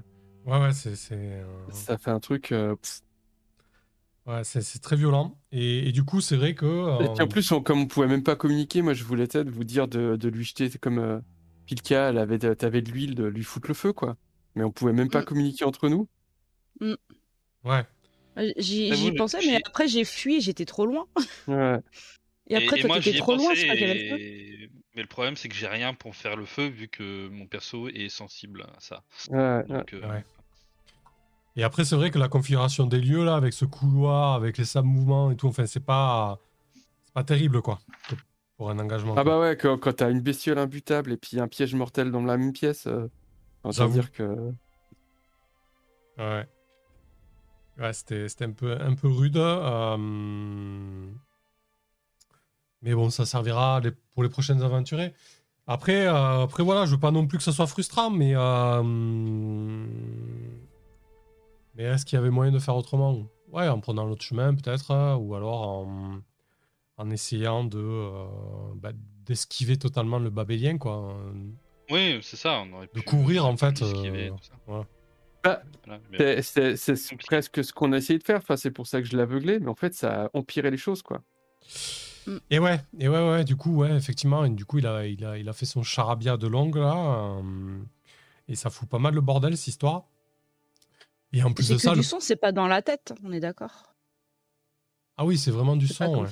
ouais, 0.46 0.60
ouais, 0.60 0.72
c'est, 0.72 0.96
c'est, 0.96 1.14
euh, 1.16 1.44
Ça 1.70 1.98
fait 1.98 2.10
un 2.10 2.20
truc. 2.20 2.52
euh, 2.52 2.74
pff. 2.76 3.00
ouais, 4.26 4.44
c'est, 4.44 4.62
c'est 4.62 4.80
très 4.80 4.96
violent. 4.96 5.38
Et, 5.52 5.88
et 5.88 5.92
du 5.92 6.04
coup, 6.04 6.20
c'est 6.20 6.36
vrai 6.36 6.54
que. 6.54 6.66
Et 7.04 7.08
puis 7.08 7.20
euh, 7.20 7.24
en 7.24 7.28
plus, 7.28 7.50
on- 7.52 7.62
comme 7.62 7.80
on 7.80 7.86
pouvait 7.86 8.06
même 8.08 8.22
pas 8.22 8.36
communiquer, 8.36 8.82
moi 8.82 8.94
je 8.94 9.04
voulais 9.04 9.26
peut-être 9.26 9.48
vous 9.50 9.64
dire 9.64 9.88
de, 9.88 10.16
de 10.16 10.28
lui 10.28 10.44
jeter 10.44 10.68
comme 10.70 10.98
euh, 10.98 11.20
Pilka, 11.66 12.10
elle 12.10 12.18
avait, 12.18 12.38
de- 12.38 12.54
t'avais 12.54 12.82
de 12.82 12.90
l'huile, 12.90 13.14
de 13.14 13.24
lui 13.24 13.44
foutre 13.44 13.68
le 13.68 13.74
feu, 13.74 13.92
quoi. 13.92 14.16
Mais 14.54 14.64
on 14.64 14.70
pouvait 14.72 14.92
même 14.92 15.10
pas 15.10 15.20
Mm. 15.20 15.24
communiquer 15.24 15.64
entre 15.64 15.88
nous. 15.88 16.08
ouais. 17.64 17.86
J'y 18.58 19.12
pensais, 19.12 19.38
mais 19.46 19.60
après 19.64 19.88
j'ai 19.88 20.04
fui, 20.04 20.40
j'étais 20.40 20.64
trop 20.64 20.86
loin. 20.86 21.06
Ouais. 21.48 21.78
Et 22.48 22.54
après, 22.56 22.78
toi, 22.78 22.88
moi, 22.88 23.00
j'y 23.00 23.04
t'étais 23.10 23.16
ai 23.16 23.20
trop 23.20 23.34
loin, 23.36 23.50
le 23.54 23.56
feu. 23.56 23.66
et- 23.82 24.70
Mais 24.94 25.02
le 25.02 25.08
problème, 25.08 25.36
c'est 25.36 25.48
que 25.48 25.54
j'ai 25.54 25.66
rien 25.66 25.94
pour 25.94 26.14
faire 26.14 26.36
le 26.36 26.44
feu 26.44 26.66
vu 26.68 26.88
que 26.88 27.28
mon 27.28 27.46
perso 27.46 27.88
est 27.88 28.08
sensible 28.08 28.62
à 28.62 28.76
ça. 28.78 29.02
Ouais, 29.30 29.38
ouais. 29.38 29.64
Donc, 29.64 29.92
euh, 29.94 30.08
Ouais. 30.08 30.24
Et 31.56 31.64
après, 31.64 31.84
c'est 31.84 31.96
vrai 31.96 32.10
que 32.10 32.18
la 32.18 32.28
configuration 32.28 32.86
des 32.86 33.00
lieux, 33.00 33.24
là, 33.24 33.34
avec 33.34 33.52
ce 33.52 33.64
couloir, 33.64 34.34
avec 34.34 34.58
les 34.58 34.64
sables 34.64 34.86
mouvements 34.88 35.30
et 35.30 35.36
tout, 35.36 35.48
enfin, 35.48 35.66
c'est 35.66 35.84
pas, 35.84 36.38
c'est 37.04 37.14
pas 37.14 37.24
terrible, 37.24 37.62
quoi, 37.62 37.80
pour 38.56 38.70
un 38.70 38.78
engagement. 38.78 39.12
Ah 39.16 39.22
quoi. 39.22 39.24
bah 39.24 39.40
ouais, 39.40 39.56
quand, 39.56 39.78
quand 39.78 39.94
t'as 39.94 40.10
une 40.10 40.20
bestiole 40.20 40.58
imbutable 40.58 41.12
et 41.12 41.16
puis 41.16 41.40
un 41.40 41.48
piège 41.48 41.74
mortel 41.74 42.10
dans 42.10 42.22
la 42.22 42.36
même 42.36 42.52
pièce, 42.52 42.86
euh, 42.86 43.08
autant 43.64 43.72
J'avoue. 43.72 43.92
dire 43.94 44.12
que. 44.12 44.52
Ouais. 46.18 46.46
Ouais, 47.78 47.92
c'était 47.92 48.26
un 48.44 48.52
peu, 48.52 48.80
un 48.80 48.94
peu 48.94 49.08
rude. 49.08 49.36
euh, 49.36 49.96
Mais 52.82 52.94
bon, 52.94 53.10
ça 53.10 53.26
servira 53.26 53.80
les- 53.80 53.90
pour 54.14 54.22
les 54.22 54.28
prochaines 54.28 54.62
aventuriers. 54.62 55.12
Après, 55.66 56.06
euh, 56.06 56.42
après, 56.44 56.62
voilà, 56.62 56.86
je 56.86 56.92
veux 56.92 57.00
pas 57.00 57.10
non 57.10 57.26
plus 57.26 57.38
que 57.38 57.44
ça 57.44 57.52
soit 57.52 57.66
frustrant, 57.66 58.10
mais. 58.10 58.32
euh, 58.36 58.82
Mais 61.74 61.82
est-ce 61.84 62.06
qu'il 62.06 62.16
y 62.16 62.18
avait 62.18 62.30
moyen 62.30 62.52
de 62.52 62.58
faire 62.58 62.76
autrement? 62.76 63.26
Ouais, 63.48 63.68
en 63.68 63.80
prenant 63.80 64.04
l'autre 64.06 64.22
chemin, 64.22 64.54
peut-être, 64.54 64.90
hein, 64.92 65.16
ou 65.16 65.34
alors 65.34 65.62
en, 65.62 66.20
en 66.96 67.10
essayant 67.10 67.64
de 67.64 67.78
euh, 67.78 68.26
bah, 68.76 68.92
d'esquiver 69.26 69.76
totalement 69.76 70.18
le 70.18 70.30
babélien, 70.30 70.78
quoi. 70.78 71.16
Oui, 71.90 72.18
c'est 72.22 72.36
ça. 72.36 72.60
On 72.60 72.72
aurait 72.72 72.86
De 72.94 73.00
pu- 73.00 73.02
courir, 73.02 73.46
en 73.46 73.56
fait, 73.56 73.74
pu 73.74 73.84
l'esquiver, 73.84 74.28
euh, 74.28 74.30
tout 74.30 74.44
ça. 74.44 74.54
voilà. 74.66 74.86
Bah, 75.46 75.62
Voilà, 75.86 76.42
C'est- 76.42 77.16
presque 77.26 77.62
ce 77.64 77.72
qu'on 77.72 77.92
a 77.92 77.98
essayé 77.98 78.18
de 78.18 78.24
faire. 78.24 78.38
Enfin, 78.38 78.56
c'est 78.56 78.70
pour 78.70 78.86
ça 78.86 79.00
que 79.00 79.06
je 79.06 79.16
l'ai 79.16 79.22
aveuglé, 79.22 79.58
mais 79.60 79.68
en 79.68 79.74
fait, 79.74 79.94
ça 79.94 80.24
a 80.24 80.30
empiré 80.34 80.70
les 80.70 80.76
choses, 80.76 81.02
quoi. 81.02 81.22
Et 82.50 82.58
ouais, 82.58 82.80
et 82.98 83.08
ouais, 83.08 83.30
ouais, 83.30 83.44
du 83.44 83.56
coup, 83.56 83.76
ouais, 83.76 83.94
effectivement, 83.94 84.44
et 84.44 84.50
du 84.50 84.64
coup, 84.64 84.78
il 84.78 84.86
a, 84.86 85.06
il 85.06 85.24
a, 85.24 85.38
il 85.38 85.48
a 85.48 85.52
fait 85.52 85.66
son 85.66 85.82
charabia 85.82 86.36
de 86.36 86.48
longue, 86.48 86.76
là, 86.76 87.38
euh, 87.38 87.78
et 88.48 88.56
ça 88.56 88.68
fout 88.70 88.88
pas 88.88 88.98
mal 88.98 89.14
le 89.14 89.20
bordel, 89.20 89.56
cette 89.56 89.68
histoire. 89.68 90.06
Et 91.32 91.42
en 91.42 91.52
plus 91.52 91.68
de 91.68 91.74
que 91.74 91.80
ça, 91.80 91.92
du 91.92 91.98
le- 91.98 92.02
son, 92.02 92.18
c'est 92.18 92.36
pas 92.36 92.52
dans 92.52 92.66
la 92.66 92.82
tête, 92.82 93.12
on 93.22 93.32
est 93.32 93.40
d'accord. 93.40 93.94
ah 95.16 95.24
oui, 95.24 95.38
c'est 95.38 95.50
vraiment 95.50 95.76
du 95.76 95.86
son, 95.88 96.04
ouais. 96.22 96.28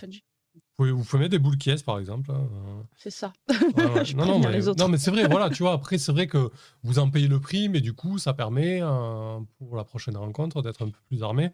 Vous 0.77 0.85
pouvez, 0.85 0.91
vous 0.93 1.05
pouvez 1.05 1.21
mettre 1.21 1.31
des 1.31 1.39
boules 1.39 1.57
qui 1.57 1.71
est, 1.71 1.85
par 1.85 2.01
exemple. 2.01 2.33
euh, 2.33 2.83
C'est 2.97 3.11
ça. 3.11 3.33
Je 3.49 4.17
non, 4.17 4.41
mais, 4.41 4.51
les 4.53 4.67
autres. 4.69 4.83
non, 4.83 4.89
mais 4.91 4.99
c'est 4.99 5.13
vrai, 5.13 5.29
voilà, 5.29 5.49
tu 5.49 5.63
vois, 5.63 5.73
après, 5.73 5.99
c'est 5.99 6.11
vrai 6.11 6.27
que 6.27 6.51
vous 6.83 6.99
en 6.99 7.11
payez 7.11 7.29
le 7.29 7.39
prix, 7.39 7.69
mais 7.69 7.81
du 7.81 7.93
coup, 7.93 8.19
ça 8.19 8.35
permet, 8.35 8.81
euh, 8.83 9.39
pour 9.59 9.77
la 9.77 9.85
prochaine 9.85 10.17
rencontre, 10.17 10.63
d'être 10.63 10.83
un 10.83 10.89
peu 10.91 10.99
plus 11.09 11.23
armé. 11.23 11.51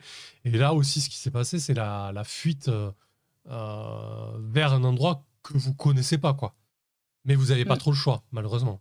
Et 0.46 0.50
là 0.50 0.72
aussi, 0.72 1.02
ce 1.02 1.10
qui 1.10 1.16
s'est 1.18 1.30
passé, 1.30 1.58
c'est 1.58 1.74
la, 1.74 2.12
la 2.14 2.24
fuite 2.24 2.68
euh, 2.68 4.32
vers 4.40 4.72
un 4.72 4.84
endroit 4.84 5.24
que 5.42 5.56
vous 5.56 5.74
connaissez 5.74 6.18
pas, 6.18 6.34
quoi. 6.34 6.54
Mais 7.26 7.34
vous 7.34 7.46
n'avez 7.46 7.64
pas 7.66 7.76
trop 7.76 7.90
le 7.90 7.96
choix, 7.96 8.22
malheureusement. 8.32 8.80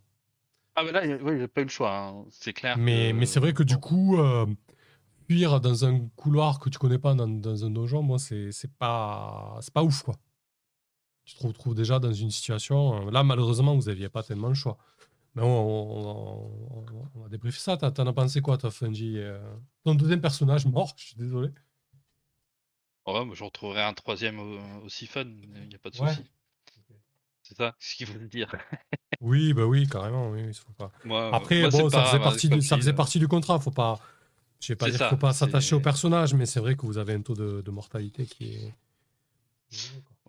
Ah, 0.76 0.82
mais 0.84 0.92
là, 0.92 1.04
il 1.04 1.08
n'y 1.36 1.42
a 1.42 1.48
pas 1.48 1.60
eu 1.60 1.64
le 1.64 1.70
choix. 1.70 1.94
hein. 1.94 2.24
C'est 2.30 2.52
clair. 2.54 2.78
Mais, 2.78 3.10
que- 3.10 3.16
mais 3.16 3.26
c'est 3.26 3.40
vrai 3.40 3.52
que 3.52 3.62
du 3.62 3.76
coup, 3.76 4.18
euh, 4.18 4.46
fuir 5.28 5.60
dans 5.60 5.84
un 5.84 6.00
couloir 6.16 6.58
que 6.60 6.70
tu 6.70 6.78
connais 6.78 6.98
pas 6.98 7.14
dans, 7.14 7.28
dans 7.28 7.64
un 7.64 7.70
donjon, 7.70 8.02
moi, 8.02 8.18
c'est 8.18 8.52
c'est 8.52 8.72
pas, 8.72 9.58
c'est 9.60 9.74
pas 9.74 9.82
ouf, 9.82 10.02
quoi. 10.02 10.14
Tu 11.30 11.36
te 11.36 11.46
retrouves 11.46 11.76
déjà 11.76 12.00
dans 12.00 12.12
une 12.12 12.30
situation. 12.32 13.06
euh, 13.06 13.10
là, 13.12 13.22
malheureusement, 13.22 13.76
vous 13.76 13.82
n'aviez 13.84 14.08
pas 14.08 14.22
tellement 14.24 14.48
le 14.48 14.54
choix. 14.54 14.76
Mais 15.36 15.42
on, 15.42 15.46
on, 15.46 16.46
on- 16.80 17.08
on 17.14 17.20
va 17.20 17.28
débriefer 17.28 17.60
ça. 17.60 17.76
T'en 17.76 18.06
as 18.06 18.12
pensé 18.12 18.40
quoi, 18.40 18.58
toi, 18.58 18.72
Fungi 18.72 19.16
euh, 19.18 19.38
Ton 19.84 19.94
deuxième 19.94 20.20
personnage 20.20 20.66
mort, 20.66 20.92
je 20.96 21.04
suis 21.04 21.16
désolé. 21.16 21.50
Ouais, 23.06 23.24
mais 23.24 23.34
je 23.36 23.44
retrouverai 23.44 23.82
un 23.82 23.92
troisième 23.94 24.40
au- 24.40 24.84
aussi 24.84 25.06
fun. 25.06 25.22
Il 25.24 25.68
n'y 25.68 25.74
a 25.76 25.78
pas 25.78 25.90
de 25.90 25.98
Ouais. 26.00 26.08
souci. 26.14 26.28
C'est 27.42 27.56
ça 27.56 27.76
ce 27.78 27.94
qu'il 27.96 28.06
veut 28.06 28.28
dire. 28.28 28.52
Oui, 29.20 29.52
bah 29.52 29.66
oui, 29.66 29.86
carrément. 29.86 30.30
Oui, 30.30 30.40
il 30.48 30.54
faut 30.54 30.72
pas. 30.72 30.90
Moi, 31.04 31.30
Après, 31.34 31.60
moi, 31.60 31.70
bon, 31.70 31.90
ça 31.90 31.98
pas 31.98 32.06
faisait, 32.06 32.18
partie 32.22 32.48
du, 32.48 32.62
ça 32.62 32.76
faisait 32.76 32.92
partie 32.94 33.18
du 33.18 33.28
contrat. 33.28 33.60
Faut 33.60 33.70
pas. 33.70 34.00
Je 34.60 34.72
vais 34.72 34.76
pas 34.76 34.88
dire 34.88 34.98
qu'il 34.98 35.08
faut 35.08 35.16
pas 35.18 35.32
s'attacher 35.34 35.74
au 35.76 35.80
personnage, 35.80 36.32
mais 36.34 36.46
c'est 36.46 36.58
vrai 36.60 36.74
que 36.74 36.86
vous 36.86 36.96
avez 36.96 37.12
un 37.14 37.20
taux 37.20 37.34
de, 37.34 37.60
de 37.60 37.70
mortalité 37.70 38.24
qui 38.26 38.54
est. 38.54 38.74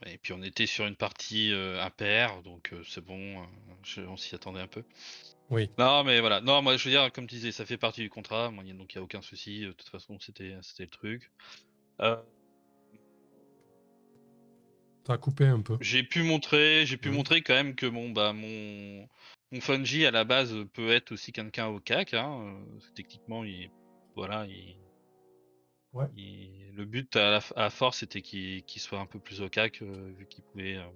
Et 0.06 0.18
puis 0.18 0.34
on 0.34 0.42
était 0.42 0.66
sur 0.66 0.88
une 0.88 0.96
partie 0.96 1.52
euh, 1.52 1.82
impair, 1.84 2.42
donc 2.44 2.74
euh, 2.74 2.82
c'est 2.88 3.04
bon, 3.04 3.42
euh, 3.42 3.46
je- 3.84 4.02
on 4.02 4.18
s'y 4.18 4.34
attendait 4.36 4.62
un 4.62 4.68
peu. 4.68 4.84
Oui. 5.50 5.70
Non, 5.78 6.04
mais 6.04 6.20
voilà. 6.22 6.42
Non, 6.42 6.62
moi 6.62 6.78
je 6.78 6.86
veux 6.86 6.92
dire, 6.92 7.12
comme 7.12 7.28
tu 7.28 7.36
disais, 7.36 7.52
ça 7.52 7.66
fait 7.66 7.78
partie 7.78 8.02
du 8.02 8.10
contrat, 8.10 8.50
moi, 8.52 8.64
y 8.64 8.72
a- 8.72 8.74
donc 8.74 8.94
il 8.94 8.98
n'y 8.98 9.02
a 9.02 9.04
aucun 9.04 9.22
souci. 9.22 9.62
De 9.62 9.72
toute 9.74 9.90
façon, 9.90 10.18
c'était 10.20 10.56
c'était 10.62 10.84
le 10.84 10.90
truc. 10.90 11.32
Euh, 12.02 12.16
T'as 15.04 15.18
coupé 15.18 15.46
un 15.46 15.62
peu. 15.62 15.78
j'ai 15.82 16.04
pu 16.04 16.24
montrer, 16.24 16.86
j'ai 16.86 16.98
pu 16.98 17.10
montrer 17.10 17.42
quand 17.42 17.54
même 17.56 17.76
que 17.76 17.86
mon 17.88 18.10
bah 18.12 18.34
mon 18.34 19.08
mon 19.52 19.60
Fungi 19.60 20.06
à 20.06 20.12
la 20.12 20.24
base 20.24 20.56
peut 20.74 20.92
être 20.92 21.12
aussi 21.12 21.32
quelqu'un 21.32 21.68
au 21.68 21.80
cac. 21.80 22.14
Hein. 22.14 22.58
Techniquement, 22.96 23.44
il 23.44 23.70
voilà, 24.16 24.46
il, 24.48 24.78
Ouais. 25.94 26.06
il- 26.16 26.74
le 26.76 26.86
but 26.86 27.16
à 27.16 27.32
la 27.32 27.42
à 27.58 27.70
force 27.70 28.00
c'était 28.00 28.22
qu'il 28.22 28.64
soit 28.78 29.00
un 29.00 29.06
peu 29.06 29.20
plus 29.20 29.42
au 29.42 29.50
cac 29.50 29.82
euh, 29.82 30.14
vu 30.18 30.26
qu'il 30.26 30.44
pouvait, 30.46 30.78
euh, 30.78 30.88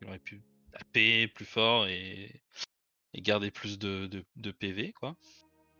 il 0.00 0.08
aurait 0.08 0.18
pu 0.18 0.42
taper 0.72 1.28
plus 1.28 1.44
fort 1.44 1.86
et, 1.86 2.40
et 3.14 3.20
garder 3.20 3.50
plus 3.50 3.78
de, 3.78 4.06
de, 4.06 4.24
de 4.36 4.50
PV 4.50 4.92
quoi. 4.92 5.16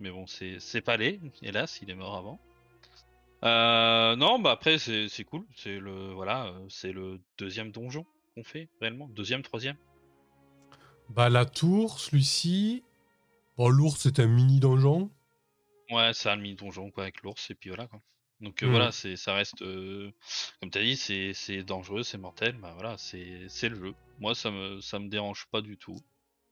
Mais 0.00 0.10
bon, 0.10 0.26
c'est 0.26 0.80
pas 0.82 0.94
allé, 0.94 1.20
hélas, 1.42 1.80
il 1.80 1.88
est 1.90 1.94
mort 1.94 2.16
avant. 2.16 2.40
Euh, 3.44 4.14
non, 4.16 4.38
bah 4.38 4.52
après 4.52 4.78
c'est 4.78 5.24
cool, 5.24 5.44
c'est 5.56 5.78
le 5.78 6.12
voilà, 6.12 6.54
c'est 6.68 6.92
le 6.92 7.20
deuxième 7.38 7.72
donjon 7.72 8.04
qu'on 8.34 8.44
fait 8.44 8.68
réellement, 8.80 9.08
deuxième, 9.08 9.42
troisième. 9.42 9.76
Bah, 11.08 11.28
la 11.28 11.44
tour, 11.44 11.98
celui-ci. 12.00 12.82
Bon, 13.56 13.68
l'ours, 13.68 13.98
c'est 14.00 14.18
un 14.20 14.26
mini 14.26 14.60
donjon. 14.60 15.10
Ouais, 15.90 16.12
c'est 16.14 16.30
un 16.30 16.36
mini 16.36 16.54
donjon 16.54 16.90
quoi 16.90 17.02
avec 17.04 17.22
l'ours 17.22 17.50
et 17.50 17.54
puis 17.54 17.68
voilà 17.70 17.86
quoi. 17.86 18.00
Donc 18.42 18.62
euh, 18.62 18.66
Mhm. 18.66 18.72
voilà, 18.72 18.92
c'est 18.92 19.16
ça 19.16 19.34
reste 19.34 19.62
euh, 19.62 20.10
comme 20.60 20.70
t'as 20.70 20.82
dit, 20.82 20.96
c'est 20.96 21.32
c'est 21.32 21.62
dangereux, 21.62 22.02
c'est 22.02 22.18
mortel, 22.18 22.56
bah 22.60 22.72
voilà, 22.74 22.96
c'est 22.98 23.46
c'est 23.48 23.68
le 23.68 23.76
jeu. 23.76 23.94
Moi 24.18 24.34
ça 24.34 24.50
me 24.50 24.80
ça 24.80 24.98
me 24.98 25.08
dérange 25.08 25.46
pas 25.50 25.60
du 25.62 25.76
tout. 25.78 25.96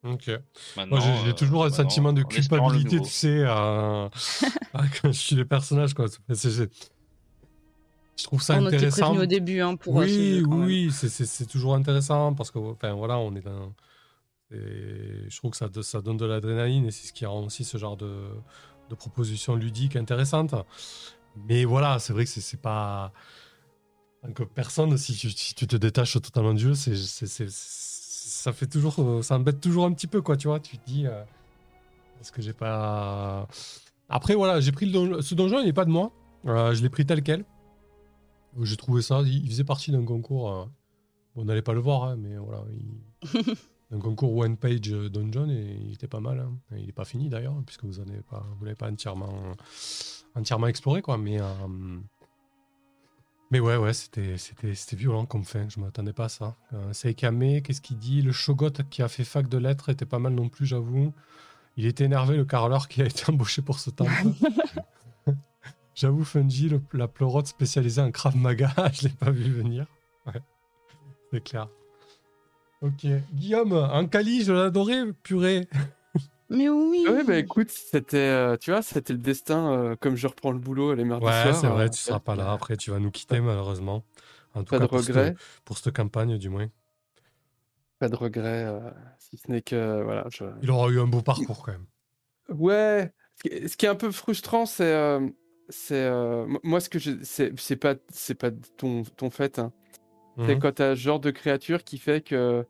Ok. 0.03 0.29
Maintenant, 0.77 0.97
Moi, 0.97 1.01
j'ai- 1.01 1.25
j'ai 1.25 1.31
euh, 1.31 1.35
toujours 1.35 1.65
un 1.67 1.71
sentiment 1.71 2.15
de 2.15 2.21
le 2.21 2.27
culpabilité, 2.27 3.03
tu 3.03 3.11
sais, 3.11 3.45
à... 3.45 4.09
à 4.73 4.83
quand 4.89 5.13
je 5.13 5.19
suis 5.21 5.37
les 5.37 5.45
personnages, 5.45 5.93
quoi. 5.93 6.07
C'est- 6.09 6.35
c'est- 6.37 6.51
c'est- 6.51 6.71
Je 8.17 8.25
trouve 8.25 8.41
ça 8.41 8.55
on 8.57 8.67
était 8.67 8.77
intéressant. 8.77 9.03
prévenu 9.09 9.19
au 9.23 9.27
début 9.27 9.61
hein, 9.61 9.77
pour 9.77 9.97
oui, 9.97 10.39
jeu, 10.39 10.43
oui, 10.47 10.91
c'est- 10.91 11.09
c'est 11.11 11.27
c'est 11.27 11.45
toujours 11.47 11.75
intéressant 11.75 12.33
parce 12.35 12.51
que, 12.51 12.59
enfin, 12.59 12.93
voilà, 12.95 13.19
on 13.19 13.35
est 13.35 13.41
dans. 13.43 13.75
et 14.53 15.29
Je 15.29 15.37
trouve 15.37 15.51
que 15.53 15.57
ça, 15.59 15.69
ça 15.83 16.01
donne 16.01 16.17
de 16.17 16.25
l'adrénaline 16.27 16.87
et 16.87 16.91
c'est 16.91 17.07
ce 17.09 17.13
qui 17.13 17.27
rend 17.27 17.45
aussi 17.45 17.65
ce 17.65 17.77
genre 17.79 17.97
de, 17.97 18.29
de 18.89 18.95
proposition 18.95 19.55
ludique 19.55 19.97
intéressante. 19.97 20.55
Mais 21.37 21.65
voilà, 21.65 21.99
c'est 21.99 22.13
vrai 22.13 22.25
que 22.25 22.31
c'est- 22.31 22.57
pas. 22.61 23.13
En 24.23 24.33
tant 24.33 24.45
personne, 24.47 24.97
si 24.99 25.15
tu, 25.55 25.67
te 25.67 25.77
détaches 25.77 26.13
totalement 26.21 26.53
du 26.53 26.75
jeu, 26.75 26.75
ça 26.75 28.53
fait 28.53 28.67
toujours, 28.67 28.97
euh, 29.01 29.23
ça 29.23 29.37
embête 29.37 29.61
toujours 29.61 29.87
un 29.87 29.93
petit 29.93 30.07
peu, 30.07 30.21
quoi, 30.21 30.37
tu 30.37 30.49
vois. 30.49 30.61
Tu 30.61 30.77
te 30.77 30.85
dis, 30.87 31.07
euh, 31.07 31.23
est-ce 32.21 32.31
que 32.33 32.43
j'ai 32.43 32.53
pas. 32.53 33.49
Après, 34.09 34.35
voilà, 34.35 34.61
j'ai 34.61 34.73
pris 34.73 34.87
le. 34.87 35.23
Ce 35.23 35.35
donjon, 35.35 35.61
il 35.61 35.67
n'est 35.67 35.73
pas 35.73 35.85
de 35.87 35.91
moi. 35.91 36.13
Euh, 36.47 36.75
je 36.75 36.83
l'ai 36.83 36.91
pris 36.91 37.07
tel 37.07 37.23
quel. 37.23 37.45
J'ai 38.63 38.77
trouvé 38.77 39.01
ça. 39.03 39.23
Il 39.25 39.49
faisait 39.49 39.65
partie 39.65 39.91
d'un 39.93 40.05
concours. 40.05 40.51
euh, 40.53 40.65
On 41.37 41.45
n'allait 41.45 41.63
pas 41.63 41.73
le 41.75 41.81
voir, 41.81 42.05
hein, 42.05 42.17
mais 42.17 42.37
voilà. 42.37 42.65
il- 42.73 43.23
un 43.93 43.99
concours 43.99 44.37
One 44.37 44.57
Page 44.57 44.81
Dungeon 44.83 45.49
et 45.51 45.79
il 45.87 45.93
était 45.95 46.07
pas 46.09 46.21
mal. 46.21 46.39
hein. 46.41 46.53
Il 46.77 46.87
n'est 46.87 46.93
pas 46.93 47.05
fini 47.05 47.29
d'ailleurs, 47.29 47.55
puisque 47.67 47.85
vous 47.85 48.03
n'avez 48.05 48.23
pas, 48.23 48.47
vous 48.59 48.65
l'avez 48.65 48.77
pas 48.77 48.89
entièrement, 48.91 49.33
entièrement 50.35 50.69
exploré, 50.69 51.03
quoi. 51.03 51.19
Mais, 51.19 51.41
euh, 51.41 51.45
mais 53.51 53.59
ouais, 53.59 53.77
ouais, 53.77 53.93
c'était, 53.93 54.37
c'était, 54.39 54.75
c'était 54.77 54.95
violent 54.97 55.27
comme 55.27 55.45
fin. 55.45 55.69
Je 55.69 55.81
m'attendais 55.81 56.13
pas 56.13 56.27
à 56.27 56.29
ça. 56.29 56.57
Euh, 56.73 56.93
Seikame, 56.93 57.61
qu'est-ce 57.63 57.81
qu'il 57.81 57.99
dit? 57.99 58.23
Le 58.23 58.31
Shogot 58.31 58.71
qui 58.91 59.03
a 59.03 59.09
fait 59.09 59.25
fac 59.25 59.49
de 59.49 59.59
lettres 59.59 59.89
était 59.89 60.07
pas 60.07 60.21
mal 60.21 60.35
non 60.35 60.49
plus, 60.49 60.67
j'avoue. 60.67 61.13
Il 61.77 61.87
était 61.87 62.05
énervé, 62.05 62.37
le 62.37 62.45
carreleur 62.45 62.87
qui 62.87 63.03
a 63.03 63.07
été 63.07 63.25
embauché 63.31 63.61
pour 63.63 63.81
ce 63.81 63.91
temple. 63.91 64.13
J'avoue, 65.97 66.25
Fungi, 66.25 66.69
le- 66.69 66.81
la 66.93 67.09
pleurote 67.09 67.49
spécialisée 67.49 68.01
en 68.01 68.11
Krav 68.13 68.37
Maga, 68.37 68.73
je 68.93 69.03
l'ai 69.09 69.09
pas 69.15 69.31
vu 69.31 69.51
venir. 69.53 69.87
Ouais, 70.27 70.41
c'est 71.33 71.43
clair. 71.43 71.69
Ok. 72.83 73.07
Guillaume, 73.35 73.73
un 73.75 74.07
Kali, 74.07 74.43
je 74.43 74.53
l'adorais, 74.53 75.13
purée. 75.23 75.69
Mais 76.49 76.69
oui. 76.69 77.05
Oui, 77.09 77.23
bah 77.27 77.37
écoute, 77.39 77.71
c'était, 77.71 78.17
euh, 78.17 78.57
tu 78.57 78.71
vois, 78.71 78.83
c'était 78.83 79.13
le 79.13 79.19
destin. 79.19 79.73
euh, 79.73 79.97
comme 79.97 80.17
je 80.17 80.27
reprends 80.27 80.51
le 80.51 80.59
boulot 80.59 80.95
les 80.95 81.05
mardis 81.05 81.27
Ouais, 81.27 81.53
c'est 81.53 81.67
vrai, 81.69 81.85
euh, 81.85 81.89
tu 81.89 81.99
seras 82.01 82.19
pas 82.21 82.35
là. 82.35 82.51
Après, 82.53 82.77
tu 82.77 82.91
vas 82.91 82.99
nous 82.99 83.11
quitter, 83.11 83.41
malheureusement. 83.41 84.03
En 84.55 84.65
tout 84.65 84.71
Pas 84.71 84.79
cas, 84.79 84.85
de 84.85 84.89
pour, 84.89 84.99
cette- 85.01 85.09
regret. 85.15 85.35
pour 85.65 85.79
cette 85.79 85.95
campagne, 85.95 86.39
du 86.39 86.49
moins. 86.49 86.67
Pas 88.01 88.09
de 88.09 88.17
regret, 88.17 88.65
euh, 88.65 88.81
si 89.19 89.37
ce 89.37 89.51
n'est 89.53 89.63
que 89.63 90.03
voilà. 90.03 90.25
Je... 90.31 90.45
Il 90.63 90.71
aura 90.71 90.89
eu 90.91 90.99
un 91.01 91.07
beau 91.07 91.21
parcours, 91.23 91.63
quand 91.65 91.73
même. 91.73 91.87
Ouais. 92.49 93.13
Ce 93.37 93.43
qui 93.49 93.55
est- 93.55 93.69
ce 93.69 93.77
qui 93.77 93.87
est 93.87 93.91
un 93.91 93.95
peu 93.95 94.11
frustrant, 94.11 94.67
c'est, 94.67 94.93
euh, 94.93 95.21
c'est, 95.69 96.03
euh, 96.05 96.47
moi 96.65 96.81
ce 96.81 96.89
que 96.89 96.99
je, 96.99 97.13
c'est, 97.23 97.53
c'est 97.61 97.77
pas, 97.77 97.95
c'est 98.09 98.35
pas 98.35 98.51
ton, 98.77 99.03
ton 99.05 99.31
fait. 99.31 99.59
hein. 99.61 99.71
C'est 100.47 100.55
Mhm. 100.55 100.61
quand 100.61 100.73
t'as 100.77 100.95
ce 100.97 101.01
genre 101.01 101.21
de 101.21 101.31
créature 101.31 101.85
qui 101.85 101.99
fait 101.99 102.21
que 102.23 102.65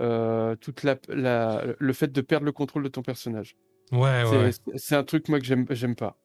euh, 0.00 0.56
toute 0.56 0.82
la, 0.82 0.96
la, 1.08 1.64
le 1.78 1.92
fait 1.92 2.10
de 2.12 2.20
perdre 2.20 2.44
le 2.46 2.52
contrôle 2.52 2.82
de 2.82 2.88
ton 2.88 3.02
personnage. 3.02 3.56
Ouais, 3.92 4.22
C'est- 4.26 4.36
ouais, 4.38 4.50
c'est, 4.78 4.96
un 4.96 5.04
truc 5.04 5.28
moi 5.28 5.38
que 5.38 5.44
j'aime, 5.44 5.66
pas. 5.94 6.16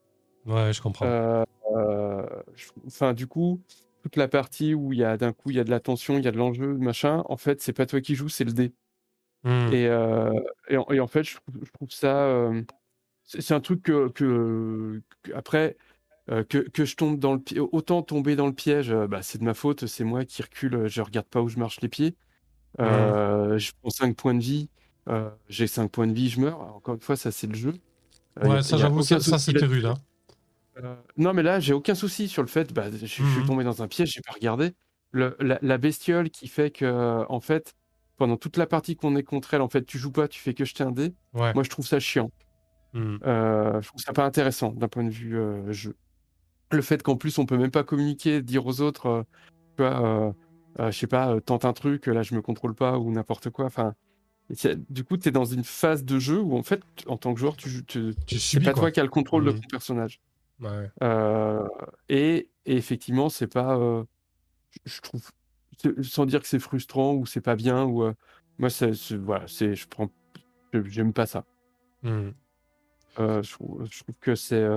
ouais, 0.45 0.73
je 0.73 0.81
comprends. 0.81 1.05
Euh, 1.05 1.43
euh, 1.75 2.25
je- 2.55 2.69
Enfin, 2.87 3.13
du 3.13 3.27
coup, 3.27 3.61
toute 4.01 4.15
la 4.15 4.27
partie 4.27 4.73
où 4.73 4.91
il 4.91 4.99
y 4.99 5.03
a 5.03 5.17
d'un 5.17 5.33
coup 5.33 5.51
il 5.51 5.57
y 5.57 5.59
a 5.59 5.63
de 5.63 5.69
la 5.69 5.79
tension, 5.79 6.17
il 6.17 6.23
y 6.25 6.27
a 6.27 6.31
de 6.31 6.37
l'enjeu, 6.37 6.73
machin. 6.77 7.23
En 7.29 7.37
fait, 7.37 7.61
c'est 7.61 7.73
pas 7.73 7.85
toi 7.85 8.01
qui 8.01 8.15
joues, 8.15 8.29
c'est 8.29 8.43
le 8.45 8.53
dé. 8.53 8.73
Et, 9.71 9.87
euh, 9.87 10.33
et, 10.67 10.77
en, 10.77 10.85
et 10.91 10.99
en 10.99 11.07
fait, 11.07 11.23
je 11.23 11.35
trouve, 11.37 11.63
je 11.63 11.71
trouve 11.71 11.89
ça. 11.91 12.51
c'est 13.23 13.41
c'est 13.41 13.53
un 13.53 13.59
truc 13.61 13.83
que, 13.83 14.09
que- 14.09 15.01
que- 15.23 15.33
après 15.33 15.77
euh, 16.31 16.43
que, 16.43 16.57
que 16.59 16.85
je 16.85 16.95
tombe 16.95 17.19
dans 17.19 17.33
le 17.33 17.39
piège. 17.39 17.61
Autant 17.71 18.01
tomber 18.03 18.35
dans 18.35 18.47
le 18.47 18.53
piège, 18.53 18.91
euh, 18.91 19.07
bah, 19.07 19.21
c'est 19.21 19.37
de 19.39 19.43
ma 19.43 19.53
faute, 19.53 19.85
c'est 19.87 20.03
moi 20.03 20.25
qui 20.25 20.41
recule, 20.41 20.75
euh, 20.75 20.87
je 20.87 21.01
regarde 21.01 21.27
pas 21.27 21.41
où 21.41 21.49
je 21.49 21.57
marche 21.57 21.81
les 21.81 21.89
pieds. 21.89 22.15
Je 22.79 23.71
prends 23.81 23.89
5 23.89 24.15
points 24.15 24.35
de 24.35 24.41
vie, 24.41 24.69
j'ai 25.47 25.67
5 25.67 25.89
points 25.91 26.07
de 26.07 26.13
vie, 26.13 26.29
je 26.29 26.39
meurs. 26.39 26.59
Encore 26.61 26.95
une 26.95 27.01
fois, 27.01 27.15
ça 27.15 27.31
c'est 27.31 27.47
le 27.47 27.55
jeu. 27.55 27.73
Ouais, 28.41 28.57
a- 28.57 28.61
ça, 28.61 28.77
j'avoue, 28.77 29.01
ça, 29.01 29.19
ça, 29.19 29.37
c'était 29.37 29.65
rude. 29.65 29.85
Hein. 29.85 29.95
Euh, 30.83 30.95
non, 31.17 31.33
mais 31.33 31.43
là, 31.43 31.59
j'ai 31.59 31.73
aucun 31.73 31.95
souci 31.95 32.29
sur 32.29 32.41
le 32.41 32.47
fait, 32.47 32.71
bah, 32.73 32.89
je, 32.91 32.97
je 32.97 33.05
suis 33.05 33.23
Mhm. 33.23 33.45
tombé 33.45 33.63
dans 33.63 33.81
un 33.83 33.87
piège, 33.87 34.11
j'ai 34.13 34.21
pas 34.21 34.31
regardé. 34.33 34.71
Le, 35.11 35.35
la, 35.39 35.57
la 35.61 35.77
bestiole 35.77 36.29
qui 36.29 36.47
fait 36.47 36.69
que, 36.71 37.25
en 37.27 37.39
fait, 37.41 37.73
pendant 38.17 38.37
toute 38.37 38.55
la 38.57 38.67
partie 38.67 38.95
qu'on 38.95 39.15
est 39.15 39.23
contre 39.23 39.53
elle, 39.55 39.61
en 39.61 39.67
fait, 39.69 39.83
tu 39.83 39.97
joues 39.97 40.11
pas, 40.11 40.27
tu 40.27 40.39
fais 40.39 40.53
que 40.53 40.63
jeter 40.63 40.83
un 40.83 40.91
dé. 40.91 41.13
Ouais. 41.33 41.53
Moi, 41.53 41.63
je 41.63 41.69
trouve 41.69 41.85
ça 41.87 41.99
chiant. 41.99 42.29
Euh, 42.95 43.81
je 43.81 43.87
trouve 43.87 44.01
ça 44.01 44.13
pas 44.13 44.25
intéressant 44.25 44.71
d'un 44.71 44.87
point 44.87 45.03
de 45.03 45.09
vue 45.09 45.37
euh, 45.37 45.71
jeu. 45.71 45.95
Le 46.71 46.81
fait 46.81 47.01
qu'en 47.01 47.17
plus, 47.17 47.37
on 47.39 47.45
peut 47.45 47.57
même 47.57 47.71
pas 47.71 47.83
communiquer, 47.83 48.41
dire 48.41 48.65
aux 48.67 48.81
autres, 48.81 49.05
euh, 49.07 49.23
tu 49.77 49.83
vois, 49.83 50.01
euh, 50.05 50.31
euh, 50.79 50.91
je 50.91 50.97
sais 50.99 51.07
pas, 51.07 51.39
tente 51.41 51.65
un 51.65 51.73
truc, 51.73 52.05
là, 52.05 52.21
je 52.21 52.35
me 52.35 52.41
contrôle 52.41 52.75
pas 52.75 52.99
ou 52.99 53.11
n'importe 53.11 53.49
quoi. 53.49 53.65
Enfin, 53.65 53.95
du 54.89 55.03
coup, 55.03 55.17
tu 55.17 55.29
es 55.29 55.31
dans 55.31 55.45
une 55.45 55.63
phase 55.63 56.03
de 56.05 56.19
jeu 56.19 56.39
où, 56.39 56.55
en 56.57 56.63
fait, 56.63 56.81
en 57.07 57.17
tant 57.17 57.33
que 57.33 57.39
joueur, 57.39 57.55
tu, 57.57 57.83
tu, 57.85 58.13
Tu 58.25 58.39
c'est 58.39 58.59
pas 58.59 58.73
quoi. 58.73 58.83
toi 58.83 58.91
qui 58.91 58.99
as 58.99 59.03
le 59.03 59.09
contrôle 59.09 59.45
de 59.45 59.51
Mhm. 59.51 59.59
ton 59.61 59.67
personnage. 59.67 60.21
Ouais. 60.59 60.91
Euh, 61.01 61.67
et, 62.09 62.49
et 62.65 62.75
effectivement, 62.75 63.29
c'est 63.29 63.47
pas. 63.47 63.77
euh, 63.77 64.03
je 64.85 65.01
trouve. 65.01 65.29
Sans 66.01 66.25
dire 66.25 66.41
que 66.41 66.47
c'est 66.47 66.59
frustrant 66.59 67.13
ou 67.13 67.25
c'est 67.25 67.41
pas 67.41 67.55
bien, 67.55 67.85
ou. 67.85 68.03
euh, 68.03 68.13
moi, 68.57 68.69
c'est. 68.69 68.91
Voilà, 69.15 69.47
c'est. 69.47 69.75
Je 69.75 69.87
prends. 69.87 70.09
J'aime 70.73 71.13
pas 71.13 71.25
ça. 71.25 71.45
Je, 73.17 73.51
trouve, 73.51 73.85
je 73.89 73.99
trouve 74.03 74.15
que 74.19 74.35
c'est. 74.35 74.67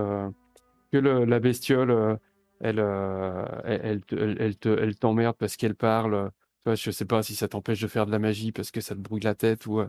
Que 0.93 0.99
le- 0.99 1.25
la 1.25 1.41
bestiole, 1.41 1.91
euh, 1.91 2.17
elle, 2.61 2.79
euh, 2.79 3.45
elle, 3.65 3.81
elle 3.85 4.01
elle, 4.19 4.37
elle 4.41 4.57
te- 4.57 4.69
elle 4.69 4.95
t'emmerde 4.95 5.37
parce 5.39 5.57
qu'elle 5.57 5.75
parle. 5.75 6.31
Tu 6.59 6.65
vois, 6.67 6.75
je 6.77 6.91
sais 6.91 7.05
pas 7.07 7.23
si 7.23 7.35
ça 7.35 7.49
t'empêche 7.49 7.81
de 7.81 7.89
faire 7.89 8.07
de 8.07 8.13
la 8.13 8.19
magie 8.21 8.53
parce 8.53 8.71
que 8.71 8.81
ça 8.81 8.95
te 8.95 9.01
brouille 9.01 9.23
la 9.23 9.35
tête 9.35 9.67
ou, 9.67 9.81
euh, 9.81 9.89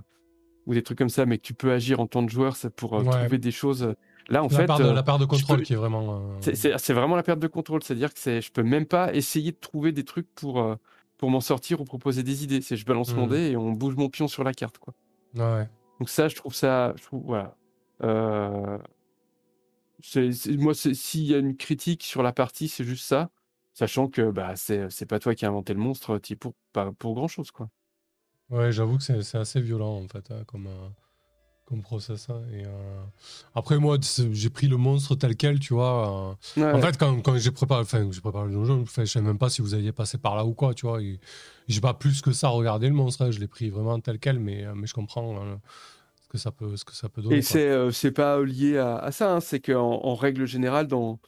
ou 0.65 0.73
des 0.73 0.81
trucs 0.81 0.97
comme 0.97 1.09
ça, 1.09 1.25
mais 1.25 1.37
que 1.37 1.43
tu 1.43 1.53
peux 1.53 1.71
agir 1.71 1.99
en 1.99 2.07
tant 2.07 2.25
que 2.25 2.31
joueur 2.31 2.55
ça, 2.55 2.69
pour 2.69 2.93
Ouais. 2.93 3.03
trouver 3.09 3.37
des 3.37 3.51
choses. 3.51 3.93
Là, 4.29 4.41
en 4.43 4.47
la, 4.47 4.57
fait. 4.57 4.65
part 4.65 4.79
de, 4.79 4.85
la 4.89 5.03
part 5.03 5.19
de 5.19 5.25
contrôle 5.25 5.57
peux- 5.57 5.63
qui 5.63 5.73
est 5.73 5.75
vraiment. 5.75 6.39
c'est- 6.39 6.93
vraiment 6.93 7.17
la 7.17 7.23
perte 7.23 7.39
de 7.39 7.47
contrôle, 7.47 7.83
c'est-à-dire 7.83 8.13
que 8.13 8.19
c'est, 8.19 8.39
je 8.41 8.51
peux 8.51 8.63
même 8.63 8.85
pas 8.85 9.13
essayer 9.13 9.51
de 9.51 9.57
trouver 9.57 9.91
des 9.91 10.05
trucs 10.05 10.33
pour, 10.33 10.77
pour 11.17 11.29
m'en 11.29 11.41
sortir 11.41 11.81
ou 11.81 11.83
proposer 11.83 12.23
des 12.23 12.43
idées. 12.45 12.61
C'est 12.61 12.77
je 12.77 12.85
balance 12.85 13.13
mon 13.13 13.25
Mhm. 13.25 13.31
dé 13.31 13.51
et 13.51 13.57
on 13.57 13.71
bouge 13.73 13.95
mon 13.97 14.09
pion 14.09 14.27
sur 14.29 14.43
la 14.45 14.53
carte, 14.53 14.77
quoi. 14.77 14.93
Ouais. 15.35 15.67
Donc 15.99 16.09
ça, 16.09 16.29
je 16.29 16.35
trouve 16.35 16.55
ça, 16.55 16.93
je 16.97 17.03
trouve, 17.03 17.23
voilà. 17.25 17.55
Euh, 18.03 18.77
c'est- 20.03 20.33
c'est- 20.33 20.57
moi, 20.57 20.75
c'est- 20.75 20.95
s'il 20.95 21.23
y 21.25 21.35
a 21.35 21.39
une 21.39 21.57
critique 21.57 22.03
sur 22.03 22.23
la 22.23 22.33
partie, 22.33 22.69
c'est 22.69 22.85
juste 22.85 23.05
ça, 23.07 23.31
sachant 23.73 24.09
que 24.09 24.31
bah 24.31 24.55
c'est, 24.57 24.89
c'est 24.91 25.07
pas 25.07 25.19
toi 25.19 25.35
qui 25.35 25.45
as 25.45 25.49
inventé 25.49 25.73
le 25.73 25.81
monstre, 25.81 26.19
t'y 26.19 26.35
pour 26.37 26.55
pas 26.73 26.91
pour 26.93 27.15
grand 27.15 27.29
chose, 27.29 27.51
quoi. 27.51 27.69
Ouais, 28.49 28.71
j'avoue 28.71 28.97
que 28.97 29.03
c'est 29.03 29.23
c'est 29.23 29.37
assez 29.37 29.61
violent 29.61 29.97
en 30.03 30.07
fait, 30.07 30.29
hein, 30.31 30.43
comme, 30.45 30.67
euh, 30.67 30.89
comme 31.65 31.81
process. 31.83 32.29
hein, 32.29 32.41
et, 32.53 32.65
euh, 32.65 33.03
Après, 33.55 33.79
moi, 33.79 33.97
j'ai 34.33 34.49
pris 34.51 34.67
le 34.67 34.77
monstre 34.77 35.15
tel 35.15 35.35
quel, 35.37 35.59
tu 35.59 35.73
vois. 35.75 36.31
euh, 36.31 36.35
Ouais, 36.57 36.73
En 36.73 36.81
fait, 36.81 36.97
quand, 36.97 37.21
quand 37.21 37.37
j'ai 37.37 37.51
préparé, 37.51 37.81
enfin, 37.81 38.09
j'ai 38.11 38.21
préparé 38.21 38.47
le 38.47 38.53
donjon, 38.53 38.85
je 38.85 39.05
sais 39.05 39.21
même 39.21 39.37
pas 39.39 39.49
si 39.49 39.61
vous 39.61 39.73
aviez 39.75 39.91
passé 39.93 40.17
par 40.19 40.35
là 40.35 40.45
ou 40.45 40.53
quoi, 40.55 40.73
tu 40.75 40.87
vois. 40.87 41.01
et 41.01 41.19
J'ai 41.67 41.81
pas 41.81 41.93
plus 41.95 42.21
que 42.21 42.31
ça 42.33 42.49
regardé 42.49 42.87
le 42.89 42.95
monstre, 42.95 43.23
hein, 43.25 43.31
je 43.31 43.39
l'ai 43.39 43.47
pris 43.47 43.69
vraiment 43.69 43.99
tel 44.01 44.19
quel, 44.19 44.39
mais, 44.39 44.65
euh, 44.65 44.75
mais 44.75 44.87
je 44.87 44.93
comprends 44.93 45.57
que 46.33 46.37
ça 46.39 46.51
peut, 46.51 46.75
ce 46.75 46.83
que 46.83 46.93
ça 46.93 47.07
peut 47.07 47.21
donner. 47.21 47.37
Et 47.37 47.41
c'est 47.41 47.69
euh, 47.69 48.11
pas 48.13 48.41
lié 48.43 48.77
à, 48.77 48.97
à 48.97 49.11
ça, 49.11 49.35
hein, 49.35 49.39
c'est 49.39 49.61
qu'en 49.61 50.01
en 50.03 50.15
règle 50.15 50.45
générale, 50.45 50.87
dans, 50.87 51.19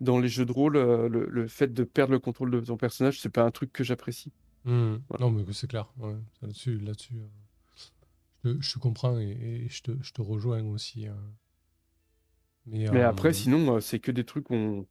dans 0.00 0.18
les 0.18 0.28
jeux 0.28 0.46
de 0.46 0.52
rôle, 0.52 0.76
euh, 0.76 1.08
le, 1.08 1.26
le 1.26 1.46
fait 1.46 1.72
de 1.72 1.84
perdre 1.84 2.12
le 2.12 2.18
contrôle 2.18 2.50
de 2.50 2.60
ton 2.60 2.76
personnage, 2.76 3.20
c'est 3.20 3.28
pas 3.28 3.44
un 3.44 3.50
truc 3.50 3.72
que 3.72 3.84
j'apprécie. 3.84 4.32
Voilà. 4.64 4.98
Non, 5.20 5.30
mais 5.30 5.44
c'est 5.52 5.68
clair. 5.68 5.92
ouais. 5.98 6.16
Là-dessus, 6.42 6.78
là-dessus, 6.78 7.14
euh, 8.46 8.56
je, 8.58 8.60
je 8.60 8.78
comprends 8.80 9.16
et, 9.20 9.30
et 9.30 9.68
je, 9.68 9.82
te, 9.82 9.92
je 10.02 10.12
te 10.12 10.20
rejoins 10.22 10.64
aussi. 10.64 11.06
euh. 11.06 11.12
Mais, 12.66 12.88
Mais 12.90 13.02
euh, 13.02 13.08
après, 13.08 13.32
sinon, 13.32 13.80
c'est 13.80 14.00
que 14.00 14.10
des 14.10 14.24
trucs, 14.24 14.50
on... 14.50 14.86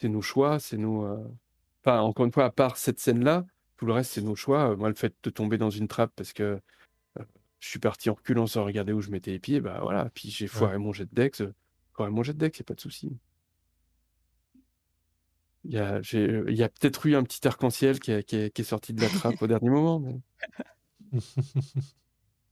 c'est 0.00 0.08
nos 0.08 0.22
choix, 0.22 0.58
c'est 0.58 0.76
nos. 0.78 1.06
Enfin, 1.84 2.00
encore 2.00 2.26
une 2.26 2.32
fois, 2.32 2.46
à 2.46 2.50
part 2.50 2.76
cette 2.76 2.98
scène-là, 2.98 3.44
tout 3.76 3.86
le 3.86 3.92
reste, 3.92 4.12
c'est 4.12 4.22
nos 4.22 4.34
choix. 4.34 4.74
Moi, 4.76 4.88
le 4.88 4.94
fait 4.96 5.14
de 5.22 5.30
tomber 5.30 5.56
dans 5.58 5.70
une 5.70 5.86
trappe 5.86 6.12
parce 6.16 6.32
que 6.32 6.60
je 7.62 7.68
suis 7.68 7.78
parti 7.78 8.10
en 8.10 8.14
reculant 8.14 8.48
sans 8.48 8.64
regarder 8.64 8.92
où 8.92 9.00
je 9.00 9.10
mettais 9.10 9.30
les 9.30 9.38
pieds, 9.38 9.60
bah 9.60 9.78
voilà. 9.82 10.10
Puis 10.14 10.30
j'ai 10.30 10.48
foiré 10.48 10.78
mon 10.78 10.92
jet 10.92 11.04
de 11.06 11.14
dex, 11.14 11.42
foiré 11.92 12.10
mon 12.10 12.24
jet 12.24 12.32
de 12.32 12.38
dex, 12.38 12.58
c'est 12.58 12.64
pas 12.66 12.74
de 12.74 12.80
souci. 12.80 13.16
Il 15.64 15.70
y 15.74 15.78
a, 15.78 16.00
peut-être 16.00 17.06
eu 17.06 17.14
un 17.14 17.22
petit 17.22 17.46
arc-en-ciel 17.46 18.00
qui, 18.00 18.10
est- 18.10 18.24
qui 18.24 18.34
est- 18.36 18.50
qui 18.50 18.62
est 18.62 18.64
sorti 18.64 18.92
de 18.92 19.00
la 19.00 19.08
trappe 19.08 19.40
au 19.42 19.46
dernier 19.46 19.70
moment. 19.70 20.00
mais- 20.00 20.18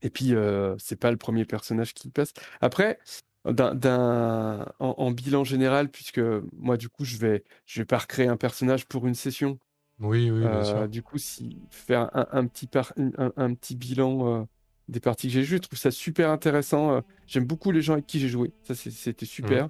Et 0.01 0.09
puis, 0.09 0.33
euh, 0.33 0.75
c'est 0.79 0.95
pas 0.95 1.11
le 1.11 1.17
premier 1.17 1.43
personnage 1.45 1.93
qui 1.93 2.09
passe. 2.09 2.31
Après, 2.61 2.97
d'un, 3.45 4.65
en, 4.79 4.95
en 4.97 5.11
bilan 5.11 5.43
général, 5.43 5.89
puisque 5.91 6.21
moi, 6.57 6.77
du 6.77 6.87
coup, 6.89 7.03
je 7.03 7.17
vais, 7.17 7.43
je 7.65 7.81
vais 7.81 7.85
pas 7.85 7.97
recréer 7.99 8.27
un 8.27 8.37
personnage 8.37 8.85
pour 8.87 9.05
une 9.07 9.13
session. 9.15 9.59
Oui, 9.99 10.31
oui, 10.31 10.39
bien 10.39 10.47
Euh, 10.53 10.63
sûr. 10.63 10.87
du 10.89 11.03
coup, 11.03 11.17
si 11.17 11.57
faire 11.69 12.09
un, 12.15 12.27
un 12.31 12.47
petit, 12.47 12.65
par- 12.67 12.93
un, 12.97 13.33
un 13.35 13.53
petit 13.53 13.75
bilan 13.75 14.47
des 14.91 15.01
parties 15.01 15.27
que 15.29 15.33
j'ai 15.33 15.43
jouées, 15.45 15.57
je 15.57 15.63
trouve 15.63 15.79
ça 15.79 15.91
super 15.91 16.29
intéressant. 16.31 16.93
euh, 16.97 17.01
J'aime 17.27 17.45
beaucoup 17.45 17.71
les 17.71 17.81
gens 17.83 17.93
avec 17.93 18.07
qui 18.07 18.19
j'ai 18.19 18.29
joué. 18.29 18.53
Ça, 18.63 18.75
c'était 18.75 19.25
super. 19.27 19.69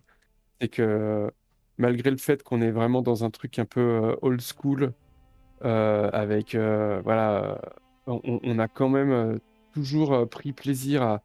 C'est 0.61 0.69
que 0.69 1.31
malgré 1.77 2.11
le 2.11 2.17
fait 2.17 2.43
qu'on 2.43 2.61
est 2.61 2.71
vraiment 2.71 3.01
dans 3.03 3.23
un 3.25 3.31
truc 3.31 3.59
un 3.59 3.65
peu 3.65 3.81
euh, 3.81 4.15
old 4.23 4.41
school, 4.41 4.93
euh, 5.63 6.09
avec 6.13 6.55
euh, 6.55 7.01
voilà, 7.03 7.61
on, 8.07 8.21
on 8.43 8.59
a 8.59 8.67
quand 8.67 8.89
même 8.89 9.39
toujours 9.73 10.29
pris 10.29 10.53
plaisir 10.53 11.03
à, 11.03 11.23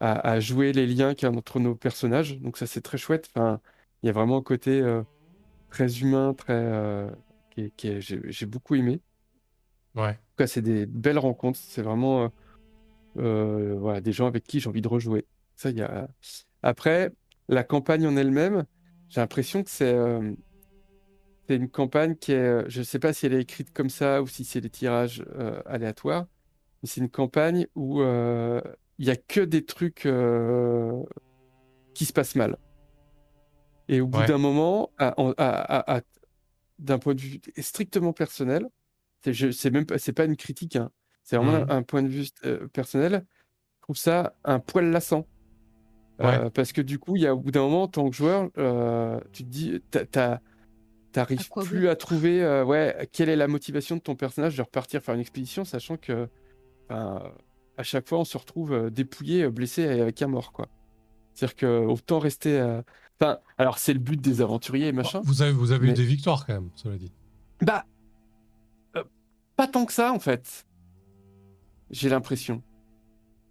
à, 0.00 0.30
à 0.32 0.40
jouer 0.40 0.72
les 0.72 0.86
liens 0.86 1.14
qu'il 1.14 1.28
y 1.28 1.32
a 1.32 1.36
entre 1.36 1.60
nos 1.60 1.74
personnages. 1.76 2.40
Donc 2.40 2.58
ça, 2.58 2.66
c'est 2.66 2.82
très 2.82 2.98
chouette. 2.98 3.30
Enfin, 3.34 3.60
il 4.02 4.06
y 4.06 4.10
a 4.10 4.12
vraiment 4.12 4.38
un 4.38 4.42
côté 4.42 4.80
euh, 4.82 5.02
très 5.70 6.00
humain, 6.00 6.34
très 6.34 7.10
qui 7.50 7.72
qui 7.72 8.00
j'ai 8.00 8.46
beaucoup 8.46 8.74
aimé. 8.76 9.00
Ouais. 9.94 10.18
En 10.18 10.36
tout 10.36 10.36
cas, 10.44 10.46
c'est 10.46 10.62
des 10.62 10.86
belles 10.86 11.18
rencontres. 11.18 11.58
C'est 11.60 11.82
vraiment. 11.82 12.30
Euh, 13.18 13.72
euh, 13.72 13.74
voilà, 13.78 14.00
des 14.00 14.12
gens 14.12 14.26
avec 14.26 14.44
qui 14.44 14.60
j'ai 14.60 14.68
envie 14.68 14.82
de 14.82 14.88
rejouer. 14.88 15.26
Ça, 15.54 15.70
y 15.70 15.82
a... 15.82 16.08
Après, 16.62 17.12
la 17.48 17.64
campagne 17.64 18.06
en 18.06 18.16
elle-même, 18.16 18.64
j'ai 19.08 19.20
l'impression 19.20 19.62
que 19.62 19.70
c'est 19.70 19.94
euh, 19.94 20.32
c'est 21.46 21.56
une 21.56 21.70
campagne 21.70 22.16
qui 22.16 22.32
est. 22.32 22.68
Je 22.68 22.80
ne 22.80 22.84
sais 22.84 22.98
pas 22.98 23.12
si 23.12 23.26
elle 23.26 23.34
est 23.34 23.42
écrite 23.42 23.72
comme 23.72 23.90
ça 23.90 24.20
ou 24.20 24.26
si 24.26 24.44
c'est 24.44 24.60
des 24.60 24.70
tirages 24.70 25.24
euh, 25.38 25.62
aléatoires, 25.64 26.26
mais 26.82 26.88
c'est 26.88 27.00
une 27.00 27.08
campagne 27.08 27.68
où 27.76 28.02
il 28.02 29.04
n'y 29.04 29.10
a 29.10 29.16
que 29.16 29.40
des 29.40 29.64
trucs 29.64 30.08
qui 31.94 32.04
se 32.04 32.12
passent 32.12 32.34
mal. 32.34 32.58
Et 33.88 34.00
au 34.00 34.08
bout 34.08 34.24
d'un 34.26 34.38
moment, 34.38 34.90
d'un 36.80 36.98
point 36.98 37.14
de 37.14 37.20
vue 37.20 37.40
strictement 37.58 38.12
personnel, 38.12 38.66
c'est 39.22 39.70
même 39.70 39.86
c'est 39.98 40.12
pas 40.12 40.24
une 40.24 40.36
critique, 40.36 40.74
hein, 40.74 40.90
c'est 41.26 41.36
vraiment 41.36 41.66
mmh. 41.66 41.70
un, 41.70 41.82
point 41.82 42.04
de 42.04 42.08
vue 42.08 42.28
personnel. 42.72 43.24
Je 43.78 43.82
trouve 43.82 43.96
ça 43.96 44.34
un 44.44 44.60
poil 44.60 44.90
lassant. 44.92 45.26
parce 46.18 46.72
que 46.72 46.80
du 46.80 47.00
coup, 47.00 47.16
il 47.16 47.22
y 47.22 47.26
a 47.26 47.34
au 47.34 47.38
bout 47.38 47.50
d'un 47.50 47.62
moment, 47.62 47.82
en 47.82 47.88
tant 47.88 48.08
que 48.08 48.14
joueur, 48.14 48.44
tu 49.32 49.42
te 49.42 49.48
dis, 49.48 49.82
t'arrives 51.10 51.48
plus 51.64 51.88
à 51.88 51.96
trouver, 51.96 52.62
ouais, 52.62 53.08
quelle 53.12 53.28
est 53.28 53.36
la 53.36 53.48
motivation 53.48 53.96
de 53.96 54.00
ton 54.00 54.14
personnage 54.14 54.56
de 54.56 54.62
repartir 54.62 55.02
faire 55.02 55.16
une 55.16 55.20
expédition, 55.20 55.64
sachant 55.64 55.96
que, 55.96 56.28
à 56.88 57.82
chaque 57.82 58.08
fois, 58.08 58.20
on 58.20 58.24
se 58.24 58.38
retrouve 58.38 58.88
dépouillé, 58.90 59.48
blessé 59.50 59.84
avec 59.88 60.22
un 60.22 60.28
mort, 60.28 60.52
quoi. 60.52 60.68
C'est-à-dire 61.34 61.56
que 61.56 61.84
autant 61.86 62.20
rester. 62.20 62.80
Enfin, 63.20 63.40
alors 63.58 63.78
c'est 63.78 63.94
le 63.94 63.98
but 63.98 64.20
des 64.20 64.42
aventuriers, 64.42 64.92
machin. 64.92 65.22
Vous 65.24 65.42
avez, 65.42 65.50
vous 65.50 65.72
avez 65.72 65.88
eu 65.88 65.92
des 65.92 66.04
victoires 66.04 66.46
quand 66.46 66.54
même, 66.54 66.70
cela 66.76 66.96
dit. 66.96 67.10
Bah, 67.62 67.84
pas 69.56 69.66
tant 69.66 69.86
que 69.86 69.92
ça 69.92 70.12
en 70.12 70.20
fait. 70.20 70.66
J'ai 71.90 72.08
l'impression. 72.08 72.62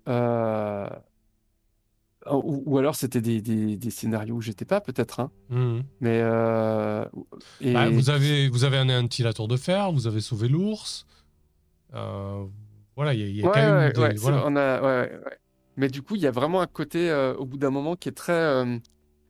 Euh, 0.07 0.88
ou, 2.32 2.78
alors 2.78 2.95
c'était 2.95 3.22
des, 3.22 3.40
des, 3.41 3.90
scénarios 3.91 4.36
où 4.36 4.41
j'étais 4.41 4.66
pas, 4.66 4.82
peut-être. 4.82 5.20
Hein. 5.20 5.32
Mmh. 5.49 5.80
Mais. 6.02 6.20
Euh, 6.24 7.06
bah, 7.62 7.90
vous, 7.90 8.10
avez, 8.10 8.49
vous 8.49 8.64
avez 8.64 8.78
anéanti 8.78 9.24
la 9.24 9.34
tour 9.34 9.48
de 9.48 9.57
fer, 9.57 9.91
vous 9.91 10.07
avez 10.07 10.22
sauvé 10.22 10.48
l'ours. 10.48 11.06
Euh, 11.94 12.45
voilà, 12.95 13.14
il 13.14 13.36
y, 13.36 13.45
a, 13.45 13.49
quand 13.49 13.56
même. 13.56 13.91
Des, 13.94 15.20
Mais 15.78 15.88
du 15.88 16.02
coup, 16.02 16.16
il 16.16 16.22
y 16.22 16.28
a 16.28 16.32
vraiment 16.32 16.62
un 16.62 16.68
côté, 16.68 17.14
au 17.38 17.45
bout 17.45 17.57
d'un 17.57 17.70
moment, 17.70 17.95
qui 17.95 18.10
est 18.10 18.14
très. 18.14 18.80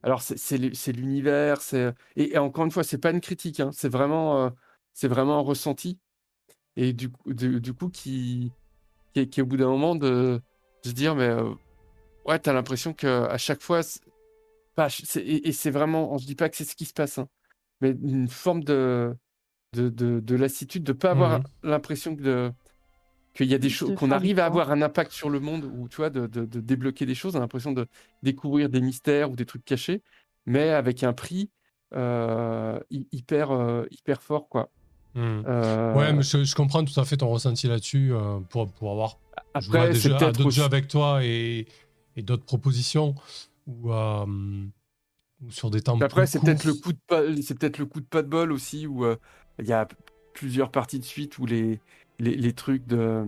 Alors, 0.04 0.22
c'est 0.22 0.92
l'univers. 0.94 1.60
Et, 2.16 2.34
et, 2.34 2.38
encore 2.38 2.64
une 2.64 2.72
fois, 2.72 2.84
c'est 2.84 2.98
pas 2.98 3.12
une 3.12 3.22
critique. 3.22 3.60
Hein, 3.60 3.72
c'est 3.74 3.90
vraiment, 3.90 4.52
c'est 4.94 5.08
vraiment 5.08 5.38
un 5.40 5.42
ressenti. 5.42 6.00
Et 6.78 6.94
du, 6.94 7.12
du 7.26 7.74
coup, 7.74 7.90
qui 7.90 8.52
qui 9.24 9.40
est, 9.40 9.42
au 9.42 9.46
bout 9.46 9.58
d'un 9.58 9.70
moment 9.70 9.96
de, 9.96 10.42
se 10.84 10.92
dire, 10.92 11.16
mais 11.16 11.28
euh, 11.28 11.50
ouais, 12.26 12.40
t'as 12.40 12.54
l'impression 12.54 12.94
qu'à 12.94 13.38
chaque 13.38 13.62
fois, 13.62 13.82
et, 15.16 15.52
c'est 15.52 15.72
vraiment, 15.72 16.14
on 16.14 16.18
se 16.18 16.26
dit 16.26 16.36
pas 16.36 16.50
que 16.50 16.58
c'est 16.58 16.66
ce 16.66 16.76
qui 16.76 16.86
se 16.86 16.94
passe, 16.94 17.18
hein, 17.18 17.28
mais 17.82 17.92
une 17.92 18.28
forme 18.28 18.64
de, 18.64 19.16
de, 19.74 19.90
de, 19.90 20.36
lassitude, 20.36 20.84
de 20.84 20.94
pas 20.94 21.12
avoir 21.12 21.40
mmh 21.40 21.44
l'impression 21.64 22.16
que 22.16 22.52
qu'il 23.34 23.48
y 23.48 23.54
a 23.54 23.58
des 23.58 23.70
choses, 23.70 23.96
qu'on 23.96 24.12
arrive 24.12 24.40
à 24.40 24.46
avoir 24.46 24.72
un 24.72 24.82
impact 24.82 25.12
sur 25.12 25.30
le 25.30 25.42
monde, 25.42 25.66
ou 25.66 25.90
tu 25.90 25.98
vois, 25.98 26.10
de, 26.10 26.26
de, 26.26 26.46
débloquer 26.46 27.06
des 27.06 27.16
choses, 27.16 27.36
on 27.36 27.40
a 27.40 27.42
l'impression 27.42 27.74
de 27.74 27.86
découvrir 28.24 28.70
des 28.70 28.80
mystères 28.80 29.30
ou 29.30 29.36
des 29.36 29.46
trucs 29.46 29.66
cachés, 29.66 30.04
mais 30.46 30.70
avec 30.70 31.04
un 31.04 31.12
prix 31.12 31.50
euh, 31.94 32.80
hyper, 32.90 33.52
euh, 33.52 33.86
hyper 33.92 34.22
fort, 34.22 34.48
quoi. 34.48 34.70
Hmm. 35.16 35.44
Euh, 35.48 35.94
ouais, 35.94 36.12
mais 36.12 36.24
je, 36.24 36.56
comprends 36.56 36.84
tout 36.84 37.00
à 37.00 37.06
fait 37.06 37.16
ton 37.16 37.30
ressenti 37.30 37.68
là-dessus 37.68 38.12
euh, 38.12 38.40
pour, 38.50 38.68
pour 38.68 38.92
avoir 38.92 39.18
Après, 39.54 39.94
joué 39.94 40.14
à, 40.14 40.20
d'autres 40.20 40.50
jeux 40.50 40.64
avec 40.64 40.90
toi 40.90 41.24
et, 41.24 41.68
et 42.18 42.22
d'autres 42.22 42.44
propositions 42.44 43.16
ou, 43.66 43.94
euh, 43.94 44.26
sur 45.48 45.72
des 45.72 45.80
temps 45.80 45.98
Après, 46.02 46.28
c'est 46.28 46.42
peut-être 46.42 46.66
le 46.66 46.74
coup 46.74 46.92
de 46.92 47.00
pas, 47.08 47.22
c'est 47.42 47.58
peut-être 47.58 47.78
le 47.78 47.86
coup 47.86 48.02
de 48.02 48.06
pas 48.06 48.24
de 48.24 48.28
bol 48.28 48.52
aussi 48.52 48.88
où 48.88 49.06
il 49.60 49.66
y 49.66 49.72
a 49.72 49.88
plusieurs 50.34 50.70
parties 50.70 51.00
de 51.00 51.06
suite 51.06 51.38
où 51.40 51.46
les 51.46 51.80
les, 52.20 52.36
les 52.36 52.54
trucs 52.54 52.86
de 52.86 53.26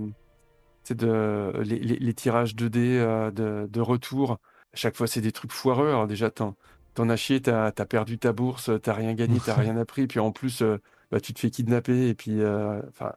c'est 0.83 0.97
de 0.97 1.53
les, 1.63 1.79
les, 1.79 2.13
tirages 2.13 2.53
2D 2.55 3.31
de, 3.31 3.67
de, 3.69 3.81
retour. 3.81 4.39
À 4.73 4.75
chaque 4.75 4.95
fois, 4.95 5.07
c'est 5.07 5.19
des 5.19 5.33
trucs 5.33 5.51
foireux. 5.51 5.89
Alors 5.89 6.07
déjà, 6.07 6.31
t'en, 6.31 6.55
t'en 6.93 7.09
as 7.09 7.17
chié, 7.17 7.41
t'as, 7.41 7.67
as 7.67 7.85
perdu 7.85 8.17
ta 8.17 8.31
bourse, 8.31 8.71
t'as 8.81 8.93
rien 8.93 9.13
gagné, 9.13 9.39
t'as 9.43 9.53
rien 9.55 9.75
appris. 9.75 10.07
Puis 10.07 10.21
en 10.21 10.31
plus, 10.31 10.63
bah, 11.11 11.19
tu 11.19 11.33
te 11.33 11.39
fais 11.39 11.49
kidnapper 11.49 12.09
et 12.09 12.13
puis 12.13 12.41
euh, 12.41 12.81
enfin 12.89 13.13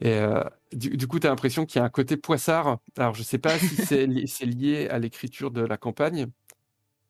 et 0.00 0.18
euh, 0.18 0.42
du, 0.72 1.06
coup 1.06 1.20
tu 1.20 1.26
as 1.26 1.30
l'impression 1.30 1.66
qu'il 1.66 1.78
y 1.78 1.82
a 1.82 1.84
un 1.84 1.90
côté 1.90 2.16
poissard 2.16 2.78
alors 2.96 3.14
je 3.14 3.22
sais 3.22 3.38
pas 3.38 3.56
si 3.58 3.76
c'est 4.26 4.46
lié 4.46 4.88
à 4.88 4.98
l'écriture 4.98 5.50
de 5.50 5.60
la 5.60 5.76
campagne 5.76 6.26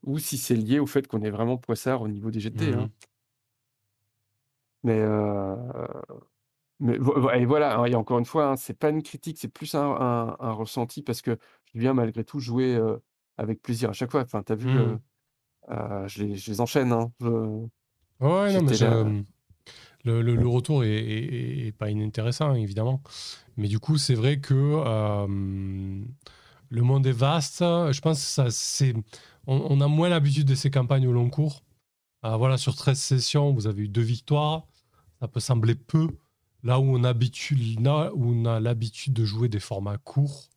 ou 0.03 0.19
si 0.19 0.37
c'est 0.37 0.55
lié 0.55 0.79
au 0.79 0.87
fait 0.87 1.07
qu'on 1.07 1.23
est 1.23 1.31
vraiment 1.31 1.57
poissard 1.57 2.03
au 2.03 2.09
niveau 2.09 2.31
des 2.31 2.41
GT 2.41 2.75
hein. 2.75 2.83
mmh 2.87 2.89
mais 4.87 5.01
euh, 5.01 5.57
mais 6.79 6.97
et 6.97 7.47
voilà 7.47 7.83
et 7.89 7.95
encore 7.95 8.19
une 8.19 8.27
fois 8.27 8.49
hein, 8.49 8.57
c'est 8.57 8.79
pas 8.79 8.91
une 8.91 9.03
critique 9.03 9.39
c'est 9.41 9.49
plus 9.49 9.75
un, 9.75 10.37
un, 10.39 10.53
ressenti 10.53 11.01
parce 11.01 11.23
que 11.23 11.39
je 11.73 11.81
viens 11.81 11.95
malgré 11.95 12.23
tout 12.23 12.39
jouer 12.39 12.79
avec 13.39 13.63
plaisir 13.63 13.89
à 13.89 13.93
chaque 13.95 14.11
fois 14.11 14.21
enfin 14.21 14.43
t'as 14.43 14.57
vu 14.57 14.69
mmh 14.69 15.01
je, 16.07 16.23
les, 16.23 16.37
je, 16.37 16.51
les, 16.51 16.61
enchaîne 16.61 16.93
hein. 16.93 17.11
ouais 18.21 18.53
non 18.53 18.63
mais 18.63 19.25
le, 20.05 20.49
retour 20.49 20.85
est, 20.85 21.73
pas 21.79 21.91
inintéressant, 21.91 22.55
évidemment. 22.55 23.03
Mais 23.57 23.69
du 23.69 23.79
coup, 23.79 23.99
c'est 23.99 24.15
vrai 24.15 24.39
que 24.39 24.55
euh, 24.55 25.27
le 26.69 26.83
monde 26.83 27.07
est 27.07 27.13
vaste. 27.13 27.61
Je 27.61 28.01
pense 28.01 28.21
que 28.21 28.27
ça, 28.27 28.51
c'est, 28.51 28.95
on, 29.47 29.81
a 29.81 29.89
moins 29.89 30.09
l'habitude 30.09 30.47
de 30.47 30.55
ces 30.55 30.71
campagnes 30.71 31.07
au 31.07 31.13
long 31.13 31.31
cours. 31.31 31.63
Euh, 32.25 32.37
voilà, 32.37 32.57
sur 32.57 32.75
13 32.75 32.99
sessions, 32.99 33.53
vous 33.53 33.67
avez 33.67 33.83
eu 33.83 33.89
deux 33.89 34.03
victoires. 34.03 34.67
Ça 35.21 35.29
peut 35.29 35.41
sembler 35.41 35.75
peu. 35.75 36.09
Là 36.63 36.81
où 36.81 36.97
on, 36.97 37.05
a 37.05 37.13
l'habitude 38.61 39.13
de 39.13 39.25
jouer 39.25 39.49
des 39.49 39.61
formats 39.61 39.99
courts, 39.99 40.49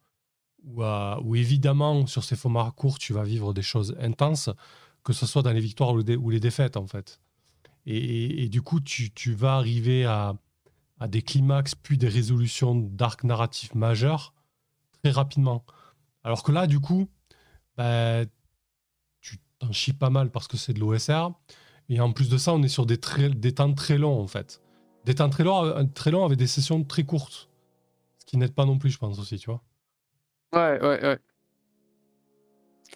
euh, 0.78 1.16
où, 1.22 1.36
évidemment, 1.36 2.08
sur 2.08 2.24
ces 2.24 2.38
formats 2.38 2.72
courts, 2.76 2.98
tu 2.98 3.12
vas 3.14 3.24
vivre 3.24 3.54
des 3.54 3.62
choses 3.62 3.96
intenses, 4.00 4.50
que 5.04 5.12
ce 5.12 5.26
soit 5.26 5.42
dans 5.42 5.52
les 5.52 5.60
victoires 5.60 5.94
ou 5.94 6.30
les 6.30 6.40
défaites, 6.40 6.78
en 6.78 6.88
fait. 6.88 7.20
Et, 7.90 8.50
du 8.50 8.62
coup, 8.62 8.82
tu, 8.82 9.34
vas 9.34 9.56
arriver 9.56 10.04
à, 10.06 10.36
des 11.08 11.22
climax 11.22 11.74
puis 11.74 11.98
des 11.98 12.10
résolutions 12.10 12.76
d'arcs 12.76 13.24
narratifs 13.24 13.74
majeurs 13.76 14.34
très 15.02 15.12
rapidement. 15.12 15.64
Alors 16.24 16.44
que 16.44 16.52
là, 16.52 16.68
du 16.68 16.82
coup, 16.82 17.08
bah, 17.78 18.26
tu 19.22 19.38
t'en 19.60 19.72
chies 19.72 19.94
pas 19.94 20.10
mal 20.10 20.32
parce 20.32 20.50
que 20.50 20.58
c'est 20.58 20.74
de 20.74 20.80
l'OSR. 20.80 21.32
Et 21.88 22.02
en 22.02 22.12
plus 22.12 22.28
de 22.28 22.38
ça, 22.38 22.54
on 22.54 22.62
est 22.62 22.68
sur 22.68 22.86
des, 22.86 23.00
des 23.30 23.54
temps 23.54 23.74
très 23.74 23.98
longs, 23.98 24.20
en 24.20 24.28
fait. 24.28 24.62
Des 25.06 25.16
temps 25.16 25.30
très 25.30 25.46
longs, 25.46 25.64
euh, 25.64 25.84
très 25.86 26.12
longs 26.12 26.26
avec 26.26 26.38
des 26.38 26.48
sessions 26.48 26.84
très 26.84 27.06
courtes. 27.06 27.50
Ce 28.18 28.26
qui 28.26 28.36
n'aide 28.36 28.54
pas 28.54 28.66
non 28.66 28.78
plus, 28.78 28.90
je 28.90 28.98
pense 28.98 29.18
aussi, 29.18 29.38
tu 29.38 29.50
vois. 29.50 29.64
Ouais, 30.54 30.78
ouais, 30.82 31.02
ouais. 31.06 31.20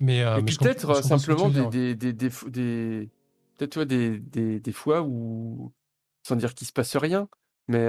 Mais, 0.02 0.22
euh, 0.22 0.42
peut-être 0.42 1.02
simplement 1.02 1.48
des, 1.48 1.96
des, 1.96 2.14
des, 2.14 2.30
des, 2.50 3.10
tu 3.68 3.80
vois, 3.80 3.86
des, 3.86 4.20
des, 4.20 4.60
des, 4.60 4.72
fois 4.72 5.02
où, 5.02 5.72
sans 6.24 6.36
dire 6.36 6.54
qu'il 6.54 6.68
se 6.68 6.74
passe 6.74 6.96
rien, 6.96 7.28
mais 7.68 7.88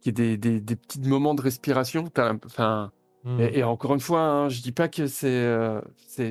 qu'il 0.00 0.18
y 0.18 0.32
ait 0.32 0.36
des, 0.36 0.60
des, 0.60 0.76
petits 0.76 1.00
moments 1.00 1.34
de 1.34 1.42
respiration. 1.42 2.10
Enfin, 2.44 2.92
mmh. 3.24 3.40
et, 3.40 3.62
encore 3.64 3.94
une 3.94 4.00
fois, 4.00 4.20
hein, 4.20 4.48
je 4.48 4.60
dis 4.62 4.72
pas 4.72 4.88
que 4.88 5.06
c'est 5.06 5.80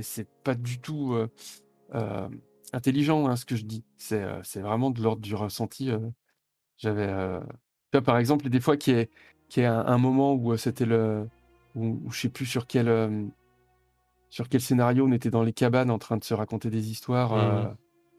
c'est 0.01 0.27
pas 0.43 0.55
du 0.55 0.79
tout 0.79 1.15
intelligent 2.73 3.27
hein, 3.27 3.35
ce 3.35 3.45
que 3.45 3.55
je 3.55 3.65
dis. 3.65 3.83
C'est 3.97 4.61
vraiment 4.61 4.91
de 4.91 5.01
l'ordre 5.01 5.21
du 5.21 5.35
ressenti. 5.35 5.91
J'avais, 6.77 7.39
par 8.05 8.17
exemple, 8.17 8.49
des 8.49 8.59
fois 8.59 8.77
qui 8.77 8.91
est 8.91 9.09
qui 9.49 9.61
est 9.61 9.65
un, 9.65 9.97
moment 9.97 10.33
où 10.33 10.57
c'était 10.57 10.85
le 10.85 11.27
où, 11.75 12.01
où, 12.03 12.11
je 12.11 12.21
sais 12.21 12.29
plus 12.29 12.45
sur 12.45 12.67
quel 12.67 13.31
sur 14.29 14.49
quel 14.49 14.61
scénario 14.61 15.05
on 15.05 15.11
était 15.11 15.29
dans 15.29 15.43
les 15.43 15.53
cabanes 15.53 15.89
en 15.89 15.99
train 15.99 16.17
de 16.17 16.23
se 16.23 16.33
raconter 16.33 16.69
des 16.69 16.91
histoires. 16.91 17.35
Mmh 17.35 17.77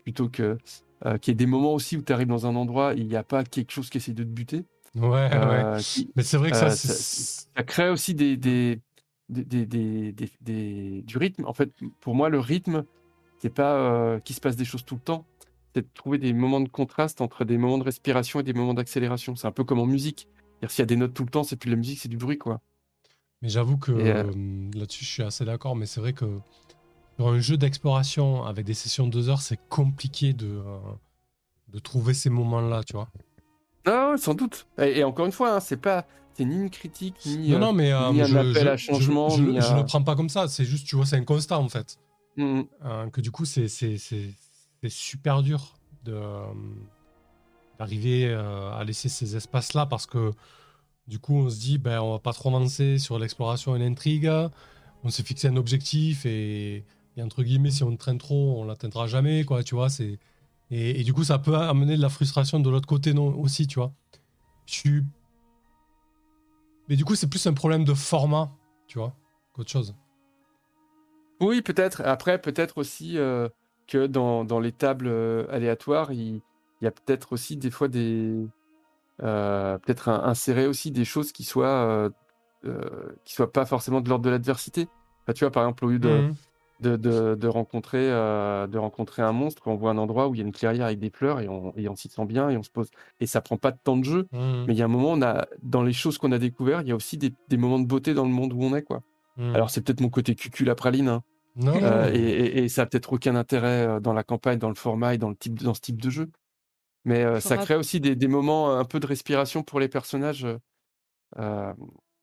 plutôt 0.08 0.30
que 0.30 0.56
euh, 1.04 1.18
qu'il 1.18 1.32
y 1.32 1.34
ait 1.34 1.36
des 1.36 1.46
moments 1.46 1.74
aussi 1.74 1.98
où 1.98 2.02
tu 2.02 2.12
arrives 2.14 2.28
dans 2.28 2.46
un 2.46 2.56
endroit 2.56 2.94
il 2.94 3.06
n'y 3.06 3.16
a 3.16 3.22
pas 3.22 3.44
quelque 3.44 3.72
chose 3.72 3.90
qui 3.90 3.98
essaie 3.98 4.14
de 4.14 4.24
te 4.24 4.28
buter. 4.28 4.64
Ouais, 4.94 5.28
euh, 5.34 5.76
ouais. 5.76 6.06
mais 6.16 6.22
c'est 6.22 6.38
vrai 6.38 6.50
que 6.50 6.56
ça, 6.56 6.68
euh, 6.68 6.70
ça, 6.70 7.62
crée 7.62 7.90
aussi 7.90 8.14
des, 8.14 8.38
des, 8.38 8.80
des, 9.28 9.66
des, 9.66 10.14
des, 10.40 11.02
du 11.02 11.18
rythme. 11.18 11.44
En 11.44 11.52
fait, 11.52 11.70
pour 12.00 12.14
moi, 12.14 12.30
le 12.30 12.40
rythme, 12.40 12.84
c'est 13.38 13.52
pas 13.52 14.18
qu'il 14.20 14.34
se 14.34 14.40
passe 14.40 14.56
des 14.56 14.64
choses 14.64 14.84
tout 14.84 14.94
le 14.94 15.02
temps. 15.02 15.26
C'est 15.74 15.82
de 15.82 15.88
trouver 15.92 16.16
des 16.16 16.32
moments 16.32 16.60
de 16.60 16.70
contraste 16.70 17.20
entre 17.20 17.44
des 17.44 17.58
moments 17.58 17.76
de 17.76 17.84
respiration 17.84 18.40
et 18.40 18.42
des 18.42 18.54
moments 18.54 18.74
d'accélération. 18.74 19.36
C'est 19.36 19.46
un 19.46 19.52
peu 19.52 19.64
comme 19.64 19.78
en 19.78 19.86
musique. 19.86 20.26
S'il 20.66 20.80
y 20.80 20.82
a 20.82 20.86
des 20.86 20.96
notes 20.96 21.12
tout 21.12 21.24
le 21.24 21.30
temps, 21.30 21.44
c'est 21.44 21.56
plus 21.56 21.70
la 21.70 21.76
musique, 21.76 22.00
c'est 22.00 22.08
du 22.08 22.16
bruit, 22.16 22.38
quoi. 22.38 22.62
Mais 23.42 23.50
j'avoue 23.50 23.76
que 23.76 23.92
là-dessus, 23.92 25.04
je 25.04 25.10
suis 25.10 25.22
assez 25.22 25.44
d'accord. 25.44 25.76
Mais 25.76 25.84
c'est 25.84 26.00
vrai 26.00 26.14
que 26.14 26.24
sur 27.18 27.28
un 27.28 27.40
jeu 27.40 27.56
d'exploration 27.56 28.44
avec 28.44 28.64
des 28.64 28.74
sessions 28.74 29.06
de 29.08 29.12
deux 29.12 29.28
heures, 29.28 29.42
c'est 29.42 29.58
compliqué 29.68 30.32
de, 30.32 30.46
euh, 30.46 30.78
de 31.68 31.78
trouver 31.80 32.14
ces 32.14 32.30
moments-là, 32.30 32.82
tu 32.84 32.92
vois. 32.92 33.08
Ah 33.86 34.10
ouais, 34.12 34.18
sans 34.18 34.34
doute. 34.34 34.68
Et, 34.80 35.00
et 35.00 35.04
encore 35.04 35.26
une 35.26 35.32
fois, 35.32 35.54
hein, 35.56 35.60
c'est 35.60 35.78
pas, 35.78 36.06
c'est 36.34 36.44
ni 36.44 36.54
une 36.54 36.70
critique 36.70 37.16
ni, 37.26 37.50
Non, 37.50 37.56
euh, 37.56 37.58
non, 37.58 37.72
mais 37.72 37.90
euh, 37.92 38.12
ni 38.12 38.20
un 38.20 38.24
je, 38.26 38.36
appel 38.38 38.52
je- 38.54 38.68
à 38.68 38.76
changement, 38.76 39.28
Je, 39.30 39.42
je 39.44 39.72
à- 39.74 39.76
le 39.76 39.84
prends 39.84 40.02
pas 40.02 40.14
comme 40.14 40.28
ça. 40.28 40.46
C'est 40.46 40.64
juste, 40.64 40.86
tu 40.86 40.94
vois, 40.94 41.06
c'est 41.06 41.16
un 41.16 41.24
constat 41.24 41.58
en 41.58 41.68
fait. 41.68 41.98
Mm, 42.36 42.62
Euh, 42.84 43.10
que 43.10 43.20
du 43.20 43.32
coup, 43.32 43.44
c'est 43.44 43.66
super 44.88 45.42
dur 45.42 45.74
de, 46.04 46.20
d'arriver 47.80 48.32
à 48.32 48.84
laisser 48.84 49.08
ces 49.08 49.34
espaces-là 49.34 49.86
parce 49.86 50.06
que 50.06 50.30
du 51.08 51.18
coup, 51.18 51.34
on 51.34 51.50
se 51.50 51.58
dit, 51.58 51.78
ben, 51.78 52.00
on 52.00 52.12
va 52.12 52.18
pas 52.20 52.32
trop 52.32 52.50
avancer 52.54 52.98
sur 52.98 53.18
l'exploration 53.18 53.74
et 53.74 53.78
l'intrigue. 53.80 54.30
On 55.04 55.10
s'est 55.10 55.22
fixé 55.24 55.48
un 55.48 55.56
objectif 55.56 56.26
et, 56.26 56.84
et 57.18 57.22
entre 57.22 57.42
guillemets, 57.42 57.72
si 57.72 57.82
on 57.82 57.96
traîne 57.96 58.18
trop, 58.18 58.60
on 58.60 58.64
l'atteindra 58.64 59.06
jamais, 59.08 59.44
quoi, 59.44 59.62
tu 59.64 59.74
vois. 59.74 59.90
C'est 59.90 60.18
et, 60.70 61.00
et 61.00 61.02
du 61.04 61.12
coup, 61.12 61.24
ça 61.24 61.38
peut 61.38 61.56
amener 61.56 61.96
de 61.96 62.02
la 62.02 62.08
frustration 62.10 62.60
de 62.60 62.70
l'autre 62.70 62.86
côté 62.86 63.12
non, 63.12 63.34
aussi, 63.38 63.66
tu 63.66 63.80
vois. 63.80 63.92
Je 64.66 64.74
suis... 64.74 65.02
Mais 66.88 66.96
du 66.96 67.04
coup, 67.04 67.14
c'est 67.16 67.28
plus 67.28 67.46
un 67.46 67.54
problème 67.54 67.84
de 67.84 67.92
format, 67.94 68.50
tu 68.86 68.98
vois, 68.98 69.14
qu'autre 69.52 69.70
chose. 69.70 69.94
Oui, 71.40 71.60
peut-être. 71.62 72.02
Après, 72.04 72.40
peut-être 72.40 72.78
aussi 72.78 73.18
euh, 73.18 73.48
que 73.86 74.06
dans, 74.06 74.44
dans 74.44 74.60
les 74.60 74.72
tables 74.72 75.08
euh, 75.08 75.46
aléatoires, 75.50 76.12
il, 76.12 76.40
il 76.80 76.84
y 76.84 76.86
a 76.86 76.90
peut-être 76.90 77.32
aussi 77.32 77.56
des 77.56 77.70
fois 77.70 77.88
des. 77.88 78.46
euh, 79.22 79.78
peut-être 79.78 80.08
insérer 80.08 80.66
aussi 80.66 80.90
des 80.90 81.04
choses 81.04 81.32
qui 81.32 81.44
soient, 81.44 82.10
qui 83.24 83.34
soient 83.34 83.52
pas 83.52 83.66
forcément 83.66 84.00
de 84.00 84.08
l'ordre 84.08 84.24
de 84.24 84.30
l'adversité. 84.30 84.88
Enfin, 85.22 85.32
tu 85.32 85.44
vois, 85.44 85.50
par 85.50 85.64
exemple, 85.64 85.84
au 85.84 85.88
lieu 85.88 85.98
de, 85.98 86.08
Mhm. 86.08 86.34
De, 86.80 86.96
de, 86.96 87.34
de 87.34 87.48
rencontrer, 87.48 88.08
euh, 88.10 88.66
de 88.66 88.78
rencontrer 88.78 89.22
un 89.22 89.32
monstre, 89.32 89.62
on 89.66 89.74
voit 89.74 89.90
un 89.90 89.98
endroit 89.98 90.28
où 90.28 90.34
il 90.34 90.38
y 90.38 90.42
a 90.42 90.46
une 90.46 90.52
clairière 90.52 90.86
avec 90.86 90.98
des 91.00 91.10
fleurs 91.10 91.40
et 91.40 91.48
on, 91.48 91.72
et 91.76 91.88
on 91.88 91.96
s'y 91.96 92.08
sent 92.08 92.24
bien 92.26 92.50
et 92.50 92.56
on 92.56 92.62
se 92.62 92.70
pose. 92.70 92.90
Et 93.20 93.26
ça 93.26 93.40
prend 93.40 93.56
pas 93.56 93.72
de 93.72 93.78
temps 93.82 93.96
de 93.96 94.04
jeu. 94.04 94.26
Mhm. 94.32 94.64
Mais 94.66 94.74
il 94.74 94.78
y 94.78 94.82
a 94.82 94.84
un 94.84 94.88
moment, 94.88 95.10
on 95.12 95.22
a, 95.22 95.46
dans 95.62 95.82
les 95.82 95.92
choses 95.92 96.18
qu'on 96.18 96.30
a 96.32 96.38
découvertes, 96.38 96.82
il 96.84 96.88
y 96.90 96.92
a 96.92 96.96
aussi 96.96 97.18
des, 97.18 97.32
des 97.48 97.56
moments 97.56 97.78
de 97.80 97.86
beauté 97.86 98.14
dans 98.14 98.24
le 98.24 98.30
monde 98.30 98.52
où 98.52 98.62
on 98.62 98.74
est, 98.76 98.82
quoi. 98.82 99.02
Mhm. 99.36 99.54
Alors, 99.54 99.70
c'est 99.70 99.80
peut-être 99.80 100.00
mon 100.00 100.08
côté 100.10 100.34
cucul 100.34 100.66
la 100.66 100.74
praline, 100.74 101.08
hein. 101.08 101.22
non, 101.56 101.74
Euh, 101.82 102.08
non. 102.08 102.14
et, 102.14 102.18
et- 102.20 102.58
et 102.64 102.68
ça 102.68 102.82
a 102.82 102.86
peut-être 102.86 103.12
aucun 103.12 103.34
intérêt 103.36 103.86
euh, 103.86 104.00
dans 104.00 104.12
la 104.12 104.22
campagne, 104.22 104.58
dans 104.58 104.68
le 104.68 104.74
format 104.76 105.14
et 105.14 105.18
dans, 105.18 105.30
le 105.30 105.36
type, 105.36 105.60
dans 105.62 105.74
ce 105.74 105.80
type 105.80 106.00
de 106.00 106.10
jeu. 106.10 106.30
Mais 107.04 107.24
euh, 107.24 107.40
ça 107.40 107.56
crée 107.64 107.74
aussi 107.76 108.00
des, 108.00 108.14
des 108.16 108.28
moments 108.28 108.76
un 108.76 108.84
peu 108.84 109.00
de 109.00 109.06
respiration 109.06 109.62
pour 109.62 109.80
les 109.80 109.88
personnages. 109.88 110.46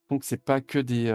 donc 0.09 0.23
c'est 0.23 0.43
pas 0.43 0.61
que 0.61 0.79
des... 0.79 1.09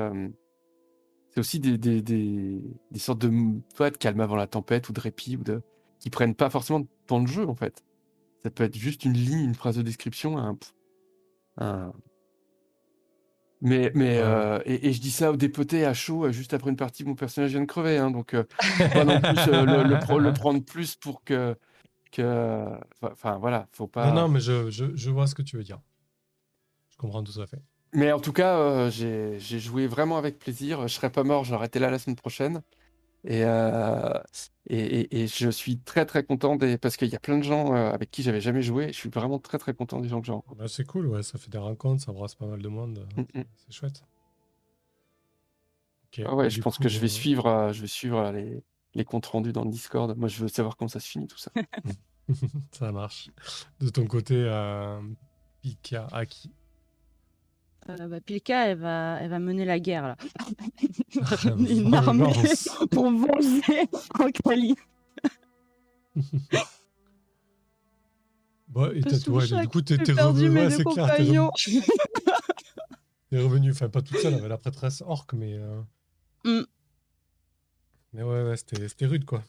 c'est 1.31 1.40
aussi 1.40 1.61
des, 1.61 1.78
des, 1.78 2.02
des, 2.02 2.61
des 2.90 2.98
sortes 2.98 3.20
de, 3.20 3.28
de 3.28 3.97
calme 3.98 4.20
avant 4.20 4.36
la 4.36 4.47
tempête 4.47 4.89
ou 4.89 4.93
de 4.93 5.01
répit 5.01 5.36
ou 5.36 5.43
de, 5.44 5.62
qui 5.98 6.11
prennent 6.11 6.35
pas 6.35 6.51
forcément 6.51 6.82
dans 7.09 7.19
le 7.20 7.27
jeu 7.27 7.47
en 7.48 7.55
fait. 7.55 7.85
Ça 8.43 8.51
peut 8.51 8.65
être 8.65 8.77
juste 8.77 9.05
une 9.05 9.12
ligne, 9.12 9.44
une 9.44 9.55
phrase 9.55 9.77
de 9.77 9.82
description, 9.82 10.39
un, 10.39 10.59
un- 11.59 11.93
mais, 13.62 13.93
mais 13.94 14.19
euh, 14.19 14.59
et, 14.65 14.89
et 14.89 14.93
je 14.94 15.01
dis 15.02 15.11
ça 15.11 15.31
au 15.32 15.36
dépoté 15.36 15.85
à 15.85 15.93
chaud, 15.93 16.24
euh, 16.24 16.32
juste 16.32 16.55
après 16.55 16.70
une 16.70 16.77
partie 16.77 17.05
où 17.05 17.09
mon 17.09 17.15
personnage 17.15 17.51
vient 17.51 17.61
de 17.61 17.66
crever. 17.66 17.98
hein, 17.98 18.11
donc, 18.11 18.32
euh, 18.32 18.44
pas 18.94 19.05
non 19.05 19.20
plus 19.20 19.47
euh, 19.48 19.66
le, 19.66 19.82
le 19.82 20.19
le 20.19 20.32
prendre 20.32 20.65
plus 20.65 20.97
pour 20.97 21.23
que. 21.24 21.55
que 22.11 22.66
enfin, 23.02 23.36
voilà, 23.39 23.69
faut 23.73 23.86
pas. 23.86 24.07
Non, 24.11 24.23
non, 24.23 24.28
mais 24.28 24.40
je, 24.40 24.70
je, 24.70 24.97
je 24.97 25.11
vois 25.11 25.27
ce 25.27 25.35
que 25.35 25.43
tu 25.43 25.59
veux 25.59 25.62
dire. 25.62 25.78
Je 26.90 26.97
comprends 26.97 27.23
tout 27.23 27.39
à 27.39 27.47
fait. 27.47 27.61
Mais 27.92 28.12
en 28.12 28.20
tout 28.20 28.32
cas, 28.32 28.56
euh, 28.58 28.90
j'ai 28.90 29.38
joué 29.58 29.86
vraiment 29.86 30.16
avec 30.18 30.38
plaisir. 30.38 30.86
Je 30.86 30.94
serais 30.94 31.10
pas 31.10 31.24
mort, 31.24 31.44
j'aurais 31.44 31.66
été 31.66 31.78
là 31.78 31.90
la 31.90 31.98
semaine 31.98 32.16
prochaine. 32.16 32.62
Et, 33.24 33.44
euh, 33.44 34.14
et, 34.68 34.78
et- 35.02 35.22
et 35.24 35.26
je 35.28 35.50
suis 35.50 35.80
très 35.80 36.06
très 36.06 36.24
content 36.24 36.56
des... 36.56 36.78
parce 36.78 36.96
qu'il 36.96 37.08
y 37.08 37.16
a 37.16 37.20
plein 37.20 37.38
de 37.38 37.42
gens 37.44 37.74
euh, 37.74 37.92
avec 37.92 38.10
qui 38.10 38.22
j'avais 38.22 38.40
jamais 38.40 38.62
joué. 38.62 38.88
Je 38.88 38.98
suis 38.98 39.10
vraiment 39.10 39.38
très 39.38 39.58
très 39.58 39.74
content 39.74 40.00
des 40.00 40.08
gens 40.08 40.20
que 40.20 40.26
j'ai 40.26 40.32
rencontrés. 40.32 40.64
Bah, 40.64 40.68
c'est 40.68 40.84
cool, 40.86 41.06
ouais, 41.08 41.22
ça 41.22 41.38
fait 41.38 41.50
des 41.50 41.58
rencontres, 41.58 42.02
ça 42.04 42.12
brasse 42.12 42.34
pas 42.34 42.46
mal 42.46 42.62
de 42.62 42.68
monde. 42.68 43.06
Mm, 43.16 43.22
mm. 43.40 43.44
C'est 43.56 43.72
chouette. 43.72 44.04
Ah 46.24 46.34
ouais, 46.34 46.50
je 46.50 46.60
pense 46.60 46.76
coup, 46.76 46.82
que 46.82 46.88
je 46.88 46.98
vais 46.98 47.06
euh, 47.06 47.08
suivre, 47.08 47.72
je 47.72 47.80
vais 47.82 47.86
suivre 47.86 48.30
les, 48.32 48.62
les 48.94 49.04
comptes 49.04 49.26
rendus 49.26 49.52
dans 49.52 49.64
le 49.64 49.70
Discord. 49.70 50.16
Moi, 50.16 50.28
je 50.28 50.40
veux 50.42 50.48
savoir 50.48 50.76
comment 50.76 50.88
ça 50.88 51.00
se 51.00 51.08
finit 51.08 51.26
tout 51.28 51.38
ça. 51.38 51.50
ça 52.72 52.92
marche. 52.92 53.30
De 53.80 53.88
ton 53.90 54.06
côté, 54.06 54.34
euh, 54.36 55.00
Pika, 55.62 56.06
Aki. 56.12 56.50
Euh, 57.89 58.09
bah, 58.09 58.20
Pilka, 58.20 58.69
elle 58.69 58.78
va, 58.78 59.19
elle 59.20 59.31
va 59.31 59.39
mener 59.39 59.65
la 59.65 59.78
guerre 59.81 60.07
là. 60.09 60.16
Une 61.59 61.94
armée 61.94 62.32
pour 62.90 63.11
venger 63.11 63.89
Ankali. 64.19 64.74
Bah, 68.69 68.90
et 68.94 69.01
t'as- 69.01 69.19
du 69.19 69.69
coup, 69.69 69.81
t'es 69.82 69.94
revenu. 70.12 70.51
Ouais, 70.51 70.70
c'est 70.70 70.85
clair, 70.85 71.07
t'es 71.16 71.23
revenu, 71.23 71.39
revenu. 73.32 73.70
Enfin, 73.73 73.89
pas 73.89 74.01
toute 74.02 74.19
seule 74.19 74.35
avec 74.35 74.48
la 74.48 74.59
prêtresse 74.59 75.02
orque, 75.07 75.32
mais. 75.32 75.55
euh, 75.55 75.81
Mm. 76.44 76.62
Mais 78.12 78.23
ouais, 78.23 78.43
ouais, 78.44 78.57
c'était 78.57 78.89
c'était 78.89 79.07
rude, 79.07 79.24
quoi. 79.24 79.43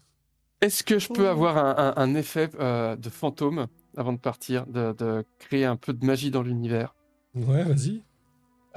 Est-ce 0.62 0.84
que 0.84 1.00
je 1.00 1.08
peux 1.08 1.28
avoir 1.30 1.58
un, 1.58 1.76
un- 1.78 1.94
un 1.96 2.16
effet 2.16 2.50
euh, 2.60 2.96
de 2.96 3.10
fantôme 3.10 3.68
avant 3.98 4.14
de 4.14 4.20
partir, 4.20 4.68
de, 4.68 4.94
de 4.94 5.26
créer 5.40 5.66
un 5.66 5.76
peu 5.78 5.94
de 5.94 6.06
magie 6.06 6.30
dans 6.32 6.44
l'univers? 6.44 6.94
Ouais, 7.34 7.64
vas-y. 7.64 8.04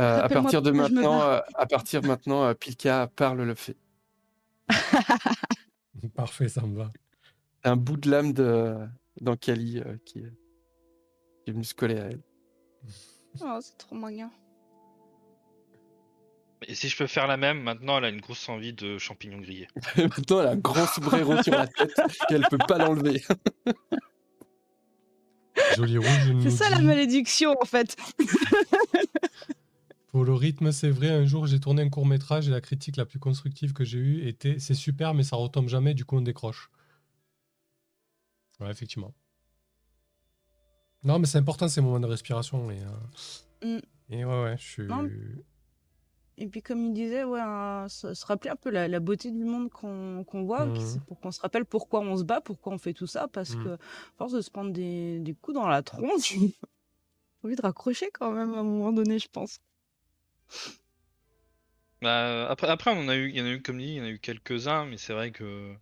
Euh, 0.01 0.19
À 0.19 0.23
Rappelle-moi 0.23 0.43
partir 0.43 0.63
de 0.63 0.71
maintenant, 0.73 1.23
euh, 1.23 1.41
à 1.55 1.67
partir 1.67 2.03
maintenant, 2.03 2.45
euh, 2.45 2.55
Pilka 2.55 3.09
parle 3.15 3.43
le 3.43 3.55
fait. 3.55 3.77
Parfait, 6.17 6.49
ça 6.49 6.63
me 6.63 6.77
va. 6.77 6.91
Un 7.63 7.77
bout 7.77 7.97
de 7.97 8.11
lame 8.11 8.33
de 8.33 8.75
d'Ankali 9.21 9.79
euh, 9.81 9.97
qui, 10.05 10.19
est- 10.19 10.33
qui 11.45 11.51
est 11.51 11.53
venu 11.53 11.63
se 11.65 11.75
coller 11.75 11.99
à 12.01 12.07
elle. 12.07 12.21
Oh, 13.41 13.59
c'est 13.61 13.79
trop 13.79 13.95
mignon. 13.95 14.31
Et 16.67 16.75
si 16.75 16.89
je 16.89 16.97
peux 16.97 17.07
faire 17.07 17.27
la 17.27 17.37
même, 17.37 17.61
maintenant 17.63 17.99
elle 17.99 18.05
a 18.07 18.09
une 18.09 18.21
grosse 18.21 18.49
envie 18.49 18.73
de 18.73 18.99
champignons 18.99 19.39
grillés. 19.41 19.69
maintenant, 19.97 20.41
elle 20.41 20.47
a 20.47 20.51
un 20.51 20.57
grand 20.57 20.87
sombrero 20.87 21.41
sur 21.43 21.53
la 21.53 21.67
tête 21.69 21.93
qu'elle 22.29 22.47
peut 22.51 22.59
pas 22.67 22.79
l'enlever. 22.79 23.23
Joli 25.77 25.99
rouge. 25.99 26.31
nous 26.33 26.43
C'est 26.43 26.51
ça 26.51 26.69
la 26.71 26.81
malédiction 26.81 27.55
en 27.61 27.65
fait. 27.65 27.97
Pour 30.15 30.25
le 30.25 30.33
rythme, 30.33 30.71
c'est 30.71 30.91
vrai. 30.91 31.11
Un 31.11 31.27
jour, 31.27 31.49
j'ai 31.49 31.59
tourné 31.59 31.83
un 31.83 31.89
court 31.91 32.07
métrage 32.07 32.47
et 32.47 32.51
la 32.53 32.61
critique 32.61 32.97
la 32.97 33.05
plus 33.05 33.19
constructive 33.19 33.73
que 33.73 33.83
j'ai 33.83 33.99
eue 33.99 34.29
était 34.29 34.61
c'est 34.61 34.75
super, 34.75 35.13
mais 35.13 35.25
ça 35.25 35.35
retombe 35.35 35.67
jamais, 35.69 35.93
du 35.93 36.05
coup, 36.05 36.17
on 36.17 36.21
décroche. 36.21 36.71
Ouais, 38.61 38.71
effectivement. 38.71 39.13
Non, 41.03 41.19
mais 41.19 41.27
c'est 41.27 41.39
important 41.39 41.67
ces 41.67 41.81
moments 41.81 41.99
de 41.99 42.07
respiration. 42.07 42.71
Et, 42.71 42.79
euh, 42.81 43.67
Mm. 43.67 43.81
et 44.11 44.25
ouais, 44.25 44.43
ouais, 44.45 44.57
je 44.57 44.63
suis. 44.63 44.87
Non. 44.87 45.09
Et 46.39 46.47
puis 46.47 46.63
comme 46.63 46.85
il 46.85 46.93
disait, 46.95 47.25
ouais, 47.25 47.41
se, 47.89 48.15
se 48.15 48.25
rappeler 48.25 48.51
un 48.51 48.57
peu 48.57 48.71
la, 48.71 48.87
la 48.87 49.01
beauté 49.01 49.33
du 49.33 49.43
monde 49.45 49.69
qu'on 49.69 50.25
voit, 50.45 50.67
Mhm. 50.67 51.01
pour 51.09 51.19
qu'on 51.19 51.33
se 51.33 51.41
rappelle 51.41 51.65
pourquoi 51.65 52.03
on 52.03 52.17
se 52.17 52.23
bat, 52.23 52.41
pourquoi 52.41 52.73
on 52.73 52.79
fait 52.79 52.93
tout 52.93 53.09
ça, 53.09 53.27
parce 53.27 53.57
Mhm. 53.57 53.65
que 53.65 53.79
force 54.17 54.33
de 54.33 54.41
se 54.43 54.51
prendre 54.53 54.73
des, 54.73 55.19
des 55.19 55.35
coups 55.35 55.57
dans 55.57 55.67
la 55.67 55.83
tronche, 55.83 56.35
j'ai 56.39 56.55
envie 57.43 57.57
de 57.57 57.63
raccrocher 57.63 58.11
quand 58.13 58.31
même 58.31 58.55
à 58.55 58.59
un 58.61 58.63
moment 58.63 58.93
donné, 58.93 59.19
je 59.19 59.27
pense. 59.29 59.59
Bah, 62.03 62.49
après, 62.51 62.69
après, 62.69 62.91
on 62.93 63.09
a 63.09 63.17
eu, 63.17 63.31
il 63.31 63.37
y 63.37 63.41
en 63.41 63.47
a 63.47 63.51
eu, 63.51 63.63
comme 63.63 63.79
dit, 63.79 63.85
il 63.87 63.95
y 63.95 64.01
en 64.01 64.05
a 64.05 64.09
eu 64.11 64.19
quelques-uns, 64.19 64.85
mais 64.87 64.99
c'est 64.99 65.13
vrai 65.15 65.33
que. 65.33 65.75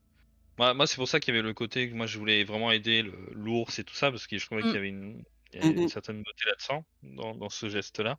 Moi, 0.58 0.74
moi 0.74 0.86
c'est 0.88 0.96
pour 0.96 1.08
ça 1.08 1.20
qu'il 1.20 1.34
y 1.34 1.38
avait 1.38 1.46
le 1.48 1.54
côté 1.54 1.90
que 1.90 1.94
moi 1.94 2.06
je 2.06 2.18
voulais 2.18 2.44
vraiment 2.44 2.72
aider 2.72 3.02
l'ours 3.32 3.78
et 3.80 3.84
tout 3.84 3.94
ça, 3.94 4.10
parce 4.12 4.26
que 4.28 4.38
je 4.38 4.46
trouvais 4.46 4.64
Mm. 4.64 4.66
qu'il 4.66 4.76
y 4.76 4.78
avait 4.80 4.88
une, 4.90 5.24
il 5.52 5.56
y 5.60 5.62
avait 5.62 5.74
Mm, 5.74 5.78
une 5.78 5.88
certaine 5.88 6.18
beauté 6.22 6.44
là-dedans, 6.46 6.86
dans, 7.02 7.36
dans 7.36 7.48
ce 7.50 7.68
geste-là. 7.70 8.18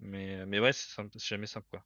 Mais, 0.00 0.46
mais 0.46 0.58
ouais, 0.60 0.72
c'est 0.72 1.02
jamais 1.18 1.46
simple, 1.46 1.66
quoi. 1.70 1.84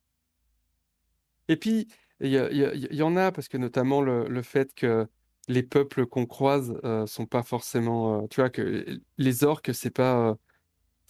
Et 1.49 1.57
puis, 1.57 1.89
il 2.21 2.31
y, 2.33 3.03
en 3.03 3.17
a, 3.17 3.33
parce 3.33 3.49
que 3.49 3.57
notamment 3.57 4.03
le, 4.03 4.29
le 4.29 4.43
fait 4.43 4.75
que 4.75 5.09
les 5.49 5.63
peuples 5.63 6.07
qu'on 6.07 6.27
croise 6.27 6.79
euh, 6.85 7.07
sont 7.07 7.27
pas 7.27 7.43
forcément. 7.43 8.23
euh, 8.25 8.27
tu 8.29 8.41
vois, 8.41 8.51
que 8.51 9.01
les 9.19 9.45
orques, 9.45 9.75
c'est 9.75 9.91
pas, 9.91 10.31
euh, 10.31 10.35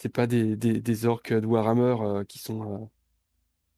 c'est 0.00 0.08
pas 0.08 0.26
des, 0.26 0.56
des, 0.56 0.80
des 0.80 1.06
orques 1.06 1.32
de 1.32 1.46
Warhammer 1.46 1.96
euh, 2.00 2.24
qui 2.24 2.38
sont, 2.38 2.62
euh, 2.62 2.86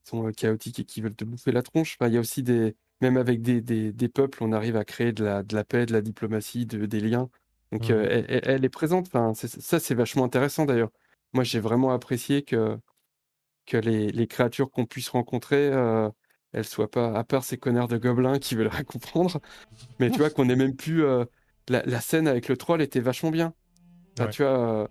sont 0.04 0.28
euh, 0.28 0.30
chaotiques 0.30 0.78
et 0.78 0.84
qui 0.84 1.00
veulent 1.00 1.16
te 1.16 1.24
bouffer 1.24 1.50
la 1.50 1.62
tronche. 1.62 1.96
Enfin, 1.98 2.08
il 2.08 2.14
y 2.14 2.16
a 2.16 2.20
aussi 2.20 2.42
des. 2.42 2.76
Même 3.00 3.16
avec 3.16 3.42
des, 3.42 4.08
peuples, 4.08 4.44
on 4.44 4.52
arrive 4.52 4.76
à 4.76 4.84
créer 4.84 5.12
de 5.12 5.24
la, 5.24 5.42
de 5.42 5.56
la 5.56 5.64
paix, 5.64 5.86
de 5.86 5.92
la 5.92 6.02
diplomatie, 6.02 6.66
de, 6.66 6.86
des 6.86 7.00
liens. 7.00 7.28
Donc, 7.72 7.90
euh, 7.90 8.22
elle, 8.28 8.64
est 8.64 8.68
présente. 8.68 9.08
Enfin, 9.08 9.32
ça, 9.34 9.80
c'est 9.80 9.94
vachement 9.94 10.22
intéressant 10.22 10.66
d'ailleurs. 10.66 10.92
Moi, 11.32 11.42
j'ai 11.42 11.58
vraiment 11.58 11.90
apprécié 11.90 12.42
que, 12.42 12.78
que 13.66 13.76
les, 13.76 14.12
les 14.12 14.26
créatures 14.28 14.70
qu'on 14.70 14.86
puisse 14.86 15.08
rencontrer. 15.08 15.72
elles 16.52 16.64
soient 16.64 16.92
pas, 16.92 17.18
à 17.18 17.24
part 17.24 17.42
ces 17.42 17.58
connards 17.58 17.88
de 17.88 17.98
gobelins 17.98 18.38
qui 18.38 18.54
veulent 18.54 18.68
rien 18.68 18.84
comprendre, 18.84 19.40
mais 19.98 20.08
tu 20.08 20.18
vois 20.18 20.30
qu'on 20.30 20.48
est 20.48 20.54
même 20.54 20.76
plus. 20.76 21.04
euh, 21.04 21.24
la, 21.68 21.82
la 21.84 22.00
scène 22.00 22.28
avec 22.28 22.46
le 22.46 22.56
troll 22.56 22.82
était 22.82 23.00
vachement 23.00 23.32
bien. 23.32 23.52
Enfin, 24.12 24.26
Ouais. 24.26 24.30
Tu 24.30 24.42
vois, 24.42 24.88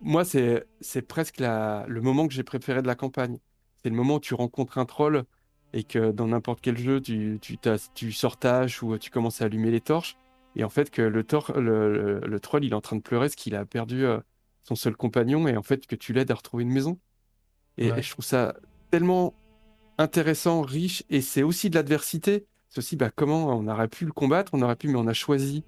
moi, 0.00 0.24
c'est 0.24 0.66
c'est 0.80 1.02
presque 1.02 1.40
la, 1.40 1.84
le 1.88 2.00
moment 2.00 2.26
que 2.28 2.34
j'ai 2.34 2.42
préféré 2.44 2.82
de 2.82 2.86
la 2.86 2.94
campagne. 2.94 3.38
C'est 3.82 3.90
le 3.90 3.94
moment 3.96 4.16
où 4.16 4.20
tu 4.20 4.34
rencontres 4.34 4.78
un 4.78 4.84
troll 4.86 5.24
et 5.72 5.84
que 5.84 6.10
dans 6.10 6.26
n'importe 6.26 6.60
quel 6.60 6.78
jeu, 6.78 7.00
tu, 7.00 7.38
tu, 7.40 7.58
tu 7.94 8.12
hache 8.42 8.82
ou 8.82 8.96
tu 8.98 9.10
commences 9.10 9.42
à 9.42 9.44
allumer 9.44 9.70
les 9.70 9.80
torches. 9.80 10.16
Et 10.56 10.64
en 10.64 10.68
fait, 10.70 10.90
que 10.90 11.02
le, 11.02 11.22
tor 11.24 11.52
le, 11.58 11.92
le- 11.92 12.20
le 12.26 12.40
troll, 12.40 12.64
il 12.64 12.72
est 12.72 12.74
en 12.74 12.80
train 12.80 12.96
de 12.96 13.02
pleurer 13.02 13.26
parce 13.26 13.36
qu'il 13.36 13.54
a 13.54 13.64
perdu 13.64 14.04
euh, 14.06 14.18
son 14.62 14.74
seul 14.74 14.96
compagnon 14.96 15.46
et 15.46 15.56
en 15.56 15.62
fait 15.62 15.86
que 15.86 15.94
tu 15.94 16.12
l'aides 16.12 16.30
à 16.30 16.34
retrouver 16.34 16.64
une 16.64 16.72
maison. 16.72 16.98
Et, 17.76 17.90
Ouais. 17.90 17.98
et 17.98 18.02
je 18.02 18.10
trouve 18.10 18.24
ça 18.24 18.54
tellement 18.90 19.34
intéressant, 19.98 20.62
riche, 20.62 21.04
et 21.10 21.20
c'est 21.20 21.42
aussi 21.42 21.70
de 21.70 21.74
l'adversité. 21.74 22.46
C'est 22.68 22.78
aussi 22.78 22.96
bah, 22.96 23.10
comment 23.14 23.46
on 23.56 23.66
aurait 23.68 23.88
pu 23.88 24.04
le 24.04 24.12
combattre, 24.12 24.52
on 24.54 24.62
aurait 24.62 24.76
pu, 24.76 24.88
mais 24.88 24.98
on 24.98 25.06
a 25.06 25.12
choisi 25.12 25.64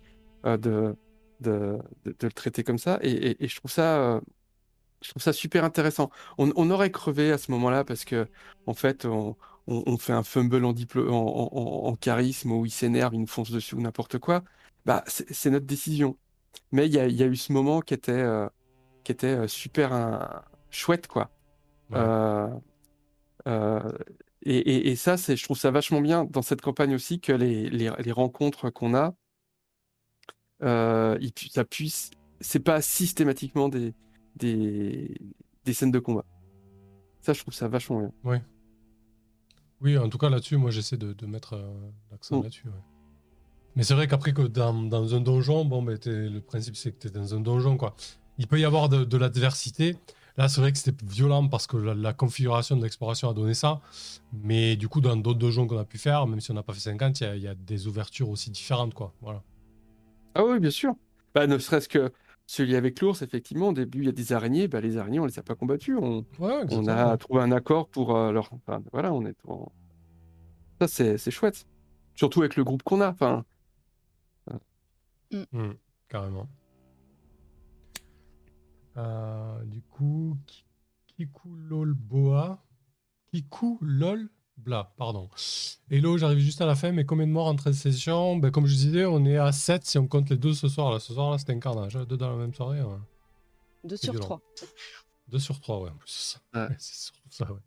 euh, 0.47 0.57
de, 0.57 0.97
de, 1.41 1.79
de, 2.05 2.13
de 2.19 2.27
le 2.27 2.33
traiter 2.33 2.65
comme 2.65 2.79
ça. 2.79 2.99
Et, 3.03 3.11
et- 3.13 3.45
et 3.45 3.49
je 3.49 3.57
trouve 3.57 3.71
ça, 3.71 3.99
euh, 4.17 4.21
je 5.03 5.11
trouve 5.11 5.23
ça 5.23 5.33
super 5.33 5.65
intéressant. 5.65 6.11
On, 6.39 6.53
on 6.57 6.71
aurait 6.71 6.91
crevé 6.91 7.33
à 7.33 7.39
ce 7.39 7.51
moment-là 7.53 7.85
parce 7.85 8.05
que, 8.05 8.29
en 8.67 8.75
fait, 8.75 9.05
on, 9.07 9.37
on, 9.67 9.83
on 9.87 9.97
fait 9.99 10.13
un 10.13 10.23
fumble 10.23 10.65
en, 10.65 10.73
diplo- 10.73 11.09
en, 11.11 11.15
en- 11.15 11.49
en- 11.53 11.87
en 11.89 11.97
charisme 11.97 12.53
où 12.53 12.67
il 12.67 12.71
s'énerve, 12.71 13.15
il 13.15 13.21
nous 13.21 13.27
fonce 13.27 13.51
dessus 13.51 13.75
ou 13.77 13.81
n'importe 13.81 14.19
quoi. 14.19 14.43
Bah, 14.87 15.05
c'est 15.07 15.51
notre 15.51 15.67
décision. 15.67 16.17
Mais 16.73 16.87
il 16.87 16.93
y 16.95 16.99
a, 16.99 17.07
il 17.07 17.15
y 17.17 17.23
a 17.23 17.27
eu 17.27 17.37
ce 17.37 17.53
moment 17.53 17.81
qui 17.81 17.95
était, 17.95 18.13
euh, 18.13 18.49
qui 19.05 19.13
était 19.13 19.27
euh, 19.29 19.49
super 19.49 19.93
euh, 19.93 20.19
chouette, 20.71 21.07
quoi. 21.07 21.31
Ouais. 21.91 21.99
Euh, 23.47 23.93
et, 24.43 24.91
et- 24.91 24.97
ça, 24.97 25.17
c'est, 25.17 25.37
je 25.37 25.45
trouve 25.45 25.59
ça 25.59 25.71
vachement 25.71 26.01
bien 26.01 26.25
dans 26.25 26.43
cette 26.43 26.61
campagne 26.61 26.95
aussi 26.95 27.21
que 27.21 27.33
les, 27.33 27.69
les, 27.71 27.91
les 27.99 28.13
rencontres 28.13 28.71
qu'on 28.71 28.95
a, 28.95 29.15
euh, 30.63 31.17
il 31.21 31.33
ça 31.51 31.65
puisse, 31.65 32.11
c'est 32.41 32.61
pas 32.61 32.81
systématiquement 32.83 33.69
des, 33.69 33.95
des, 34.37 35.17
des 35.65 35.73
scènes 35.73 35.91
de 35.91 35.99
combat. 35.99 36.25
Ça, 37.21 37.33
je 37.33 37.41
trouve 37.41 37.55
ça 37.55 37.69
vachement 37.69 38.01
bien. 38.25 38.43
Oui, 39.83 39.97
en 39.97 40.09
tout 40.09 40.19
cas 40.19 40.29
là-dessus, 40.29 40.57
moi 40.57 40.71
j'essaie 40.71 40.97
de, 40.99 41.13
de 41.15 41.27
mettre 41.27 41.55
euh, 41.55 41.73
l'accent 42.11 42.39
Mm. 42.39 42.43
là-dessus. 42.43 42.67
ouais. 42.69 42.75
Mais 43.77 43.83
c'est 43.83 43.95
vrai 43.95 44.09
qu'après 44.09 44.33
que 44.33 44.43
dans, 44.43 44.75
dans 44.75 45.15
un 45.15 45.21
donjon, 45.21 45.65
bon, 45.65 45.85
t'es- 45.97 46.29
le 46.29 46.41
principe 46.41 46.77
c'est 46.77 46.93
que 46.93 46.99
tu 46.99 47.07
es 47.09 47.11
dans 47.11 47.35
un 47.35 47.41
donjon. 47.41 47.77
quoi. 47.77 47.95
Il 48.39 48.47
peut 48.47 48.59
y 48.61 48.65
avoir 48.65 48.89
de, 48.89 49.05
de 49.05 49.17
l'adversité. 49.17 49.97
Là, 50.37 50.49
c'est 50.49 50.61
vrai 50.61 50.73
que 50.73 50.79
c'était 50.79 51.05
violent 51.05 51.47
parce 51.49 51.67
que 51.67 51.77
la, 51.77 51.95
la 51.95 52.13
configuration 52.13 52.77
de 52.77 52.83
l'exploration 52.83 53.29
a 53.29 53.35
donné 53.35 53.53
ça. 53.55 53.81
Mais 54.33 54.77
du 54.77 54.89
coup, 54.89 55.01
dans 55.01 55.17
d'autres 55.17 55.39
donjons 55.39 55.67
qu'on 55.67 55.79
a 55.79 55.85
pu 55.85 55.99
faire, 55.99 56.27
même 56.27 56.41
si 56.41 56.51
on 56.51 56.55
n'a 56.55 56.63
pas 56.63 56.73
fait 56.73 56.81
50, 56.81 57.21
il 57.21 57.37
y 57.37 57.41
y, 57.43 57.49
a 57.49 57.55
des 57.55 57.87
ouvertures 57.87 58.29
aussi 58.29 58.51
différentes. 58.51 58.95
quoi. 58.95 59.13
Voilà. 59.21 59.43
Ah 60.35 60.45
oui, 60.45 60.59
bien 60.61 60.71
sûr. 60.71 60.95
Bah, 61.35 61.47
ne 61.47 61.59
serait-ce 61.59 61.89
que 61.89 62.13
celui 62.47 62.75
avec 62.77 63.01
l'ours, 63.01 63.23
effectivement, 63.23 63.69
au 63.69 63.73
début, 63.73 64.01
il 64.01 64.07
y 64.07 64.09
a 64.09 64.13
des 64.13 64.33
araignées. 64.33 64.69
Bah, 64.69 64.81
les 64.81 64.97
araignées, 64.97 65.21
on 65.21 65.27
les 65.27 65.39
a 65.39 65.43
pas 65.43 65.55
combattues. 65.55 65.97
On, 65.97 66.19
Ouais, 66.19 66.25
on 66.41 66.63
exactement. 66.63 67.11
a 67.11 67.17
trouvé 67.17 67.43
un 67.43 67.53
accord 67.53 67.89
pour 67.89 68.17
euh, 68.17 68.33
leur. 68.33 68.53
Enfin, 68.53 68.83
voilà, 68.93 69.13
on 69.13 69.25
est. 69.27 69.37
en- 69.47 69.71
Ça, 70.81 70.89
c'est 70.89 71.19
c'est 71.19 71.31
chouette. 71.31 71.67
Surtout 72.15 72.41
avec 72.41 72.57
le 72.57 72.65
groupe 72.65 72.83
qu'on 72.83 73.01
a. 73.01 73.11
Enfin, 73.11 73.45
Hmm, 75.53 75.73
carrément. 76.09 76.49
Euh, 78.97 79.63
du 79.65 79.81
coup, 79.83 80.37
Ki- 80.47 80.65
Kiku 81.07 81.49
bla, 84.65 84.93
pardon. 84.97 85.29
Hello, 85.91 86.17
j'arrive 86.19 86.39
juste 86.39 86.61
à 86.61 86.67
la 86.67 86.75
fin, 86.75 86.93
mais 86.93 87.05
combien 87.05 87.27
de 87.27 87.33
morts 87.33 87.47
en 87.49 87.55
13 87.57 87.77
sessions 87.77 88.37
ben, 88.37 88.51
Comme 88.51 88.67
je 88.67 88.75
disais, 88.75 89.05
on 89.05 89.25
est 89.25 89.37
à 89.39 89.53
7 89.53 89.85
si 89.85 89.99
on 89.99 90.07
compte 90.07 90.31
les 90.31 90.37
deux 90.37 90.55
ce 90.55 90.69
soir. 90.69 90.93
Là. 90.93 90.99
Ce 91.01 91.13
soir, 91.13 91.31
là, 91.31 91.39
c'était 91.39 91.53
un 91.53 91.61
carnage. 91.61 91.97
hein, 91.97 92.05
Deux 92.09 92.17
dans 92.17 92.31
la 92.31 92.37
même 92.37 92.55
soirée. 92.55 92.81
ouais. 92.83 92.97
2 93.85 93.97
C'est 93.97 94.05
sur 94.07 94.13
violent. 94.13 94.27
3. 94.27 94.41
2 95.29 95.39
sur 95.39 95.61
3, 95.61 95.81
ouais, 95.81 95.91
en 95.91 95.95
plus. 95.97 96.39
Ouais. 96.55 96.61
Ouais, 96.63 96.69
c'est 96.79 96.95
surtout 96.95 97.21
ça, 97.31 97.47
ouais. 97.53 97.59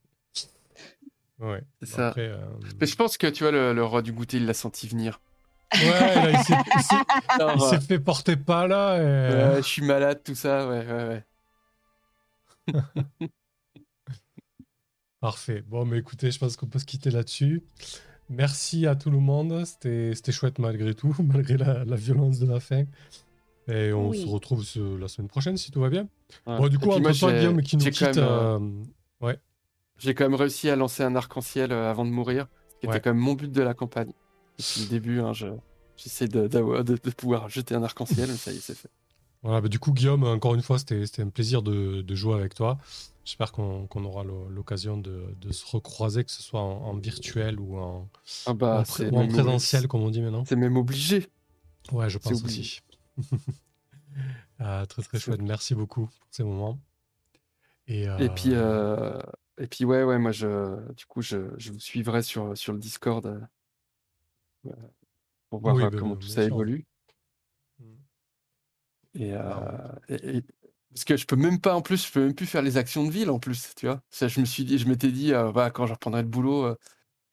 Ouais. 1.40 1.64
Ça. 1.82 2.10
Après, 2.10 2.28
euh, 2.28 2.38
mais 2.80 2.86
je 2.88 2.96
pense 2.96 3.18
que 3.18 3.28
tu 3.28 3.44
vois, 3.44 3.52
le, 3.52 3.74
le 3.74 3.84
roi 3.84 4.02
du 4.02 4.14
goûter, 4.14 4.38
il 4.38 4.46
l'a 4.46 4.54
senti 4.54 4.88
venir. 4.88 5.20
Ouais, 5.74 5.82
là, 5.90 6.30
il 6.32 6.38
s'est- 6.44 6.54
il 6.76 6.82
s'est- 6.84 6.96
il 6.96 7.42
Alors, 7.42 7.70
s'est 7.70 7.80
fait 7.82 8.00
porter 8.00 8.38
pas 8.38 8.68
là. 8.68 8.98
et- 9.58 9.58
je 9.62 9.68
suis 9.68 9.82
malade, 9.82 10.22
tout 10.24 10.36
ça, 10.36 10.68
ouais, 10.70 10.86
ouais, 10.86 11.24
ouais. 12.68 12.80
Parfait. 15.24 15.64
Bon, 15.70 15.86
mais 15.86 16.00
écoutez, 16.00 16.32
je 16.32 16.38
pense 16.38 16.58
qu'on 16.58 16.66
peut 16.68 16.80
se 16.80 16.84
quitter 16.86 17.10
là-dessus. 17.10 17.64
Merci 18.30 18.86
à 18.88 18.96
tout 18.98 19.10
le 19.10 19.20
monde. 19.20 19.64
C'était 19.64 20.14
c'était 20.16 20.34
chouette 20.34 20.60
malgré 20.60 20.94
tout, 20.94 21.16
malgré 21.24 21.56
la, 21.56 21.86
la 21.86 21.96
violence 21.96 22.40
de 22.40 22.46
la 22.46 22.60
fin. 22.60 22.84
Et 23.70 23.94
on 23.94 24.10
Oui. 24.10 24.22
se 24.22 24.28
retrouve 24.28 24.66
ce- 24.66 24.98
la 24.98 25.08
semaine 25.08 25.30
prochaine 25.30 25.56
si 25.56 25.72
tout 25.72 25.80
va 25.80 25.88
bien. 25.90 26.10
Ouais. 26.46 26.58
Bon, 26.58 26.68
du 26.68 26.78
coup, 26.78 26.92
entre 26.92 27.18
toi, 27.18 27.32
Guillaume, 27.32 27.62
qui 27.62 27.78
nous 27.78 27.86
quitte. 27.86 28.18
euh, 28.18 28.60
euh, 29.24 29.34
J'ai 29.98 30.14
quand 30.14 30.26
même 30.26 30.36
réussi 30.36 30.70
à 30.70 30.76
lancer 30.76 31.04
un 31.04 31.16
arc-en-ciel 31.16 31.72
euh, 31.72 31.90
avant 31.90 32.04
de 32.04 32.10
mourir, 32.10 32.48
ce 32.68 32.76
qui 32.82 32.88
Ouais. 32.88 32.98
était 32.98 33.02
quand 33.02 33.14
même 33.14 33.24
mon 33.24 33.36
but 33.36 33.50
de 33.50 33.62
la 33.62 33.74
campagne. 33.74 34.12
Depuis 34.60 34.82
le 34.82 34.88
début, 34.90 35.22
hein, 35.22 35.32
je- 35.32 35.48
j'essaie 35.96 36.28
de, 36.28 36.48
d'avoir- 36.48 36.84
de, 36.84 36.98
de 37.02 37.10
pouvoir 37.12 37.48
jeter 37.48 37.76
un 37.76 37.84
arc-en-ciel, 37.84 38.28
mais 38.30 38.36
ça 38.36 38.52
y 38.52 38.58
est, 38.58 38.60
c'est 38.60 38.76
fait. 38.76 38.90
Voilà, 39.42 39.62
bah, 39.62 39.70
du 39.70 39.80
coup, 39.80 39.94
Guillaume, 39.94 40.26
encore 40.26 40.54
une 40.56 40.62
fois, 40.62 40.80
c'était 40.80 41.06
c'était 41.06 41.22
un 41.22 41.30
plaisir 41.30 41.62
de, 41.62 42.02
de 42.02 42.16
jouer 42.16 42.36
avec 42.36 42.54
toi. 42.56 42.78
J'espère 43.26 43.52
qu'on 43.54 43.88
aura 44.04 44.24
l'o- 44.24 44.50
l'occasion 44.50 44.98
de, 44.98 45.34
de 45.40 45.52
se 45.54 45.66
recroiser, 45.66 46.26
que 46.26 46.32
ce 46.32 46.44
soit 46.44 46.60
en, 46.62 46.84
en 46.84 46.94
virtuel 46.98 47.60
ou 47.60 47.78
en, 47.78 48.10
Ah 48.46 48.54
bah, 48.54 48.80
en 48.80 48.84
pré- 48.84 49.06
c'est 49.06 49.12
ou 49.12 49.16
en 49.16 49.20
même 49.22 49.30
présentiel, 49.30 49.88
comme 49.88 50.02
on 50.02 50.10
dit 50.10 50.22
maintenant. 50.22 50.44
C'est 50.46 50.58
même 50.58 50.76
obligé. 50.78 51.30
Ouais, 51.92 52.10
je 52.10 52.18
pense 52.18 52.44
aussi. 52.44 52.82
Ah, 54.60 54.86
très 54.88 55.02
très 55.02 55.20
chouette. 55.20 55.42
Merci 55.42 55.76
beaucoup 55.76 56.06
pour 56.06 56.28
ces 56.32 56.44
moments. 56.44 56.80
Et, 57.88 58.04
Et 58.04 58.30
puis, 58.30 58.54
euh, 58.54 59.18
euh, 59.18 59.20
et 59.58 59.68
puis 59.68 59.84
ouais, 59.84 60.04
ouais, 60.04 60.18
moi, 60.18 60.32
je, 60.32 60.92
du 60.94 61.06
coup, 61.06 61.22
je, 61.22 61.38
je 61.58 61.72
vous 61.72 61.80
suivrai 61.80 62.24
sur, 62.24 62.58
sur 62.58 62.72
le 62.72 62.80
Discord 62.80 63.26
euh, 63.26 63.40
euh, 64.68 64.72
pour 65.50 65.60
voir 65.62 65.76
Oui, 65.76 65.84
euh, 65.84 65.90
bah, 65.90 65.98
comment 66.00 66.14
bah, 66.14 66.20
tout 66.22 66.28
ça 66.28 66.44
sûr. 66.44 66.54
évolue. 66.54 66.86
Euh, 69.20 69.92
et- 70.10 70.44
parce 70.94 71.04
que 71.06 71.18
je 71.18 71.26
peux 71.26 71.36
même 71.36 71.60
pas, 71.60 71.76
en 71.76 71.82
plus, 71.82 72.08
je 72.08 72.12
peux 72.12 72.22
même 72.26 72.36
plus 72.36 72.46
faire 72.46 72.62
les 72.62 72.78
actions 72.78 73.06
de 73.06 73.12
ville, 73.12 73.30
en 73.30 73.40
plus, 73.40 73.74
tu 73.76 73.88
vois. 73.88 74.02
Ça, 74.10 74.28
je 74.28 74.40
me 74.40 74.46
suis 74.46 74.64
dit, 74.66 74.78
je 74.80 74.88
m'étais 74.88 75.12
dit, 75.12 75.34
euh, 75.34 75.52
bah, 75.52 75.72
quand 75.72 75.86
je 75.88 75.94
reprendrai 75.94 76.22
le 76.22 76.28
boulot, 76.28 76.66
euh, 76.66 76.76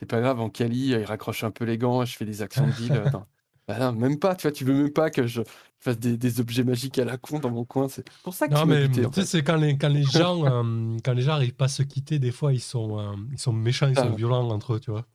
c'est 0.01 0.07
pas 0.07 0.21
grave, 0.21 0.41
en 0.41 0.51
Cali, 0.51 0.95
euh, 0.95 1.01
il 1.01 1.05
raccroche 1.07 1.45
un 1.45 1.51
peu 1.53 1.65
les 1.65 1.79
gants, 1.79 2.05
je 2.05 2.17
fais 2.17 2.25
des 2.27 2.43
actions 2.43 2.69
de 2.69 2.73
ville. 2.75 2.97
euh, 2.97 3.09
non. 3.11 3.27
Bah 3.69 3.79
non, 3.79 3.93
même 3.93 4.19
pas, 4.19 4.35
tu 4.37 4.43
vois, 4.49 4.53
tu 4.53 4.65
veux 4.65 4.75
même 4.75 4.93
pas 4.93 5.11
que 5.11 5.27
je 5.29 5.43
fasse 5.81 5.99
des, 5.99 6.17
des 6.17 6.41
objets 6.41 6.65
magiques 6.65 6.99
à 6.99 7.05
la 7.05 7.19
con 7.19 7.39
dans 7.39 7.51
mon 7.51 7.65
coin. 7.65 7.89
C'est 7.89 8.05
pour 8.23 8.35
ça 8.35 8.49
que 8.49 8.55
Non, 8.55 8.61
tu 8.61 8.67
mais 8.67 8.89
tu 8.91 9.05
en 9.07 9.13
sais, 9.13 9.25
fait. 9.25 9.27
c'est 9.27 9.43
quand 9.45 9.57
les, 9.57 9.79
quand 9.79 9.89
les 9.89 10.03
gens 10.05 10.45
euh, 10.47 10.97
quand 11.05 11.13
les 11.13 11.23
gens 11.23 11.33
arrivent 11.33 11.55
pas 11.55 11.67
à 11.67 11.69
se 11.69 11.83
quitter, 11.83 12.19
des 12.19 12.33
fois, 12.33 12.53
ils 12.53 12.61
sont, 12.61 13.17
ils 13.33 13.39
sont 13.39 13.53
méchants, 13.53 13.89
ils 13.89 13.97
Ah 13.97 14.01
sont 14.01 14.11
ouais. 14.11 14.17
violents 14.17 14.49
entre 14.51 14.75
eux, 14.75 14.81
tu 14.81 14.91
vois. 14.91 15.07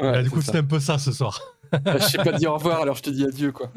Ouais, 0.00 0.12
Là, 0.12 0.22
du 0.22 0.30
c'est 0.30 0.30
coup, 0.30 0.42
c'était 0.42 0.58
un 0.58 0.64
peu 0.64 0.80
ça 0.80 0.98
ce 0.98 1.12
soir. 1.12 1.40
Bah, 1.90 1.98
je 1.98 2.04
sais 2.06 2.18
pas 2.18 2.32
dire 2.32 2.50
au 2.52 2.54
revoir, 2.56 2.80
alors 2.82 2.96
je 2.96 3.02
te 3.02 3.10
dis 3.10 3.24
adieu, 3.24 3.52
quoi. 3.52 3.72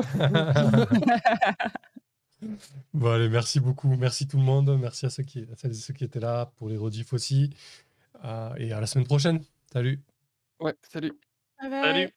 Bon, 2.94 3.12
allez, 3.12 3.30
merci 3.30 3.60
beaucoup. 3.60 3.96
Merci 3.96 4.28
tout 4.28 4.38
le 4.38 4.44
monde. 4.44 4.78
Merci 4.80 5.06
à 5.06 5.10
ceux 5.10 5.24
qui, 5.24 5.40
à 5.52 5.56
celles 5.58 5.72
et 5.72 5.76
ceux 5.76 5.94
qui 5.94 6.04
étaient 6.04 6.20
là, 6.20 6.52
pour 6.58 6.70
les 6.70 6.78
rediffs 6.78 7.14
aussi. 7.14 7.52
Euh, 8.24 8.56
et 8.58 8.72
à 8.72 8.80
la 8.80 8.88
semaine 8.88 9.06
prochaine. 9.06 9.44
Salut. 9.72 10.02
Ouais, 10.60 10.76
salut. 10.92 11.14
Bye 11.60 11.70
bye. 11.70 11.84
Salut 11.84 12.14